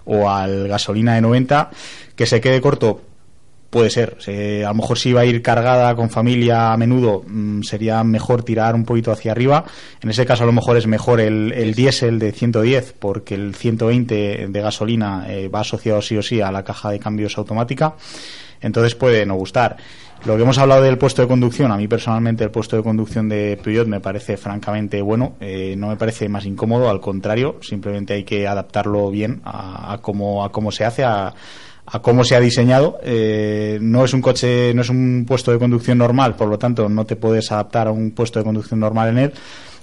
o 0.06 0.30
al 0.30 0.66
gasolina 0.66 1.14
de 1.14 1.20
90, 1.20 1.72
que 2.14 2.24
se 2.24 2.40
quede 2.40 2.62
corto. 2.62 3.02
Puede 3.76 3.90
ser. 3.90 4.16
Se- 4.20 4.64
a 4.64 4.68
lo 4.68 4.74
mejor 4.76 4.96
si 4.98 5.12
va 5.12 5.20
a 5.20 5.24
ir 5.26 5.42
cargada 5.42 5.94
con 5.94 6.08
familia 6.08 6.72
a 6.72 6.76
menudo, 6.78 7.22
mm, 7.26 7.60
sería 7.60 8.02
mejor 8.04 8.42
tirar 8.42 8.74
un 8.74 8.86
poquito 8.86 9.12
hacia 9.12 9.32
arriba. 9.32 9.64
En 10.02 10.08
ese 10.08 10.24
caso, 10.24 10.44
a 10.44 10.46
lo 10.46 10.52
mejor 10.52 10.78
es 10.78 10.86
mejor 10.86 11.20
el, 11.20 11.52
el 11.52 11.74
diésel 11.74 12.18
de 12.18 12.32
110, 12.32 12.94
porque 12.98 13.34
el 13.34 13.54
120 13.54 14.46
de 14.48 14.60
gasolina 14.62 15.26
eh, 15.28 15.48
va 15.48 15.60
asociado 15.60 16.00
sí 16.00 16.16
o 16.16 16.22
sí 16.22 16.40
a 16.40 16.50
la 16.50 16.64
caja 16.64 16.90
de 16.90 16.98
cambios 16.98 17.36
automática. 17.36 17.96
Entonces 18.62 18.94
puede 18.94 19.26
no 19.26 19.34
gustar. 19.34 19.76
Lo 20.24 20.36
que 20.36 20.42
hemos 20.44 20.56
hablado 20.56 20.82
del 20.82 20.96
puesto 20.96 21.20
de 21.20 21.28
conducción, 21.28 21.70
a 21.70 21.76
mí 21.76 21.86
personalmente 21.86 22.42
el 22.44 22.50
puesto 22.50 22.76
de 22.76 22.82
conducción 22.82 23.28
de 23.28 23.60
Peugeot 23.62 23.86
me 23.86 24.00
parece 24.00 24.38
francamente 24.38 25.02
bueno, 25.02 25.36
eh, 25.38 25.74
no 25.76 25.88
me 25.88 25.96
parece 25.96 26.30
más 26.30 26.46
incómodo, 26.46 26.88
al 26.88 27.00
contrario, 27.02 27.58
simplemente 27.60 28.14
hay 28.14 28.24
que 28.24 28.48
adaptarlo 28.48 29.10
bien 29.10 29.42
a, 29.44 29.92
a 29.92 29.98
cómo, 29.98 30.42
a 30.42 30.50
cómo 30.50 30.72
se 30.72 30.86
hace, 30.86 31.04
a 31.86 32.00
cómo 32.00 32.24
se 32.24 32.34
ha 32.34 32.40
diseñado. 32.40 32.98
Eh, 33.02 33.78
no 33.80 34.04
es 34.04 34.12
un 34.12 34.20
coche, 34.20 34.74
no 34.74 34.82
es 34.82 34.90
un 34.90 35.24
puesto 35.26 35.52
de 35.52 35.58
conducción 35.58 35.98
normal, 35.98 36.34
por 36.34 36.48
lo 36.48 36.58
tanto 36.58 36.88
no 36.88 37.04
te 37.04 37.16
puedes 37.16 37.50
adaptar 37.52 37.86
a 37.88 37.92
un 37.92 38.10
puesto 38.10 38.38
de 38.38 38.44
conducción 38.44 38.80
normal 38.80 39.10
en 39.10 39.18
él 39.18 39.32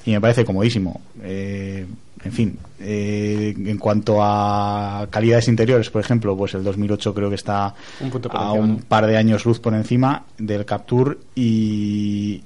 y 0.05 0.11
me 0.11 0.21
parece 0.21 0.45
comodísimo. 0.45 1.01
Eh, 1.21 1.85
en 2.23 2.31
fin, 2.31 2.57
eh, 2.79 3.53
en 3.57 3.77
cuanto 3.77 4.19
a 4.21 5.07
calidades 5.09 5.47
interiores, 5.49 5.89
por 5.89 6.01
ejemplo, 6.01 6.37
pues 6.37 6.53
el 6.53 6.63
2008 6.63 7.13
creo 7.13 7.29
que 7.29 7.35
está 7.35 7.73
Un 7.99 8.11
a 8.29 8.51
un 8.53 8.77
par 8.77 9.05
de 9.07 9.17
años 9.17 9.45
luz 9.45 9.59
por 9.59 9.73
encima 9.73 10.23
del 10.37 10.65
Capture 10.65 11.17
y 11.35 12.41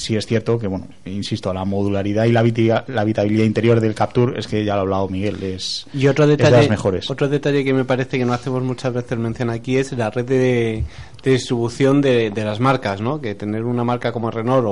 sí 0.00 0.16
es 0.16 0.26
cierto 0.26 0.58
que, 0.58 0.66
bueno, 0.66 0.86
insisto, 1.04 1.52
la 1.52 1.64
modularidad 1.64 2.24
y 2.24 2.32
la, 2.32 2.42
habiti- 2.42 2.84
la 2.88 3.00
habitabilidad 3.02 3.44
interior 3.44 3.80
del 3.80 3.94
Capture 3.94 4.38
es 4.38 4.46
que 4.46 4.64
ya 4.64 4.74
lo 4.74 4.78
ha 4.78 4.82
hablado 4.82 5.08
Miguel, 5.08 5.42
es, 5.42 5.86
Y 5.94 6.06
otro 6.08 6.24
es 6.24 6.30
de 6.30 6.36
detalle, 6.36 6.56
las 6.56 6.70
mejores. 6.70 7.10
otro 7.10 7.28
detalle 7.28 7.64
que 7.64 7.72
me 7.74 7.84
parece 7.84 8.18
que 8.18 8.24
no 8.24 8.32
hacemos 8.32 8.62
muchas 8.62 8.92
veces 8.92 9.18
mención 9.18 9.50
aquí 9.50 9.76
es 9.76 9.92
la 9.92 10.10
red 10.10 10.24
de, 10.24 10.84
de 11.22 11.30
distribución 11.30 12.00
de, 12.00 12.30
de 12.30 12.44
las 12.44 12.60
marcas, 12.60 13.00
¿no? 13.00 13.20
Que 13.20 13.34
tener 13.34 13.64
una 13.64 13.84
marca 13.84 14.10
como 14.12 14.30
Renault 14.30 14.64
o, 14.66 14.70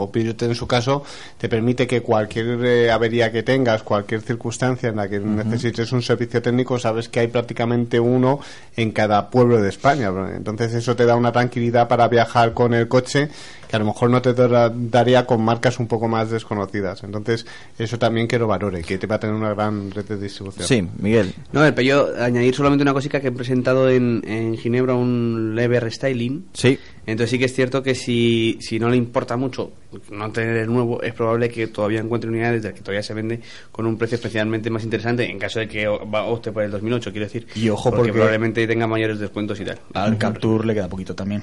o 0.00 0.10
Peugeot 0.10 0.42
en 0.42 0.54
su 0.54 0.66
caso 0.66 1.02
te 1.38 1.48
permite 1.48 1.86
que 1.86 2.00
cualquier 2.02 2.64
eh, 2.64 2.90
avería 2.90 3.30
que 3.30 3.42
tengas, 3.42 3.82
cualquier 3.82 4.22
circunstancia 4.22 4.88
en 4.88 4.96
la 4.96 5.08
que 5.08 5.18
necesites 5.20 5.92
un 5.92 6.02
servicio 6.02 6.40
técnico, 6.40 6.78
sabes 6.78 7.08
que 7.08 7.20
hay 7.20 7.28
prácticamente 7.28 8.00
uno 8.00 8.40
en 8.76 8.92
cada 8.92 9.28
pueblo 9.30 9.60
de 9.60 9.68
España. 9.68 10.10
Entonces 10.34 10.72
eso 10.74 10.96
te 10.96 11.04
da 11.04 11.16
una 11.16 11.32
tranquilidad 11.32 11.86
para 11.88 12.08
viajar 12.08 12.54
con 12.54 12.72
el 12.74 12.88
coche 12.88 13.28
que 13.70 13.76
a 13.76 13.78
lo 13.78 13.84
mejor 13.84 14.10
no 14.10 14.20
te 14.20 14.34
da- 14.34 14.68
daría 14.74 15.26
con 15.26 15.44
marcas 15.44 15.78
un 15.78 15.86
poco 15.86 16.08
más 16.08 16.28
desconocidas. 16.28 17.04
Entonces 17.04 17.46
eso 17.78 18.00
también 18.00 18.26
que 18.26 18.36
lo 18.36 18.48
valore, 18.48 18.82
que 18.82 18.98
te 18.98 19.06
va 19.06 19.14
a 19.14 19.20
tener 19.20 19.36
una 19.36 19.54
gran 19.54 19.92
red 19.92 20.04
de 20.06 20.16
distribución. 20.18 20.66
Sí, 20.66 20.84
Miguel. 20.98 21.32
No, 21.52 21.64
el 21.64 21.72
yo 21.76 22.08
añadir 22.20 22.52
solamente 22.52 22.82
una 22.82 22.92
cosita 22.92 23.20
que 23.20 23.28
he 23.28 23.32
presentado 23.32 23.88
en, 23.88 24.22
en 24.26 24.56
Ginebra 24.58 24.94
un 24.94 25.54
leve 25.54 25.78
restyling. 25.78 26.46
Sí. 26.52 26.80
Entonces 27.06 27.30
sí 27.30 27.38
que 27.38 27.44
es 27.44 27.54
cierto 27.54 27.80
que 27.82 27.94
si, 27.94 28.58
si 28.60 28.80
no 28.80 28.88
le 28.90 28.96
importa 28.96 29.36
mucho 29.36 29.70
no 30.10 30.30
tener 30.32 30.56
el 30.56 30.66
nuevo, 30.66 31.00
es 31.02 31.14
probable 31.14 31.48
que 31.48 31.68
todavía 31.68 32.00
encuentre 32.00 32.28
unidades 32.28 32.62
de 32.62 32.68
las 32.70 32.76
que 32.76 32.82
todavía 32.84 33.02
se 33.04 33.14
vende 33.14 33.40
con 33.70 33.86
un 33.86 33.96
precio 33.96 34.16
especialmente 34.16 34.68
más 34.70 34.82
interesante 34.82 35.30
en 35.30 35.38
caso 35.38 35.60
de 35.60 35.68
que 35.68 35.86
opte 35.86 36.50
por 36.50 36.64
el 36.64 36.72
2008, 36.72 37.10
quiero 37.12 37.26
decir. 37.26 37.46
Y 37.54 37.68
ojo, 37.68 37.90
porque- 37.92 38.12
probablemente 38.12 38.66
tenga 38.66 38.88
mayores 38.88 39.20
descuentos 39.20 39.60
y 39.60 39.64
tal. 39.64 39.78
Al 39.94 40.18
Capture 40.18 40.66
le 40.66 40.74
queda 40.74 40.88
poquito 40.88 41.14
también. 41.14 41.40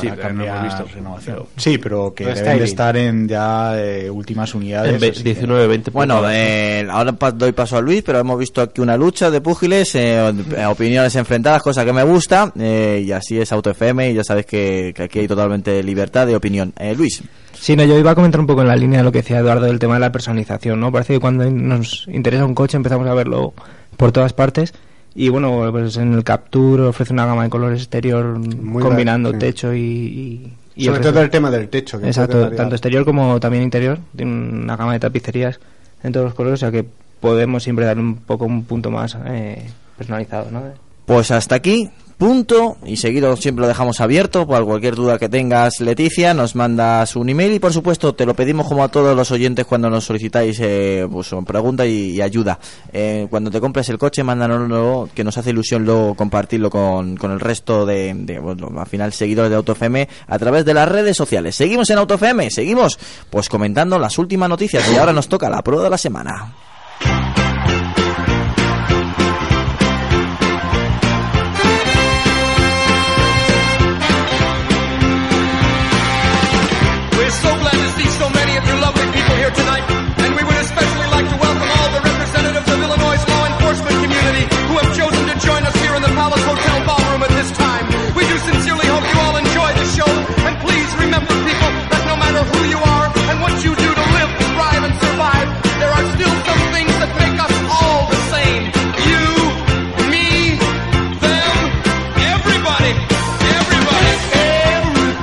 Sí, 0.00 0.06
Para 0.08 0.22
pero 0.22 0.34
no 0.34 0.44
hemos 0.44 0.54
cambiar 0.60 0.78
visto. 0.82 0.94
renovación. 0.96 1.36
Pero- 1.36 1.48
sí, 1.56 1.78
pero 1.78 2.14
que 2.14 2.24
deben 2.26 2.58
de 2.58 2.64
estar 2.64 2.96
en 2.96 3.26
ya 3.28 3.72
eh, 3.76 4.08
últimas 4.08 4.54
unidades. 4.54 4.94
En 4.94 5.00
ve- 5.00 5.08
así 5.10 5.18
que- 5.18 5.30
19, 5.30 5.66
20 5.66 5.90
Bueno, 5.90 6.22
eh, 6.30 6.86
ahora 6.88 7.12
pa- 7.12 7.32
doy 7.32 7.50
paso 7.52 7.76
a 7.76 7.80
Luis, 7.80 8.02
pero 8.02 8.20
hemos 8.20 8.38
visto 8.38 8.62
aquí 8.62 8.80
una 8.80 8.96
lucha 8.96 9.30
de 9.30 9.40
púgiles, 9.40 9.92
eh, 9.96 10.32
eh, 10.56 10.64
opiniones 10.66 11.16
enfrentadas, 11.16 11.62
cosa 11.62 11.84
que 11.84 11.92
me 11.92 12.04
gusta, 12.04 12.52
eh, 12.58 13.02
y 13.04 13.10
así 13.10 13.40
es 13.40 13.50
Auto 13.52 13.70
FM, 13.70 14.10
y 14.10 14.14
ya 14.14 14.22
sabes 14.24 14.46
que, 14.46 14.92
que 14.94 15.02
aquí 15.02 15.18
hay 15.18 15.26
totalmente 15.28 15.82
libertad 15.82 16.26
de 16.26 16.36
opinión. 16.36 16.72
Eh, 16.78 16.94
Luis. 16.94 17.22
Sí, 17.52 17.74
no, 17.76 17.84
yo 17.84 17.98
iba 17.98 18.12
a 18.12 18.14
comentar 18.14 18.40
un 18.40 18.46
poco 18.46 18.62
en 18.62 18.68
la 18.68 18.76
línea 18.76 18.98
de 19.00 19.04
lo 19.04 19.12
que 19.12 19.18
decía 19.22 19.40
Eduardo 19.40 19.66
del 19.66 19.78
tema 19.80 19.94
de 19.94 20.00
la 20.00 20.12
personalización, 20.12 20.78
¿no? 20.80 20.90
Parece 20.92 21.14
que 21.14 21.20
cuando 21.20 21.50
nos 21.50 22.06
interesa 22.08 22.44
un 22.46 22.54
coche 22.54 22.76
empezamos 22.76 23.06
a 23.08 23.12
verlo 23.14 23.52
por 23.96 24.12
todas 24.12 24.32
partes 24.32 24.72
y 25.14 25.28
bueno, 25.28 25.68
pues 25.72 25.96
en 25.96 26.12
el 26.14 26.24
Capture 26.24 26.84
ofrece 26.84 27.12
una 27.12 27.26
gama 27.26 27.44
de 27.44 27.50
colores 27.50 27.80
exterior 27.80 28.38
Muy 28.38 28.82
combinando 28.82 29.32
sí. 29.32 29.38
techo 29.38 29.74
y... 29.74 29.80
y- 29.80 30.52
y 30.76 30.84
Sobre 30.86 31.00
todo 31.00 31.20
el 31.20 31.28
tema 31.30 31.50
del 31.50 31.68
techo. 31.68 32.00
Que 32.00 32.06
Exacto, 32.06 32.50
tanto 32.52 32.74
exterior 32.74 33.04
como 33.04 33.38
también 33.40 33.64
interior, 33.64 33.98
tiene 34.16 34.32
una 34.32 34.76
gama 34.76 34.92
de 34.94 35.00
tapicerías 35.00 35.60
en 36.02 36.12
todos 36.12 36.24
los 36.24 36.34
colores, 36.34 36.58
o 36.58 36.60
sea 36.60 36.70
que 36.70 36.86
podemos 37.20 37.62
siempre 37.62 37.84
dar 37.84 37.98
un 37.98 38.16
poco 38.16 38.46
un 38.46 38.64
punto 38.64 38.90
más 38.90 39.16
eh, 39.26 39.68
personalizado, 39.98 40.50
¿no? 40.50 40.62
Pues 41.04 41.30
hasta 41.32 41.56
aquí, 41.56 41.90
punto, 42.20 42.76
y 42.84 42.98
seguido 42.98 43.34
siempre 43.34 43.62
lo 43.62 43.68
dejamos 43.68 43.98
abierto, 44.02 44.46
por 44.46 44.62
cualquier 44.66 44.94
duda 44.94 45.18
que 45.18 45.30
tengas, 45.30 45.80
Leticia, 45.80 46.34
nos 46.34 46.54
mandas 46.54 47.16
un 47.16 47.30
email 47.30 47.54
y 47.54 47.58
por 47.58 47.72
supuesto 47.72 48.14
te 48.14 48.26
lo 48.26 48.34
pedimos 48.34 48.68
como 48.68 48.84
a 48.84 48.88
todos 48.88 49.16
los 49.16 49.30
oyentes 49.30 49.64
cuando 49.64 49.88
nos 49.88 50.04
solicitáis 50.04 50.60
eh, 50.60 51.08
pues, 51.10 51.30
pregunta 51.46 51.86
y, 51.86 52.20
ayuda. 52.20 52.58
Eh, 52.92 53.26
cuando 53.30 53.50
te 53.50 53.58
compres 53.58 53.88
el 53.88 53.96
coche, 53.96 54.22
mándanoslo, 54.22 55.08
que 55.14 55.24
nos 55.24 55.38
hace 55.38 55.48
ilusión 55.48 55.86
luego 55.86 56.14
compartirlo 56.14 56.68
con, 56.68 57.16
con 57.16 57.30
el 57.30 57.40
resto 57.40 57.86
de, 57.86 58.12
de, 58.14 58.38
bueno, 58.38 58.68
al 58.78 58.86
final, 58.86 59.14
seguidores 59.14 59.48
de 59.48 59.56
AutoFM 59.56 60.06
a 60.26 60.38
través 60.38 60.66
de 60.66 60.74
las 60.74 60.86
redes 60.86 61.16
sociales. 61.16 61.56
Seguimos 61.56 61.88
en 61.88 61.96
AutoFM, 61.96 62.50
seguimos 62.50 62.98
pues 63.30 63.48
comentando 63.48 63.98
las 63.98 64.18
últimas 64.18 64.50
noticias 64.50 64.84
y 64.92 64.96
ahora 64.98 65.14
nos 65.14 65.26
toca 65.26 65.48
la 65.48 65.62
prueba 65.62 65.84
de 65.84 65.90
la 65.90 65.96
semana. 65.96 66.52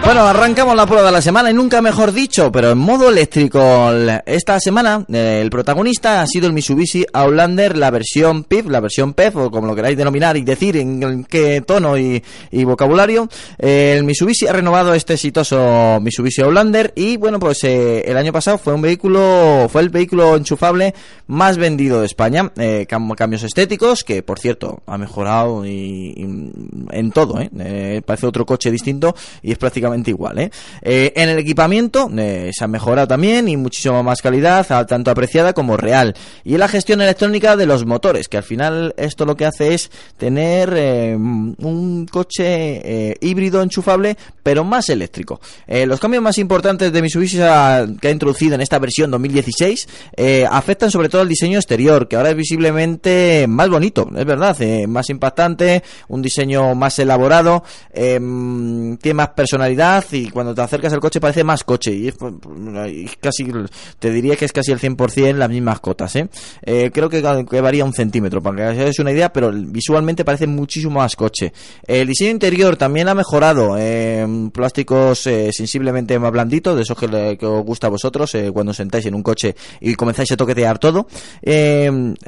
Bueno, 0.07 0.25
arrancamos 0.25 0.73
la 0.73 0.85
prueba 0.85 1.07
de 1.07 1.11
la 1.11 1.21
semana 1.21 1.51
y 1.51 1.53
nunca 1.53 1.81
mejor 1.81 2.13
dicho, 2.13 2.49
pero 2.49 2.71
en 2.71 2.77
modo 2.77 3.09
eléctrico. 3.09 3.91
Esta 4.25 4.57
semana 4.57 5.05
eh, 5.11 5.41
el 5.43 5.49
protagonista 5.49 6.21
ha 6.21 6.27
sido 6.27 6.47
el 6.47 6.53
Mitsubishi 6.53 7.05
Outlander, 7.11 7.75
la 7.75 7.91
versión 7.91 8.45
PIF, 8.45 8.67
la 8.67 8.79
versión 8.79 9.13
PEF, 9.13 9.35
o 9.35 9.51
como 9.51 9.67
lo 9.67 9.75
queráis 9.75 9.97
denominar 9.97 10.37
y 10.37 10.43
decir 10.45 10.77
en, 10.77 11.25
qué 11.25 11.59
tono 11.59 11.97
y, 11.97 12.23
vocabulario. 12.63 13.27
Eh, 13.59 13.95
el 13.97 14.05
Mitsubishi 14.05 14.47
ha 14.47 14.53
renovado 14.53 14.93
este 14.93 15.15
exitoso 15.15 15.99
Mitsubishi 16.01 16.41
Outlander 16.41 16.93
y 16.95 17.17
bueno, 17.17 17.37
pues 17.37 17.65
eh, 17.65 18.05
el 18.07 18.15
año 18.15 18.31
pasado 18.31 18.57
fue 18.57 18.73
un 18.73 18.81
vehículo, 18.81 19.67
fue 19.69 19.81
el 19.81 19.89
vehículo 19.89 20.37
enchufable 20.37 20.95
más 21.27 21.57
vendido 21.57 21.99
de 21.99 22.05
España. 22.05 22.49
Eh, 22.55 22.87
cam- 22.89 23.13
cambios 23.13 23.43
estéticos 23.43 24.05
que, 24.05 24.23
por 24.23 24.39
cierto, 24.39 24.79
ha 24.87 24.97
mejorado 24.97 25.65
y 25.65 26.13
en 26.91 27.11
todo, 27.11 27.41
¿eh? 27.41 27.49
Eh, 27.59 28.01
parece 28.05 28.25
otro 28.25 28.45
coche 28.45 28.71
distinto 28.71 29.13
y 29.43 29.51
es 29.51 29.57
prácticamente 29.57 29.96
igual, 30.05 30.39
¿eh? 30.39 30.51
Eh, 30.81 31.13
en 31.15 31.29
el 31.29 31.39
equipamiento 31.39 32.09
eh, 32.17 32.51
se 32.53 32.63
ha 32.63 32.67
mejorado 32.67 33.07
también 33.07 33.47
y 33.47 33.57
muchísimo 33.57 34.03
más 34.03 34.21
calidad, 34.21 34.65
tanto 34.85 35.11
apreciada 35.11 35.53
como 35.53 35.77
real. 35.77 36.13
Y 36.43 36.53
en 36.53 36.59
la 36.59 36.67
gestión 36.67 37.01
electrónica 37.01 37.55
de 37.55 37.65
los 37.65 37.85
motores, 37.85 38.27
que 38.27 38.37
al 38.37 38.43
final 38.43 38.93
esto 38.97 39.25
lo 39.25 39.35
que 39.35 39.45
hace 39.45 39.73
es 39.73 39.89
tener 40.17 40.73
eh, 40.75 41.15
un 41.15 42.07
coche 42.11 43.15
híbrido 43.21 43.61
enchufable, 43.61 44.17
pero 44.43 44.63
más 44.63 44.89
eléctrico. 44.89 45.39
Los 45.67 45.99
cambios 45.99 46.23
más 46.23 46.37
importantes 46.37 46.91
de 46.91 47.01
Mitsubishi 47.01 47.39
a- 47.41 47.85
que 48.01 48.07
ha 48.07 48.11
introducido 48.11 48.55
en 48.55 48.61
esta 48.61 48.79
versión 48.79 49.11
2016 49.11 49.87
eh, 50.15 50.45
afectan 50.49 50.91
sobre 50.91 51.09
todo 51.09 51.21
al 51.21 51.27
diseño 51.29 51.57
exterior, 51.57 52.07
que 52.07 52.15
ahora 52.15 52.29
es 52.31 52.35
visiblemente 52.35 53.45
más 53.47 53.69
bonito, 53.69 54.09
es 54.15 54.25
verdad, 54.25 54.57
más 54.87 55.09
impactante, 55.09 55.83
un 56.07 56.21
diseño 56.21 56.75
más 56.75 56.97
elaborado, 56.99 57.63
tiene 57.93 59.13
más 59.13 59.29
personalidad 59.29 59.86
y 60.11 60.29
cuando 60.29 60.53
te 60.53 60.61
acercas 60.61 60.91
al 60.93 60.99
coche 60.99 61.21
parece 61.21 61.43
más 61.43 61.63
coche 61.63 61.93
y 61.93 62.07
es 62.09 62.15
casi 63.19 63.47
te 63.99 64.11
diría 64.11 64.35
que 64.35 64.45
es 64.45 64.51
casi 64.51 64.71
el 64.71 64.79
100% 64.79 65.35
las 65.35 65.49
mismas 65.49 65.79
cotas 65.79 66.15
¿eh? 66.15 66.27
Eh, 66.63 66.91
creo 66.93 67.09
que, 67.09 67.21
varía 67.61 67.85
un 67.85 67.93
centímetro 67.93 68.41
para 68.41 68.57
que 68.57 68.63
hagáis 68.63 68.99
una 68.99 69.11
idea 69.11 69.31
pero 69.31 69.51
visualmente 69.51 70.25
parece 70.25 70.47
muchísimo 70.47 70.99
más 70.99 71.15
coche. 71.15 71.53
El 71.85 72.07
diseño 72.07 72.31
interior 72.31 72.75
también 72.75 73.07
ha 73.07 73.13
mejorado 73.13 73.75
eh, 73.77 74.25
plásticos 74.53 75.19
sensiblemente 75.19 76.17
más 76.19 76.31
blanditos 76.31 76.75
de 76.75 76.81
esos 76.81 76.97
que, 76.97 77.45
os 77.45 77.65
gusta 77.65 77.87
a 77.87 77.89
vosotros 77.89 78.35
cuando 78.53 78.73
sentáis 78.73 79.05
en 79.05 79.15
un 79.15 79.23
coche 79.23 79.55
y 79.79 79.95
comenzáis 79.95 80.31
a 80.31 80.37
toquetear 80.37 80.79
todo. 80.79 81.07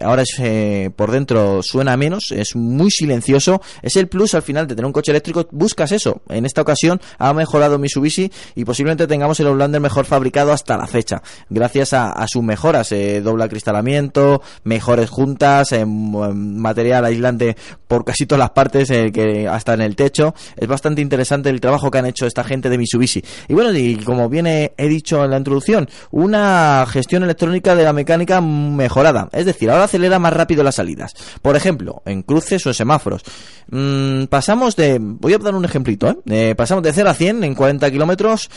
Ahora 0.02 0.24
es 0.24 0.92
por 0.96 1.12
dentro 1.12 1.62
suena 1.62 1.98
menos 1.98 2.32
es 2.32 2.56
muy 2.56 2.90
silencioso 2.90 3.62
es 3.82 3.96
el 3.96 4.08
plus 4.08 4.34
al 4.34 4.42
final 4.42 4.68
de 4.68 4.76
tener 4.76 4.86
un 4.86 4.94
coche 4.94 5.12
eléctrico 5.12 5.48
buscas 5.52 5.92
eso. 5.92 6.22
En 6.30 6.46
esta 6.46 6.62
ocasión 6.62 7.00
ha 7.18 7.34
mejorado 7.34 7.49
Mitsubishi 7.80 8.32
y 8.56 8.66
posiblemente 8.66 9.08
tengamos 9.08 9.40
el 9.40 9.48
Outlander 9.48 9.82
mejor 9.82 10.06
fabricado 10.06 10.52
hasta 10.52 10.78
la 10.78 10.88
fecha 10.88 11.22
gracias 11.50 11.94
a, 11.94 12.26
sus 12.28 12.44
mejoras 12.44 12.92
eh, 12.92 13.22
doble 13.22 13.44
acristalamiento 13.44 14.42
mejores 14.64 15.10
juntas 15.10 15.72
eh, 15.72 15.82
m- 15.82 16.34
material 16.34 17.06
aislante 17.06 17.56
por 17.88 18.06
casi 18.06 18.26
todas 18.26 18.40
las 18.40 18.52
partes 18.52 18.90
eh, 18.92 19.12
que 19.12 19.48
hasta 19.48 19.74
en 19.74 19.82
el 19.82 19.96
techo. 19.96 20.34
Es 20.56 20.68
bastante 20.68 21.02
interesante 21.02 21.50
el 21.50 21.60
trabajo 21.60 21.90
que 21.90 21.98
han 21.98 22.06
hecho 22.06 22.26
esta 22.28 22.44
gente 22.44 22.70
de 22.70 22.78
Mitsubishi. 22.78 23.24
Y 23.48 23.54
bueno 23.54 23.72
y 23.74 23.96
como 23.98 24.30
bien 24.30 24.46
he, 24.48 24.72
dicho 24.78 25.24
en 25.24 25.32
la 25.32 25.38
introducción 25.38 25.88
una 26.12 26.86
gestión 26.88 27.24
electrónica 27.24 27.76
de 27.76 27.84
la 27.84 27.94
mecánica 27.94 28.42
mejorada 28.42 29.30
es 29.32 29.46
decir 29.46 29.70
ahora 29.70 29.86
acelera 29.86 30.20
más 30.20 30.34
rápido 30.34 30.64
las 30.64 30.76
salidas. 30.76 31.14
Por 31.42 31.56
ejemplo 31.56 32.02
en 32.06 32.22
cruces 32.24 32.66
o 32.66 32.70
en 32.70 32.74
semáforos. 32.76 33.24
Mm, 33.72 34.26
pasamos 34.26 34.76
de 34.76 34.98
voy 35.00 35.34
a 35.34 35.38
dar 35.38 35.56
un 35.56 35.66
ejemplito 35.66 36.10
¿eh? 36.10 36.18
Eh, 36.30 36.56
pasamos 36.56 36.84
de 36.84 36.92
0 36.94 37.10
a 37.10 37.14
100 37.14 37.39
en 37.44 37.56
40 37.56 37.90
kilómetros 37.92 38.50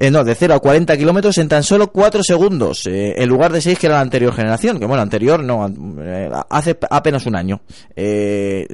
eh, 0.00 0.12
no, 0.12 0.22
de 0.22 0.36
0 0.36 0.54
a 0.54 0.60
40 0.60 0.96
kilómetros 0.96 1.38
en 1.38 1.48
tan 1.48 1.64
solo 1.64 1.90
4 1.90 2.22
segundos, 2.22 2.86
eh, 2.86 3.14
en 3.16 3.28
lugar 3.28 3.52
de 3.52 3.60
6 3.60 3.76
que 3.80 3.88
era 3.88 3.96
la 3.96 4.02
anterior 4.02 4.32
generación, 4.32 4.78
que 4.78 4.86
bueno, 4.86 5.02
anterior 5.02 5.42
no, 5.42 5.68
eh, 6.00 6.30
hace 6.50 6.78
apenas 6.88 7.26
un 7.26 7.34
año. 7.34 7.60
Eh, 7.96 8.64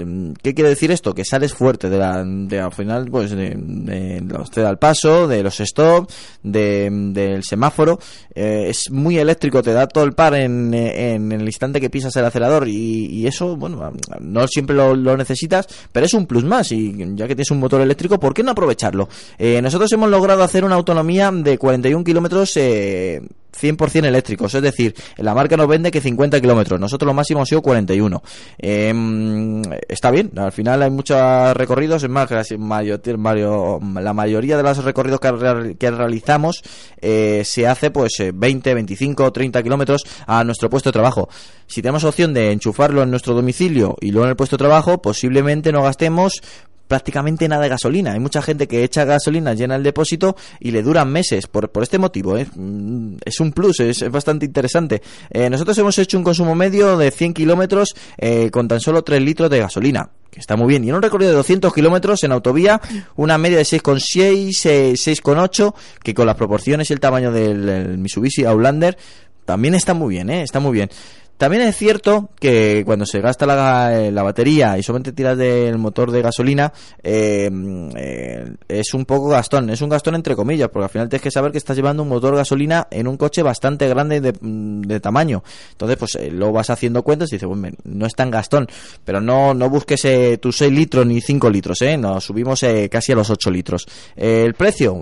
¿Qué 0.42 0.54
quiere 0.54 0.68
decir 0.68 0.90
esto? 0.90 1.14
Que 1.14 1.24
sales 1.24 1.54
fuerte 1.54 1.88
de 1.88 1.96
la, 1.96 2.20
al 2.20 2.72
final, 2.72 3.06
pues, 3.10 3.30
de, 3.30 3.54
de 3.56 4.20
los 4.20 4.50
te 4.50 4.60
da 4.60 4.68
el 4.68 4.76
paso, 4.76 5.26
de 5.26 5.42
los 5.42 5.58
stop, 5.60 6.10
de, 6.42 6.90
del 6.90 7.42
semáforo, 7.42 7.98
eh, 8.34 8.66
es 8.68 8.90
muy 8.90 9.16
eléctrico, 9.16 9.62
te 9.62 9.72
da 9.72 9.86
todo 9.86 10.04
el 10.04 10.12
par 10.12 10.34
en, 10.34 10.74
en 10.74 11.32
el 11.32 11.46
instante 11.46 11.80
que 11.80 11.88
pisas 11.88 12.14
el 12.16 12.26
acelerador 12.26 12.68
y, 12.68 13.26
eso, 13.26 13.56
bueno, 13.56 13.92
no 14.20 14.46
siempre 14.46 14.76
lo, 14.76 14.94
lo 14.94 15.16
necesitas, 15.16 15.66
pero 15.90 16.04
es 16.04 16.12
un 16.12 16.26
plus 16.26 16.44
más 16.44 16.70
y 16.72 16.94
ya 17.14 17.26
que 17.26 17.34
tienes 17.34 17.50
un 17.50 17.60
motor 17.60 17.80
eléctrico, 17.80 18.20
¿por 18.20 18.34
qué 18.34 18.42
no 18.42 18.50
aprovecharlo? 18.50 19.08
Nosotros 19.38 19.90
hemos 19.92 20.10
logrado 20.10 20.42
hacer 20.42 20.62
una 20.66 20.74
autonomía 20.74 21.13
de 21.42 21.58
41 21.58 22.04
kilómetros 22.04 22.56
eh, 22.56 23.20
100% 23.60 24.04
eléctricos, 24.04 24.52
es 24.54 24.62
decir, 24.62 24.94
la 25.16 25.32
marca 25.32 25.56
nos 25.56 25.68
vende 25.68 25.92
que 25.92 26.00
50 26.00 26.40
kilómetros, 26.40 26.80
nosotros 26.80 27.06
lo 27.06 27.14
máximo 27.14 27.42
ha 27.42 27.46
sido 27.46 27.62
41. 27.62 28.20
Eh, 28.58 29.62
está 29.88 30.10
bien, 30.10 30.32
al 30.36 30.50
final 30.50 30.82
hay 30.82 30.90
muchos 30.90 31.16
recorridos, 31.56 32.02
es 32.02 32.10
más, 32.10 32.26
casi 32.28 32.56
mayo- 32.58 32.98
mayo- 33.16 33.78
la 34.00 34.12
mayoría 34.12 34.56
de 34.56 34.64
los 34.64 34.82
recorridos 34.84 35.20
que, 35.20 35.30
real- 35.30 35.76
que 35.78 35.90
realizamos 35.92 36.62
eh, 37.00 37.42
se 37.44 37.68
hace 37.68 37.92
pues 37.92 38.18
eh, 38.18 38.32
20, 38.34 38.74
25, 38.74 39.32
30 39.32 39.62
kilómetros 39.62 40.02
a 40.26 40.42
nuestro 40.42 40.68
puesto 40.68 40.88
de 40.90 40.94
trabajo. 40.94 41.28
Si 41.68 41.80
tenemos 41.80 42.02
opción 42.02 42.34
de 42.34 42.50
enchufarlo 42.50 43.04
en 43.04 43.10
nuestro 43.10 43.34
domicilio 43.34 43.96
y 44.00 44.10
luego 44.10 44.24
en 44.26 44.30
el 44.30 44.36
puesto 44.36 44.56
de 44.56 44.64
trabajo, 44.64 45.00
posiblemente 45.00 45.70
no 45.70 45.82
gastemos 45.84 46.42
prácticamente 46.88 47.48
nada 47.48 47.62
de 47.62 47.68
gasolina. 47.70 48.12
Hay 48.12 48.20
mucha 48.20 48.42
gente 48.42 48.68
que 48.68 48.84
echa 48.84 49.04
gasolina, 49.04 49.54
llena 49.54 49.76
el 49.76 49.82
depósito 49.82 50.36
y 50.60 50.70
le 50.70 50.82
duran 50.82 51.10
meses 51.10 51.46
por, 51.46 51.70
por 51.70 51.82
este 51.82 51.98
motivo. 51.98 52.36
¿eh? 52.36 52.46
Mm, 52.54 53.16
Es 53.24 53.40
un 53.40 53.52
plus, 53.52 53.80
es, 53.80 54.02
es 54.02 54.10
bastante 54.10 54.46
interesante. 54.46 55.02
Eh, 55.30 55.48
nosotros 55.50 55.76
hemos 55.78 55.98
hecho 55.98 56.18
un 56.18 56.24
consumo 56.24 56.54
medio 56.54 56.96
de 56.96 57.10
100 57.10 57.34
kilómetros 57.34 57.94
eh, 58.18 58.50
con 58.50 58.68
tan 58.68 58.80
solo 58.80 59.02
3 59.02 59.22
litros 59.22 59.50
de 59.50 59.58
gasolina. 59.60 60.10
Que 60.30 60.40
está 60.40 60.56
muy 60.56 60.66
bien. 60.66 60.84
Y 60.84 60.88
en 60.88 60.96
un 60.96 61.02
recorrido 61.02 61.30
de 61.30 61.36
200 61.36 61.72
kilómetros 61.72 62.24
en 62.24 62.32
autovía, 62.32 62.80
una 63.14 63.38
media 63.38 63.58
de 63.58 63.62
6,6, 63.64 64.66
eh, 64.68 64.92
6,8, 64.94 65.74
que 66.02 66.12
con 66.12 66.26
las 66.26 66.34
proporciones 66.34 66.90
y 66.90 66.92
el 66.92 66.98
tamaño 66.98 67.30
del, 67.30 67.64
del 67.64 67.98
Mitsubishi 67.98 68.44
Outlander 68.44 68.96
también 69.44 69.74
está 69.74 69.94
muy 69.94 70.14
bien, 70.14 70.30
¿eh? 70.30 70.42
Está 70.42 70.58
muy 70.58 70.72
bien. 70.72 70.90
También 71.36 71.62
es 71.62 71.76
cierto 71.76 72.30
que 72.38 72.82
cuando 72.86 73.06
se 73.06 73.20
gasta 73.20 73.44
la, 73.44 73.98
eh, 73.98 74.12
la 74.12 74.22
batería 74.22 74.78
y 74.78 74.82
solamente 74.82 75.12
tiras 75.12 75.36
del 75.36 75.78
motor 75.78 76.12
de 76.12 76.22
gasolina, 76.22 76.72
eh, 77.02 77.50
eh, 77.96 78.52
es 78.68 78.94
un 78.94 79.04
poco 79.04 79.28
gastón. 79.28 79.68
Es 79.70 79.82
un 79.82 79.88
gastón 79.88 80.14
entre 80.14 80.36
comillas, 80.36 80.68
porque 80.68 80.84
al 80.84 80.90
final 80.90 81.08
tienes 81.08 81.22
que 81.22 81.30
saber 81.32 81.50
que 81.50 81.58
estás 81.58 81.76
llevando 81.76 82.04
un 82.04 82.08
motor 82.08 82.36
gasolina 82.36 82.86
en 82.90 83.08
un 83.08 83.16
coche 83.16 83.42
bastante 83.42 83.88
grande 83.88 84.20
de, 84.20 84.32
mm, 84.40 85.00
tamaño. 85.00 85.42
Entonces, 85.72 85.96
pues 85.96 86.14
eh, 86.14 86.30
lo 86.30 86.52
vas 86.52 86.70
haciendo 86.70 87.02
cuentas 87.02 87.32
y 87.32 87.36
dices, 87.36 87.48
bueno, 87.48 87.76
no 87.82 88.06
es 88.06 88.14
tan 88.14 88.30
gastón. 88.30 88.68
Pero 89.04 89.20
no, 89.20 89.54
no 89.54 89.68
busques 89.68 90.06
tus 90.40 90.56
6 90.56 90.72
litros 90.72 91.04
ni 91.04 91.20
5 91.20 91.50
litros, 91.50 91.82
¿eh? 91.82 91.96
Nos 91.96 92.24
subimos 92.24 92.64
casi 92.90 93.12
a 93.12 93.16
los 93.16 93.30
8 93.30 93.50
litros. 93.50 93.86
El 94.14 94.54
precio, 94.54 94.96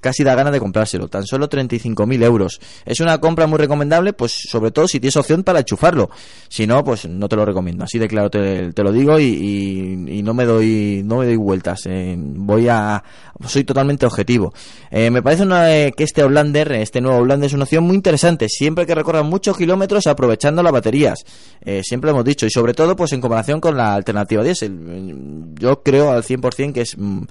casi 0.00 0.22
da 0.22 0.34
ganas 0.34 0.52
de 0.52 0.60
comprárselo. 0.60 1.08
Tan 1.08 1.26
solo 1.26 1.48
35.000 1.48 2.22
euros. 2.22 2.60
Es 2.84 3.00
una 3.00 3.18
compra 3.18 3.46
muy 3.46 3.58
recomendable, 3.58 4.12
pues 4.12 4.32
sobre 4.48 4.70
todo 4.70 4.86
si 4.86 5.00
tienes 5.00 5.16
opción 5.16 5.42
para 5.42 5.57
enchufarlo. 5.60 6.10
Si 6.48 6.66
no, 6.66 6.82
pues 6.82 7.06
no 7.08 7.28
te 7.28 7.36
lo 7.36 7.44
recomiendo. 7.44 7.84
Así 7.84 7.98
de 7.98 8.08
claro 8.08 8.30
te, 8.30 8.72
lo 8.82 8.92
digo 8.92 9.18
y, 9.20 9.24
y- 10.08 10.22
no 10.22 10.34
me 10.34 10.44
doy 10.44 11.02
no 11.04 11.18
me 11.18 11.26
doy 11.26 11.36
vueltas. 11.36 11.82
eh. 11.86 12.14
Voy 12.18 12.68
a 12.68 13.02
soy 13.46 13.64
totalmente 13.64 14.06
objetivo. 14.06 14.52
Eh, 14.90 15.10
me 15.10 15.22
parece 15.22 15.42
una, 15.44 15.74
eh, 15.74 15.92
que 15.96 16.04
este 16.04 16.22
Outlander, 16.22 16.72
este 16.72 17.00
nuevo 17.00 17.18
Outlander 17.18 17.46
es 17.46 17.52
una 17.52 17.64
opción 17.64 17.84
muy 17.84 17.96
interesante. 17.96 18.48
Siempre 18.48 18.86
que 18.86 18.94
recorran 18.94 19.26
muchos 19.26 19.56
kilómetros 19.56 20.06
aprovechando 20.06 20.62
las 20.62 20.72
baterías. 20.72 21.24
Eh, 21.60 21.82
siempre 21.84 22.08
lo 22.10 22.16
hemos 22.16 22.24
dicho 22.24 22.46
y 22.46 22.50
sobre 22.50 22.74
todo 22.74 22.96
pues 22.96 23.12
en 23.12 23.20
comparación 23.20 23.60
con 23.60 23.76
la 23.76 23.94
alternativa 23.94 24.42
diésel. 24.42 25.54
Yo 25.54 25.82
creo 25.82 26.10
al 26.12 26.22
100% 26.24 26.72
que 26.72 26.80
es 26.82 26.96
mm, 26.98 27.22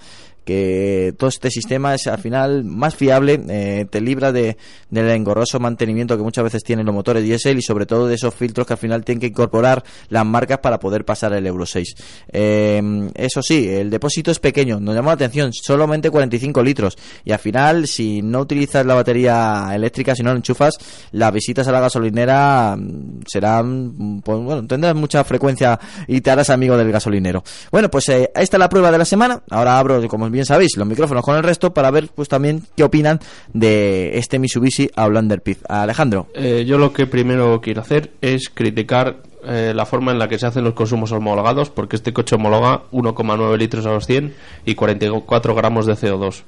que 0.47 1.13
todo 1.17 1.27
este 1.27 1.51
sistema 1.51 1.93
es 1.93 2.07
al 2.07 2.19
final 2.19 2.63
más 2.63 2.95
fiable, 2.95 3.37
eh, 3.49 3.85
te 3.89 3.99
libra 3.99 4.31
de, 4.31 4.55
del 4.89 5.09
engorroso 5.09 5.59
mantenimiento 5.59 6.15
que 6.15 6.23
muchas 6.23 6.45
veces 6.45 6.63
tienen 6.63 6.85
los 6.85 6.95
motores 6.95 7.21
diésel 7.21 7.57
y 7.57 7.61
sobre 7.61 7.85
todo 7.85 8.07
de 8.07 8.15
esos 8.15 8.33
filtros 8.33 8.65
que 8.65 8.71
al 8.71 8.79
final 8.79 9.03
tienen 9.03 9.19
que 9.19 9.27
incorporar 9.27 9.83
las 10.07 10.25
marcas 10.25 10.59
para 10.59 10.79
poder 10.79 11.03
pasar 11.03 11.33
el 11.33 11.45
Euro 11.45 11.65
6. 11.65 11.95
Eh, 12.31 13.09
eso 13.15 13.43
sí, 13.43 13.67
el 13.67 13.89
depósito 13.89 14.31
es 14.31 14.39
pequeño, 14.39 14.79
nos 14.79 14.95
llamó 14.95 15.09
la 15.09 15.15
atención, 15.15 15.51
solamente 15.51 16.09
45 16.09 16.63
litros 16.63 16.97
y 17.25 17.33
al 17.33 17.39
final 17.39 17.85
si 17.85 18.21
no 18.21 18.39
utilizas 18.39 18.85
la 18.85 18.93
batería 18.93 19.69
eléctrica, 19.73 20.15
si 20.15 20.23
no 20.23 20.31
la 20.31 20.37
enchufas, 20.37 20.75
las 21.11 21.33
visitas 21.33 21.67
a 21.67 21.73
la 21.73 21.81
gasolinera 21.81 22.77
mm, 22.77 23.23
serán, 23.27 23.95
mm, 23.97 24.21
pues 24.21 24.39
bueno, 24.39 24.65
tendrás 24.65 24.95
mucha 24.95 25.25
frecuencia 25.25 25.77
y 26.07 26.21
te 26.21 26.31
harás 26.31 26.49
amigo 26.49 26.77
del 26.77 26.89
gasolinero. 26.89 27.43
Bueno, 27.69 27.91
pues 27.91 28.07
eh, 28.07 28.31
ahí 28.33 28.43
está 28.45 28.57
la 28.57 28.69
prueba 28.69 28.93
de 28.93 28.97
la 28.97 29.05
semana. 29.05 29.43
Ahora 29.49 29.77
abro, 29.77 30.07
como 30.07 30.25
bien 30.37 30.45
sabéis, 30.45 30.77
los 30.77 30.87
micrófonos 30.87 31.25
con 31.25 31.35
el 31.35 31.41
resto 31.41 31.73
para 31.73 31.89
ver 31.89 32.09
pues 32.13 32.29
también 32.29 32.61
qué 32.75 32.83
opinan 32.83 33.19
de 33.53 34.19
este 34.19 34.37
Mitsubishi 34.37 34.87
Outlander 34.95 35.41
Pit. 35.41 35.57
Alejandro. 35.67 36.27
Eh, 36.35 36.63
yo 36.67 36.77
lo 36.77 36.93
que 36.93 37.07
primero 37.07 37.59
quiero 37.59 37.81
hacer 37.81 38.11
es 38.21 38.49
criticar 38.53 39.17
eh, 39.43 39.73
la 39.75 39.87
forma 39.87 40.11
en 40.11 40.19
la 40.19 40.27
que 40.27 40.37
se 40.37 40.45
hacen 40.45 40.63
los 40.63 40.75
consumos 40.75 41.11
homologados, 41.11 41.71
porque 41.71 41.95
este 41.95 42.13
coche 42.13 42.35
homologa 42.35 42.83
1,9 42.91 43.57
litros 43.57 43.87
a 43.87 43.89
los 43.89 44.05
100 44.05 44.35
y 44.63 44.75
44 44.75 45.55
gramos 45.55 45.87
de 45.87 45.93
CO2. 45.93 46.43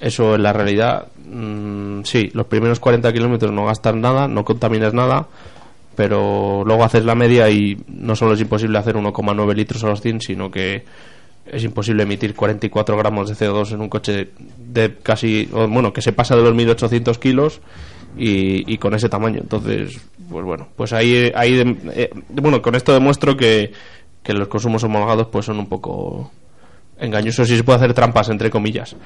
Eso 0.00 0.34
en 0.36 0.42
la 0.42 0.54
realidad, 0.54 1.08
mm, 1.26 2.04
sí, 2.04 2.30
los 2.32 2.46
primeros 2.46 2.80
40 2.80 3.12
kilómetros 3.12 3.52
no 3.52 3.66
gastas 3.66 3.96
nada, 3.96 4.28
no 4.28 4.46
contaminas 4.46 4.94
nada, 4.94 5.26
pero 5.94 6.62
luego 6.64 6.84
haces 6.84 7.04
la 7.04 7.14
media 7.14 7.50
y 7.50 7.76
no 7.86 8.16
solo 8.16 8.32
es 8.32 8.40
imposible 8.40 8.78
hacer 8.78 8.96
1,9 8.96 9.54
litros 9.54 9.84
a 9.84 9.88
los 9.88 10.00
100, 10.00 10.22
sino 10.22 10.50
que 10.50 10.84
es 11.46 11.62
imposible 11.64 12.02
emitir 12.04 12.34
44 12.34 12.96
gramos 12.96 13.28
de 13.28 13.34
CO2 13.34 13.72
en 13.72 13.80
un 13.82 13.88
coche 13.88 14.30
de 14.58 14.94
casi, 15.02 15.46
bueno, 15.52 15.92
que 15.92 16.02
se 16.02 16.12
pasa 16.12 16.34
de 16.36 16.42
los 16.42 16.54
1800 16.54 17.18
kilos 17.18 17.60
y, 18.16 18.72
y 18.72 18.78
con 18.78 18.94
ese 18.94 19.08
tamaño. 19.08 19.40
Entonces, 19.40 20.00
pues 20.30 20.44
bueno, 20.44 20.68
pues 20.76 20.92
ahí, 20.92 21.30
ahí 21.34 21.52
de- 21.54 21.76
eh, 21.94 22.10
bueno, 22.30 22.62
con 22.62 22.74
esto 22.74 22.92
demuestro 22.92 23.36
que, 23.36 23.72
que 24.22 24.32
los 24.32 24.48
consumos 24.48 24.82
homologados 24.84 25.26
pues 25.28 25.44
son 25.46 25.58
un 25.58 25.66
poco 25.68 26.30
engañosos 26.98 27.50
y 27.50 27.56
se 27.56 27.64
puede 27.64 27.76
hacer 27.78 27.92
trampas, 27.94 28.28
entre 28.30 28.50
comillas. 28.50 28.96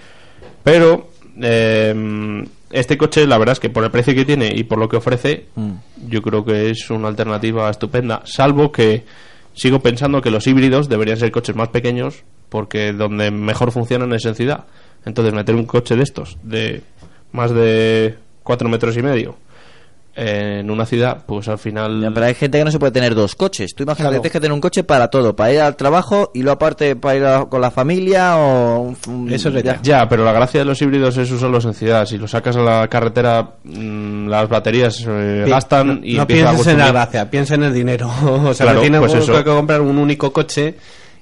Pero 0.62 1.08
eh, 1.40 2.44
este 2.70 2.98
coche, 2.98 3.26
la 3.26 3.38
verdad 3.38 3.54
es 3.54 3.60
que 3.60 3.70
por 3.70 3.82
el 3.84 3.90
precio 3.90 4.14
que 4.14 4.24
tiene 4.24 4.52
y 4.54 4.64
por 4.64 4.78
lo 4.78 4.88
que 4.88 4.96
ofrece, 4.98 5.46
yo 6.06 6.22
creo 6.22 6.44
que 6.44 6.70
es 6.70 6.88
una 6.90 7.08
alternativa 7.08 7.68
estupenda, 7.70 8.22
salvo 8.24 8.70
que 8.70 9.04
sigo 9.58 9.80
pensando 9.80 10.22
que 10.22 10.30
los 10.30 10.46
híbridos 10.46 10.88
deberían 10.88 11.18
ser 11.18 11.32
coches 11.32 11.56
más 11.56 11.68
pequeños 11.68 12.22
porque 12.48 12.92
donde 12.92 13.30
mejor 13.30 13.72
funcionan 13.72 14.12
es 14.12 14.24
en 14.24 14.36
ciudad. 14.36 14.66
Entonces 15.04 15.34
meter 15.34 15.54
un 15.54 15.66
coche 15.66 15.96
de 15.96 16.02
estos 16.04 16.38
de 16.42 16.82
más 17.32 17.52
de 17.52 18.14
4 18.44 18.68
metros 18.68 18.96
y 18.96 19.02
medio 19.02 19.36
en 20.20 20.68
una 20.70 20.84
ciudad, 20.84 21.18
pues 21.24 21.46
al 21.48 21.58
final... 21.58 22.10
Pero 22.12 22.26
hay 22.26 22.34
gente 22.34 22.58
que 22.58 22.64
no 22.64 22.70
se 22.72 22.78
puede 22.80 22.90
tener 22.90 23.14
dos 23.14 23.36
coches. 23.36 23.72
Tú 23.74 23.84
imagínate, 23.84 24.08
Claro. 24.10 24.22
tienes 24.22 24.32
que 24.32 24.40
tener 24.40 24.52
un 24.52 24.60
coche 24.60 24.82
para 24.82 25.08
todo, 25.08 25.36
para 25.36 25.52
ir 25.52 25.60
al 25.60 25.76
trabajo 25.76 26.32
y 26.34 26.42
luego 26.42 26.54
aparte 26.56 26.96
para 26.96 27.16
ir 27.16 27.24
a- 27.24 27.44
con 27.44 27.60
la 27.60 27.70
familia 27.70 28.36
o... 28.36 28.80
un- 28.80 28.96
un 29.06 29.26
viaje. 29.26 29.78
Ya, 29.82 30.08
pero 30.08 30.24
la 30.24 30.32
gracia 30.32 30.60
de 30.60 30.64
los 30.66 30.82
híbridos 30.82 31.16
es 31.18 31.30
usarlos 31.30 31.64
en 31.66 31.74
ciudad. 31.74 32.04
Si 32.04 32.18
los 32.18 32.30
sacas 32.32 32.56
a 32.56 32.60
la 32.62 32.88
carretera, 32.88 33.54
mm, 33.62 34.26
las 34.28 34.48
baterías 34.48 35.04
eh, 35.08 35.42
Pi- 35.44 35.50
gastan 35.50 35.86
no, 35.86 36.00
y 36.02 36.14
no 36.16 36.22
a 36.22 36.26
pienses 36.26 36.66
en 36.66 36.78
la 36.78 36.90
gracia, 36.90 37.30
piensa 37.30 37.54
en 37.54 37.62
el 37.62 37.72
dinero. 37.74 38.08
o 38.24 38.52
sea, 38.54 38.66
Claro, 38.66 38.80
que 38.80 38.88
tienes 38.88 39.00
pues 39.00 39.12
que 39.12 39.18
eso. 39.32 39.44
comprar 39.44 39.80
un 39.80 39.98
único 39.98 40.32
coche 40.32 40.74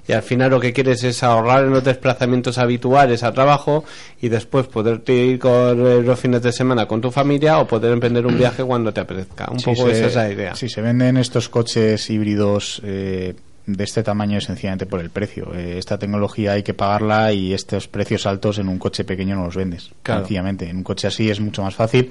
y 0.07 0.13
al 0.13 0.21
final 0.23 0.51
lo 0.51 0.59
que 0.59 0.71
quieres 0.73 1.03
es 1.03 1.21
ahorrar 1.23 1.65
en 1.65 1.71
los 1.71 1.83
desplazamientos 1.83 2.57
habituales 2.57 3.23
al 3.23 3.33
trabajo 3.33 3.83
y 4.21 4.29
después 4.29 4.67
poderte 4.67 5.13
ir 5.13 5.39
con 5.39 5.85
eh, 5.85 6.01
los 6.01 6.19
fines 6.19 6.41
de 6.41 6.51
semana 6.51 6.85
con 6.87 7.01
tu 7.01 7.11
familia 7.11 7.59
o 7.59 7.67
poder 7.67 7.91
emprender 7.93 8.25
un 8.25 8.37
viaje 8.37 8.63
cuando 8.65 8.93
te 8.93 9.01
apetezca. 9.01 9.47
Un 9.51 9.59
Si 9.59 9.65
poco 9.65 9.87
se- 9.87 9.91
esa 9.97 10.07
es 10.07 10.15
la 10.15 10.29
idea. 10.31 10.55
Si 10.55 10.69
se 10.69 10.81
venden 10.81 11.17
estos 11.17 11.49
coches 11.49 12.09
híbridos 12.09 12.81
eh, 12.85 13.35
de 13.65 13.83
este 13.83 14.01
tamaño 14.01 14.37
es 14.37 14.45
sencillamente 14.45 14.85
por 14.85 15.01
el 15.01 15.09
precio. 15.09 15.51
Eh, 15.53 15.75
esta 15.77 15.97
tecnología 15.97 16.53
hay 16.53 16.63
que 16.63 16.73
pagarla 16.73 17.33
y 17.33 17.53
estos 17.53 17.89
precios 17.89 18.25
altos 18.25 18.59
en 18.59 18.69
un 18.69 18.77
coche 18.79 19.03
pequeño 19.03 19.35
no 19.35 19.43
los 19.45 19.55
vendes. 19.57 19.91
Claro. 20.03 20.21
Sencillamente. 20.21 20.69
En 20.69 20.77
un 20.77 20.83
coche 20.83 21.07
así 21.07 21.29
es 21.29 21.41
mucho 21.41 21.63
más 21.63 21.75
fácil. 21.75 22.09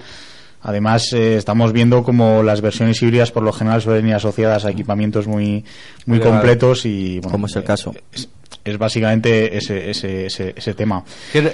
Además, 0.63 1.13
eh, 1.13 1.37
estamos 1.37 1.73
viendo 1.73 2.03
como 2.03 2.43
las 2.43 2.61
versiones 2.61 3.01
híbridas 3.03 3.31
por 3.31 3.43
lo 3.43 3.53
general 3.53 3.83
suelen 3.83 4.09
ir 4.09 4.15
asociadas 4.15 4.65
a 4.65 4.71
equipamientos 4.71 5.27
muy, 5.27 5.65
muy 6.07 6.19
completos 6.21 6.87
y... 6.87 7.21
Bueno, 7.21 7.31
Como 7.33 7.47
es 7.47 7.57
el 7.57 7.65
caso. 7.65 7.95
Es, 8.13 8.29
es 8.71 8.79
básicamente 8.79 9.57
ese, 9.57 9.91
ese, 9.91 10.27
ese, 10.27 10.53
ese 10.57 10.75
tema. 10.75 11.05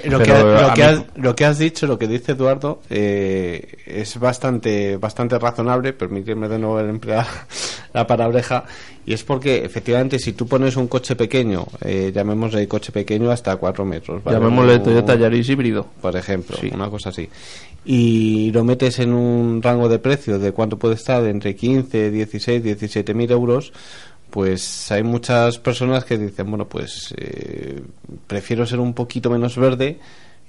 Lo, 0.05 0.19
que, 0.19 0.31
ha- 0.31 0.43
lo 0.43 0.73
que 0.73 0.81
mí- 0.81 0.87
has, 0.87 1.03
lo 1.15 1.35
que 1.35 1.45
has 1.45 1.57
dicho, 1.57 1.87
lo 1.87 1.97
que 1.97 2.07
dice 2.07 2.33
Eduardo, 2.33 2.81
eh, 2.89 3.77
es 3.85 4.19
bastante 4.19 4.97
bastante 4.97 5.37
razonable, 5.39 5.93
permíteme 5.93 6.47
de 6.47 6.59
nuevo 6.59 6.79
emplear 6.79 7.25
la 7.93 8.07
palabreja, 8.07 8.63
y 9.05 9.13
es 9.13 9.23
porque 9.23 9.63
efectivamente 9.65 10.17
si 10.19 10.33
tú 10.33 10.47
pones 10.47 10.75
un 10.77 10.87
coche 10.87 11.15
pequeño, 11.15 11.65
eh, 11.81 12.11
llamémosle 12.13 12.67
coche 12.67 12.91
pequeño 12.91 13.31
hasta 13.31 13.55
4 13.57 13.85
metros, 13.85 14.23
¿vale? 14.23 14.37
Llamémosle 14.37 14.79
Toyota 14.79 15.15
Yaris 15.15 15.49
híbrido. 15.49 15.85
Por 16.01 16.15
ejemplo, 16.15 16.57
una 16.73 16.89
cosa 16.89 17.09
así. 17.09 17.27
Y 17.85 18.49
lo 18.53 18.63
metes 18.63 18.99
en 18.99 19.13
un 19.13 19.61
rango 19.61 19.89
de 19.89 19.99
precio 19.99 20.39
de 20.39 20.53
cuánto 20.53 20.77
puede 20.79 20.95
estar, 20.95 21.21
de 21.21 21.29
entre 21.31 21.53
15, 21.55 22.11
16, 22.11 22.63
17 22.63 23.13
mil 23.13 23.29
euros, 23.29 23.73
pues 24.33 24.91
hay 24.91 25.03
muchas 25.03 25.59
personas 25.59 26.05
que 26.05 26.17
dicen, 26.17 26.49
bueno, 26.49 26.67
pues 26.67 27.13
eh, 27.17 27.83
prefiero 28.25 28.65
ser 28.65 28.79
un 28.79 28.95
poquito 28.95 29.29
menos 29.29 29.55
verde, 29.55 29.99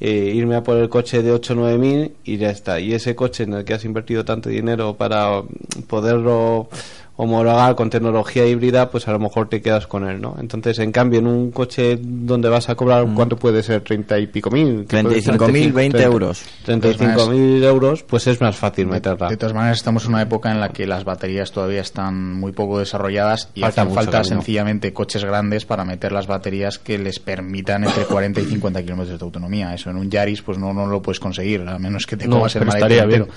eh, 0.00 0.32
irme 0.34 0.56
a 0.56 0.62
por 0.62 0.78
el 0.78 0.88
coche 0.88 1.22
de 1.22 1.30
8 1.30 1.52
o 1.52 1.56
9 1.56 1.76
mil 1.76 2.12
y 2.24 2.38
ya 2.38 2.48
está. 2.48 2.80
Y 2.80 2.94
ese 2.94 3.14
coche 3.14 3.44
en 3.44 3.52
el 3.52 3.64
que 3.66 3.74
has 3.74 3.84
invertido 3.84 4.24
tanto 4.24 4.48
dinero 4.48 4.96
para 4.96 5.42
poderlo 5.86 6.70
homologar 7.16 7.74
con 7.76 7.90
tecnología 7.90 8.46
híbrida, 8.46 8.90
pues 8.90 9.06
a 9.06 9.12
lo 9.12 9.18
mejor 9.20 9.48
te 9.48 9.62
quedas 9.62 9.86
con 9.86 10.08
él, 10.08 10.20
¿no? 10.20 10.36
Entonces, 10.40 10.78
en 10.80 10.90
cambio, 10.90 11.20
en 11.20 11.26
un 11.28 11.50
coche 11.52 11.96
donde 12.00 12.48
vas 12.48 12.68
a 12.68 12.74
cobrar, 12.74 13.06
¿cuánto 13.14 13.36
puede 13.36 13.62
ser? 13.62 13.82
30 13.82 14.18
y 14.18 14.26
pico 14.26 14.50
mil. 14.50 14.86
35.000, 14.88 15.72
20 15.72 16.02
euros. 16.02 16.42
35 16.64 17.26
mil 17.30 17.62
euros, 17.62 18.02
pues 18.02 18.26
es 18.26 18.40
más 18.40 18.56
fácil 18.56 18.86
meterla. 18.88 19.28
De 19.28 19.36
todas 19.36 19.54
maneras, 19.54 19.78
estamos 19.78 20.04
en 20.04 20.10
una 20.10 20.22
época 20.22 20.50
en 20.50 20.58
la 20.60 20.70
que 20.70 20.86
las 20.86 21.04
baterías 21.04 21.52
todavía 21.52 21.82
están 21.82 22.34
muy 22.34 22.52
poco 22.52 22.78
desarrolladas 22.80 23.48
y 23.54 23.60
Falta 23.60 23.82
hacen 23.82 23.94
falta 23.94 24.10
camino. 24.12 24.34
sencillamente 24.36 24.92
coches 24.92 25.24
grandes 25.24 25.64
para 25.64 25.84
meter 25.84 26.10
las 26.12 26.26
baterías 26.26 26.78
que 26.78 26.98
les 26.98 27.20
permitan 27.20 27.84
entre 27.84 28.04
40 28.04 28.40
y 28.40 28.44
50 28.44 28.82
kilómetros 28.82 29.18
de 29.20 29.24
autonomía. 29.24 29.72
Eso 29.74 29.90
en 29.90 29.96
un 29.98 30.10
Yaris 30.10 30.42
pues 30.42 30.58
no, 30.58 30.72
no 30.72 30.86
lo 30.86 31.00
puedes 31.00 31.20
conseguir, 31.20 31.60
a 31.66 31.78
menos 31.78 32.06
que 32.06 32.16
te 32.16 32.26
No, 32.26 32.36
comas 32.38 32.56
el 32.56 32.66
pero 32.66 32.72
maletero. 32.80 33.28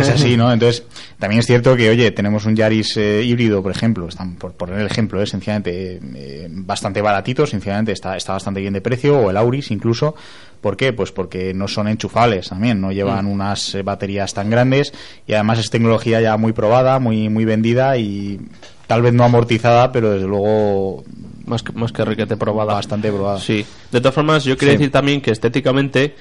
Es 0.00 0.08
así, 0.08 0.36
¿no? 0.36 0.52
Entonces, 0.52 0.84
también 1.18 1.40
es 1.40 1.46
cierto 1.46 1.76
que, 1.76 1.90
oye, 1.90 2.10
tenemos 2.10 2.46
un 2.46 2.56
Yaris 2.56 2.96
eh, 3.02 3.22
híbrido, 3.24 3.62
por 3.62 3.72
ejemplo, 3.72 4.06
están, 4.08 4.36
por 4.36 4.52
poner 4.52 4.78
el 4.80 4.86
ejemplo, 4.86 5.20
es 5.22 5.30
sencillamente 5.30 6.00
eh, 6.14 6.48
bastante 6.50 7.00
baratito, 7.02 7.46
sencillamente 7.46 7.92
está, 7.92 8.16
está 8.16 8.32
bastante 8.34 8.60
bien 8.60 8.72
de 8.72 8.80
precio, 8.80 9.18
o 9.18 9.30
el 9.30 9.36
Auris 9.36 9.70
incluso. 9.70 10.14
¿Por 10.60 10.76
qué? 10.76 10.92
Pues 10.92 11.10
porque 11.10 11.52
no 11.54 11.66
son 11.66 11.88
enchufables 11.88 12.48
también, 12.48 12.80
no 12.80 12.92
llevan 12.92 13.24
Mm. 13.26 13.30
unas 13.32 13.74
eh, 13.74 13.82
baterías 13.82 14.32
tan 14.32 14.48
grandes 14.48 14.92
y 15.26 15.32
además 15.32 15.58
es 15.58 15.70
tecnología 15.70 16.20
ya 16.20 16.36
muy 16.36 16.52
probada, 16.52 16.98
muy, 17.00 17.28
muy 17.28 17.44
vendida 17.44 17.96
y 17.96 18.40
tal 18.86 19.02
vez 19.02 19.12
no 19.12 19.24
amortizada, 19.24 19.90
pero 19.90 20.10
desde 20.12 20.28
luego 20.28 21.02
más 21.46 21.62
que, 21.64 21.72
más 21.72 21.90
que 21.90 22.04
requete 22.04 22.36
probada. 22.36 22.74
Bastante 22.74 23.10
probada. 23.10 23.40
Sí. 23.40 23.66
De 23.90 24.00
todas 24.00 24.14
formas, 24.14 24.44
yo 24.44 24.56
quería 24.56 24.74
Sí. 24.74 24.78
decir 24.78 24.92
también 24.92 25.20
que 25.20 25.32
estéticamente 25.32 26.14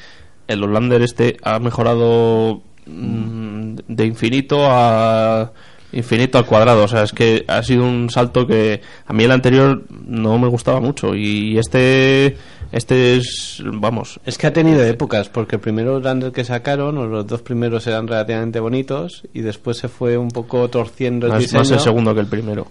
el 0.48 0.64
Hollander 0.64 1.04
este 1.04 1.38
ha 1.44 1.60
mejorado 1.60 2.64
mm, 2.88 3.76
de 3.88 4.06
infinito 4.06 4.58
a 4.68 5.52
infinito 5.94 6.38
al 6.38 6.46
cuadrado. 6.46 6.84
O 6.84 6.88
sea, 6.88 7.04
es 7.04 7.12
que 7.14 7.44
ha 7.48 7.62
sido 7.64 7.84
un 7.84 8.10
salto 8.10 8.46
que 8.48 8.82
a 9.06 9.14
mí 9.14 9.24
el 9.24 9.32
anterior 9.32 9.84
no 10.06 10.38
me 10.40 10.48
gustaba 10.48 10.80
mucho 10.80 11.16
y 11.16 11.58
este 11.58 12.38
este 12.72 13.18
es 13.18 13.62
vamos 13.66 14.20
Es 14.26 14.38
que 14.38 14.48
ha 14.48 14.54
tenido 14.54 14.82
épocas, 14.84 15.28
porque 15.28 15.58
el 15.58 15.62
primero 15.62 16.00
Lander 16.00 16.32
que 16.32 16.46
sacaron, 16.46 16.98
o 16.98 17.06
los 17.06 17.28
dos 17.28 17.42
primeros 17.42 17.86
eran 17.88 18.08
relativamente 18.08 18.62
bonitos, 18.62 19.24
y 19.34 19.42
después 19.42 19.78
se 19.78 19.90
fue 19.90 20.18
un 20.18 20.30
poco 20.32 20.70
torciendo 20.70 21.26
el 21.28 21.34
más, 21.34 21.42
diseño. 21.42 21.60
más 21.60 21.72
el 21.72 21.80
segundo 21.82 22.14
que 22.14 22.22
el 22.22 22.28
primero. 22.28 22.68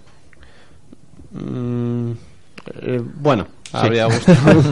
Mm, 1.32 2.12
eh, 2.82 3.00
bueno, 3.16 3.46
Sí. 3.64 3.70
habría 3.76 4.04
gustado. 4.06 4.62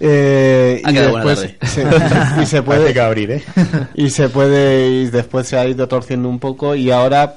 Eh, 0.00 0.82
Ha 0.84 0.90
y 0.90 0.94
quedado 0.94 1.10
buena 1.12 1.30
después 1.30 1.58
tarde. 1.58 2.34
se, 2.36 2.42
y 2.42 2.46
se 2.46 2.62
puede 2.62 2.78
Parece 2.80 2.94
que 2.94 3.00
abrir, 3.00 3.30
¿eh? 3.30 3.42
y 3.94 4.10
se 4.10 4.28
puede 4.28 4.88
y 4.90 5.06
después 5.10 5.46
se 5.46 5.56
ha 5.58 5.66
ido 5.66 5.86
torciendo 5.88 6.28
un 6.28 6.38
poco 6.38 6.74
y 6.74 6.90
ahora 6.90 7.36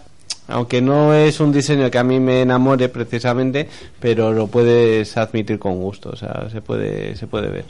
aunque 0.49 0.81
no 0.81 1.13
es 1.13 1.39
un 1.39 1.51
diseño 1.51 1.89
que 1.89 1.97
a 1.97 2.03
mí 2.03 2.19
me 2.19 2.41
enamore 2.41 2.89
precisamente 2.89 3.67
pero 3.99 4.33
lo 4.33 4.47
puedes 4.47 5.15
admitir 5.17 5.57
con 5.59 5.77
gusto 5.77 6.09
o 6.11 6.15
sea 6.15 6.49
se 6.51 6.61
puede 6.61 7.15
se 7.15 7.27
puede 7.27 7.49
ver 7.49 7.65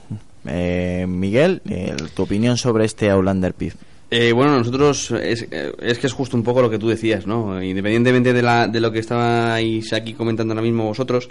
Eh, 0.48 1.06
Miguel, 1.08 1.62
eh, 1.70 1.96
tu 2.16 2.24
opinión 2.24 2.56
sobre 2.56 2.86
este 2.86 3.10
Outlander 3.10 3.54
PIF. 3.54 3.76
Eh, 4.10 4.32
bueno, 4.32 4.58
nosotros 4.58 5.12
es, 5.12 5.46
eh, 5.52 5.74
es 5.82 6.00
que 6.00 6.08
es 6.08 6.14
justo 6.14 6.36
un 6.36 6.44
poco 6.44 6.62
lo 6.62 6.70
que 6.70 6.80
tú 6.80 6.88
decías, 6.88 7.28
¿no? 7.28 7.62
Independientemente 7.62 8.34
de, 8.34 8.42
la, 8.42 8.68
de 8.68 8.80
lo 8.80 8.92
que 8.92 9.00
estabais 9.00 9.94
aquí 9.94 10.14
comentando 10.14 10.54
ahora 10.54 10.64
mismo 10.64 10.86
vosotros, 10.86 11.30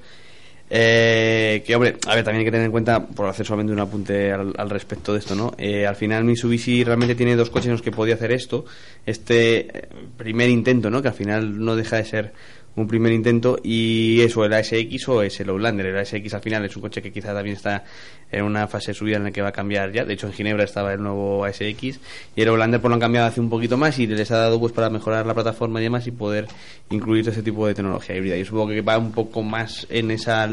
eh, 0.70 1.62
que 1.66 1.74
hombre, 1.74 1.96
a 2.06 2.14
ver, 2.14 2.24
también 2.24 2.40
hay 2.40 2.44
que 2.44 2.50
tener 2.50 2.66
en 2.66 2.72
cuenta, 2.72 3.06
por 3.06 3.26
hacer 3.26 3.46
solamente 3.46 3.72
un 3.72 3.80
apunte 3.80 4.32
al, 4.32 4.70
respecto 4.70 5.12
de 5.12 5.20
esto, 5.20 5.34
¿no? 5.34 5.54
Eh, 5.56 5.86
al 5.86 5.96
final 5.96 6.24
Mitsubishi 6.24 6.84
realmente 6.84 7.14
tiene 7.14 7.36
dos 7.36 7.48
coches 7.48 7.66
en 7.66 7.72
los 7.72 7.82
que 7.82 7.90
podía 7.90 8.14
hacer 8.14 8.32
esto, 8.32 8.66
este 9.06 9.60
eh, 9.60 9.88
primer 10.16 10.50
intento, 10.50 10.90
¿no? 10.90 11.00
Que 11.00 11.08
al 11.08 11.14
final 11.14 11.64
no 11.64 11.74
deja 11.74 11.96
de 11.96 12.04
ser 12.04 12.32
un 12.76 12.86
primer 12.86 13.12
intento 13.12 13.58
y 13.62 14.20
eso, 14.20 14.44
el 14.44 14.52
ASX 14.52 15.08
o 15.08 15.22
es 15.22 15.40
el 15.40 15.48
Outlander. 15.50 15.86
El 15.86 15.98
ASX 15.98 16.34
al 16.34 16.40
final 16.40 16.64
es 16.64 16.76
un 16.76 16.82
coche 16.82 17.02
que 17.02 17.10
quizá 17.10 17.34
también 17.34 17.56
está 17.56 17.84
en 18.30 18.44
una 18.44 18.68
fase 18.68 18.94
subida 18.94 19.16
en 19.16 19.24
la 19.24 19.30
que 19.30 19.42
va 19.42 19.48
a 19.48 19.52
cambiar 19.52 19.92
ya. 19.92 20.04
De 20.04 20.14
hecho, 20.14 20.26
en 20.26 20.32
Ginebra 20.32 20.64
estaba 20.64 20.92
el 20.92 21.02
nuevo 21.02 21.44
ASX 21.44 21.82
y 21.82 22.00
el 22.36 22.48
Outlander 22.48 22.80
pues 22.80 22.88
lo 22.88 22.94
han 22.94 23.00
cambiado 23.00 23.26
hace 23.26 23.40
un 23.40 23.50
poquito 23.50 23.76
más 23.76 23.98
y 23.98 24.06
les 24.06 24.30
ha 24.30 24.38
dado 24.38 24.60
pues 24.60 24.72
para 24.72 24.90
mejorar 24.90 25.26
la 25.26 25.34
plataforma 25.34 25.80
y 25.80 25.84
demás 25.84 26.06
y 26.06 26.12
poder 26.12 26.46
incluir 26.90 27.28
ese 27.28 27.42
tipo 27.42 27.66
de 27.66 27.74
tecnología 27.74 28.16
híbrida. 28.16 28.36
Y 28.36 28.44
supongo 28.44 28.68
que 28.68 28.80
va 28.80 28.96
un 28.98 29.12
poco 29.12 29.42
más 29.42 29.86
en 29.90 30.10
esa 30.10 30.48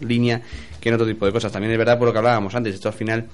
línea 0.00 0.42
que 0.80 0.88
en 0.88 0.94
otro 0.94 1.06
tipo 1.06 1.26
de 1.26 1.32
cosas. 1.32 1.52
También 1.52 1.72
es 1.72 1.78
verdad 1.78 1.98
por 1.98 2.08
lo 2.08 2.12
que 2.12 2.18
hablábamos 2.18 2.54
antes, 2.54 2.74
esto 2.74 2.88
al 2.88 2.94
final 2.94 3.28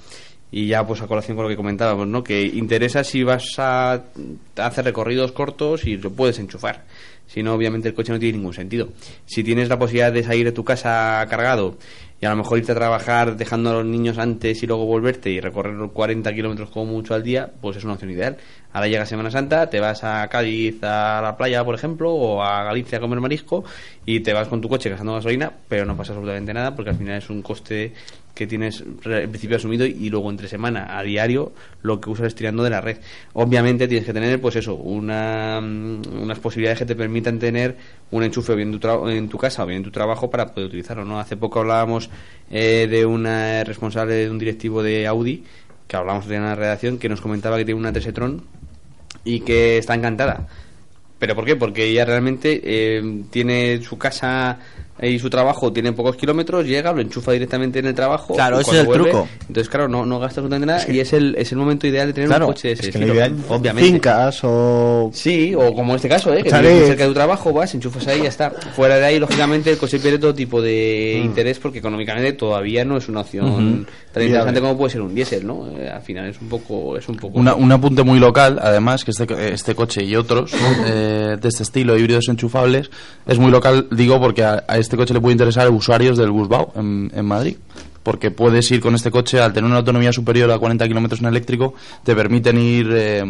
y 0.51 0.69
ya 0.69 0.86
pues 0.86 1.03
a 1.03 1.07
colación 1.07 1.36
con 1.36 1.44
lo 1.44 1.48
que 1.48 1.57
comentábamos, 1.57 2.07
¿no? 2.07 2.23
Que 2.23 2.43
interesa 2.43 3.03
si 3.05 3.24
vas 3.24 3.59
a 3.59 4.05
hacer 4.57 4.85
recorridos 4.85 5.32
cortos 5.32 5.85
y 5.86 5.97
lo 5.97 6.11
puedes 6.11 6.39
enchufar. 6.39 6.85
Si 7.27 7.43
no, 7.43 7.55
obviamente 7.55 7.89
el 7.89 7.94
coche 7.94 8.12
no 8.12 8.19
tiene 8.19 8.39
ningún 8.39 8.55
sentido. 8.55 8.89
Si 9.24 9.43
tienes 9.43 9.69
la 9.69 9.78
posibilidad 9.78 10.12
de 10.12 10.23
salir 10.23 10.44
de 10.44 10.53
tu 10.53 10.65
casa 10.65 11.27
cargado 11.28 11.77
y 12.20 12.24
a 12.24 12.31
lo 12.31 12.36
mejor 12.36 12.59
irte 12.59 12.73
a 12.73 12.74
trabajar 12.74 13.36
dejando 13.36 13.70
a 13.70 13.73
los 13.74 13.85
niños 13.85 14.16
antes 14.19 14.62
y 14.62 14.66
luego 14.66 14.86
volverte 14.86 15.31
y 15.31 15.40
recorrer 15.40 15.77
40 15.90 16.32
kilómetros 16.32 16.70
como 16.70 16.86
mucho 16.86 17.15
al 17.15 17.23
día, 17.23 17.51
pues 17.61 17.77
es 17.77 17.85
una 17.85 17.94
opción 17.94 18.11
ideal. 18.11 18.39
Ahora 18.73 18.89
llega 18.89 19.07
Semana 19.07 19.31
Santa, 19.31 19.69
te 19.69 19.81
vas 19.81 20.03
a 20.05 20.27
Cádiz 20.28 20.82
a 20.82 21.20
la 21.23 21.36
playa, 21.36 21.65
por 21.65 21.74
ejemplo, 21.74 22.12
o 22.15 22.43
a 22.43 22.65
Galicia 22.65 22.98
a 22.98 23.01
comer 23.01 23.20
marisco 23.20 23.65
y 24.07 24.20
te 24.20 24.32
vas 24.32 24.48
con 24.48 24.61
tu 24.61 24.69
coche 24.69 24.89
gastando 24.89 25.15
gasolina, 25.15 25.53
pero 25.69 25.85
no 25.85 25.97
pasa 25.97 26.12
absolutamente 26.12 26.55
nada 26.55 26.74
porque 26.74 26.90
al 26.90 26.97
final 26.97 27.19
es 27.19 27.28
un 27.28 27.43
coste 27.43 27.93
que 28.36 28.46
tienes 28.46 28.82
en 28.82 29.30
principio 29.30 29.56
asumido 29.56 29.86
y 29.86 30.10
luego 30.10 30.30
entre 30.30 30.46
semana 30.46 30.98
a 30.98 31.02
diario 31.02 31.52
lo 31.80 31.98
que 31.98 32.10
usas 32.10 32.26
es 32.26 32.34
tirando 32.34 32.62
de 32.62 32.68
la 32.68 32.82
red. 32.82 32.98
Obviamente 33.32 33.88
tienes 33.88 34.04
que 34.04 34.12
tener 34.12 34.38
pues 34.42 34.56
eso, 34.56 34.74
una, 34.74 35.58
mm, 35.62 36.20
unas 36.20 36.38
posibilidades 36.38 36.80
que 36.80 36.84
te 36.84 36.94
permitan 36.94 37.38
tener 37.38 37.76
un 38.10 38.22
enchufe 38.22 38.54
bien 38.54 38.74
en 38.74 38.78
tu, 38.78 39.08
en 39.08 39.28
tu 39.30 39.38
casa 39.38 39.64
o 39.64 39.66
bien 39.66 39.78
en 39.78 39.84
tu 39.84 39.90
trabajo 39.90 40.28
para 40.28 40.52
poder 40.52 40.68
utilizarlo. 40.68 41.06
¿no? 41.06 41.18
Hace 41.18 41.38
poco 41.38 41.60
hablábamos 41.60 42.10
eh, 42.50 42.86
de 42.90 43.06
una 43.06 43.64
responsable 43.64 44.14
de 44.16 44.30
un 44.30 44.38
directivo 44.38 44.82
de 44.82 45.06
Audi 45.06 45.42
que 45.88 45.96
hablábamos 45.96 46.26
de 46.26 46.36
una 46.36 46.54
redacción 46.54 46.98
que 46.98 47.08
nos 47.08 47.22
comentaba 47.22 47.56
que 47.56 47.64
tiene 47.64 47.80
una 47.80 47.92
Tron 47.94 48.42
y 49.24 49.40
que 49.40 49.78
está 49.78 49.94
encantada. 49.94 50.46
¿Pero 51.18 51.34
por 51.34 51.46
qué? 51.46 51.56
Porque 51.56 51.86
ella 51.86 52.04
realmente 52.04 52.60
eh, 52.62 53.24
tiene 53.30 53.80
su 53.80 53.96
casa 53.96 54.58
y 55.02 55.18
su 55.18 55.28
trabajo 55.28 55.73
tiene 55.73 55.93
pocos 55.93 56.16
kilómetros, 56.16 56.64
llega, 56.66 56.93
lo 56.93 57.01
enchufa 57.01 57.32
directamente 57.32 57.78
en 57.81 57.86
el 57.86 57.94
trabajo. 57.94 58.35
Claro, 58.35 58.60
ese 58.60 58.70
es 58.73 58.77
el 58.86 58.89
truco. 58.89 59.28
Entonces, 59.40 59.68
claro, 59.68 59.89
no, 59.89 60.06
no 60.06 60.18
gasta 60.18 60.40
absolutamente 60.40 60.66
nada 60.66 60.85
y 60.93 61.01
es 61.01 61.12
el, 61.12 61.35
es 61.36 61.52
el 61.52 61.59
momento 61.59 61.86
ideal 61.86 62.06
de 62.09 62.12
tener 62.14 62.28
Claro, 62.28 62.47
un 62.47 62.52
coche 62.52 62.68
de 62.68 62.74
ese 62.74 62.86
Es 62.86 62.93
que 62.93 62.98
lo 63.01 63.05
estilo, 63.06 63.14
ideal- 63.27 63.35
obviamente. 63.48 63.90
Fincas 63.90 64.40
o. 64.44 65.10
Sí, 65.12 65.55
o 65.55 65.74
como 65.74 65.93
en 65.93 65.97
este 65.97 66.09
caso, 66.09 66.32
¿eh? 66.32 66.43
que 66.43 66.51
vives 66.51 66.86
cerca 66.86 67.02
de 67.02 67.09
tu 67.09 67.14
trabajo, 67.14 67.52
vas, 67.52 67.74
enchufas 67.74 68.06
ahí 68.09 68.20
y 68.20 68.23
ya 68.23 68.28
está. 68.28 68.51
Fuera 68.51 68.97
de 68.97 69.05
ahí, 69.05 69.18
lógicamente, 69.18 69.70
el 69.70 69.78
coche 69.78 69.98
pierde 69.98 70.18
todo 70.18 70.35
tipo 70.35 70.62
de 70.62 71.20
Mm. 71.23 71.24
interés 71.27 71.59
porque 71.59 71.78
económicamente 71.78 72.32
todavía 72.32 72.85
no 72.85 72.97
es 72.97 73.09
una 73.09 73.20
opción 73.20 73.86
tan 74.12 74.23
interesante 74.23 74.60
como 74.60 74.77
puede 74.78 74.93
ser 74.93 75.02
un 75.02 75.14
diésel, 75.14 75.47
¿no? 75.47 75.68
Eh, 75.78 75.89
al 75.90 76.02
final 76.02 76.27
es 76.31 76.40
un 76.40 76.48
poco... 76.48 76.97
Es 76.97 77.09
un 77.09 77.16
poco 77.16 77.39
Una- 77.39 77.55
un 77.55 77.70
apunte 77.70 78.02
muy 78.02 78.18
local, 78.18 78.59
además, 78.62 79.05
que 79.05 79.10
este, 79.10 79.52
este 79.52 79.74
coche 79.74 80.02
y 80.05 80.16
otros 80.16 80.52
eh, 80.86 81.36
de 81.40 81.48
este 81.48 81.62
estilo, 81.62 81.97
híbridos 81.98 82.28
enchufables, 82.28 82.90
es 83.27 83.39
muy 83.39 83.51
local, 83.51 83.89
digo, 83.90 84.18
porque 84.20 84.43
a, 84.44 84.64
a 84.66 84.78
este 84.86 84.96
coche 84.96 85.12
le 85.14 85.20
puede 85.20 85.32
interesar 85.32 85.66
a 85.66 85.70
usuarios 85.70 86.16
del 86.16 86.30
Busbau 86.30 86.72
en, 86.76 87.10
en 87.14 87.24
Madrid. 87.26 87.56
Porque 88.02 88.30
puedes 88.30 88.70
ir 88.70 88.80
con 88.80 88.94
este 88.94 89.10
coche, 89.10 89.40
al 89.40 89.52
tener 89.52 89.68
una 89.68 89.78
autonomía 89.78 90.12
superior 90.12 90.48
a 90.52 90.58
40 90.60 90.86
kilómetros 90.86 91.20
en 91.20 91.26
eléctrico, 91.26 91.74
te 92.04 92.14
permiten 92.14 92.56
ir 92.56 92.88
eh, 92.94 93.24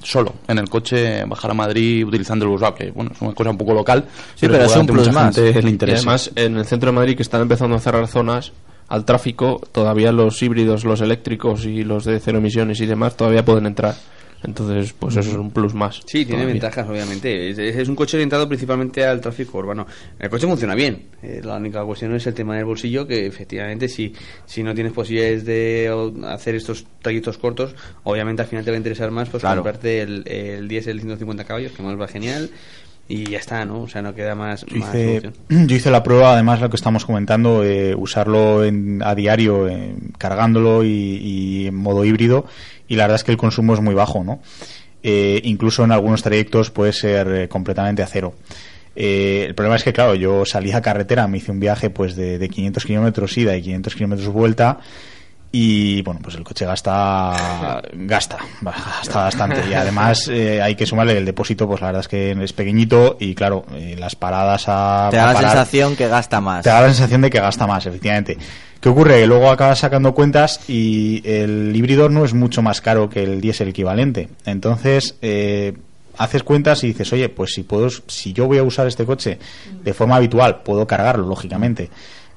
solo 0.00 0.34
en 0.46 0.58
el 0.58 0.68
coche, 0.68 1.24
bajar 1.24 1.50
a 1.50 1.54
Madrid 1.54 2.06
utilizando 2.06 2.44
el 2.44 2.52
Busbau, 2.52 2.72
que 2.72 2.92
bueno, 2.92 3.10
es 3.12 3.20
una 3.20 3.34
cosa 3.34 3.50
un 3.50 3.58
poco 3.58 3.74
local. 3.74 4.04
seguramente 4.36 4.92
mucha 4.92 5.12
gente 5.42 5.62
le 5.62 5.68
Y 5.68 5.72
interesa. 5.72 5.96
además, 6.02 6.30
en 6.36 6.56
el 6.56 6.64
centro 6.66 6.90
de 6.92 6.96
Madrid, 6.96 7.16
que 7.16 7.22
están 7.22 7.42
empezando 7.42 7.74
a 7.74 7.80
cerrar 7.80 8.06
zonas 8.06 8.52
al 8.88 9.04
tráfico, 9.04 9.60
todavía 9.72 10.12
los 10.12 10.40
híbridos, 10.40 10.84
los 10.84 11.00
eléctricos 11.00 11.64
y 11.64 11.82
los 11.82 12.04
de 12.04 12.20
cero 12.20 12.38
emisiones 12.38 12.80
y 12.80 12.86
demás 12.86 13.16
todavía 13.16 13.44
pueden 13.44 13.66
entrar. 13.66 13.96
Entonces, 14.44 14.92
pues 14.98 15.16
eso 15.16 15.30
es 15.30 15.36
un 15.36 15.50
plus 15.50 15.72
más. 15.74 15.96
Sí, 16.06 16.24
tiene 16.24 16.42
todavía. 16.42 16.46
ventajas, 16.54 16.88
obviamente. 16.88 17.50
Es, 17.50 17.58
es 17.58 17.88
un 17.88 17.94
coche 17.94 18.16
orientado 18.16 18.48
principalmente 18.48 19.04
al 19.04 19.20
tráfico 19.20 19.58
urbano. 19.58 19.86
El 20.18 20.28
coche 20.30 20.46
funciona 20.46 20.74
bien. 20.74 21.04
Eh, 21.22 21.40
la 21.44 21.56
única 21.56 21.84
cuestión 21.84 22.14
es 22.14 22.26
el 22.26 22.34
tema 22.34 22.56
del 22.56 22.64
bolsillo, 22.64 23.06
que 23.06 23.26
efectivamente 23.26 23.88
si, 23.88 24.12
si 24.46 24.62
no 24.62 24.74
tienes 24.74 24.92
posibilidades 24.92 25.44
de 25.44 25.90
hacer 26.26 26.54
estos 26.56 26.84
trayectos 27.00 27.38
cortos, 27.38 27.74
obviamente 28.04 28.42
al 28.42 28.48
final 28.48 28.64
te 28.64 28.70
va 28.70 28.74
a 28.76 28.78
interesar 28.78 29.10
más 29.10 29.28
pues 29.28 29.42
Claro. 29.42 29.62
comprarte 29.62 30.00
el, 30.02 30.26
el 30.26 30.68
diésel 30.68 31.00
150 31.00 31.44
caballos, 31.44 31.72
que 31.72 31.82
más 31.82 31.98
va 32.00 32.08
genial, 32.08 32.50
y 33.08 33.24
ya 33.30 33.38
está, 33.38 33.64
¿no? 33.64 33.82
O 33.82 33.88
sea, 33.88 34.00
no 34.00 34.14
queda 34.14 34.34
más, 34.34 34.64
Yo 34.66 34.76
más 34.78 34.88
hice, 34.94 35.20
solución. 35.20 35.34
yo 35.68 35.76
hice 35.76 35.90
la 35.90 36.02
prueba, 36.02 36.32
además, 36.34 36.60
lo 36.60 36.70
que 36.70 36.76
estamos 36.76 37.04
comentando, 37.04 37.62
eh, 37.64 37.94
usarlo 37.94 38.64
en- 38.64 39.02
a 39.04 39.14
diario, 39.14 39.68
eh, 39.68 39.94
cargándolo 40.18 40.84
y, 40.84 40.88
y 40.88 41.66
en 41.66 41.74
modo 41.74 42.04
híbrido, 42.04 42.46
y 42.88 42.96
la 42.96 43.04
verdad 43.04 43.16
es 43.16 43.24
que 43.24 43.32
el 43.32 43.38
consumo 43.38 43.74
es 43.74 43.80
muy 43.80 43.94
bajo, 43.94 44.24
¿no? 44.24 44.40
Eh, 45.02 45.40
incluso 45.44 45.84
en 45.84 45.92
algunos 45.92 46.22
trayectos 46.22 46.70
puede 46.70 46.92
ser 46.92 47.28
eh, 47.28 47.48
completamente 47.48 48.02
a 48.02 48.06
cero. 48.06 48.34
Eh, 48.94 49.46
el 49.48 49.54
problema 49.54 49.76
es 49.76 49.84
que, 49.84 49.92
claro, 49.92 50.14
yo 50.14 50.44
salí 50.44 50.70
a 50.72 50.80
carretera, 50.80 51.26
me 51.26 51.38
hice 51.38 51.50
un 51.50 51.60
viaje 51.60 51.90
pues 51.90 52.14
de, 52.14 52.38
de 52.38 52.48
500 52.48 52.84
kilómetros 52.84 53.36
ida 53.38 53.56
y 53.56 53.62
500 53.62 53.94
kilómetros 53.94 54.28
vuelta, 54.28 54.78
y 55.54 56.00
bueno, 56.02 56.20
pues 56.22 56.34
el 56.36 56.42
coche 56.44 56.64
gasta, 56.64 57.82
gasta, 57.92 58.38
gasta 58.62 59.18
bastante. 59.24 59.68
Y 59.70 59.74
además 59.74 60.26
eh, 60.32 60.62
hay 60.62 60.74
que 60.74 60.86
sumarle 60.86 61.18
el 61.18 61.24
depósito, 61.26 61.68
pues 61.68 61.80
la 61.82 61.88
verdad 61.88 62.00
es 62.00 62.08
que 62.08 62.30
es 62.32 62.52
pequeñito 62.54 63.16
y 63.20 63.34
claro, 63.34 63.64
eh, 63.74 63.94
las 63.98 64.16
paradas 64.16 64.64
a. 64.68 65.08
Te 65.10 65.18
da 65.18 65.24
a 65.24 65.26
la 65.28 65.34
parar- 65.34 65.50
sensación 65.52 65.94
que 65.94 66.08
gasta 66.08 66.40
más. 66.40 66.64
Te 66.64 66.70
da 66.70 66.80
la 66.80 66.88
sensación 66.88 67.20
de 67.20 67.30
que 67.30 67.38
gasta 67.40 67.66
más, 67.66 67.84
efectivamente. 67.86 68.38
¿Qué 68.80 68.88
ocurre? 68.88 69.20
Que 69.20 69.26
luego 69.28 69.50
acabas 69.50 69.78
sacando 69.78 70.12
cuentas 70.14 70.60
y 70.68 71.22
el 71.28 71.70
híbrido 71.76 72.08
no 72.08 72.24
es 72.24 72.34
mucho 72.34 72.62
más 72.62 72.80
caro 72.80 73.08
que 73.08 73.22
el 73.22 73.40
diésel 73.40 73.68
equivalente. 73.68 74.28
Entonces, 74.44 75.16
eh, 75.22 75.74
haces 76.18 76.42
cuentas 76.42 76.82
y 76.82 76.88
dices, 76.88 77.12
oye, 77.12 77.28
pues 77.28 77.52
si 77.52 77.62
puedo, 77.62 77.88
si 78.08 78.32
yo 78.32 78.46
voy 78.46 78.58
a 78.58 78.64
usar 78.64 78.86
este 78.88 79.04
coche 79.04 79.38
de 79.84 79.94
forma 79.94 80.16
habitual, 80.16 80.62
puedo 80.62 80.86
cargarlo, 80.86 81.28
lógicamente. 81.28 81.90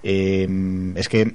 Eh, 0.04 0.48
es 0.96 1.10
que 1.10 1.34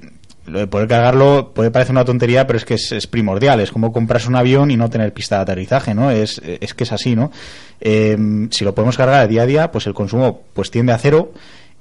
poder 0.69 0.87
cargarlo 0.87 1.51
puede 1.53 1.71
parecer 1.71 1.93
una 1.93 2.05
tontería, 2.05 2.47
pero 2.47 2.57
es 2.57 2.65
que 2.65 2.75
es, 2.75 2.91
es 2.91 3.07
primordial. 3.07 3.59
Es 3.59 3.71
como 3.71 3.91
comprarse 3.91 4.27
un 4.27 4.35
avión 4.35 4.71
y 4.71 4.77
no 4.77 4.89
tener 4.89 5.13
pista 5.13 5.37
de 5.37 5.41
aterrizaje, 5.43 5.93
¿no? 5.93 6.11
Es, 6.11 6.41
es 6.43 6.73
que 6.73 6.83
es 6.83 6.91
así, 6.91 7.15
¿no? 7.15 7.31
Eh, 7.79 8.17
si 8.51 8.63
lo 8.63 8.75
podemos 8.75 8.97
cargar 8.97 9.27
día 9.27 9.41
a 9.41 9.45
día, 9.45 9.71
pues 9.71 9.87
el 9.87 9.93
consumo 9.93 10.41
pues 10.53 10.69
tiende 10.71 10.93
a 10.93 10.97
cero 10.97 11.31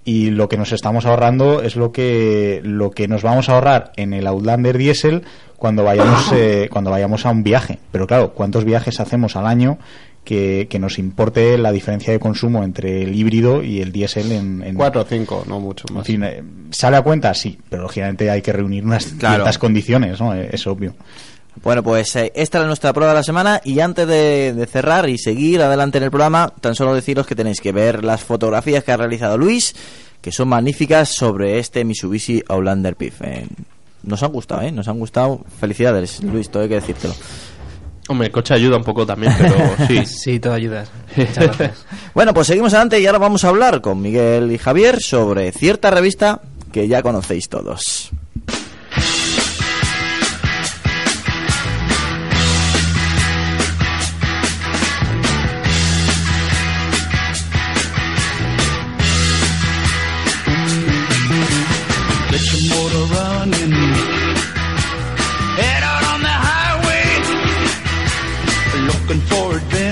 y 0.04 0.30
lo 0.30 0.48
que 0.48 0.56
nos 0.56 0.72
estamos 0.72 1.04
ahorrando 1.04 1.62
es 1.62 1.76
lo 1.76 1.92
que 1.92 2.60
lo 2.64 2.90
que 2.90 3.06
nos 3.06 3.22
vamos 3.22 3.48
a 3.48 3.52
ahorrar 3.52 3.92
en 3.96 4.14
el 4.14 4.26
Outlander 4.26 4.78
diésel 4.78 5.24
cuando 5.56 5.84
vayamos 5.84 6.32
eh, 6.34 6.68
cuando 6.72 6.90
vayamos 6.90 7.26
a 7.26 7.30
un 7.30 7.42
viaje. 7.42 7.78
Pero 7.92 8.06
claro, 8.06 8.32
¿cuántos 8.32 8.64
viajes 8.64 8.98
hacemos 8.98 9.36
al 9.36 9.46
año 9.46 9.78
que, 10.30 10.68
que 10.70 10.78
nos 10.78 11.00
importe 11.00 11.58
la 11.58 11.72
diferencia 11.72 12.12
de 12.12 12.20
consumo 12.20 12.62
entre 12.62 13.02
el 13.02 13.16
híbrido 13.16 13.64
y 13.64 13.80
el 13.80 13.90
diésel 13.90 14.30
en, 14.30 14.62
en 14.62 14.76
Cuatro 14.76 15.00
o 15.00 15.04
cinco, 15.04 15.42
no 15.48 15.58
mucho 15.58 15.86
en 15.88 15.96
más. 15.96 16.06
fin, 16.06 16.22
eh, 16.22 16.40
¿sale 16.70 16.96
a 16.96 17.02
cuenta? 17.02 17.34
Sí, 17.34 17.58
pero 17.68 17.82
lógicamente 17.82 18.30
hay 18.30 18.40
que 18.40 18.52
reunir 18.52 18.84
unas 18.84 19.06
Claro. 19.06 19.34
ciertas 19.36 19.58
condiciones, 19.58 20.20
¿no? 20.20 20.32
Eh, 20.36 20.50
Es 20.52 20.64
obvio. 20.68 20.94
Bueno, 21.64 21.82
pues 21.82 22.14
eh, 22.14 22.30
esta 22.36 22.60
es 22.60 22.66
nuestra 22.66 22.92
prueba 22.92 23.12
de 23.12 23.18
la 23.18 23.24
semana 23.24 23.60
y 23.64 23.80
antes 23.80 24.06
de, 24.06 24.52
de 24.54 24.66
cerrar 24.66 25.08
y 25.08 25.18
seguir 25.18 25.60
adelante 25.62 25.98
en 25.98 26.04
el 26.04 26.10
programa, 26.10 26.52
tan 26.60 26.76
solo 26.76 26.94
deciros 26.94 27.26
que 27.26 27.34
tenéis 27.34 27.60
que 27.60 27.72
ver 27.72 28.04
las 28.04 28.22
fotografías 28.22 28.84
que 28.84 28.92
ha 28.92 28.96
realizado 28.96 29.36
Luis, 29.36 29.74
que 30.20 30.30
son 30.30 30.46
magníficas 30.48 31.08
sobre 31.08 31.58
este 31.58 31.84
Mitsubishi 31.84 32.42
Outlander 32.48 32.94
PIF. 32.94 33.20
Eh, 33.22 33.46
nos 34.04 34.22
han 34.22 34.32
gustado, 34.32 34.62
¿eh? 34.62 34.70
Nos 34.72 34.86
han 34.88 34.98
gustado. 34.98 35.44
Felicidades, 35.58 36.22
Luis, 36.22 36.48
todo 36.50 36.62
hay 36.62 36.68
que 36.70 36.76
decírtelo. 36.76 37.14
Hombre, 38.10 38.26
el 38.26 38.32
coche 38.32 38.54
ayuda 38.54 38.76
un 38.76 38.82
poco 38.82 39.06
también, 39.06 39.32
pero 39.38 39.54
sí. 39.86 40.04
Sí, 40.04 40.40
todo 40.40 40.52
ayuda. 40.54 40.84
Muchas 41.16 41.36
gracias. 41.36 41.86
Bueno, 42.12 42.34
pues 42.34 42.48
seguimos 42.48 42.72
adelante 42.74 42.98
y 42.98 43.06
ahora 43.06 43.18
vamos 43.20 43.44
a 43.44 43.50
hablar 43.50 43.80
con 43.80 44.02
Miguel 44.02 44.50
y 44.50 44.58
Javier 44.58 45.00
sobre 45.00 45.52
cierta 45.52 45.92
revista 45.92 46.40
que 46.72 46.88
ya 46.88 47.02
conocéis 47.02 47.48
todos. 47.48 48.10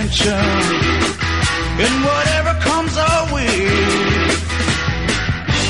Adventure. 0.09 0.33
And 1.81 2.05
whatever 2.05 2.53
comes 2.61 2.97
our 2.97 3.35
way. 3.35 3.57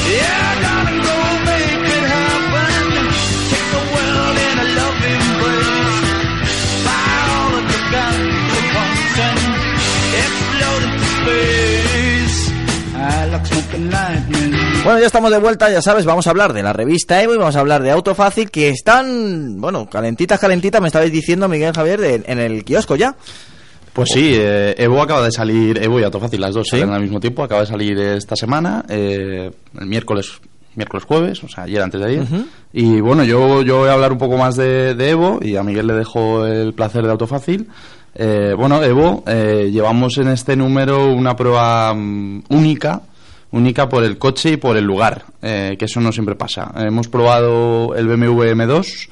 Yeah, 0.09 0.60
darling, 0.62 1.01
go 1.02 1.19
make 1.44 1.85
it 1.98 2.05
happen. 2.16 2.85
Take 3.51 3.69
the 3.77 3.82
world 3.93 4.36
in 4.47 4.55
a 4.59 4.66
love 4.78 4.98
embrace. 5.15 6.10
Fire 6.86 7.28
all 7.39 7.52
of 7.59 7.65
the 7.69 7.78
once 8.78 9.19
and 9.28 9.40
explode 10.23 10.82
into 10.89 11.09
space. 11.19 12.39
I 12.94 13.27
like 13.32 13.47
smoking 13.47 13.90
lightning. 13.90 14.55
Bueno, 14.85 15.01
ya 15.01 15.06
estamos 15.06 15.31
de 15.31 15.39
vuelta, 15.39 15.70
ya 15.70 15.82
sabes, 15.82 16.06
vamos 16.06 16.27
a 16.27 16.31
hablar 16.31 16.52
de 16.55 16.62
la 16.62 16.73
revista 16.73 17.23
Evo 17.23 17.35
y 17.35 17.36
vamos 17.36 17.56
a 17.56 17.60
hablar 17.60 17.82
de 17.82 17.90
Autofácil, 17.90 18.51
que 18.51 18.70
están, 18.70 19.60
bueno, 19.60 19.90
calentitas, 19.90 20.40
calentitas, 20.40 20.81
me 20.81 20.86
estabais 20.86 21.12
diciendo, 21.12 21.47
Miguel 21.48 21.74
Javier, 21.74 22.01
de- 22.01 22.23
en 22.27 22.39
el 22.39 22.65
kiosco 22.65 22.97
ya. 22.97 23.15
Pues 23.99 24.11
sí, 24.11 24.31
eh, 24.33 24.77
Evo 24.79 25.03
acaba 25.03 25.25
de 25.25 25.33
salir, 25.33 25.77
Evo 25.83 25.99
y 25.99 26.05
Autofácil, 26.05 26.41
las 26.41 26.55
dos 26.55 26.69
salen 26.69 26.91
al 26.91 27.03
mismo 27.03 27.19
tiempo, 27.19 27.43
acaba 27.43 27.62
de 27.62 27.66
salir 27.66 27.99
esta 27.99 28.37
semana, 28.37 28.85
eh, 28.89 29.51
el 29.77 29.87
miércoles 29.87 30.41
miércoles 30.77 31.05
jueves, 31.05 31.43
o 31.43 31.49
sea, 31.49 31.65
ayer 31.65 31.83
antes 31.83 32.01
de 32.01 32.07
ayer. 32.07 32.25
Y 32.73 33.01
bueno, 33.01 33.25
yo, 33.25 33.62
yo 33.62 33.79
voy 33.79 33.89
a 33.89 33.95
hablar 33.95 34.12
un 34.12 34.19
poco 34.19 34.37
más 34.37 34.55
de, 34.55 34.95
de 34.95 35.11
Evo 35.11 35.41
y 35.43 35.57
a 35.57 35.65
Miguel 35.65 35.89
le 35.89 35.95
dejo 35.95 36.47
el 36.47 36.75
placer 36.75 37.03
de 37.03 37.11
Autofácil. 37.11 37.66
Eh, 38.15 38.55
bueno, 38.57 38.85
Evo, 38.85 39.25
eh, 39.27 39.69
llevamos 39.73 40.16
en 40.19 40.29
este 40.29 40.55
número 40.55 41.12
una 41.12 41.35
prueba 41.35 41.93
mm, 41.93 42.45
única, 42.51 43.03
única 43.51 43.89
por 43.89 44.05
el 44.05 44.16
coche 44.16 44.53
y 44.53 44.57
por 44.59 44.77
el 44.77 44.85
lugar, 44.85 45.25
eh, 45.43 45.75
que 45.77 45.87
eso 45.87 46.01
no 46.01 46.12
siempre 46.12 46.37
pasa. 46.37 46.73
Hemos 46.77 47.09
probado 47.09 47.97
el 47.97 48.07
BMW 48.07 48.43
M2 48.53 49.09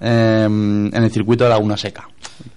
eh, 0.00 0.44
en 0.44 0.94
el 0.94 1.10
circuito 1.10 1.42
de 1.42 1.50
Laguna 1.50 1.76
Seca, 1.76 2.08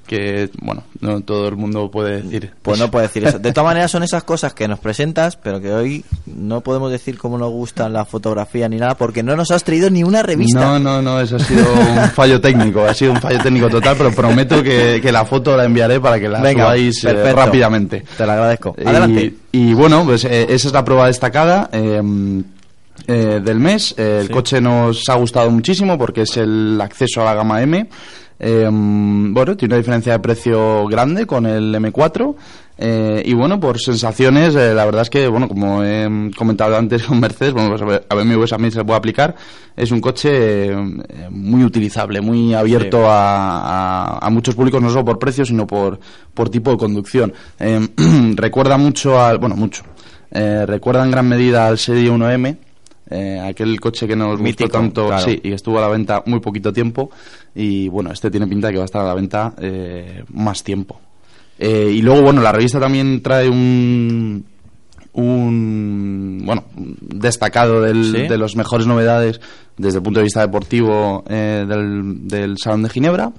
que 0.08 0.50
bueno, 0.62 0.84
no 1.00 1.22
todo 1.22 1.48
el 1.48 1.56
mundo 1.56 1.90
puede 1.90 2.22
decir. 2.22 2.52
Pues 2.62 2.80
no 2.80 2.92
puedo 2.92 3.04
decir 3.04 3.26
eso. 3.26 3.40
De 3.40 3.54
todas 3.54 3.70
maneras 3.70 3.92
son 3.92 4.04
esas 4.04 4.24
cosas 4.24 4.54
que 4.54 4.68
nos 4.68 4.80
presentas, 4.80 5.38
pero 5.38 5.62
que 5.62 5.72
hoy 5.72 6.04
no 6.26 6.62
podemos 6.62 6.92
decir 6.92 7.18
cómo 7.18 7.38
nos 7.38 7.50
gustan 7.52 7.94
la 7.94 8.04
fotografía 8.06 8.68
ni 8.68 8.78
nada, 8.78 8.96
porque 8.96 9.24
no 9.24 9.36
nos 9.36 9.52
has 9.52 9.64
traído 9.64 9.90
ni 9.90 10.04
una 10.04 10.22
revista. 10.24 10.60
No, 10.60 10.80
no, 10.80 11.02
no, 11.02 11.20
eso 11.22 11.38
ha 11.38 11.40
sido 11.40 11.66
un 11.74 12.10
fallo 12.12 12.42
técnico, 12.42 12.82
ha 12.86 12.94
sido 12.94 13.14
un 13.14 13.22
fallo 13.22 13.40
técnico 13.42 13.70
total, 13.70 13.96
pero 13.98 14.12
prometo 14.12 14.62
que, 14.62 15.00
que 15.02 15.12
la 15.12 15.24
foto 15.26 15.56
la 15.56 15.64
enviaré 15.66 16.00
para 16.02 16.20
que 16.20 16.28
la 16.28 16.42
Venga, 16.42 16.64
subáis 16.66 17.04
eh, 17.06 17.34
rápidamente. 17.34 18.04
Te 18.18 18.26
lo 18.26 18.32
agradezco. 18.34 18.76
Y- 18.78 18.88
Adelante. 18.88 19.34
Y, 19.54 19.74
bueno, 19.74 20.04
pues 20.06 20.26
eh, 20.26 20.48
esa 20.50 20.68
es 20.68 20.74
la 20.74 20.84
prueba 20.86 21.08
destacada 21.08 21.70
eh, 21.72 22.02
eh, 23.08 23.42
del 23.44 23.60
mes. 23.60 23.94
Eh, 23.98 24.20
el 24.22 24.28
Sí. 24.28 24.34
coche 24.34 24.62
nos 24.62 25.08
ha 25.10 25.16
gustado 25.16 25.50
muchísimo 25.52 25.98
porque 25.98 26.22
es 26.22 26.38
el 26.38 26.80
acceso 26.82 27.22
a 27.22 27.26
la 27.26 27.34
gama 27.34 27.62
M. 27.62 27.88
Eh, 28.44 28.68
bueno, 28.72 29.56
tiene 29.56 29.76
una 29.76 29.78
diferencia 29.78 30.14
de 30.14 30.20
precio 30.20 30.88
grande 30.88 31.28
con 31.28 31.46
el 31.46 31.76
M4. 31.76 32.36
Eh, 32.84 33.22
y 33.24 33.34
bueno, 33.36 33.60
por 33.60 33.80
sensaciones, 33.80 34.56
eh, 34.56 34.74
la 34.74 34.86
verdad 34.86 35.04
es 35.04 35.12
que, 35.12 35.28
bueno, 35.28 35.48
como 35.48 35.84
he 35.84 36.32
comentado 36.36 36.76
antes 36.76 37.04
con 37.04 37.20
Mercedes, 37.20 37.54
bueno, 37.54 37.70
pues 37.70 37.82
a 37.84 37.86
ver- 37.86 38.08
a 38.10 38.16
BMW 38.16 38.44
también 38.46 38.72
se 38.72 38.80
le 38.80 38.86
puede 38.86 38.98
aplicar. 38.98 39.36
Es 39.78 39.92
un 39.92 40.02
coche 40.02 40.72
eh, 40.72 40.76
muy 41.30 41.64
utilizable, 41.64 42.20
muy 42.22 42.56
abierto 42.56 42.98
Sí. 42.98 43.04
a, 43.08 44.18
a- 44.18 44.26
a 44.26 44.30
muchos 44.32 44.56
públicos, 44.56 44.82
no 44.82 44.90
solo 44.90 45.06
por 45.06 45.20
precio, 45.20 45.46
sino 45.46 45.68
por, 45.68 46.00
por 46.34 46.50
tipo 46.50 46.72
de 46.72 46.78
conducción. 46.78 47.32
Eh, 47.60 47.88
recuerda 48.36 48.78
mucho 48.78 49.22
al, 49.22 49.38
bueno, 49.38 49.56
mucho. 49.56 49.84
Eh, 50.32 50.66
recuerda 50.66 51.04
en 51.04 51.12
gran 51.12 51.28
medida 51.30 51.68
al 51.68 51.78
Serie 51.78 52.10
1M, 52.10 52.58
eh, 53.12 53.40
aquel 53.40 53.80
coche 53.80 54.08
que 54.08 54.16
nos 54.16 54.40
Mítico, 54.40 54.64
gustó 54.64 54.78
tanto, 54.80 55.08
claro. 55.08 55.24
sí, 55.26 55.40
y 55.44 55.52
estuvo 55.54 55.78
a 55.78 55.82
la 55.82 55.90
venta 55.90 56.24
muy 56.26 56.40
poquito 56.40 56.74
tiempo. 56.74 57.12
Y 57.54 57.88
bueno, 57.90 58.12
este 58.12 58.32
tiene 58.32 58.48
pinta 58.48 58.68
de 58.68 58.74
que 58.74 58.78
va 58.80 58.84
a 58.84 58.86
estar 58.86 59.02
a 59.02 59.08
la 59.08 59.14
venta 59.14 59.54
eh, 59.60 60.24
más 60.34 60.64
tiempo. 60.64 61.00
Eh, 61.60 61.92
y 61.94 62.02
luego, 62.02 62.24
bueno, 62.24 62.42
la 62.42 62.52
revista 62.52 62.80
también 62.80 63.22
trae 63.22 63.48
un, 63.48 64.44
un 65.14 66.42
bueno, 66.46 66.64
destacado 66.76 67.82
del- 67.82 68.12
Sí. 68.16 68.28
de 68.28 68.38
las 68.38 68.56
mejores 68.56 68.88
novedades 68.88 69.40
desde 69.78 69.98
el 69.98 70.04
punto 70.04 70.20
de 70.20 70.24
vista 70.26 70.42
deportivo 70.42 71.24
eh, 71.28 71.66
del, 71.68 72.28
del 72.28 72.56
Salón 72.58 72.84
de 72.84 72.90
Ginebra, 72.90 73.32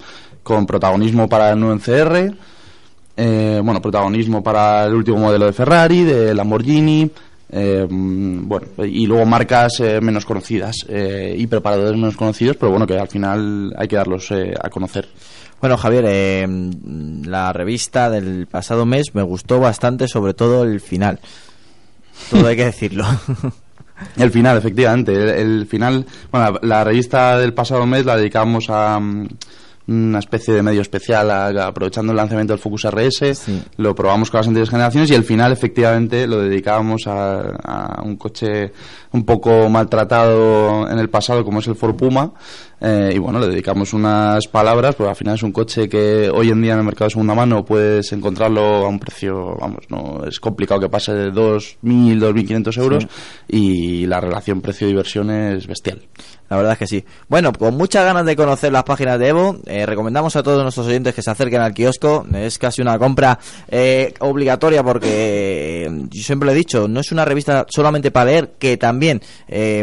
con 0.42 0.66
protagonismo 0.66 1.28
para 1.28 1.50
el 1.52 1.60
nuevo 1.60 1.74
NCR, 1.76 2.34
eh, 3.16 3.60
bueno, 3.62 3.80
protagonismo 3.80 4.42
para 4.42 4.84
el 4.86 4.94
último 4.94 5.18
modelo 5.18 5.46
de 5.46 5.52
Ferrari, 5.52 6.02
de 6.04 6.34
Lamborghini, 6.34 7.10
eh, 7.54 7.86
bueno, 7.90 8.66
y 8.82 9.06
luego 9.06 9.26
marcas 9.26 9.78
eh, 9.80 10.00
menos 10.00 10.24
conocidas 10.24 10.86
eh, 10.88 11.34
y 11.36 11.46
preparadores 11.46 11.98
menos 12.00 12.16
conocidos, 12.16 12.56
pero 12.56 12.70
bueno, 12.70 12.86
que 12.86 12.98
al 12.98 13.08
final 13.08 13.74
hay 13.76 13.88
que 13.88 13.96
darlos 13.96 14.30
eh, 14.30 14.54
a 14.58 14.70
conocer. 14.70 15.06
Bueno, 15.60 15.76
Javier, 15.76 16.48
la 17.24 17.52
revista 17.52 18.10
del 18.10 18.48
pasado 18.48 18.84
mes 18.84 19.14
me 19.14 19.22
gustó 19.22 19.60
bastante, 19.60 20.08
sobre 20.08 20.34
todo 20.34 20.64
el 20.64 20.80
final. 20.80 21.20
Todo 22.30 22.48
hay 22.48 22.56
que 22.56 22.64
decirlo. 22.64 23.04
El 24.16 24.32
final, 24.32 24.58
efectivamente. 24.58 25.12
El, 25.12 25.28
el 25.28 25.66
final, 25.68 26.04
bueno, 26.32 26.58
la, 26.60 26.66
la 26.66 26.84
revista 26.84 27.38
del 27.38 27.54
pasado 27.54 27.86
mes 27.86 28.04
la 28.04 28.16
dedicamos 28.16 28.66
a 28.68 28.98
una 29.88 30.18
especie 30.20 30.54
de 30.54 30.62
medio 30.62 30.80
especial, 30.80 31.30
a- 31.30 31.66
aprovechando 31.66 32.12
el 32.12 32.16
lanzamiento 32.16 32.52
del 32.52 32.60
Focus 32.60 32.84
RS. 32.90 33.42
Lo 33.76 33.94
probamos 33.94 34.30
con 34.30 34.38
las 34.38 34.46
anteriores 34.46 34.70
generaciones 34.70 35.10
y 35.10 35.14
el 35.14 35.24
final, 35.24 35.52
efectivamente, 35.52 36.26
lo 36.26 36.40
dedicábamos 36.40 37.06
a, 37.06 37.40
a 37.64 38.02
un 38.02 38.16
coche 38.16 38.72
un 39.12 39.24
poco 39.24 39.68
maltratado 39.68 40.88
en 40.88 40.98
el 40.98 41.10
pasado, 41.10 41.44
como 41.44 41.58
es 41.60 41.66
el 41.66 41.74
Ford 41.76 41.96
Puma. 41.96 42.32
Eh, 42.84 43.12
y 43.14 43.18
bueno, 43.18 43.38
le 43.38 43.46
dedicamos 43.46 43.92
unas 43.92 44.48
palabras, 44.48 44.96
pues 44.96 45.08
al 45.08 45.14
final 45.14 45.36
es 45.36 45.42
un 45.44 45.52
coche 45.52 45.88
que 45.88 46.28
hoy 46.28 46.50
en 46.50 46.60
día 46.60 46.72
en 46.72 46.80
el 46.80 46.84
mercado 46.84 47.04
de 47.04 47.10
segunda 47.10 47.32
mano 47.32 47.64
puedes 47.64 48.12
encontrarlo 48.12 48.60
a 48.60 48.88
un 48.88 48.98
precio, 48.98 49.56
vamos, 49.60 49.84
no 49.88 50.24
es 50.26 50.40
complicado 50.40 50.80
que 50.80 50.88
pase 50.88 51.14
de 51.14 51.32
2.000, 51.32 52.18
2.500 52.18 52.82
euros 52.82 53.06
y 53.46 54.04
la 54.06 54.20
relación 54.20 54.60
precio-diversión 54.60 55.30
es 55.30 55.68
bestial. 55.68 56.02
La 56.52 56.58
verdad 56.58 56.72
es 56.74 56.78
que 56.80 56.86
sí. 56.86 57.04
Bueno, 57.28 57.50
con 57.50 57.78
muchas 57.78 58.04
ganas 58.04 58.26
de 58.26 58.36
conocer 58.36 58.70
las 58.70 58.82
páginas 58.82 59.18
de 59.18 59.28
Evo, 59.28 59.56
eh, 59.64 59.86
recomendamos 59.86 60.36
a 60.36 60.42
todos 60.42 60.62
nuestros 60.62 60.86
oyentes 60.86 61.14
que 61.14 61.22
se 61.22 61.30
acerquen 61.30 61.62
al 61.62 61.72
kiosco. 61.72 62.26
Es 62.34 62.58
casi 62.58 62.82
una 62.82 62.98
compra 62.98 63.38
eh, 63.68 64.12
obligatoria 64.18 64.82
porque, 64.82 65.86
eh, 65.86 65.90
yo 66.10 66.22
siempre 66.22 66.44
lo 66.44 66.52
he 66.52 66.54
dicho, 66.54 66.88
no 66.88 67.00
es 67.00 67.10
una 67.10 67.24
revista 67.24 67.64
solamente 67.70 68.10
para 68.10 68.26
leer, 68.26 68.52
que 68.58 68.76
también 68.76 69.22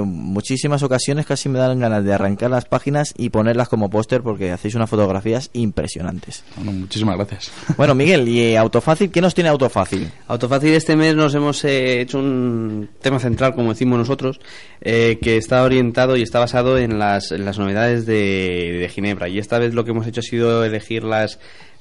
muchísimas 0.04 0.84
ocasiones 0.84 1.26
casi 1.26 1.50
me 1.50 1.58
dan 1.58 1.80
ganas 1.80 2.04
de 2.04 2.14
arrancar 2.14 2.52
las 2.52 2.66
páginas 2.66 2.89
y 3.18 3.30
ponerlas 3.30 3.70
como 3.70 3.90
póster 3.90 4.22
porque 4.22 4.52
hacéis 4.52 4.76
unas 4.76 4.90
fotografías 4.90 5.50
impresionantes. 5.54 6.44
Bueno, 6.56 6.74
muchísimas 6.74 7.16
gracias. 7.16 7.52
Bueno, 7.78 7.96
Miguel, 7.96 8.28
¿y 8.28 8.56
Autofácil? 8.56 9.10
¿Qué 9.10 9.22
nos 9.22 9.34
tiene 9.34 9.50
Autofácil? 9.50 10.12
Autofácil 10.28 10.74
este 10.74 10.96
mes 10.96 11.16
nos 11.16 11.34
hemos 11.34 11.64
eh, 11.64 12.02
hecho 12.02 12.20
un 12.20 12.90
tema 13.02 13.20
central, 13.20 13.56
como 13.56 13.70
decimos 13.70 13.98
nosotros, 14.00 14.40
eh, 14.82 15.18
que 15.22 15.38
está 15.38 15.64
orientado 15.64 16.18
y 16.18 16.22
está 16.22 16.40
basado 16.40 16.78
en 16.78 17.00
las, 17.00 17.32
en 17.32 17.46
las 17.46 17.58
novedades 17.58 18.06
de, 18.06 18.78
de 18.80 18.90
Ginebra. 18.90 19.30
Y 19.30 19.40
esta 19.40 19.60
vez 19.60 19.74
lo 19.74 19.86
que 19.86 19.92
hemos 19.92 20.08
hecho 20.08 20.20
ha 20.20 20.24
sido 20.24 20.66
elegir 20.66 21.04
las 21.04 21.40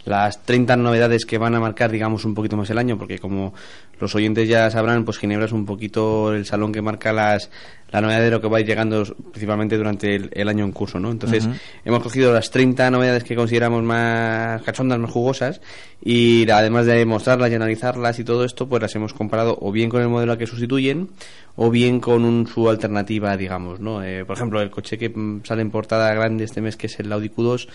las 0.08 0.42
30 0.42 0.76
novedades 0.76 1.24
que 1.24 1.38
van 1.38 1.54
a 1.54 1.60
marcar, 1.60 1.90
digamos, 1.90 2.24
un 2.24 2.34
poquito 2.34 2.56
más 2.56 2.70
el 2.70 2.78
año, 2.78 2.98
porque 2.98 3.18
como 3.18 3.54
los 4.00 4.14
oyentes 4.14 4.48
ya 4.48 4.70
sabrán, 4.70 5.04
pues 5.04 5.18
Ginebra 5.18 5.46
es 5.46 5.52
un 5.52 5.66
poquito 5.66 6.32
el 6.32 6.46
salón 6.46 6.72
que 6.72 6.82
marca 6.82 7.12
las 7.12 7.50
la 7.90 8.02
novedad 8.02 8.20
de 8.20 8.30
lo 8.30 8.40
que 8.40 8.48
va 8.48 8.60
llegando 8.60 9.02
principalmente 9.32 9.76
durante 9.76 10.14
el, 10.14 10.30
el 10.32 10.48
año 10.48 10.64
en 10.64 10.72
curso, 10.72 11.00
¿no? 11.00 11.10
Entonces, 11.10 11.48
hemos 11.84 12.02
cogido 12.02 12.32
las 12.32 12.50
30 12.50 12.90
novedades 12.90 13.24
que 13.24 13.34
consideramos 13.34 13.82
más 13.82 14.60
cachondas, 14.62 14.98
más 14.98 15.10
jugosas, 15.10 15.62
y 16.04 16.48
además 16.50 16.84
de 16.84 17.04
mostrarlas 17.06 17.50
y 17.50 17.54
analizarlas 17.54 18.18
y 18.18 18.24
todo 18.24 18.44
esto, 18.44 18.68
pues 18.68 18.82
las 18.82 18.94
hemos 18.94 19.14
comparado 19.14 19.56
o 19.60 19.72
bien 19.72 19.88
con 19.88 20.02
el 20.02 20.08
modelo 20.08 20.32
al 20.32 20.38
que 20.38 20.46
sustituyen, 20.46 21.08
o 21.56 21.70
bien 21.70 21.98
con 21.98 22.24
un, 22.24 22.46
su 22.46 22.68
alternativa, 22.68 23.36
digamos, 23.36 23.80
¿no? 23.80 24.04
Eh, 24.04 24.24
por 24.24 24.36
ejemplo, 24.36 24.60
el 24.60 24.70
coche 24.70 24.98
que 24.98 25.08
mm, 25.08 25.44
sale 25.44 25.62
en 25.62 25.70
portada 25.70 26.12
grande 26.12 26.44
este 26.44 26.60
mes, 26.60 26.76
que 26.76 26.86
es 26.88 27.00
el 27.00 27.10
Audi 27.10 27.30
Q2, 27.30 27.68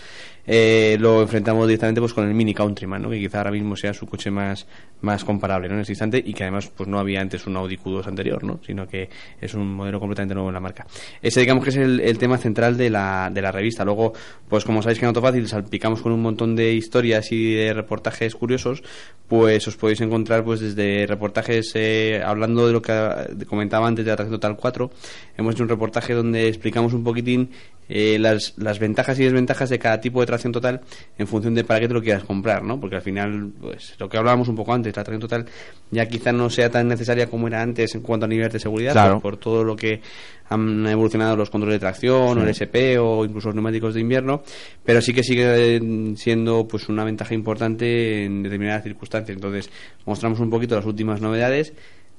eh, 0.46 0.96
lo 1.00 1.22
enfrentamos 1.22 1.68
directamente 1.68 2.00
pues 2.00 2.14
con 2.14 2.28
el 2.28 2.34
Mini 2.34 2.54
Countryman, 2.54 3.02
¿no? 3.02 3.10
Que 3.10 3.20
quizá 3.20 3.40
ahora 3.40 3.52
mismo 3.52 3.76
sea 3.76 3.94
su 3.94 4.06
coche 4.06 4.30
más, 4.30 4.68
más 5.02 5.26
comparable, 5.26 5.68
¿no? 5.68 5.76
En 5.76 5.82
este 5.82 5.94
instante, 5.94 6.13
y 6.18 6.34
que 6.34 6.44
además 6.44 6.70
pues 6.76 6.90
no 6.90 7.00
había 7.00 7.22
antes 7.22 7.48
un 7.48 7.56
Audi 7.58 7.78
Q2 7.78 8.08
anterior, 8.08 8.44
¿no? 8.44 8.60
Sino 8.66 8.88
que 8.88 9.10
es 9.40 9.54
un 9.54 9.74
modelo 9.74 10.00
completamente 10.00 10.34
nuevo 10.34 10.50
en 10.50 10.54
la 10.54 10.60
marca. 10.60 10.86
Ese 11.22 11.40
digamos 11.40 11.64
que 11.64 11.70
es 11.70 11.78
el, 11.78 12.18
tema 12.18 12.38
central 12.38 12.78
de 12.78 12.90
la, 12.90 13.30
de 13.34 13.42
la 13.42 13.52
revista. 13.52 13.84
Luego, 13.84 14.14
pues 14.48 14.64
como 14.64 14.82
sabéis 14.82 15.00
que 15.00 15.06
en 15.06 15.10
Autofácil 15.10 15.48
salpicamos 15.48 16.02
con 16.02 16.12
un 16.12 16.22
montón 16.22 16.56
de 16.56 16.74
historias 16.74 17.32
y 17.32 17.54
de 17.54 17.74
reportajes 17.74 18.36
curiosos, 18.36 18.84
pues 19.28 19.68
os 19.68 19.76
podéis 19.76 20.02
encontrar 20.02 20.44
pues 20.44 20.60
desde 20.60 21.08
reportajes 21.08 21.72
eh, 21.76 22.22
hablando 22.24 22.68
de 22.68 22.74
lo 22.74 22.82
que 22.82 23.46
comentaba 23.48 23.88
antes 23.88 24.06
de 24.06 24.12
la 24.12 24.18
tracción 24.18 24.40
total 24.40 24.56
4, 24.56 24.92
hemos 25.38 25.56
hecho 25.56 25.64
un 25.64 25.70
reportaje 25.70 26.14
donde 26.14 26.48
explicamos 26.48 26.94
un 26.94 27.04
poquitín 27.04 27.50
eh, 27.90 28.18
las, 28.20 28.54
las 28.58 28.80
ventajas 28.80 29.20
y 29.20 29.24
desventajas 29.24 29.70
de 29.70 29.78
cada 29.78 30.00
tipo 30.00 30.22
de 30.22 30.26
tracción 30.26 30.54
total 30.54 30.82
en 31.18 31.28
función 31.28 31.54
de 31.54 31.64
para 31.64 31.82
qué 31.82 31.88
te 31.88 31.94
lo 31.94 32.02
quieras 32.02 32.24
comprar, 32.24 32.64
¿no? 32.64 32.80
Porque 32.80 32.96
al 32.96 33.02
final, 33.02 33.52
pues 33.60 33.96
lo 34.00 34.08
que 34.08 34.18
hablábamos 34.18 34.48
un 34.48 34.56
poco 34.56 34.74
antes, 34.74 34.96
la 34.96 35.04
tracción 35.04 35.22
total 35.22 35.46
ya 35.92 36.03
quizá 36.08 36.32
no 36.32 36.50
sea 36.50 36.70
tan 36.70 36.88
necesaria 36.88 37.30
como 37.30 37.48
era 37.48 37.62
antes 37.62 37.94
en 37.96 38.02
cuanto 38.02 38.26
a 38.26 38.30
niveles 38.30 38.54
de 38.54 38.60
seguridad, 38.60 38.94
Claro. 38.94 39.14
por, 39.22 39.34
por 39.34 39.38
todo 39.38 39.64
lo 39.64 39.76
que 39.76 40.02
han 40.50 40.86
evolucionado 40.88 41.36
los 41.36 41.50
controles 41.50 41.76
de 41.76 41.80
tracción, 41.80 42.38
o 42.38 42.42
el. 42.44 42.50
SP 42.54 42.98
o 43.00 43.26
incluso 43.26 43.48
los 43.50 43.56
neumáticos 43.56 43.94
de 43.94 44.02
invierno, 44.02 44.44
pero 44.84 45.02
sí 45.02 45.14
que 45.14 45.24
sigue 45.24 45.80
siendo 46.16 46.68
pues 46.68 46.90
una 46.90 47.04
ventaja 47.04 47.34
importante 47.34 48.26
en 48.26 48.44
determinadas 48.44 48.84
circunstancias. 48.84 49.36
Entonces, 49.36 49.70
mostramos 50.06 50.40
un 50.40 50.50
poquito 50.50 50.76
las 50.76 50.86
últimas 50.86 51.22
novedades 51.22 51.74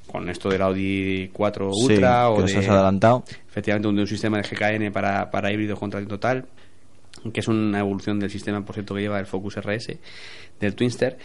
con 0.06 0.28
esto 0.28 0.48
del 0.48 0.62
Audi 0.62 1.30
4 1.32 1.70
Sí, 1.72 1.84
Ultra 1.94 2.28
o 2.30 2.44
que 2.44 2.52
de, 2.52 2.58
has 2.58 2.68
adelantado. 2.68 3.24
efectivamente 3.48 3.88
un, 3.88 3.96
de 3.96 4.02
un 4.02 4.06
sistema 4.08 4.38
de 4.40 4.48
GKN 4.48 4.92
para, 4.92 5.30
para 5.30 5.50
híbrido 5.52 5.76
con 5.76 5.90
tracción 5.90 6.08
total 6.08 6.46
que 7.32 7.40
es 7.40 7.48
una 7.48 7.78
evolución 7.78 8.18
del 8.20 8.28
sistema, 8.28 8.62
por 8.64 8.74
cierto, 8.74 8.94
que 8.94 9.00
lleva 9.00 9.18
el 9.18 9.24
Focus 9.24 9.56
RS 9.56 9.96
del 10.60 10.74
Twinster. 10.74 11.16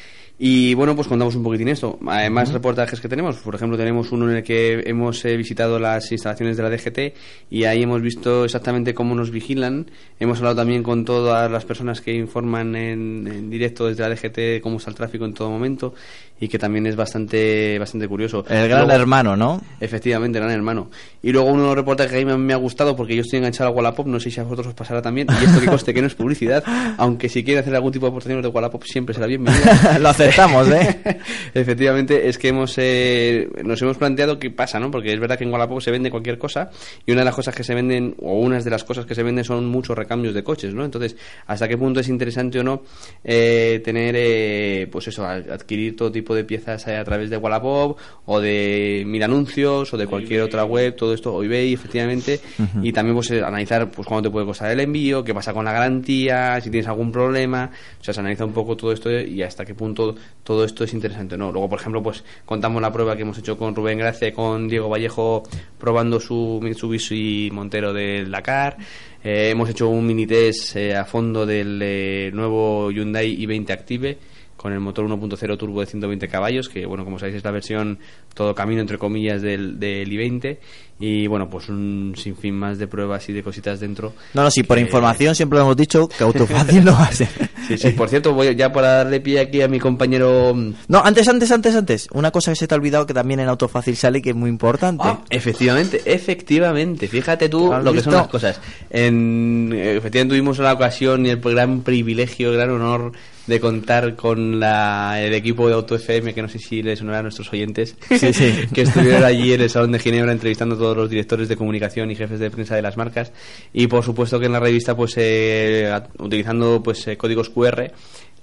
Y 0.42 0.74
bueno, 0.74 0.96
pues 0.96 1.10
contamos 1.10 1.36
un 1.36 1.44
poquitín 1.44 1.68
esto. 1.68 2.00
Además, 2.08 2.54
reportajes 2.54 3.02
que 3.02 3.10
tenemos. 3.10 3.36
Por 3.40 3.56
ejemplo, 3.56 3.78
tenemos 3.78 4.10
uno 4.14 4.30
en 4.30 4.38
el 4.38 4.44
que 4.44 4.82
hemos 4.86 5.24
eh, 5.26 5.36
visitado 5.36 5.78
las 5.80 6.10
instalaciones 6.14 6.56
de 6.56 6.64
la 6.64 6.70
DGT 6.70 7.14
y 7.52 7.66
ahí 7.66 7.84
hemos 7.84 8.02
visto 8.02 8.46
exactamente 8.46 8.94
cómo 8.94 9.16
nos 9.16 9.32
vigilan. 9.32 9.92
Hemos 10.18 10.38
hablado 10.38 10.56
también 10.56 10.82
con 10.82 11.04
todas 11.04 11.52
las 11.52 11.66
personas 11.66 12.00
que 12.00 12.14
informan 12.14 12.74
en, 12.78 13.28
en 13.28 13.50
directo 13.50 13.88
desde 13.88 14.04
la 14.08 14.16
DGT 14.16 14.36
de 14.38 14.62
cómo 14.64 14.78
está 14.78 14.92
el 14.92 14.96
tráfico 14.96 15.26
en 15.26 15.34
todo 15.34 15.50
momento 15.50 15.94
y 16.40 16.48
que 16.48 16.58
también 16.60 16.86
es 16.88 16.96
bastante 16.96 17.78
bastante 17.80 18.08
curioso. 18.08 18.46
El 18.50 18.68
gran 18.68 18.86
Luego- 18.86 19.02
hermano, 19.02 19.36
¿no? 19.36 19.62
Efectivamente, 19.80 20.40
gran 20.40 20.52
hermano. 20.52 20.90
Y 21.22 21.32
luego 21.32 21.50
uno 21.50 21.62
de 21.64 21.68
los 21.68 21.76
reportajes 21.76 22.12
que 22.14 22.22
a 22.22 22.26
mí 22.26 22.38
me, 22.38 22.54
ha 22.54 22.58
gustado 22.58 22.96
porque 22.96 23.16
yo 23.16 23.22
estoy 23.22 23.38
enganchado 23.40 23.70
a 23.70 23.74
Wallapop, 23.74 24.08
no 24.08 24.20
sé 24.20 24.32
si 24.32 24.40
a 24.40 24.44
vosotros 24.44 24.68
os 24.68 24.74
pasará 24.74 25.02
también, 25.02 25.28
y 25.42 25.46
esto 25.46 25.60
que 25.60 25.68
coste 25.68 25.94
que 25.94 26.02
no 26.02 26.08
es 26.08 26.16
publicidad, 26.16 26.64
aunque 26.98 27.30
si 27.30 27.44
quiere 27.44 27.60
hacer 27.60 27.76
algún 27.76 27.92
tipo 27.92 28.06
de 28.06 28.12
aportación 28.12 28.42
de 28.42 28.48
Wallapop 28.48 28.84
siempre 28.84 29.14
será 29.14 29.28
bienvenido. 29.28 29.64
Lo 30.00 30.10
aceptamos, 30.10 30.70
¿eh? 30.70 31.02
Efectivamente, 31.54 32.30
es 32.30 32.38
que 32.38 32.50
hemos 32.50 32.74
eh, 32.78 33.50
nos 33.64 33.82
hemos 33.82 33.98
planteado 33.98 34.40
qué 34.40 34.50
pasa, 34.50 34.80
¿no? 34.80 34.92
Porque 34.92 35.14
es 35.14 35.20
verdad 35.20 35.38
que 35.38 35.44
en 35.44 35.52
Wallapop 35.52 35.82
se 35.82 35.92
vende 35.92 36.10
cualquier 36.10 36.38
cosa 36.38 36.70
y 37.06 37.12
una 37.12 37.22
de 37.22 37.26
las 37.26 37.36
cosas 37.36 37.56
que 37.56 37.64
se 37.64 37.74
venden, 37.76 38.16
o 38.22 38.40
unas 38.40 38.64
de 38.64 38.70
las 38.72 38.84
cosas 38.84 39.06
que 39.06 39.16
se 39.16 39.24
venden 39.24 39.44
son 39.44 39.66
muchos 39.66 39.98
recambios 39.98 40.34
de 40.34 40.44
coches, 40.44 40.74
¿no? 40.74 40.86
Entonces, 40.86 41.16
¿hasta 41.48 41.68
qué 41.68 41.78
punto 41.78 42.00
es 42.00 42.08
interesante 42.08 42.60
o 42.60 42.64
no 42.64 42.84
eh, 43.24 43.82
tener, 43.84 44.16
eh, 44.18 44.88
pues 44.92 45.08
eso, 45.08 45.26
adquirir 45.26 45.96
todo 45.96 46.12
tipo 46.12 46.29
de 46.36 46.44
piezas 46.44 46.88
a 46.88 47.04
través 47.04 47.30
de 47.30 47.38
Wallapop 47.38 47.98
o 48.26 48.40
de 48.40 49.04
mil 49.06 49.22
anuncios 49.24 49.94
o 49.94 49.98
de 49.98 50.08
cualquier 50.08 50.42
otra 50.42 50.64
web, 50.64 50.96
todo 50.96 51.14
esto, 51.14 51.34
o 51.34 51.44
eBay, 51.44 51.74
efectivamente, 51.74 52.40
y 52.82 52.92
también 52.92 53.16
pues 53.16 53.32
eh, 53.32 53.42
analizar 53.44 53.90
pues 53.90 54.08
cuánto 54.08 54.30
te 54.30 54.32
puede 54.32 54.46
costar 54.46 54.72
el 54.72 54.80
envío, 54.80 55.24
qué 55.24 55.34
pasa 55.34 55.54
con 55.54 55.66
la 55.66 55.72
garantía, 55.72 56.60
si 56.62 56.70
tienes 56.70 56.88
algún 56.88 57.12
problema, 57.12 57.70
o 58.00 58.04
sea, 58.04 58.14
se 58.14 58.20
analiza 58.20 58.46
un 58.46 58.54
poco 58.54 58.76
todo 58.76 58.92
esto 58.92 59.12
y 59.12 59.42
hasta 59.44 59.66
qué 59.66 59.74
punto 59.74 60.16
todo 60.44 60.64
esto 60.64 60.84
es 60.84 60.94
interesante 60.94 61.36
o 61.36 61.38
no. 61.38 61.52
Luego, 61.52 61.70
por 61.70 61.80
ejemplo, 61.80 62.02
pues 62.02 62.24
contamos 62.46 62.82
la 62.82 62.92
prueba 62.92 63.16
que 63.16 63.24
hemos 63.24 63.38
hecho 63.38 63.58
con 63.58 63.76
Rubén 63.76 63.98
Gracia 63.98 64.28
y 64.28 64.32
con 64.32 64.68
Diego 64.68 64.90
Vallejo 64.90 65.44
probando 65.78 66.20
su 66.20 66.60
Mitsubishi 66.62 67.50
Montero 67.52 67.94
del 67.94 68.30
Dakar. 68.32 68.78
Eh, 69.24 69.50
hemos 69.52 69.70
hecho 69.70 69.90
un 69.90 70.06
mini 70.06 70.26
test 70.26 70.78
eh, 70.78 70.96
a 70.96 71.04
fondo 71.04 71.46
del 71.46 71.80
eh, 71.82 72.32
nuevo 72.34 72.90
Hyundai 72.90 73.38
i20 73.38 73.72
Active 73.72 74.18
con 74.60 74.74
el 74.74 74.82
motor 74.82 75.08
1.0 75.08 75.58
turbo 75.58 75.80
de 75.80 75.86
120 75.86 76.28
caballos, 76.28 76.68
que 76.68 76.86
bueno, 76.86 77.06
como 77.06 77.18
sabéis 77.18 77.38
es 77.38 77.46
la 77.46 77.52
versión 77.52 77.98
todo 78.34 78.54
camino 78.54 78.82
entre 78.82 78.98
comillas 78.98 79.42
del, 79.42 79.80
del 79.80 80.12
i20 80.12 80.58
y 81.00 81.28
bueno, 81.28 81.50
pues 81.50 81.70
un 81.70 82.14
sinfín 82.18 82.56
más 82.56 82.78
de 82.78 82.86
pruebas 82.86 83.30
y 83.30 83.34
de 83.34 83.42
cositas 83.42 83.80
dentro. 83.80 84.12
No, 84.34 84.44
no, 84.44 84.52
sí, 84.52 84.64
por 84.64 84.78
información 84.78 85.34
siempre 85.34 85.58
lo 85.58 85.64
hemos 85.64 85.78
dicho 85.78 86.10
que 86.10 86.26
Autofácil 86.26 86.84
no 86.84 86.92
va 86.92 87.06
a 87.06 87.12
ser. 87.14 87.30
Sí, 87.70 87.78
sí, 87.78 87.90
por 87.92 88.10
cierto, 88.10 88.34
voy 88.34 88.56
ya 88.56 88.74
para 88.74 88.96
darle 88.96 89.20
pie 89.20 89.42
aquí 89.42 89.62
a 89.62 89.68
mi 89.68 89.80
compañero 89.80 90.56
mm, 90.56 90.74
No, 90.88 91.04
antes, 91.06 91.28
antes, 91.28 91.52
antes, 91.52 91.76
antes. 91.76 92.08
Una 92.14 92.32
cosa 92.32 92.52
que 92.52 92.56
se 92.56 92.68
te 92.68 92.74
ha 92.74 92.78
olvidado 92.78 93.06
que 93.06 93.14
también 93.14 93.42
en 93.42 93.48
Autofácil 93.48 93.96
sale 93.96 94.24
que 94.24 94.32
es 94.32 94.36
muy 94.36 94.50
importante. 94.50 95.04
Ah, 95.06 95.22
efectivamente, 95.30 96.02
efectivamente. 96.06 97.08
Fíjate 97.08 97.48
tú 97.48 97.72
¿Has 97.72 97.84
lo 97.84 97.94
que 97.94 98.02
son 98.02 98.14
las 98.14 98.28
cosas. 98.28 98.60
En, 98.90 99.72
eh, 99.72 99.98
efectivamente 99.98 100.34
tuvimos 100.34 100.58
la 100.58 100.74
ocasión 100.74 101.28
y 101.28 101.30
el 101.30 101.40
gran 101.40 101.82
privilegio, 101.82 102.50
el 102.50 102.58
gran 102.58 102.72
honor 102.72 103.12
de 103.50 103.60
contar 103.60 104.16
con 104.16 104.60
la, 104.60 105.22
el 105.22 105.34
equipo 105.34 105.68
de 105.68 105.74
Auto 105.74 105.96
FM, 105.96 106.34
que 106.34 106.42
no 106.42 106.48
sé 106.48 106.60
si 106.60 106.82
les 106.84 107.00
sonará 107.00 107.20
a 107.20 107.24
nuestros 107.24 107.52
oyentes, 107.52 107.98
Sí, 108.08 108.32
sí. 108.32 108.54
que 108.74 108.84
estuvieron 108.84 109.24
allí 109.24 109.52
en 109.54 109.62
el 109.62 109.70
Salón 109.70 109.92
de 109.92 110.00
Ginebra 110.00 110.32
entrevistando 110.32 110.76
a 110.76 110.78
todos 110.78 110.96
los 110.96 111.10
directores 111.10 111.50
de 111.50 111.58
comunicación 111.58 112.12
y 112.12 112.16
jefes 112.16 112.40
de 112.40 112.52
prensa 112.52 112.76
de 112.76 112.82
las 112.82 112.96
marcas. 112.96 113.34
Y 113.74 113.88
por 113.88 114.04
supuesto 114.04 114.40
que 114.40 114.46
en 114.46 114.54
la 114.54 114.60
revista, 114.60 114.96
pues 114.96 115.16
eh, 115.18 115.92
utilizando 116.20 116.82
pues 116.84 117.08
eh, 117.08 117.18
códigos 117.18 117.50
QR, 117.50 117.92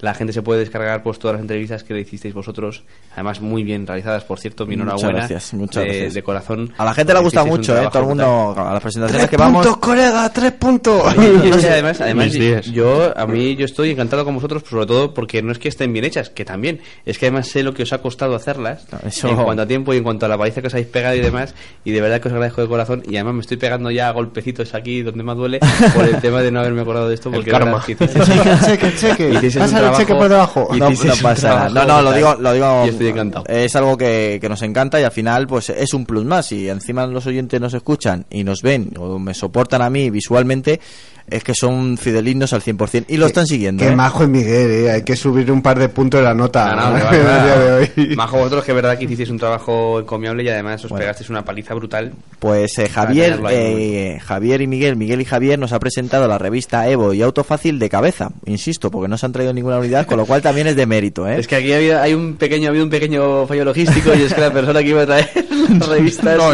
la 0.00 0.14
gente 0.14 0.32
se 0.32 0.42
puede 0.42 0.60
descargar 0.60 1.02
pues 1.02 1.18
todas 1.18 1.34
las 1.36 1.40
entrevistas 1.42 1.82
que 1.84 1.94
le 1.94 2.00
hicisteis 2.00 2.34
vosotros, 2.34 2.82
además 3.14 3.40
muy 3.40 3.62
bien 3.64 3.86
realizadas, 3.86 4.24
por 4.24 4.38
cierto, 4.38 4.66
mi 4.66 4.76
Muchas 4.76 4.92
enhorabuena. 5.02 5.18
gracias, 5.18 5.54
muchas 5.54 5.82
de, 5.84 5.88
gracias. 5.88 6.14
de 6.14 6.22
corazón. 6.22 6.72
A 6.78 6.84
la 6.84 6.94
gente 6.94 7.14
le 7.14 7.20
gusta 7.20 7.44
mucho, 7.44 7.76
¿eh? 7.80 7.88
Todo 7.90 8.02
el 8.02 8.08
mundo, 8.08 8.54
a 8.56 8.72
las 8.74 8.82
presentaciones 8.82 9.28
que 9.30 9.36
vamos... 9.36 9.76
colega! 9.78 10.28
¡Tres 10.32 10.52
puntos! 10.52 11.02
No 11.46 11.58
sé, 11.58 11.70
además, 11.70 12.00
además 12.00 12.32
yo 12.72 13.16
a 13.16 13.26
mí 13.26 13.56
yo 13.56 13.64
estoy 13.64 13.90
encantado 13.90 14.24
con 14.24 14.34
vosotros, 14.34 14.62
sobre 14.68 14.86
todo 14.86 15.14
porque 15.14 15.42
no 15.42 15.52
es 15.52 15.58
que 15.58 15.68
estén 15.68 15.92
bien 15.92 16.04
hechas, 16.04 16.28
que 16.30 16.44
también, 16.44 16.80
es 17.04 17.18
que 17.18 17.26
además 17.26 17.48
sé 17.48 17.62
lo 17.62 17.72
que 17.72 17.82
os 17.84 17.92
ha 17.92 17.98
costado 17.98 18.34
hacerlas 18.34 18.86
eso- 19.06 19.28
en 19.28 19.36
cuanto 19.36 19.62
a 19.62 19.66
tiempo 19.66 19.94
y 19.94 19.98
en 19.98 20.02
cuanto 20.04 20.26
a 20.26 20.28
la 20.28 20.36
paliza 20.36 20.60
que 20.60 20.66
os 20.68 20.74
habéis 20.74 20.88
pegado 20.88 21.14
y 21.14 21.20
demás, 21.20 21.54
y 21.84 21.90
de 21.92 22.00
verdad 22.00 22.20
que 22.20 22.28
os 22.28 22.34
agradezco 22.34 22.60
de 22.62 22.68
corazón 22.68 23.02
y 23.08 23.16
además 23.16 23.34
me 23.34 23.40
estoy 23.40 23.56
pegando 23.56 23.90
ya 23.90 24.10
golpecitos 24.10 24.74
aquí 24.74 25.02
donde 25.02 25.22
más 25.22 25.36
duele 25.36 25.60
por 25.94 26.04
el 26.04 26.16
tema 26.20 26.42
de 26.42 26.50
no 26.50 26.60
haberme 26.60 26.82
acordado 26.82 27.08
de 27.08 27.14
esto 27.14 27.30
porque 27.30 27.46
de 27.46 27.50
karma. 27.52 27.72
verdad 27.72 27.86
que 27.86 27.92
hicisteis- 27.94 28.66
Cheque, 28.66 28.92
cheque, 28.96 29.40
cheque. 29.40 29.40
El 29.86 29.96
cheque 29.96 30.14
por 30.14 30.28
debajo. 30.28 30.68
No, 30.76 30.90
no 30.90 30.96
un 30.96 30.96
pasa 31.22 31.48
nada. 31.48 31.70
trabajo 31.70 31.74
No, 31.74 31.84
no, 31.86 32.02
lo 32.02 32.12
digo, 32.12 32.34
lo 32.34 32.52
digo. 32.52 32.86
Y 32.86 32.88
estoy 32.90 33.08
encantado. 33.08 33.44
Es 33.46 33.74
algo 33.76 33.96
que, 33.96 34.38
que 34.40 34.48
nos 34.48 34.60
encanta 34.62 35.00
y 35.00 35.04
al 35.04 35.10
final, 35.10 35.46
pues 35.46 35.70
es 35.70 35.94
un 35.94 36.04
plus 36.04 36.24
más. 36.24 36.52
Y 36.52 36.68
encima 36.68 37.06
los 37.06 37.26
oyentes 37.26 37.60
nos 37.60 37.72
escuchan 37.74 38.26
y 38.30 38.44
nos 38.44 38.62
ven 38.62 38.92
o 38.98 39.18
me 39.18 39.34
soportan 39.34 39.82
a 39.82 39.90
mí 39.90 40.10
visualmente, 40.10 40.80
es 41.28 41.42
que 41.42 41.54
son 41.54 41.98
fidelignos 41.98 42.52
al 42.52 42.62
100% 42.62 43.06
y 43.08 43.16
lo 43.16 43.26
están 43.26 43.46
siguiendo. 43.46 43.82
Qué 43.82 43.90
¿eh? 43.90 43.96
majo 43.96 44.22
es 44.22 44.28
Miguel, 44.28 44.70
¿eh? 44.70 44.90
Hay 44.90 45.02
que 45.02 45.16
subir 45.16 45.50
un 45.50 45.60
par 45.60 45.78
de 45.78 45.88
puntos 45.88 46.20
de 46.20 46.24
la 46.24 46.34
nota. 46.34 46.74
No, 46.76 46.90
no, 46.90 47.76
hoy. 47.96 48.16
Majo 48.16 48.38
vosotros 48.38 48.64
que 48.64 48.70
es 48.70 48.74
verdad 48.76 48.96
que 48.96 49.04
hicisteis 49.04 49.30
un 49.30 49.38
trabajo 49.38 50.00
encomiable 50.00 50.44
y 50.44 50.48
además 50.48 50.84
os 50.84 50.92
pegasteis 50.92 51.28
una 51.30 51.44
paliza 51.44 51.74
brutal. 51.74 52.12
Pues 52.38 52.78
eh, 52.78 52.88
Javier, 52.88 53.40
ahí, 53.44 53.56
eh, 53.56 54.20
Javier 54.24 54.60
y 54.60 54.66
Miguel, 54.66 54.96
Miguel 54.96 55.20
y 55.20 55.24
Javier 55.24 55.58
nos 55.58 55.72
ha 55.72 55.80
presentado 55.80 56.28
la 56.28 56.38
revista 56.38 56.88
Evo 56.88 57.12
y 57.12 57.22
Autofácil 57.22 57.78
de 57.78 57.88
cabeza, 57.88 58.30
insisto, 58.44 58.90
porque 58.90 59.08
no 59.08 59.18
se 59.18 59.26
han 59.26 59.32
traído 59.32 59.52
ninguna 59.52 59.75
unidad, 59.78 60.06
con 60.06 60.18
lo 60.18 60.26
cual 60.26 60.42
también 60.42 60.66
es 60.66 60.76
de 60.76 60.86
mérito, 60.86 61.26
¿eh? 61.28 61.38
Es 61.38 61.46
que 61.46 61.56
aquí 61.56 61.72
había, 61.72 62.02
hay 62.02 62.14
un 62.14 62.36
pequeño, 62.36 62.66
ha 62.66 62.70
habido 62.70 62.84
un 62.84 62.90
pequeño 62.90 63.46
fallo 63.46 63.64
logístico 63.64 64.12
y 64.14 64.22
es 64.22 64.34
que 64.34 64.40
la 64.40 64.52
persona 64.52 64.80
que 64.82 64.88
iba 64.88 65.02
a 65.02 65.06
traer 65.06 65.28
las 65.78 65.88
revistas, 65.88 66.36
No 66.36 66.50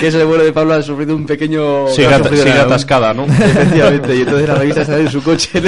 que 0.00 0.06
es 0.08 0.14
el 0.14 0.24
vuelo 0.26 0.44
de 0.44 0.52
Pablo, 0.52 0.74
ha 0.74 0.82
sufrido 0.82 1.14
un 1.16 1.26
pequeño... 1.26 1.88
Sigue, 1.88 2.06
ha 2.08 2.16
at- 2.16 2.22
sufrido 2.22 2.42
sigue 2.44 2.54
una- 2.56 2.62
atascada, 2.64 3.12
¿no? 3.14 3.24
Efectivamente, 3.24 4.16
y 4.16 4.20
entonces 4.20 4.48
la 4.48 4.54
revista 4.54 4.80
está 4.82 4.98
en 4.98 5.10
su 5.10 5.22
coche. 5.22 5.48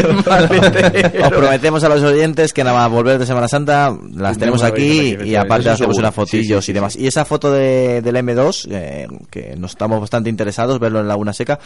Os 1.24 1.30
prometemos 1.30 1.82
a 1.84 1.88
los 1.88 2.02
oyentes 2.02 2.52
que 2.52 2.64
nada 2.64 2.76
más 2.78 2.90
volver 2.90 3.18
de 3.18 3.26
Semana 3.26 3.48
Santa 3.48 3.96
las 4.14 4.38
tenemos 4.38 4.62
aquí 4.62 5.16
y 5.24 5.34
aparte 5.34 5.68
hacemos 5.70 5.96
seguro. 5.96 5.98
unas 6.08 6.14
fotillos 6.14 6.64
Sí, 6.64 6.66
sí, 6.66 6.70
y 6.72 6.74
demás. 6.74 6.96
Y 6.96 7.06
esa 7.06 7.24
foto 7.24 7.52
de, 7.52 8.00
del 8.02 8.16
M2, 8.16 8.68
eh, 8.70 9.08
que 9.30 9.54
nos 9.56 9.72
estamos 9.72 10.00
bastante 10.00 10.30
interesados 10.30 10.78
verlo 10.78 11.00
en 11.00 11.08
Laguna 11.08 11.32
Seca, 11.32 11.58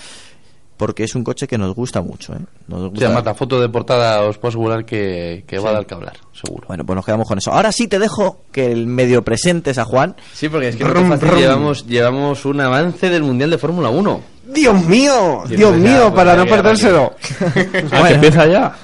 porque 0.78 1.04
es 1.04 1.14
un 1.14 1.24
coche 1.24 1.46
que 1.46 1.58
nos 1.58 1.74
gusta 1.74 2.00
mucho. 2.00 2.32
¿eh? 2.32 2.38
Nos 2.68 2.80
Sí, 2.84 2.88
gusta. 2.88 3.04
además 3.06 3.24
la 3.26 3.34
foto 3.34 3.60
de 3.60 3.68
portada 3.68 4.22
os 4.22 4.38
puedo 4.38 4.48
asegurar 4.50 4.84
que, 4.86 5.44
que 5.46 5.58
va 5.58 5.70
a 5.70 5.72
dar 5.74 5.86
que 5.86 5.94
hablar, 5.94 6.14
seguro. 6.32 6.64
Bueno, 6.68 6.86
pues 6.86 6.96
nos 6.96 7.04
quedamos 7.04 7.28
con 7.28 7.36
eso. 7.38 7.52
Ahora 7.52 7.70
sí 7.72 7.88
te 7.88 7.98
dejo 7.98 8.44
que 8.52 8.72
el 8.72 8.86
medio 8.86 9.22
presentes 9.22 9.76
a 9.78 9.84
Juan. 9.84 10.16
Sí, 10.32 10.48
porque 10.48 10.68
es 10.68 10.76
que 10.76 10.84
nosotros 10.84 11.20
brum. 11.20 11.38
llevamos, 11.38 11.86
llevamos 11.86 12.44
un 12.46 12.60
avance 12.62 13.10
del 13.10 13.22
Mundial 13.24 13.50
de 13.50 13.58
Fórmula 13.58 13.90
1. 13.90 14.20
¡Dios 14.54 14.82
mío! 14.86 15.42
¡Dios 15.46 15.72
ya, 15.72 15.76
mío! 15.76 16.00
pues, 16.04 16.14
Para 16.14 16.34
no 16.36 16.46
perdérselo. 16.46 17.12
Ah, 17.92 18.08
que 18.08 18.14
empieza 18.14 18.46
ya. 18.46 18.74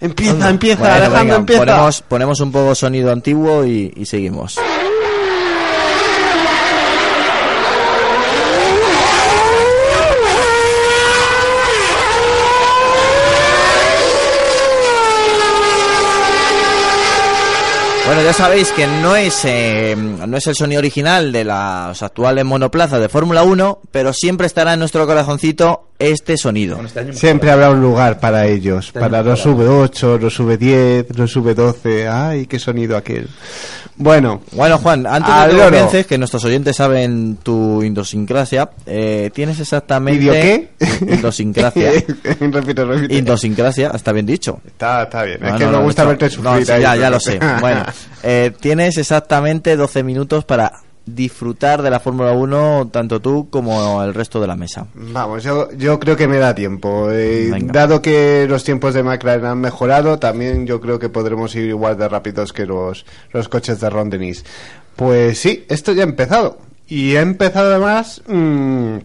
Empieza, 0.00 0.50
empieza, 0.50 0.80
Bueno, 0.80 0.94
Alejandro, 0.94 1.20
venga, 1.22 1.36
empieza. 1.36 1.64
Ponemos, 1.64 2.02
ponemos 2.02 2.40
un 2.40 2.50
poco 2.52 2.74
sonido 2.74 3.12
antiguo 3.12 3.64
y, 3.64 3.92
y 3.96 4.04
seguimos. 4.06 4.58
Bueno, 18.06 18.22
ya 18.22 18.34
sabéis 18.34 18.70
que 18.72 18.86
no 18.86 19.16
es 19.16 19.46
eh, 19.46 19.96
no 19.96 20.36
es 20.36 20.46
el 20.46 20.54
sonido 20.54 20.78
original 20.78 21.32
de 21.32 21.42
las 21.42 22.02
actuales 22.02 22.44
monoplazas 22.44 23.00
de 23.00 23.08
Fórmula 23.08 23.42
1, 23.44 23.80
pero 23.90 24.12
siempre 24.12 24.46
estará 24.46 24.74
en 24.74 24.80
nuestro 24.80 25.06
corazoncito 25.06 25.88
este 25.98 26.36
sonido. 26.36 26.78
Siempre 27.12 27.50
habrá 27.50 27.70
un 27.70 27.80
lugar 27.80 28.18
para 28.18 28.46
ellos, 28.46 28.92
para 28.92 29.22
los 29.22 29.46
V8, 29.46 30.18
los 30.18 30.40
V10, 30.40 31.14
los 31.14 31.36
V12. 31.36 32.08
¡Ay, 32.10 32.46
qué 32.46 32.58
sonido 32.58 32.96
aquel! 32.96 33.28
Bueno, 33.96 34.42
Bueno, 34.52 34.78
Juan, 34.78 35.06
antes 35.06 35.32
de 35.32 35.56
que 35.56 35.64
comiences, 35.64 36.06
que 36.06 36.18
nuestros 36.18 36.44
oyentes 36.44 36.74
saben 36.74 37.38
tu 37.42 37.80
idiosincrasia, 37.82 38.70
eh, 38.86 39.30
tienes 39.32 39.60
exactamente... 39.60 40.20
¿Idio 40.20 40.32
qué? 40.32 40.68
Idiosincrasia. 41.00 41.92
repite, 42.40 42.84
repite. 42.84 43.14
Idiosincrasia, 43.14 43.92
está 43.94 44.10
bien 44.10 44.26
dicho. 44.26 44.60
Está, 44.66 45.04
está 45.04 45.22
bien. 45.22 45.38
No, 45.40 45.48
es 45.48 45.54
que 45.54 45.66
no, 45.66 45.78
me 45.78 45.84
gusta 45.84 46.02
no, 46.02 46.08
verte 46.08 46.24
no, 46.24 46.30
sufrir 46.30 46.66
sí, 46.66 46.72
ahí, 46.72 46.82
ya, 46.82 46.96
ya 46.96 47.10
lo 47.10 47.20
sé. 47.20 47.38
Bueno, 47.60 47.84
eh, 48.24 48.50
tienes 48.58 48.98
exactamente 48.98 49.76
12 49.76 50.02
minutos 50.02 50.44
para 50.44 50.72
disfrutar 51.06 51.82
de 51.82 51.90
la 51.90 52.00
Fórmula 52.00 52.32
1, 52.32 52.88
tanto 52.90 53.20
tú 53.20 53.48
como 53.50 54.02
el 54.02 54.14
resto 54.14 54.40
de 54.40 54.46
la 54.46 54.56
mesa. 54.56 54.86
Vamos, 54.94 55.42
yo, 55.42 55.70
yo 55.72 56.00
creo 56.00 56.16
que 56.16 56.28
me 56.28 56.38
da 56.38 56.54
tiempo. 56.54 57.08
Eh, 57.10 57.50
dado 57.64 58.00
que 58.00 58.46
los 58.48 58.64
tiempos 58.64 58.94
de 58.94 59.02
McLaren 59.02 59.46
han 59.46 59.60
mejorado, 59.60 60.18
también 60.18 60.66
yo 60.66 60.80
creo 60.80 60.98
que 60.98 61.08
podremos 61.08 61.54
ir 61.56 61.64
igual 61.64 61.98
de 61.98 62.08
rápidos 62.08 62.52
que 62.52 62.66
los, 62.66 63.04
los 63.32 63.48
coches 63.48 63.80
de 63.80 63.90
Ron 63.90 64.10
Dennis. 64.10 64.44
Pues 64.96 65.38
sí, 65.38 65.64
esto 65.68 65.92
ya 65.92 66.02
ha 66.02 66.06
empezado. 66.06 66.58
Y 66.86 67.16
ha 67.16 67.22
empezado 67.22 67.70
además, 67.70 68.22
mm, 68.26 68.96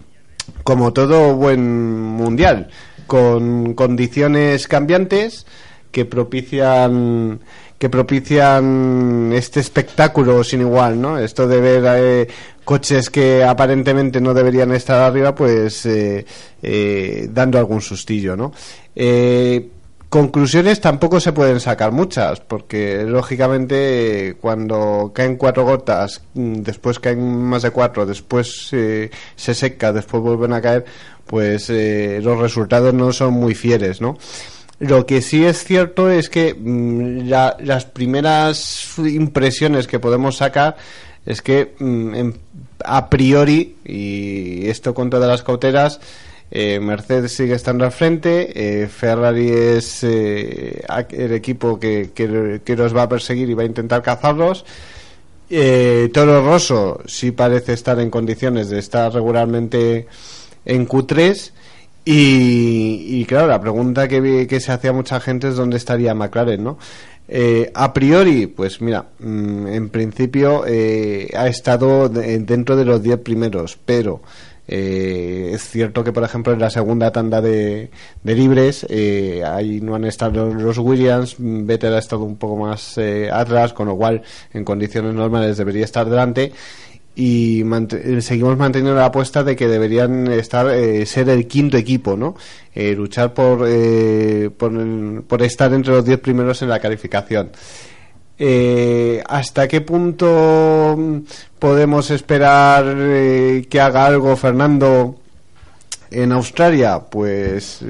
como 0.64 0.94
todo 0.94 1.36
buen 1.36 1.94
mundial, 1.94 2.70
con 3.08 3.74
condiciones 3.74 4.68
cambiantes 4.68 5.46
que 5.92 6.06
propician 6.06 7.40
que 7.80 7.90
propician 7.90 9.32
este 9.34 9.62
espectáculo 9.62 10.44
sin 10.44 10.62
igual, 10.62 11.02
¿no? 11.02 11.18
Esto 11.18 11.48
de 11.48 11.62
ver 11.62 11.84
eh, 11.98 12.28
coches 12.66 13.10
que 13.10 13.44
aparentemente 13.44 14.22
no 14.22 14.34
deberían 14.34 14.72
estar 14.74 15.00
arriba, 15.02 15.34
pues 15.34 15.86
eh, 15.86 16.26
eh, 16.62 17.30
dando 17.32 17.58
algún 17.58 17.82
sustillo, 17.82 18.36
¿no? 18.36 18.52
Eh, 18.96 19.70
conclusiones 20.10 20.82
tampoco 20.82 21.20
se 21.20 21.32
pueden 21.32 21.60
sacar 21.60 21.92
muchas, 21.92 22.42
porque 22.42 23.04
lógicamente 23.06 24.36
cuando 24.42 25.12
caen 25.14 25.38
cuatro 25.38 25.64
gotas, 25.64 26.22
mm, 26.34 26.56
después 26.56 27.00
caen 27.00 27.44
más 27.44 27.62
de 27.62 27.72
cuatro, 27.72 28.06
después 28.06 28.70
eh, 28.74 29.10
se 29.36 29.54
seca, 29.54 29.94
después 29.94 30.22
vuelven 30.22 30.54
a 30.54 30.62
caer, 30.62 30.86
pues 31.26 31.70
eh, 31.70 32.20
los 32.24 32.40
resultados 32.40 32.94
no 32.94 33.14
son 33.14 33.34
muy 33.34 33.56
fieres, 33.56 34.02
¿no? 34.02 34.18
Lo 34.80 35.06
que 35.06 35.22
sí 35.22 35.44
es 35.46 35.64
cierto 35.64 36.10
es 36.10 36.30
que 36.30 36.54
mm, 36.54 37.28
la- 37.28 37.58
las 37.60 37.86
primeras 37.86 38.94
impresiones 38.98 39.88
que 39.88 40.00
podemos 40.00 40.38
sacar 40.38 40.78
es 41.26 41.42
que 41.42 41.74
mm, 41.80 42.16
en- 42.16 42.38
a 42.86 43.10
priori, 43.10 43.76
y 43.84 44.68
esto 44.68 44.94
con 44.94 45.10
todas 45.10 45.28
las 45.30 45.44
cautelas, 45.44 46.00
eh, 46.52 46.80
Mercedes 46.80 47.34
sigue 47.34 47.54
estando 47.56 47.84
al 47.86 47.92
frente, 47.92 48.84
eh, 48.84 48.88
Ferrari 48.88 49.50
es 49.50 50.00
eh, 50.04 50.82
el 51.12 51.34
equipo 51.34 51.78
que, 51.80 52.12
que, 52.16 52.62
que 52.64 52.76
los 52.76 52.96
va 52.96 53.04
a 53.04 53.10
perseguir 53.10 53.50
y 53.50 53.54
va 53.54 53.64
a 53.64 53.68
intentar 53.68 54.02
cazarlos. 54.02 54.66
Eh, 55.50 56.10
Toro 56.14 56.44
Rosso 56.46 57.02
sí 57.06 57.32
parece 57.32 57.74
estar 57.74 58.00
en 58.00 58.10
condiciones 58.10 58.70
de 58.70 58.80
estar 58.80 59.12
regularmente 59.14 60.08
en 60.66 60.88
Q3 60.88 61.52
y, 62.14 63.20
y 63.22 63.26
claro, 63.26 63.48
la 63.48 63.62
pregunta 63.62 64.08
que, 64.08 64.48
que 64.48 64.60
se 64.60 64.72
hacía 64.72 64.94
mucha 64.94 65.20
gente 65.20 65.48
es 65.50 65.56
dónde 65.56 65.78
estaría 65.78 66.14
McLaren, 66.14 66.64
¿no? 66.64 66.78
Eh, 67.28 67.72
a 67.76 67.94
priori, 67.94 68.48
pues 68.48 68.82
mira, 68.82 69.06
mm, 69.20 69.68
en 69.68 69.90
principio 69.90 70.64
eh, 70.66 71.30
ha 71.38 71.48
estado 71.48 72.10
de- 72.10 72.40
dentro 72.40 72.76
de 72.76 72.86
los 72.86 73.02
10 73.04 73.20
primeros, 73.20 73.78
pero 73.86 74.22
Eh, 74.72 75.50
es 75.56 75.64
cierto 75.68 76.04
que, 76.04 76.12
por 76.14 76.24
ejemplo, 76.24 76.54
en 76.54 76.60
la 76.60 76.70
segunda 76.70 77.12
tanda 77.12 77.42
de, 77.42 77.90
libres, 78.24 78.86
eh, 78.88 79.42
ahí 79.44 79.82
no 79.82 79.96
han 79.96 80.06
estado 80.06 80.54
los 80.54 80.78
Williams, 80.78 81.38
Vettel 81.40 81.96
ha 81.96 81.98
estado 81.98 82.22
un 82.24 82.38
poco 82.38 82.56
más 82.68 82.96
eh, 83.00 83.32
atrás, 83.34 83.74
con 83.74 83.88
lo 83.88 83.96
cual, 83.98 84.22
en 84.54 84.64
condiciones 84.64 85.16
normales 85.16 85.58
debería 85.58 85.86
estar 85.86 86.08
delante. 86.08 86.52
Y 87.22 87.66
eh, 87.66 88.22
seguimos 88.22 88.58
manteniendo 88.58 88.98
la 88.98 89.08
apuesta 89.08 89.44
de 89.44 89.54
que 89.54 89.68
deberían 89.68 90.28
estar 90.32 90.70
eh, 90.70 91.06
ser 91.06 91.28
el 91.28 91.48
quinto 91.48 91.76
equipo, 91.76 92.16
¿no? 92.16 92.38
Eh, 92.74 92.94
luchar 92.96 93.34
por, 93.34 93.66
eh, 93.68 94.50
por, 94.56 94.72
por 95.24 95.42
estar 95.42 95.74
entre 95.74 95.92
los 95.92 96.06
diez 96.06 96.18
primeros 96.20 96.62
en 96.62 96.70
la 96.70 96.80
calificación. 96.80 97.52
Eh, 98.38 99.22
¿Hasta 99.28 99.68
qué 99.68 99.82
punto 99.82 100.98
podemos 101.60 102.10
esperar 102.10 102.86
eh, 102.88 103.68
que 103.70 103.82
haga 103.82 104.06
algo 104.06 104.38
Fernando 104.38 105.20
en 106.12 106.32
Australia? 106.32 107.02
Pues 107.02 107.84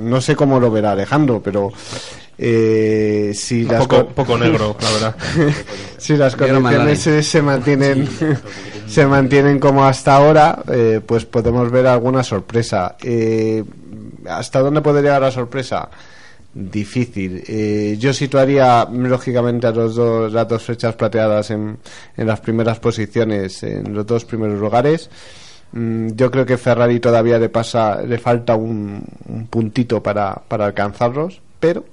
no 0.00 0.20
sé 0.20 0.36
cómo 0.36 0.60
lo 0.60 0.70
verá 0.70 0.92
Alejandro, 0.92 1.42
pero 1.42 1.72
eh, 2.38 3.32
si 3.34 3.64
las 3.64 3.86
poco- 3.86 4.06
co- 4.06 4.14
poco 4.14 4.38
negro, 4.38 4.76
la 4.80 4.90
verdad. 4.90 5.16
si 5.98 6.16
las 6.16 6.34
condiciones 6.36 6.98
se, 7.00 7.22
se 7.22 7.42
mantienen 7.42 8.08
se 8.86 9.06
mantienen 9.06 9.58
como 9.58 9.84
hasta 9.84 10.16
ahora, 10.16 10.62
eh, 10.70 11.00
pues 11.04 11.24
podemos 11.24 11.70
ver 11.70 11.86
alguna 11.86 12.22
sorpresa. 12.22 12.96
Eh, 13.02 13.62
¿Hasta 14.28 14.60
dónde 14.60 14.80
puede 14.82 15.02
llegar 15.02 15.22
la 15.22 15.30
sorpresa? 15.30 15.88
Difícil. 16.54 17.42
Eh, 17.46 17.96
yo 17.98 18.12
situaría, 18.12 18.86
lógicamente, 18.92 19.66
a 19.66 19.70
los 19.70 19.94
dos, 19.94 20.30
las 20.32 20.46
dos 20.46 20.62
flechas 20.62 20.94
plateadas 20.94 21.50
en, 21.50 21.78
en 22.16 22.26
las 22.26 22.40
primeras 22.40 22.78
posiciones, 22.78 23.62
en 23.62 23.94
los 23.94 24.06
dos 24.06 24.24
primeros 24.26 24.60
lugares. 24.60 25.08
Mm, 25.72 26.08
yo 26.14 26.30
creo 26.30 26.44
que 26.44 26.58
Ferrari 26.58 27.00
todavía 27.00 27.38
le 27.38 27.48
pasa, 27.48 28.02
le 28.02 28.18
falta 28.18 28.54
un, 28.54 29.02
un 29.28 29.46
puntito 29.46 30.02
para, 30.02 30.34
para 30.46 30.66
alcanzarlos, 30.66 31.40
pero 31.58 31.86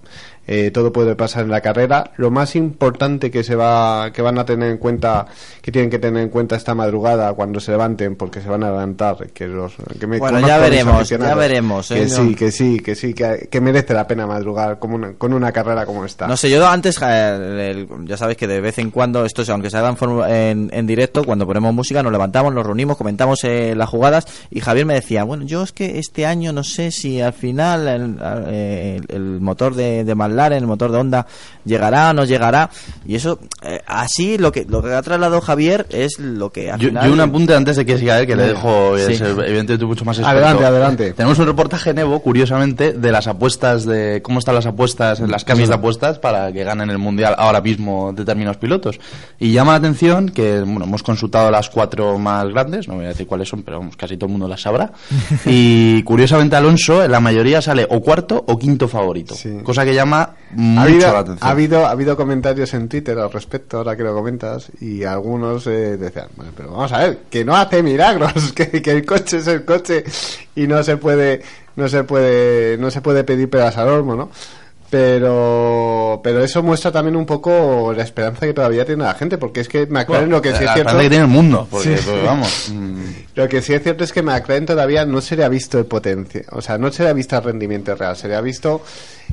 eh, 0.52 0.72
todo 0.72 0.92
puede 0.92 1.16
pasar 1.16 1.44
en 1.44 1.52
la 1.52 1.62
carrera. 1.62 2.12
Lo 2.18 2.32
más 2.32 2.56
importante 2.56 3.30
que 3.30 3.44
se 3.44 3.56
va, 3.56 4.12
que 4.12 4.24
van 4.24 4.40
a 4.40 4.46
tener 4.46 4.72
en 4.72 4.78
cuenta, 4.80 5.28
que 5.62 5.72
tienen 5.72 5.92
que 5.92 6.00
tener 6.00 6.24
en 6.24 6.30
cuenta 6.30 6.56
esta 6.56 6.74
madrugada 6.74 7.32
cuando 7.34 7.60
se 7.60 7.70
levanten, 7.70 8.16
porque 8.16 8.42
se 8.42 8.50
van 8.50 8.64
a 8.64 8.70
levantar, 8.72 9.28
que 9.32 9.48
los, 9.48 9.74
que 10.00 10.08
me 10.08 10.18
Bueno, 10.18 10.40
ya 10.40 10.58
veremos, 10.58 11.08
ya 11.08 11.36
veremos, 11.36 11.92
¿eh? 11.92 11.96
Que 11.96 12.06
No. 12.08 12.16
sí, 12.16 12.34
que 12.36 12.52
sí, 12.52 12.80
que 12.80 12.96
sí, 12.96 13.14
que, 13.14 13.48
que 13.52 13.62
merece 13.62 13.94
la 13.94 14.08
pena 14.08 14.26
madrugar 14.26 14.80
como 14.80 14.96
una- 14.96 15.14
con 15.14 15.34
una 15.34 15.52
carrera 15.52 15.86
como 15.86 16.04
esta. 16.04 16.28
No 16.28 16.36
sé, 16.36 16.50
yo 16.50 16.68
antes, 16.68 17.00
eh, 17.04 17.70
el- 17.72 18.08
ya 18.08 18.18
sabes 18.18 18.36
que 18.36 18.48
de 18.48 18.60
vez 18.60 18.80
en 18.80 18.90
cuando, 18.90 19.26
esto 19.26 19.44
es, 19.44 19.50
aunque 19.50 19.70
se 19.70 19.78
haga 19.78 19.96
en, 20.02 20.32
en, 20.34 20.70
en 20.74 20.88
directo, 20.88 21.24
cuando 21.24 21.46
ponemos 21.46 21.72
música, 21.76 22.02
nos 22.02 22.12
levantamos, 22.12 22.52
nos 22.56 22.66
reunimos, 22.66 22.98
comentamos 22.98 23.44
eh, 23.44 23.76
las 23.76 23.88
jugadas 23.88 24.26
y 24.50 24.62
Javier 24.62 24.88
me 24.88 24.96
decía, 24.96 25.24
bueno, 25.26 25.44
yo 25.46 25.62
es 25.62 25.72
que 25.74 26.00
este 26.00 26.26
año 26.26 26.54
no 26.54 26.64
sé 26.64 26.90
si 26.90 27.22
al 27.22 27.34
final 27.34 27.88
el, 27.88 28.20
el- 28.52 29.06
el 29.10 29.40
motor 29.42 29.76
de, 29.76 30.04
de 30.04 30.16
McLaren, 30.40 30.58
el 30.60 30.68
motor 30.68 30.92
de 30.92 30.98
Honda, 30.98 31.26
llegará 31.66 32.12
o 32.12 32.14
no 32.14 32.24
llegará. 32.26 32.70
Y 33.06 33.16
eso, 33.16 33.40
eh, 33.64 33.82
así 33.86 34.38
lo 34.38 34.52
que, 34.52 34.66
lo 34.66 34.82
que 34.82 34.94
ha 34.94 35.02
trasladado 35.02 35.42
Javier 35.42 35.86
es 35.90 36.20
lo 36.20 36.52
que 36.52 36.72
al 36.72 36.80
Yo, 36.80 36.90
final... 36.90 37.08
yo 37.08 37.14
un 37.14 37.20
apunte 37.20 37.56
antes 37.56 37.76
de 37.76 37.86
que 37.86 37.98
siga 37.98 38.20
él, 38.20 38.28
que 38.28 38.36
le 38.36 38.48
dejo, 38.48 38.98
Sí. 38.98 39.14
es, 39.14 39.22
evidentemente, 39.22 39.86
mucho 39.86 40.06
más 40.06 40.18
experto. 40.18 40.38
Adelante, 40.40 40.66
adelante. 40.66 41.14
Tenemos 41.14 41.38
un 41.40 41.46
reportaje 41.46 41.94
nuevo, 41.94 42.20
curiosamente, 42.22 42.94
de 42.94 43.12
las 43.12 43.28
apuestas, 43.28 43.86
de 43.86 44.22
cómo 44.22 44.40
están 44.40 44.56
las 44.56 44.66
apuestas 44.66 45.20
en 45.20 45.30
las 45.32 45.44
casas 45.44 45.68
de 45.68 45.74
apuestas 45.76 46.20
para 46.20 46.52
que 46.52 46.64
ganen 46.64 46.90
el 46.90 46.98
Mundial 46.98 47.36
ahora 47.38 47.62
mismo 47.62 48.12
determinados 48.14 48.58
pilotos. 48.58 49.00
Y 49.40 49.52
llama 49.52 49.72
la 49.74 49.78
atención 49.80 50.30
que, 50.30 50.62
bueno, 50.62 50.86
hemos 50.86 51.04
consultado 51.04 51.52
las 51.52 51.70
cuatro 51.70 52.18
más 52.18 52.48
grandes, 52.50 52.88
no 52.88 52.96
voy 52.96 53.06
a 53.06 53.10
decir 53.10 53.28
cuáles 53.28 53.48
son, 53.50 53.64
pero 53.64 53.80
vamos, 53.80 53.96
casi 53.96 54.18
todo 54.18 54.26
el 54.28 54.32
mundo 54.32 54.48
las 54.48 54.62
sabrá. 54.62 54.92
y 55.46 56.04
curiosamente 56.04 56.56
Alonso, 56.56 57.04
en 57.04 57.12
la 57.12 57.20
mayoría 57.20 57.62
sale 57.62 57.86
o 57.90 58.02
cuarto 58.02 58.44
o 58.48 58.58
quinto 58.58 58.88
favorito. 58.88 59.36
Cosa 59.64 59.86
que 59.86 59.94
llama 59.94 60.29
mucho 60.52 60.80
ha 60.80 60.84
habido, 60.84 61.14
la 61.14 61.20
atención. 61.20 61.48
ha 61.48 61.52
habido 61.52 61.86
ha 61.86 61.92
habido 61.92 62.18
comentarios 62.18 62.74
en 62.74 62.88
Twitter 62.90 63.18
al 63.20 63.32
respecto 63.32 63.78
ahora 63.78 63.96
que 63.96 64.04
lo 64.04 64.14
comentas 64.14 64.72
y 64.82 65.04
algunos 65.04 65.66
eh, 65.68 65.98
decían 65.98 66.28
bueno, 66.36 66.52
pero 66.56 66.72
vamos 66.72 66.92
a 66.92 67.00
ver 67.00 67.20
que 67.30 67.44
no 67.46 67.56
hace 67.56 67.82
milagros 67.84 68.52
que, 68.56 68.82
que 68.82 68.92
el 68.92 69.06
coche 69.06 69.38
es 69.38 69.48
el 69.48 69.66
coche 69.66 70.04
y 70.56 70.68
no 70.68 70.82
se 70.84 70.98
puede 70.98 71.42
no 71.76 71.88
se 71.88 72.04
puede 72.04 72.78
no 72.78 72.90
se 72.92 73.02
puede 73.02 73.24
pedir 73.24 73.50
peras 73.50 73.78
al 73.78 73.90
olmo 73.90 74.16
no 74.16 74.30
pero 74.90 76.20
pero 76.24 76.44
eso 76.44 76.64
muestra 76.64 76.92
también 76.92 77.16
un 77.16 77.26
poco 77.26 77.94
la 77.96 78.04
esperanza 78.04 78.46
que 78.46 78.54
todavía 78.54 78.86
tiene 78.86 79.04
la 79.04 79.14
gente 79.14 79.38
porque 79.38 79.62
es 79.62 79.68
que 79.70 79.86
McLaren 79.86 80.08
Bueno, 80.08 80.36
lo 80.38 80.42
que 80.42 80.56
sí 80.56 80.64
es 80.64 80.74
cierto 80.74 80.94
que 80.98 81.10
tiene 81.10 81.24
el 81.26 81.28
mundo, 81.30 81.68
porque, 81.70 81.98
Sí. 81.98 82.04
pues, 82.06 82.24
vamos, 82.26 82.70
mm, 82.74 83.02
lo 83.36 83.48
que 83.48 83.62
sí 83.62 83.74
es 83.74 83.84
cierto 83.84 84.04
es 84.04 84.12
que 84.12 84.24
McLaren 84.24 84.66
todavía 84.66 85.06
no 85.06 85.22
se 85.22 85.36
le 85.36 85.44
ha 85.44 85.50
visto 85.50 85.78
el 85.78 85.86
potencia, 85.86 86.44
o 86.52 86.62
sea, 86.62 86.78
no 86.78 86.92
se 86.92 87.04
le 87.04 87.10
ha 87.10 87.14
visto 87.14 87.38
el 87.38 87.44
rendimiento 87.44 87.94
real, 87.96 88.16
se 88.16 88.28
le 88.28 88.36
ha 88.36 88.42
visto 88.42 88.82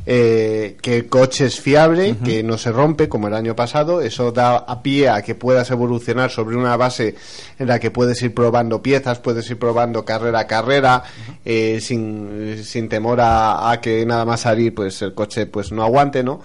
eh, 0.05 0.77
que 0.83 0.97
el 0.97 1.07
coche 1.07 1.47
es 1.47 1.61
fiable, 1.61 2.17
que 2.25 2.43
no 2.43 2.59
se 2.59 2.71
rompe 2.71 3.09
como 3.09 3.29
el 3.29 3.35
año 3.35 3.57
pasado, 3.57 4.01
eso 4.01 4.31
da 4.31 4.57
a 4.57 4.83
pie 4.83 5.09
a 5.09 5.23
que 5.23 5.35
puedas 5.35 5.71
evolucionar 5.71 6.31
sobre 6.31 6.57
una 6.57 6.77
base 6.77 7.15
en 7.59 7.67
la 7.69 7.79
que 7.79 7.91
puedes 7.91 8.21
ir 8.23 8.35
probando 8.35 8.83
piezas, 8.83 9.19
puedes 9.19 9.49
ir 9.51 9.59
probando 9.59 10.05
carrera 10.05 10.41
a 10.41 10.47
carrera, 10.47 11.03
eh, 11.45 11.79
sin, 11.81 12.63
sin 12.63 12.89
temor 12.89 13.21
a, 13.21 13.71
a 13.71 13.81
que 13.81 14.05
nada 14.05 14.25
más 14.25 14.41
salir, 14.41 14.75
pues 14.75 15.01
el 15.03 15.15
coche 15.15 15.47
pues 15.47 15.73
no 15.73 15.83
aguante, 15.83 16.23
¿no? 16.23 16.41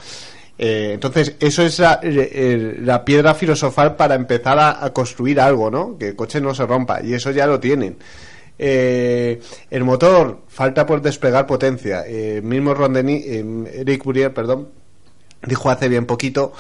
Eh, 0.58 0.92
entonces, 0.94 1.36
eso 1.40 1.64
es 1.64 1.80
la 1.80 3.04
piedra 3.04 3.34
filosofal 3.34 3.96
para 3.96 4.14
empezar 4.16 4.60
a, 4.60 4.86
a 4.86 4.94
construir 4.94 5.40
algo, 5.40 5.72
¿no? 5.72 5.98
Que 5.98 6.10
el 6.10 6.16
coche 6.16 6.40
no 6.40 6.54
se 6.54 6.66
rompa, 6.66 7.02
y 7.04 7.14
eso 7.14 7.32
ya 7.32 7.48
lo 7.48 7.60
tienen. 7.60 7.98
Eh, 8.58 9.42
el 9.70 9.84
motor, 9.84 10.42
falta 10.48 10.86
por 10.86 11.02
desplegar 11.02 11.48
potencia. 11.48 12.04
Eh, 12.08 12.42
mismo 12.44 12.74
Rondeni, 12.74 13.24
eh, 13.26 13.44
Eric 13.74 14.04
perdón, 14.34 14.70
dijo 15.46 15.70
hace 15.70 15.90
bien 15.90 16.06
poquito 16.06 16.54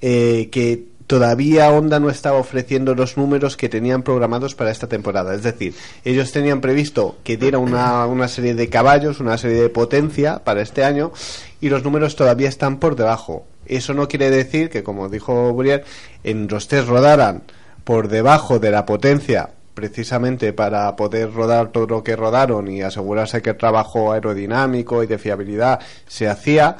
eh, 0.00 0.48
que 0.50 0.84
todavía 1.06 1.70
Honda 1.70 2.00
no 2.00 2.10
estaba 2.10 2.38
ofreciendo 2.38 2.94
los 2.94 3.16
números 3.16 3.56
que 3.56 3.68
tenían 3.68 4.02
programados 4.02 4.54
para 4.54 4.70
esta 4.70 4.88
temporada. 4.88 5.34
Es 5.34 5.42
decir, 5.42 5.74
ellos 6.04 6.32
tenían 6.32 6.60
previsto 6.60 7.16
que 7.24 7.36
diera 7.36 7.58
una, 7.58 8.06
una 8.06 8.28
serie 8.28 8.54
de 8.54 8.68
caballos, 8.68 9.20
una 9.20 9.38
serie 9.38 9.60
de 9.60 9.68
potencia 9.68 10.42
para 10.44 10.62
este 10.62 10.84
año 10.84 11.12
y 11.60 11.68
los 11.68 11.84
números 11.84 12.16
todavía 12.16 12.48
están 12.48 12.78
por 12.78 12.96
debajo. 12.96 13.46
Eso 13.66 13.94
no 13.94 14.08
quiere 14.08 14.30
decir 14.30 14.70
que, 14.70 14.82
como 14.82 15.08
dijo 15.08 15.52
Burier, 15.52 15.84
en 16.22 16.48
los 16.48 16.68
test 16.68 16.88
rodaran 16.88 17.42
por 17.84 18.08
debajo 18.08 18.58
de 18.58 18.70
la 18.70 18.86
potencia 18.86 19.50
precisamente 19.74 20.52
para 20.52 20.94
poder 20.96 21.32
rodar 21.32 21.72
todo 21.72 21.86
lo 21.86 22.04
que 22.04 22.16
rodaron 22.16 22.68
y 22.68 22.82
asegurarse 22.82 23.42
que 23.42 23.50
el 23.50 23.56
trabajo 23.56 24.12
aerodinámico 24.12 25.02
y 25.02 25.06
de 25.06 25.18
fiabilidad 25.18 25.80
se 26.06 26.28
hacía. 26.28 26.76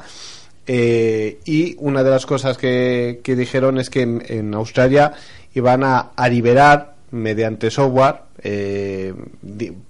Eh, 0.67 1.39
y 1.45 1.75
una 1.79 2.03
de 2.03 2.09
las 2.09 2.25
cosas 2.25 2.57
que, 2.57 3.19
que 3.23 3.35
dijeron 3.35 3.77
es 3.77 3.89
que 3.89 4.01
en, 4.01 4.53
Australia 4.55 5.13
iban 5.53 5.83
a, 5.83 5.99
a 6.15 6.27
liberar 6.29 6.95
mediante 7.11 7.69
software, 7.69 8.15
eh, 8.41 9.13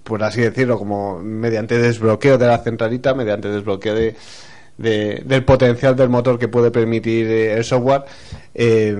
por 0.04 0.22
así 0.22 0.40
decirlo, 0.42 0.78
como 0.78 1.18
mediante 1.20 1.78
desbloqueo 1.78 2.36
de 2.38 2.46
la 2.46 2.58
centralita, 2.58 3.14
mediante 3.14 3.48
desbloqueo 3.48 3.94
de, 3.94 4.14
de- 4.76 5.22
del 5.24 5.44
potencial 5.44 5.96
del 5.96 6.08
motor 6.10 6.38
que 6.38 6.48
puede 6.48 6.70
permitir 6.70 7.26
eh, 7.26 7.54
el 7.54 7.64
software, 7.64 8.04
eh, 8.54 8.94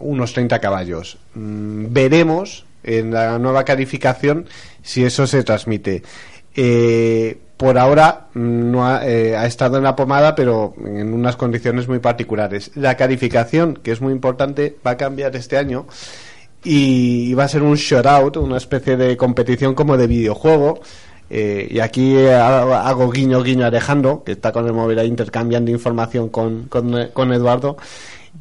unos 0.00 0.32
30 0.34 0.58
caballos. 0.60 1.16
Mm, 1.34 1.86
veremos 1.90 2.66
en 2.82 3.12
la 3.12 3.38
nueva 3.38 3.64
calificación 3.64 4.46
si 4.82 5.04
eso 5.04 5.26
se 5.26 5.42
transmite. 5.42 6.02
Eh, 6.54 7.38
por 7.56 7.76
ahora 7.78 8.28
no 8.32 8.86
ha, 8.86 9.06
eh, 9.06 9.36
ha 9.36 9.46
estado 9.46 9.76
en 9.76 9.84
la 9.84 9.94
pomada, 9.94 10.34
pero 10.34 10.74
en 10.82 11.12
unas 11.12 11.36
condiciones 11.36 11.88
muy 11.88 11.98
particulares. 11.98 12.70
La 12.74 12.96
calificación, 12.96 13.74
que 13.74 13.92
es 13.92 14.00
muy 14.00 14.12
importante, 14.12 14.78
va 14.84 14.92
a 14.92 14.96
cambiar 14.96 15.36
este 15.36 15.58
año 15.58 15.86
y 16.64 17.34
va 17.34 17.44
a 17.44 17.48
ser 17.48 17.62
un 17.62 17.74
shootout, 17.74 18.36
una 18.38 18.56
especie 18.56 18.96
de 18.96 19.16
competición 19.16 19.74
como 19.74 19.96
de 19.96 20.06
videojuego. 20.06 20.80
Eh, 21.28 21.68
y 21.70 21.78
aquí 21.80 22.16
eh, 22.16 22.34
hago 22.34 23.10
guiño 23.10 23.42
guiño 23.42 23.64
a 23.64 23.68
Alejandro, 23.68 24.24
que 24.24 24.32
está 24.32 24.52
con 24.52 24.66
el 24.66 24.72
móvil 24.72 24.98
ahí 24.98 25.06
intercambiando 25.06 25.70
información 25.70 26.28
con, 26.28 26.64
con, 26.64 27.08
con 27.12 27.32
Eduardo. 27.32 27.76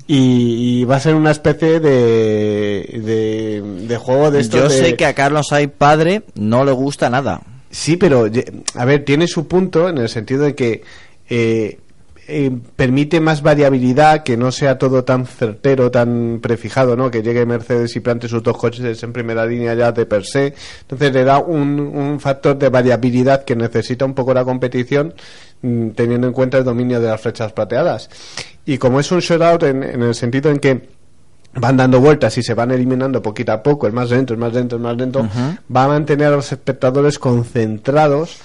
Y, 0.07 0.79
y 0.81 0.85
va 0.85 0.95
a 0.95 0.99
ser 0.99 1.15
una 1.15 1.31
especie 1.31 1.79
de, 1.79 2.99
de, 3.03 3.61
de 3.87 3.97
juego 3.97 4.31
de 4.31 4.39
estos 4.39 4.61
Yo 4.61 4.69
de- 4.69 4.75
sé 4.89 4.95
que 4.95 5.05
a 5.05 5.13
Carlos 5.13 5.47
Sainz 5.49 5.71
padre 5.77 6.23
no 6.35 6.65
le 6.65 6.71
gusta 6.71 7.09
nada. 7.09 7.41
Sí, 7.71 7.97
pero 7.97 8.27
a 8.75 8.85
ver, 8.85 9.05
tiene 9.05 9.27
su 9.27 9.47
punto 9.47 9.89
en 9.89 9.99
el 9.99 10.09
sentido 10.09 10.43
de 10.43 10.55
que 10.55 10.81
eh, 11.29 11.77
eh, 12.27 12.51
permite 12.75 13.19
más 13.19 13.43
variabilidad, 13.43 14.23
que 14.23 14.37
no 14.37 14.51
sea 14.51 14.79
todo 14.79 15.03
tan 15.03 15.27
certero, 15.27 15.91
tan 15.91 16.39
prefijado, 16.41 16.95
¿no? 16.95 17.11
Que 17.11 17.21
llegue 17.21 17.45
Mercedes 17.45 17.95
y 17.95 17.99
plante 17.99 18.27
sus 18.27 18.41
dos 18.41 18.57
coches 18.57 19.03
en 19.03 19.13
primera 19.13 19.45
línea 19.45 19.75
ya 19.75 19.91
de 19.91 20.05
per 20.07 20.25
se. 20.25 20.53
Entonces 20.81 21.13
le 21.13 21.23
da 21.23 21.37
un, 21.39 21.79
un 21.79 22.19
factor 22.19 22.57
de 22.57 22.69
variabilidad 22.69 23.43
que 23.43 23.55
necesita 23.55 24.05
un 24.05 24.15
poco 24.15 24.33
la 24.33 24.43
competición, 24.43 25.13
mm, 25.61 25.89
teniendo 25.89 26.25
en 26.27 26.33
cuenta 26.33 26.57
el 26.57 26.63
dominio 26.63 26.99
de 26.99 27.07
las 27.09 27.21
flechas 27.21 27.51
plateadas. 27.53 28.09
Y 28.65 28.77
como 28.77 28.99
es 28.99 29.11
un 29.11 29.19
shootout 29.19 29.63
en, 29.63 29.83
en 29.83 30.03
el 30.03 30.15
sentido 30.15 30.51
en 30.51 30.59
que 30.59 30.89
van 31.55 31.77
dando 31.77 31.99
vueltas 31.99 32.37
y 32.37 32.43
se 32.43 32.53
van 32.53 32.71
eliminando 32.71 33.21
poquito 33.21 33.51
a 33.51 33.63
poco, 33.63 33.87
el 33.87 33.93
más 33.93 34.09
lento, 34.11 34.33
el 34.33 34.39
más 34.39 34.53
lento, 34.53 34.75
el 34.75 34.81
más 34.81 34.95
lento, 34.95 35.27
va 35.75 35.85
a 35.85 35.87
mantener 35.87 36.27
a 36.27 36.35
los 36.37 36.51
espectadores 36.51 37.19
concentrados 37.19 38.37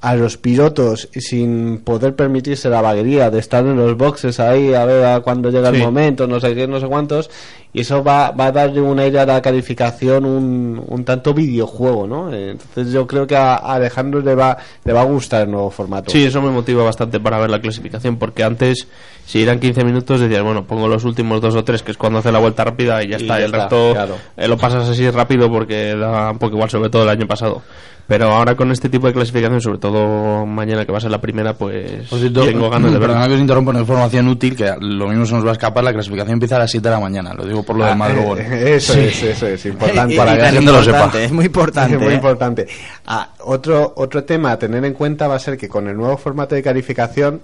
a 0.00 0.14
los 0.14 0.36
pilotos 0.36 1.08
sin 1.14 1.78
poder 1.78 2.14
permitirse 2.14 2.68
la 2.68 2.82
vaguería 2.82 3.30
de 3.30 3.38
estar 3.38 3.64
en 3.64 3.76
los 3.76 3.96
boxes 3.96 4.38
ahí 4.40 4.74
a 4.74 4.84
ver 4.84 5.04
a 5.04 5.20
cuándo 5.20 5.50
llega 5.50 5.70
el 5.70 5.78
momento, 5.78 6.26
no 6.26 6.38
sé 6.38 6.54
qué, 6.54 6.66
no 6.66 6.80
sé 6.80 6.86
cuántos, 6.86 7.30
y 7.76 7.80
eso 7.82 8.02
va, 8.02 8.30
va 8.30 8.46
a 8.46 8.52
darle 8.52 8.80
un 8.80 8.98
aire 8.98 9.18
a 9.20 9.26
la 9.26 9.42
calificación 9.42 10.24
un, 10.24 10.82
un 10.86 11.04
tanto 11.04 11.34
videojuego, 11.34 12.06
¿no? 12.06 12.32
Entonces 12.32 12.90
yo 12.90 13.06
creo 13.06 13.26
que 13.26 13.36
a 13.36 13.56
Alejandro 13.56 14.22
le 14.22 14.34
va, 14.34 14.56
le 14.82 14.92
va 14.94 15.02
a 15.02 15.04
gustar 15.04 15.42
el 15.42 15.50
nuevo 15.50 15.70
formato. 15.70 16.10
Sí, 16.10 16.24
eso 16.24 16.40
me 16.40 16.50
motiva 16.50 16.82
bastante 16.82 17.20
para 17.20 17.38
ver 17.38 17.50
la 17.50 17.60
clasificación, 17.60 18.16
porque 18.16 18.42
antes, 18.44 18.88
si 19.26 19.42
eran 19.42 19.60
15 19.60 19.84
minutos, 19.84 20.20
decías, 20.20 20.42
bueno, 20.42 20.64
pongo 20.66 20.88
los 20.88 21.04
últimos 21.04 21.42
dos 21.42 21.54
o 21.54 21.64
tres, 21.64 21.82
que 21.82 21.90
es 21.90 21.98
cuando 21.98 22.20
hace 22.20 22.32
la 22.32 22.38
vuelta 22.38 22.64
rápida 22.64 23.02
y 23.04 23.08
ya 23.08 23.18
Y 23.18 23.22
está. 23.22 23.34
ya 23.34 23.40
y 23.40 23.44
el 23.44 23.46
está, 23.50 23.58
resto 23.58 23.92
claro. 23.92 24.14
eh, 24.38 24.48
lo 24.48 24.56
pasas 24.56 24.88
así 24.88 25.10
rápido 25.10 25.50
porque 25.50 25.94
da 25.96 26.30
un 26.30 26.38
poco 26.38 26.54
igual, 26.54 26.70
sobre 26.70 26.88
todo 26.88 27.02
el 27.02 27.10
año 27.10 27.26
pasado. 27.26 27.60
Pero 28.08 28.30
ahora 28.30 28.54
con 28.54 28.70
este 28.70 28.88
tipo 28.88 29.08
de 29.08 29.12
clasificación, 29.12 29.60
sobre 29.60 29.78
todo 29.78 30.46
mañana 30.46 30.86
que 30.86 30.92
va 30.92 30.98
a 30.98 31.00
ser 31.00 31.10
la 31.10 31.20
primera, 31.20 31.54
pues 31.54 32.08
Por 32.08 32.20
cierto, 32.20 32.44
tengo 32.44 32.70
ganas 32.70 32.92
de 32.92 33.00
perdona 33.00 33.18
verlo. 33.22 33.30
que 33.30 33.34
os 33.34 33.40
interrumpa 33.40 33.70
una 33.72 33.80
información 33.80 34.28
útil, 34.28 34.54
que 34.54 34.72
lo 34.78 35.08
mismo 35.08 35.26
se 35.26 35.34
nos 35.34 35.44
va 35.44 35.48
a 35.48 35.52
escapar, 35.54 35.82
la 35.82 35.92
clasificación 35.92 36.34
empieza 36.34 36.54
a 36.54 36.60
las 36.60 36.70
7 36.70 36.88
de 36.88 36.94
la 36.94 37.00
mañana, 37.00 37.34
lo 37.34 37.44
digo 37.44 37.64
por 37.66 37.76
lo 37.76 37.84
Ah, 37.84 37.88
del 37.88 37.98
madrugón. 37.98 38.38
eh, 38.40 38.74
eso 38.76 38.94
Sí. 38.94 39.00
es, 39.00 39.22
eso 39.22 39.46
es 39.46 39.66
importante. 39.66 40.16
Para 40.16 40.34
que 40.36 40.42
la 40.42 40.50
gente 40.52 40.72
lo 40.72 40.82
sepa. 40.82 41.10
Es 41.20 41.32
muy 41.32 41.44
importante. 41.46 41.96
Es 41.96 42.00
muy 42.02 42.12
¿eh? 42.12 42.16
importante. 42.16 42.66
Ah, 43.06 43.30
otro, 43.40 43.92
otro 43.96 44.24
tema 44.24 44.52
a 44.52 44.58
tener 44.58 44.84
en 44.84 44.94
cuenta 44.94 45.28
va 45.28 45.34
a 45.34 45.38
ser 45.38 45.58
que 45.58 45.68
con 45.68 45.88
el 45.88 45.96
nuevo 45.96 46.16
formato 46.16 46.54
de 46.54 46.62
calificación, 46.62 47.42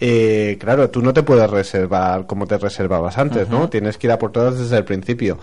eh, 0.00 0.56
claro, 0.60 0.90
tú 0.90 1.02
no 1.02 1.12
te 1.12 1.22
puedes 1.22 1.48
reservar 1.50 2.26
como 2.26 2.46
te 2.46 2.56
reservabas 2.58 3.18
antes, 3.18 3.48
¿no? 3.48 3.68
Tienes 3.68 3.98
que 3.98 4.06
ir 4.06 4.12
a 4.12 4.18
por 4.18 4.32
todas 4.32 4.58
desde 4.58 4.76
el 4.78 4.84
principio. 4.84 5.38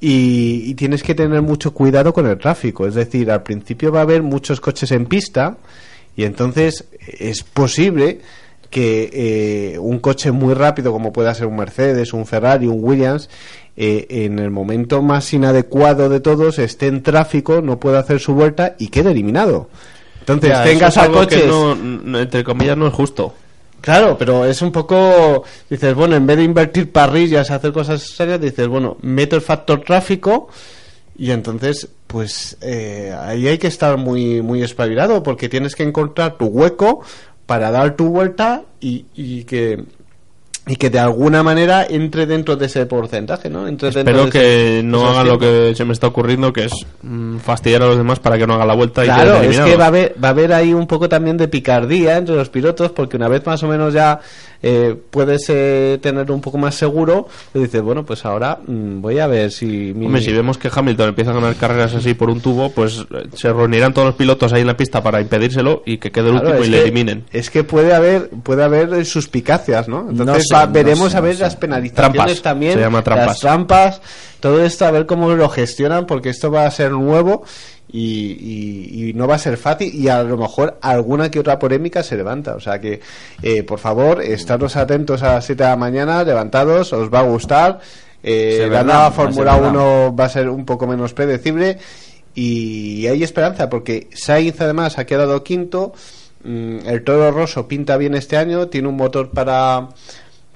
Y, 0.00 0.62
y 0.66 0.74
tienes 0.74 1.02
que 1.02 1.14
tener 1.14 1.42
mucho 1.42 1.72
cuidado 1.74 2.12
con 2.12 2.26
el 2.26 2.38
tráfico. 2.38 2.86
Es 2.86 2.94
decir, 2.94 3.30
al 3.30 3.42
principio 3.42 3.90
va 3.90 3.98
a 4.00 4.02
haber 4.02 4.22
muchos 4.22 4.60
coches 4.60 4.92
en 4.92 5.06
pista 5.06 5.56
y 6.16 6.24
entonces 6.24 6.84
es 7.18 7.42
posible 7.42 8.20
que 8.70 9.10
eh, 9.74 9.78
un 9.78 9.98
coche 9.98 10.30
muy 10.30 10.54
rápido 10.54 10.92
como 10.92 11.12
pueda 11.12 11.34
ser 11.34 11.46
un 11.46 11.56
Mercedes, 11.56 12.12
un 12.12 12.26
Ferrari, 12.26 12.66
un 12.66 12.78
Williams, 12.82 13.30
eh, 13.76 14.06
en 14.26 14.38
el 14.38 14.50
momento 14.50 15.02
más 15.02 15.32
inadecuado 15.32 16.08
de 16.08 16.20
todos 16.20 16.58
esté 16.58 16.88
en 16.88 17.02
tráfico, 17.02 17.62
no 17.62 17.78
pueda 17.80 18.00
hacer 18.00 18.20
su 18.20 18.34
vuelta 18.34 18.74
y 18.78 18.88
quede 18.88 19.12
eliminado. 19.12 19.68
Entonces 20.20 20.50
Ya, 20.50 20.64
tengas 20.64 20.96
es 20.96 21.02
a 21.02 21.26
que 21.26 21.46
no- 21.46 22.18
entre 22.18 22.44
comillas, 22.44 22.76
no 22.76 22.86
es 22.86 22.92
justo. 22.92 23.34
Claro, 23.80 24.16
pero 24.18 24.44
es 24.44 24.60
un 24.60 24.72
poco, 24.72 25.44
dices, 25.70 25.94
bueno, 25.94 26.16
en 26.16 26.26
vez 26.26 26.36
de 26.36 26.42
invertir 26.44 26.90
parrillas, 26.90 27.50
hacer 27.50 27.72
cosas 27.72 28.02
serias, 28.02 28.40
dices, 28.40 28.66
bueno, 28.66 28.96
meto 29.02 29.36
el 29.36 29.42
factor 29.42 29.82
tráfico 29.82 30.48
y 31.16 31.30
entonces, 31.30 31.88
pues 32.08 32.56
eh, 32.60 33.14
ahí 33.20 33.46
hay 33.46 33.56
que 33.58 33.68
estar 33.68 33.96
muy, 33.96 34.42
muy 34.42 34.62
espabilado 34.62 35.22
porque 35.22 35.48
tienes 35.48 35.76
que 35.76 35.84
encontrar 35.84 36.36
tu 36.36 36.46
hueco 36.46 37.02
para 37.48 37.70
dar 37.70 37.96
tu 37.96 38.10
vuelta 38.10 38.62
y, 38.78 39.06
y 39.16 39.44
que 39.44 39.82
y 40.66 40.76
que 40.76 40.90
de 40.90 40.98
alguna 40.98 41.42
manera 41.42 41.86
entre 41.88 42.26
dentro 42.26 42.54
de 42.56 42.66
ese 42.66 42.84
porcentaje, 42.84 43.48
¿no? 43.48 43.66
Entre 43.66 43.90
dentro 43.90 44.00
Espero 44.00 44.24
de 44.26 44.30
que 44.30 44.78
ese- 44.80 44.82
no 44.86 45.08
hagan 45.08 45.26
lo 45.26 45.38
que 45.38 45.72
se 45.74 45.82
me 45.86 45.94
está 45.94 46.08
ocurriendo, 46.08 46.52
que 46.52 46.66
es 46.66 46.72
mm, 47.00 47.38
fastidiar 47.38 47.82
a 47.84 47.86
los 47.86 47.96
demás 47.96 48.18
para 48.20 48.36
que 48.36 48.46
no 48.46 48.52
hagan 48.52 48.68
la 48.68 48.74
vuelta 48.74 49.02
Claro, 49.02 49.40
es 49.40 49.58
que 49.58 49.76
va 49.76 49.84
a 49.84 49.88
haber 49.88 50.14
va 50.22 50.28
a 50.28 50.30
haber 50.32 50.52
ahí 50.52 50.74
un 50.74 50.86
poco 50.86 51.08
también 51.08 51.38
de 51.38 51.48
picardía 51.48 52.18
entre 52.18 52.34
los 52.34 52.50
pilotos 52.50 52.90
porque 52.92 53.16
una 53.16 53.28
vez 53.28 53.46
más 53.46 53.62
o 53.62 53.66
menos 53.68 53.94
ya 53.94 54.20
eh, 54.62 54.96
puedes 55.10 55.44
eh, 55.48 55.98
tener 56.02 56.30
un 56.32 56.40
poco 56.40 56.58
más 56.58 56.74
seguro, 56.74 57.28
pues 57.52 57.64
dices, 57.64 57.80
bueno, 57.82 58.04
pues 58.04 58.24
ahora 58.24 58.58
mm, 58.66 59.00
voy 59.00 59.18
a 59.20 59.26
ver 59.26 59.52
si 59.52 59.92
mi- 59.94 60.06
Hombre, 60.06 60.20
si 60.22 60.32
vemos 60.32 60.58
que 60.58 60.68
Hamilton 60.74 61.10
empieza 61.10 61.30
a 61.30 61.34
ganar 61.34 61.54
carreras 61.56 61.94
así 61.94 62.14
por 62.14 62.28
un 62.30 62.40
tubo, 62.40 62.70
pues 62.70 63.04
eh, 63.14 63.28
se 63.34 63.52
reunirán 63.52 63.94
todos 63.94 64.06
los 64.06 64.14
pilotos 64.16 64.52
ahí 64.52 64.62
en 64.62 64.66
la 64.66 64.76
pista 64.76 65.02
para 65.02 65.20
impedírselo 65.20 65.82
y 65.86 65.98
que 65.98 66.10
quede 66.10 66.30
el 66.30 66.32
Claro, 66.40 66.48
último 66.48 66.64
y 66.64 66.68
le 66.70 66.82
eliminen. 66.82 67.24
Es 67.32 67.50
que 67.50 67.62
puede 67.64 67.94
haber 67.94 68.30
puede 68.30 68.64
haber 68.64 69.04
suspicacias, 69.06 69.88
¿no? 69.88 70.00
Entonces 70.10 70.26
No 70.26 70.34
sé, 70.34 70.54
va- 70.54 70.66
no 70.66 70.72
veremos 70.72 71.12
sé, 71.12 71.18
a 71.18 71.20
no 71.20 71.26
ver 71.26 71.36
sé. 71.36 71.42
las 71.42 71.56
penalizaciones 71.56 72.12
Trampas, 72.14 72.42
también, 72.42 72.72
se 72.74 72.80
llama 72.80 73.02
trampas. 73.04 73.26
las 73.26 73.38
trampas, 73.40 74.00
todo 74.40 74.64
esto 74.64 74.84
a 74.86 74.90
ver 74.90 75.06
cómo 75.06 75.30
lo 75.34 75.48
gestionan 75.48 76.06
porque 76.06 76.30
esto 76.30 76.50
va 76.50 76.66
a 76.66 76.70
ser 76.70 76.90
nuevo 76.92 77.44
y, 77.90 78.00
y- 79.00 79.08
y 79.10 79.12
no 79.14 79.26
va 79.26 79.36
a 79.36 79.38
ser 79.38 79.56
fácil 79.56 79.94
y 79.94 80.08
a 80.08 80.22
lo 80.22 80.36
mejor 80.36 80.78
alguna 80.82 81.30
que 81.30 81.40
otra 81.40 81.58
polémica 81.58 82.02
se 82.02 82.16
levanta. 82.16 82.54
O 82.54 82.60
sea 82.60 82.80
que, 82.80 83.00
eh, 83.42 83.62
por 83.62 83.78
favor, 83.78 84.22
estaros 84.22 84.76
atentos 84.76 85.22
a 85.22 85.34
las 85.34 85.46
7 85.46 85.62
de 85.64 85.68
la 85.70 85.76
mañana, 85.76 86.22
levantados, 86.24 86.92
os 86.92 87.12
va 87.12 87.20
a 87.20 87.22
gustar. 87.22 87.80
Eh, 88.22 88.66
la 88.70 88.82
nueva 88.82 89.10
Fórmula 89.12 89.54
verdad. 89.56 89.70
1 89.70 90.16
va 90.16 90.24
a 90.24 90.28
ser 90.28 90.48
un 90.48 90.64
poco 90.66 90.86
menos 90.86 91.14
predecible 91.14 91.78
y 92.34 93.06
hay 93.06 93.22
esperanza 93.22 93.68
porque 93.68 94.08
Sainz 94.12 94.60
además 94.60 94.98
ha 94.98 95.06
quedado 95.06 95.42
quinto. 95.42 95.92
Mm, 96.44 96.86
El 96.86 97.02
Toro 97.04 97.30
Rosso 97.30 97.66
pinta 97.68 97.96
bien 97.96 98.14
este 98.14 98.36
año, 98.36 98.68
tiene 98.68 98.88
un 98.88 98.96
motor 98.96 99.30
para 99.30 99.88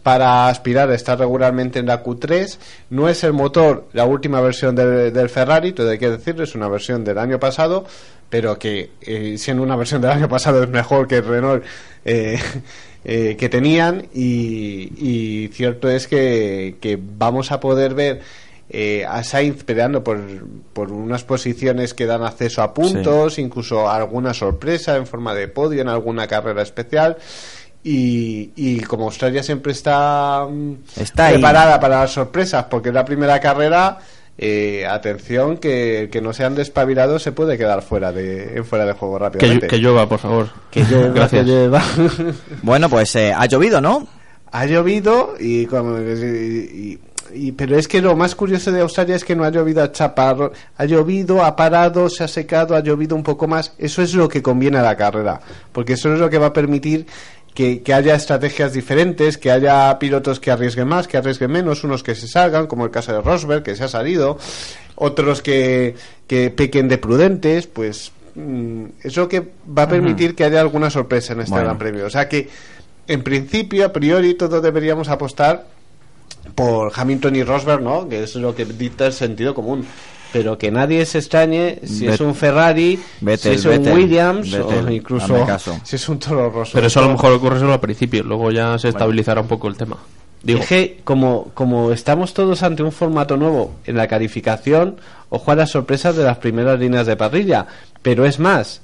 para 0.03 0.49
aspirar 0.49 0.91
a 0.91 0.95
estar 0.95 1.19
regularmente 1.19 1.79
en 1.79 1.87
la 1.87 2.03
Q3. 2.03 2.59
No 2.91 3.09
es 3.09 3.25
el 3.25 3.33
motor, 3.33 3.89
la 3.93 4.05
última 4.05 4.41
versión 4.41 4.75
del, 4.75 5.13
del 5.13 5.29
Ferrari, 5.29 5.73
todo 5.73 5.91
hay 5.91 5.99
que 5.99 6.11
decirlo, 6.11 6.45
es 6.45 6.55
una 6.55 6.69
versión 6.69 7.05
del 7.05 7.19
año 7.19 7.39
pasado, 7.39 7.85
pero 8.29 8.59
que 8.59 8.91
eh, 9.01 9.37
siendo 9.39 9.63
una 9.63 9.77
versión 9.77 10.01
del 10.01 10.11
año 10.11 10.29
pasado 10.29 10.63
es 10.63 10.69
mejor 10.69 11.07
que 11.07 11.17
el 11.17 11.25
Renault 11.25 11.65
eh, 12.05 12.39
eh, 13.05 13.37
que 13.39 13.49
tenían 13.49 14.07
y, 14.15 14.93
y 14.97 15.49
cierto 15.49 15.91
es 15.91 16.09
que, 16.09 16.77
que 16.81 16.99
vamos 17.01 17.53
a 17.53 17.61
poder 17.61 17.95
ver 17.95 18.23
eh, 18.75 19.05
a 19.07 19.23
Sainz 19.23 19.65
peleando 19.65 20.03
por, 20.03 20.19
por 20.73 20.93
unas 20.93 21.25
posiciones 21.25 21.93
que 21.93 22.07
dan 22.07 22.23
acceso 22.23 22.63
a 22.63 22.73
puntos, 22.73 23.39
incluso 23.39 23.91
alguna 23.91 24.33
sorpresa 24.33 24.97
en 24.97 25.07
forma 25.07 25.35
de 25.35 25.47
podio 25.49 25.83
en 25.83 25.89
alguna 25.89 26.27
carrera 26.27 26.63
especial. 26.63 27.19
Y, 27.85 28.51
y 28.55 28.81
como 28.81 29.05
Australia 29.07 29.43
siempre 29.43 29.73
está, 29.73 30.47
mm, 30.49 30.75
Está 30.97 31.27
ahí. 31.27 31.35
preparada 31.35 31.81
para 31.81 32.01
las 32.01 32.13
sorpresas, 32.13 32.65
porque 32.71 32.91
es 32.91 32.95
la 32.95 33.05
primera 33.05 33.41
carrera, 33.41 33.99
eh, 34.39 34.87
atención, 34.89 35.59
que, 35.59 36.09
que 36.11 36.21
no 36.21 36.33
sean 36.33 36.55
despabilados 36.55 37.23
se 37.23 37.33
puede 37.33 37.59
quedar 37.59 37.83
fuera 37.83 38.13
de, 38.13 38.63
fuera 38.63 38.85
de 38.87 38.93
juego 38.93 39.19
rápidamente. 39.19 39.67
que 39.67 39.79
llueva, 39.79 40.09
por 40.09 40.21
favor. 40.21 40.49
Que 40.71 40.85
llueva, 40.85 41.13
Gracias. 41.15 41.45
que 41.45 41.51
llueva. 41.51 41.83
Bueno, 42.63 42.89
pues 42.89 43.15
eh, 43.17 43.33
ha 43.37 43.47
llovido, 43.47 43.81
¿no? 43.81 44.07
ha 44.55 44.67
llovido 44.67 45.35
y, 45.41 45.65
como- 45.65 45.99
y- 45.99 46.99
y- 47.35 47.53
pero 47.53 47.79
es 47.79 47.89
que 47.89 48.03
lo 48.03 48.15
más 48.15 48.35
curioso 48.35 48.71
de 48.71 48.83
Australia 48.83 49.17
es 49.17 49.25
que 49.25 49.35
no 49.35 49.45
ha 49.45 49.51
llovido 49.51 49.83
a 49.83 49.91
chaparro, 49.91 50.53
ha 50.77 50.85
llovido, 50.85 51.43
ha 51.43 51.57
parado, 51.57 52.11
se 52.11 52.23
ha 52.23 52.29
secado, 52.29 52.77
ha 52.77 52.81
llovido 52.81 53.17
un 53.17 53.23
poco 53.23 53.49
más. 53.49 53.73
Eso 53.79 54.03
es 54.03 54.13
lo 54.15 54.29
que 54.29 54.43
conviene 54.43 54.77
a 54.79 54.83
la 54.83 54.95
carrera, 54.97 55.41
porque 55.73 55.95
eso 55.95 56.13
es 56.13 56.19
lo 56.21 56.29
que 56.29 56.37
va 56.37 56.49
a 56.49 56.53
permitir 56.53 57.07
que, 57.55 57.83
que 57.83 57.95
haya 57.95 58.15
estrategias 58.15 58.73
diferentes, 58.73 59.37
que 59.37 59.51
haya 59.51 59.99
pilotos 59.99 60.41
que 60.41 60.51
arriesguen 60.51 60.89
más, 60.89 61.07
que 61.07 61.19
arriesguen 61.19 61.51
menos, 61.51 61.85
unos 61.85 62.03
que 62.03 62.15
se 62.15 62.27
salgan, 62.27 62.67
como 62.67 62.85
el 62.85 62.91
caso 62.91 63.13
de 63.13 63.21
Rosberg, 63.21 63.63
que 63.63 63.77
se 63.77 63.85
ha 63.85 63.89
salido, 63.89 64.39
otros 64.95 65.43
que, 65.43 65.95
que 66.27 66.51
pequen 66.51 66.89
de 66.89 66.99
prudentes, 66.99 67.67
pues 67.67 68.13
mm, 68.35 68.85
eso 69.03 69.29
que 69.29 69.53
va 69.67 69.83
a 69.83 69.89
permitir 69.89 70.35
que 70.35 70.45
haya 70.45 70.61
alguna 70.61 70.91
sorpresa 70.91 71.35
en 71.35 71.41
este 71.41 71.53
Bueno. 71.53 71.67
Gran 71.67 71.79
Premio. 71.79 72.07
O 72.07 72.11
sea 72.11 72.29
que, 72.29 72.49
en 73.07 73.23
principio, 73.23 73.85
a 73.85 73.93
priori, 73.93 74.35
todos 74.35 74.63
deberíamos 74.63 75.09
apostar 75.09 75.67
por 76.55 76.93
Hamilton 76.95 77.37
y 77.37 77.43
Rosberg, 77.43 77.83
¿no? 77.83 78.09
Que 78.09 78.23
es 78.23 78.35
lo 78.37 78.55
que 78.55 78.65
dicta 78.65 79.07
el 79.07 79.13
sentido 79.13 79.55
común. 79.55 79.87
Pero 80.33 80.57
que 80.57 80.71
nadie 80.71 81.05
se 81.07 81.19
extrañe 81.19 81.79
si 81.85 82.07
Bet- 82.07 82.15
es 82.15 82.21
un 82.21 82.35
Ferrari, 82.35 82.99
si 83.39 83.49
es 83.51 83.65
un 83.65 83.89
Williams 83.89 84.53
o 84.55 84.91
incluso 84.91 85.45
caso. 85.47 85.79
si 85.85 85.97
es 85.97 86.09
un 86.09 86.19
Toro 86.19 86.51
Rosso. 86.51 86.73
Pero 86.75 86.87
eso 86.87 87.01
a 87.01 87.03
lo 87.03 87.11
mejor 87.11 87.33
ocurre 87.33 87.59
solo 87.59 87.73
al 87.75 87.81
principio, 87.81 88.23
luego 88.23 88.51
ya 88.51 88.79
se 88.79 88.89
estabilizará 88.89 89.41
un 89.41 89.49
poco 89.49 89.69
el 89.69 89.77
tema. 89.77 89.97
Digo, 90.43 90.59
Es 90.61 90.67
que 90.67 91.01
como, 91.05 91.51
como 91.55 91.93
estamos 91.93 92.35
todos 92.35 92.63
ante 92.65 92.83
un 92.83 92.91
formato 92.91 93.37
nuevo 93.37 93.77
en 93.85 93.97
la 93.97 94.09
calificación, 94.09 94.97
ojo 95.29 95.53
a 95.53 95.55
las 95.55 95.71
sorpresas 95.71 96.17
de 96.17 96.25
las 96.25 96.39
primeras 96.39 96.81
líneas 96.81 97.07
de 97.07 97.15
parrilla. 97.17 97.67
Pero 98.03 98.25
es 98.27 98.41
más, 98.41 98.81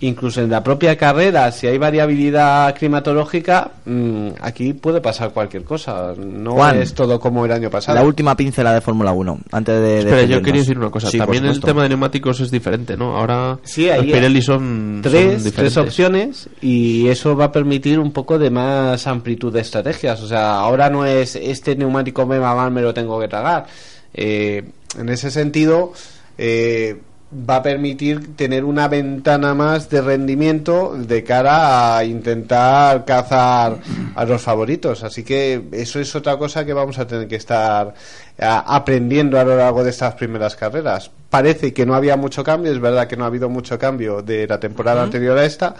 incluso 0.00 0.42
en 0.42 0.50
la 0.50 0.62
propia 0.62 0.96
carrera, 0.96 1.50
si 1.52 1.66
hay 1.66 1.78
variabilidad 1.78 2.74
climatológica, 2.74 3.70
mm, 3.84 4.28
aquí 4.40 4.72
puede 4.72 5.00
pasar 5.00 5.30
cualquier 5.32 5.64
cosa. 5.64 6.14
No 6.18 6.52
Juan, 6.52 6.82
es 6.82 6.94
todo 6.94 7.18
como 7.20 7.44
el 7.44 7.52
año 7.52 7.70
pasado. 7.70 7.98
La 7.98 8.04
última 8.04 8.36
pincela 8.36 8.74
de 8.74 8.80
Fórmula 8.80 9.12
1, 9.12 9.40
antes 9.52 9.80
de... 9.80 9.98
Espera, 10.00 10.22
yo 10.22 10.42
quería 10.42 10.60
decir 10.60 10.78
una 10.78 10.90
cosa. 10.90 11.10
Sí, 11.10 11.18
También 11.18 11.46
el 11.46 11.60
tema 11.60 11.82
de 11.84 11.90
neumáticos 11.90 12.40
es 12.40 12.50
diferente, 12.50 12.96
¿no? 12.96 13.16
Ahora 13.16 13.58
Sí, 13.62 13.86
los 13.86 14.04
Pirelli 14.04 14.42
son, 14.42 15.00
son 15.02 15.02
tres, 15.02 15.52
tres 15.54 15.76
opciones 15.76 16.48
y 16.60 17.08
eso 17.08 17.36
va 17.36 17.46
a 17.46 17.52
permitir 17.52 17.98
un 17.98 18.12
poco 18.12 18.38
de 18.38 18.50
más 18.50 19.06
amplitud 19.06 19.52
de 19.52 19.60
estrategias. 19.60 20.20
O 20.22 20.28
sea, 20.28 20.54
ahora 20.54 20.90
no 20.90 21.06
es 21.06 21.36
este 21.36 21.76
neumático 21.76 22.26
me 22.26 22.38
va 22.38 22.54
mal, 22.54 22.70
me 22.70 22.82
lo 22.82 22.92
tengo 22.92 23.20
que 23.20 23.28
tragar. 23.28 23.66
Eh, 24.12 24.64
en 24.98 25.08
ese 25.08 25.30
sentido, 25.30 25.92
eh, 26.38 27.00
va 27.48 27.56
a 27.56 27.62
permitir 27.62 28.36
tener 28.36 28.64
una 28.64 28.88
ventana 28.88 29.54
más 29.54 29.90
de 29.90 30.00
rendimiento 30.00 30.94
de 30.96 31.24
cara 31.24 31.96
a 31.96 32.04
intentar 32.04 33.04
cazar 33.04 33.78
a 34.14 34.24
los 34.24 34.40
favoritos. 34.40 35.02
Así 35.02 35.24
que 35.24 35.64
eso 35.72 36.00
es 36.00 36.14
otra 36.14 36.36
cosa 36.36 36.64
que 36.64 36.72
vamos 36.72 36.98
a 36.98 37.06
tener 37.06 37.28
que 37.28 37.36
estar 37.36 37.94
aprendiendo 38.38 39.38
a 39.38 39.44
lo 39.44 39.56
largo 39.56 39.84
de 39.84 39.90
estas 39.90 40.14
primeras 40.14 40.56
carreras. 40.56 41.10
Parece 41.30 41.72
que 41.72 41.84
no 41.84 41.94
había 41.94 42.16
mucho 42.16 42.44
cambio, 42.44 42.72
es 42.72 42.80
verdad 42.80 43.08
que 43.08 43.16
no 43.16 43.24
ha 43.24 43.28
habido 43.28 43.48
mucho 43.48 43.78
cambio 43.78 44.22
de 44.22 44.46
la 44.46 44.60
temporada 44.60 45.02
anterior 45.02 45.36
a 45.36 45.44
esta. 45.44 45.74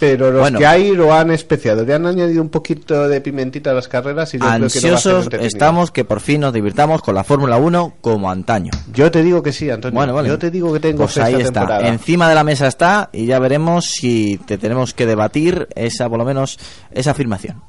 Pero 0.00 0.30
los 0.30 0.40
Bueno. 0.40 0.58
que 0.58 0.66
hay 0.66 0.92
lo 0.94 1.14
han 1.14 1.30
especiado, 1.30 1.84
le 1.84 1.94
han 1.94 2.04
añadido 2.06 2.42
un 2.42 2.48
poquito 2.48 3.08
de 3.08 3.20
pimentita 3.20 3.70
a 3.70 3.74
las 3.74 3.88
carreras 3.88 4.34
y 4.34 4.38
yo 4.38 4.44
creo 4.44 4.68
que 4.68 4.80
va 5.12 5.42
a 5.42 5.46
estamos 5.46 5.90
que 5.90 6.04
por 6.04 6.20
fin 6.20 6.40
nos 6.40 6.52
divirtamos 6.52 7.00
con 7.00 7.14
la 7.14 7.24
Fórmula 7.24 7.56
1 7.56 7.94
como 8.00 8.30
antaño. 8.30 8.72
Yo 8.92 9.10
te 9.10 9.22
digo 9.22 9.42
que 9.42 9.52
sí, 9.52 9.70
Antonio. 9.70 9.94
Bueno. 10.12 10.24
Yo 10.26 10.38
te 10.38 10.50
digo 10.50 10.72
que 10.72 10.80
tengo 10.80 11.04
Pues 11.04 11.16
ahí 11.18 11.34
está. 11.34 11.60
temporada. 11.60 11.88
Encima 11.88 12.28
de 12.28 12.34
la 12.34 12.44
mesa 12.44 12.66
está 12.66 13.08
y 13.12 13.26
ya 13.26 13.38
veremos 13.38 13.86
si 13.86 14.38
te 14.46 14.58
tenemos 14.58 14.94
que 14.94 15.06
debatir 15.06 15.68
esa, 15.74 16.08
por 16.08 16.18
lo 16.18 16.24
menos, 16.24 16.58
esa 16.90 17.12
afirmación. 17.12 17.62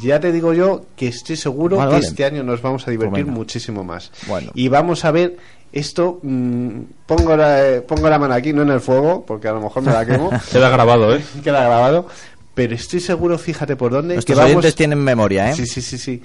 Ya 0.00 0.18
te 0.18 0.32
digo 0.32 0.54
yo 0.54 0.86
que 0.96 1.06
estoy 1.08 1.36
seguro 1.36 1.76
Vale, 1.76 1.90
que 1.90 1.94
vale. 1.96 2.06
este 2.06 2.24
año 2.24 2.42
nos 2.42 2.60
vamos 2.62 2.88
a 2.88 2.90
divertir 2.90 3.12
Pues 3.12 3.24
venga. 3.26 3.36
muchísimo 3.38 3.84
más. 3.84 4.10
Bueno. 4.26 4.50
Y 4.54 4.68
vamos 4.68 5.04
a 5.04 5.10
ver 5.12 5.36
esto. 5.72 6.20
mm, 6.22 6.80
pongo, 7.06 7.36
la, 7.36 7.66
eh, 7.68 7.80
pongo 7.80 8.08
la 8.08 8.18
mano 8.18 8.34
aquí, 8.34 8.52
no 8.52 8.62
en 8.62 8.70
el 8.70 8.80
fuego, 8.80 9.24
porque 9.26 9.48
a 9.48 9.52
lo 9.52 9.60
mejor 9.60 9.82
me 9.82 9.92
la 9.92 10.04
quemo. 10.04 10.30
Queda 10.52 10.68
grabado, 10.70 11.14
¿eh? 11.14 11.22
Queda 11.44 11.64
grabado. 11.64 12.06
Pero 12.54 12.74
estoy 12.74 13.00
seguro, 13.00 13.38
fíjate 13.38 13.76
por 13.76 13.92
dónde. 13.92 14.14
Nuestros 14.14 14.38
que 14.38 14.44
vamos, 14.54 14.74
tienen 14.74 14.98
memoria, 14.98 15.50
¿eh? 15.50 15.54
Sí, 15.54 15.66
sí, 15.66 15.80
sí, 15.80 15.96
sí. 15.98 16.22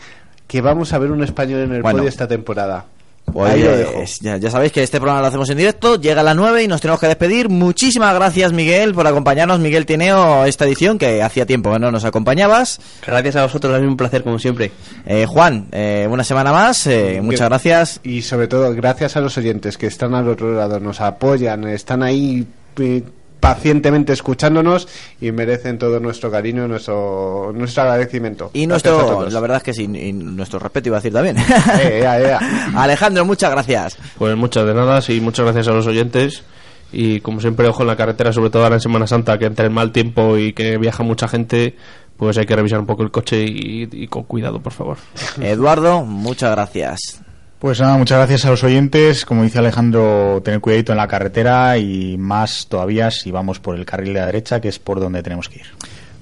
Que 0.47 0.61
vamos 0.61 0.91
a 0.93 0.97
ver 0.97 1.11
un 1.11 1.23
español 1.23 1.61
en 1.61 1.73
el 1.73 1.81
Bueno. 1.81 1.99
podio 1.99 2.09
esta 2.09 2.27
temporada. 2.27 2.85
Pues, 3.31 3.53
Ahí 3.53 3.63
lo 3.63 3.75
dejo. 3.77 4.01
es- 4.01 4.19
ya, 4.19 4.37
ya 4.37 4.51
sabéis 4.51 4.71
que 4.71 4.83
este 4.83 4.99
programa 4.99 5.21
lo 5.21 5.27
hacemos 5.27 5.49
en 5.49 5.57
directo, 5.57 5.99
llega 5.99 6.21
a 6.21 6.23
las 6.23 6.35
9 6.35 6.61
y 6.63 6.67
nos 6.67 6.81
tenemos 6.81 6.99
que 6.99 7.07
despedir. 7.07 7.49
Muchísimas 7.49 8.13
gracias, 8.13 8.51
Miguel, 8.53 8.93
por 8.93 9.07
acompañarnos. 9.07 9.59
Miguel 9.59 9.85
Tineo, 9.85 10.45
esta 10.45 10.65
edición 10.65 10.97
que 10.99 11.23
hacía 11.23 11.45
tiempo 11.45 11.71
que 11.71 11.79
no 11.79 11.89
nos 11.91 12.05
acompañabas. 12.05 12.79
Gracias 13.05 13.35
a 13.37 13.43
vosotros, 13.43 13.75
es 13.81 13.87
un 13.87 13.97
placer 13.97 14.23
como 14.23 14.37
siempre. 14.39 14.71
Eh, 15.05 15.25
Juan, 15.27 15.67
eh, 15.71 16.07
una 16.11 16.23
semana 16.23 16.51
más, 16.51 16.85
eh, 16.85 17.21
muchas 17.23 17.49
gracias. 17.49 17.99
Y 18.03 18.21
sobre 18.21 18.47
todo, 18.47 18.73
gracias 18.75 19.15
a 19.15 19.21
los 19.21 19.35
oyentes 19.37 19.77
que 19.77 19.87
están 19.87 20.13
al 20.13 20.27
otro 20.27 20.53
lado, 20.53 20.79
nos 20.79 21.01
apoyan, 21.01 21.63
están 21.67 22.03
ahí 22.03 22.45
eh, 22.79 23.03
pacientemente 23.43 24.13
escuchándonos 24.13 24.87
y 25.19 25.33
merecen 25.33 25.77
todo 25.77 25.99
nuestro 25.99 26.31
cariño, 26.31 26.65
nuestro 26.65 27.51
nuestro 27.53 27.83
agradecimiento. 27.83 28.51
Y 28.53 28.67
nuestro, 28.67 29.29
la 29.29 29.39
verdad 29.41 29.57
es 29.57 29.63
que 29.63 29.73
sí, 29.73 29.83
y 29.83 30.13
nuestro 30.13 30.59
respeto 30.59 30.87
iba 30.87 30.97
a 30.97 31.01
decir 31.01 31.11
también. 31.11 31.35
Eh. 31.83 32.05
Alejandro, 32.75 33.25
muchas 33.25 33.51
gracias. 33.51 33.97
Pues 34.17 34.37
muchas 34.37 34.65
de 34.65 34.73
nada 34.73 35.01
y 35.09 35.19
muchas 35.19 35.43
gracias 35.43 35.67
a 35.67 35.71
los 35.71 35.85
oyentes. 35.87 36.43
Y 36.93 37.19
como 37.19 37.41
siempre, 37.41 37.67
ojo 37.67 37.81
en 37.81 37.87
la 37.87 37.97
carretera, 37.97 38.31
sobre 38.31 38.49
todo 38.49 38.63
ahora 38.63 38.75
en 38.75 38.81
Semana 38.81 39.07
Santa, 39.07 39.37
que 39.37 39.45
entre 39.45 39.65
el 39.65 39.71
mal 39.71 39.91
tiempo 39.91 40.37
y 40.37 40.53
que 40.53 40.77
viaja 40.77 41.03
mucha 41.03 41.27
gente, 41.27 41.75
pues 42.15 42.37
hay 42.37 42.45
que 42.45 42.55
revisar 42.55 42.79
un 42.79 42.85
poco 42.85 43.03
el 43.03 43.11
coche 43.11 43.43
y, 43.43 43.89
y 43.91 44.07
con 44.07 44.23
cuidado, 44.23 44.61
por 44.61 44.71
favor. 44.71 44.97
Eduardo, 45.41 46.05
muchas 46.05 46.51
gracias. 46.51 47.21
Pues 47.63 47.79
nada, 47.79 47.95
muchas 47.95 48.17
gracias 48.17 48.43
a 48.43 48.49
los 48.49 48.61
oyentes. 48.65 49.23
Como 49.23 49.43
dice 49.43 49.57
Alejandro, 49.57 50.41
tener 50.43 50.59
cuidadito 50.59 50.91
en 50.91 50.97
la 50.97 51.07
carretera 51.07 51.77
y 51.77 52.17
más 52.17 52.67
todavía 52.67 53.09
si 53.09 53.31
vamos 53.31 53.61
por 53.61 53.77
el 53.77 53.85
carril 53.85 54.13
de 54.13 54.19
la 54.19 54.25
derecha, 54.25 54.59
que 54.59 54.67
es 54.67 54.79
por 54.79 54.99
donde 54.99 55.23
tenemos 55.23 55.47
que 55.47 55.59
ir. 55.59 55.67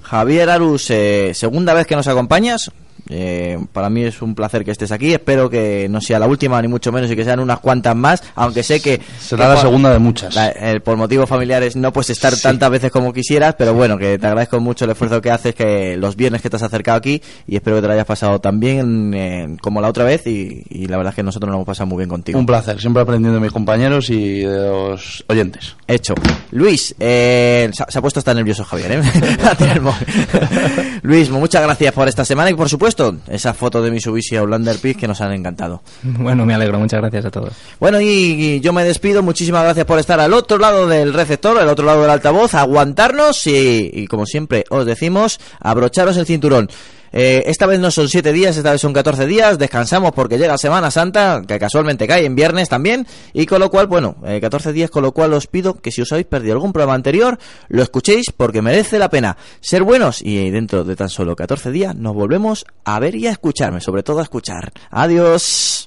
Javier 0.02 0.48
Arus, 0.50 0.88
eh, 0.90 1.32
segunda 1.34 1.74
vez 1.74 1.88
que 1.88 1.96
nos 1.96 2.06
acompañas. 2.06 2.70
Eh, 3.14 3.58
para 3.72 3.90
mí 3.90 4.04
es 4.04 4.22
un 4.22 4.34
placer 4.34 4.64
que 4.64 4.70
estés 4.70 4.90
aquí. 4.90 5.12
Espero 5.12 5.50
que 5.50 5.86
no 5.90 6.00
sea 6.00 6.18
la 6.18 6.26
última, 6.26 6.60
ni 6.62 6.68
mucho 6.68 6.90
menos, 6.92 7.10
y 7.10 7.16
que 7.16 7.24
sean 7.24 7.40
unas 7.40 7.60
cuantas 7.60 7.94
más. 7.94 8.22
Aunque 8.34 8.62
sé 8.62 8.80
que. 8.80 9.00
Será 9.20 9.44
que 9.44 9.48
la 9.48 9.54
por- 9.56 9.62
segunda 9.62 9.90
de 9.92 9.98
muchas. 9.98 10.34
la- 10.34 10.48
eh, 10.50 10.80
por 10.80 10.96
motivos 10.96 11.28
familiares 11.28 11.76
no 11.76 11.92
puedes 11.92 12.10
estar 12.10 12.34
tantas 12.36 12.70
veces 12.70 12.90
como 12.90 13.12
quisieras, 13.12 13.54
pero 13.58 13.74
bueno, 13.74 13.98
que 13.98 14.18
te 14.18 14.26
agradezco 14.26 14.60
mucho 14.60 14.86
el 14.86 14.92
esfuerzo 14.92 15.20
que 15.20 15.30
haces, 15.30 15.54
que 15.54 15.96
los 15.98 16.16
viernes 16.16 16.40
que 16.40 16.48
te 16.48 16.56
has 16.56 16.62
acercado 16.62 16.96
aquí, 16.98 17.20
y 17.46 17.56
espero 17.56 17.76
que 17.76 17.82
te 17.82 17.86
lo 17.88 17.92
hayas 17.92 18.06
pasado 18.06 18.40
tan 18.40 18.58
bien 18.60 19.12
eh, 19.14 19.56
como 19.60 19.80
la 19.82 19.88
otra 19.88 20.04
vez. 20.04 20.26
Y, 20.26 20.62
y 20.70 20.86
la 20.86 20.96
verdad 20.96 21.10
es 21.12 21.16
que 21.16 21.22
nosotros 21.22 21.48
nos 21.48 21.56
hemos 21.56 21.66
pasado 21.66 21.86
muy 21.88 21.98
bien 21.98 22.08
contigo. 22.08 22.38
Un 22.38 22.46
placer, 22.46 22.80
siempre 22.80 23.02
aprendiendo 23.02 23.38
de 23.38 23.42
mis 23.44 23.52
compañeros 23.52 24.08
y 24.10 24.40
de 24.40 24.68
los 24.68 25.22
oyentes. 25.28 25.76
Hecho. 25.86 26.14
Luis, 26.52 26.94
eh, 26.98 27.68
se, 27.74 27.82
ha- 27.82 27.86
se 27.90 27.98
ha 27.98 28.00
puesto 28.00 28.20
hasta 28.20 28.32
nervioso 28.32 28.64
Javier, 28.64 28.92
¿eh? 28.92 29.02
Luis, 31.02 31.30
muchas 31.30 31.62
gracias 31.62 31.92
por 31.92 32.08
esta 32.08 32.24
semana 32.24 32.50
y 32.50 32.54
por 32.54 32.68
supuesto 32.68 33.01
esa 33.28 33.54
foto 33.54 33.82
de 33.82 33.90
Mitsubishi 33.90 34.36
Outlander 34.36 34.76
Peak 34.78 34.98
que 34.98 35.08
nos 35.08 35.20
han 35.20 35.32
encantado. 35.32 35.82
Bueno, 36.02 36.44
me 36.46 36.54
alegro, 36.54 36.78
muchas 36.78 37.00
gracias 37.00 37.24
a 37.24 37.30
todos. 37.30 37.52
Bueno, 37.80 38.00
y, 38.00 38.06
y 38.06 38.60
yo 38.60 38.72
me 38.72 38.84
despido. 38.84 39.22
Muchísimas 39.22 39.64
gracias 39.64 39.86
por 39.86 39.98
estar 39.98 40.20
al 40.20 40.32
otro 40.32 40.58
lado 40.58 40.86
del 40.86 41.12
receptor, 41.12 41.58
al 41.58 41.68
otro 41.68 41.84
lado 41.86 42.02
del 42.02 42.10
altavoz, 42.10 42.54
aguantarnos 42.54 43.46
y, 43.46 43.90
y 43.92 44.06
como 44.06 44.26
siempre 44.26 44.64
os 44.70 44.86
decimos, 44.86 45.40
abrocharos 45.60 46.16
el 46.16 46.26
cinturón. 46.26 46.68
Eh, 47.12 47.44
esta 47.46 47.66
vez 47.66 47.78
no 47.78 47.90
son 47.90 48.08
7 48.08 48.32
días, 48.32 48.56
esta 48.56 48.72
vez 48.72 48.80
son 48.80 48.92
14 48.92 49.26
días. 49.26 49.58
Descansamos 49.58 50.12
porque 50.12 50.38
llega 50.38 50.56
Semana 50.58 50.90
Santa, 50.90 51.42
que 51.46 51.58
casualmente 51.58 52.06
cae 52.06 52.24
en 52.24 52.34
viernes 52.34 52.68
también. 52.68 53.06
Y 53.32 53.46
con 53.46 53.60
lo 53.60 53.70
cual, 53.70 53.86
bueno, 53.86 54.16
eh, 54.24 54.40
14 54.40 54.72
días, 54.72 54.90
con 54.90 55.02
lo 55.02 55.12
cual 55.12 55.32
os 55.34 55.46
pido 55.46 55.80
que 55.80 55.90
si 55.90 56.02
os 56.02 56.12
habéis 56.12 56.26
perdido 56.26 56.54
algún 56.54 56.72
programa 56.72 56.94
anterior, 56.94 57.38
lo 57.68 57.82
escuchéis 57.82 58.32
porque 58.36 58.62
merece 58.62 58.98
la 58.98 59.10
pena 59.10 59.36
ser 59.60 59.82
buenos. 59.82 60.22
Y 60.22 60.50
dentro 60.50 60.84
de 60.84 60.96
tan 60.96 61.08
solo 61.08 61.36
14 61.36 61.70
días 61.70 61.94
nos 61.94 62.14
volvemos 62.14 62.64
a 62.84 62.98
ver 62.98 63.14
y 63.14 63.26
a 63.26 63.32
escucharme, 63.32 63.80
sobre 63.80 64.02
todo 64.02 64.20
a 64.20 64.22
escuchar. 64.22 64.72
Adiós. 64.90 65.86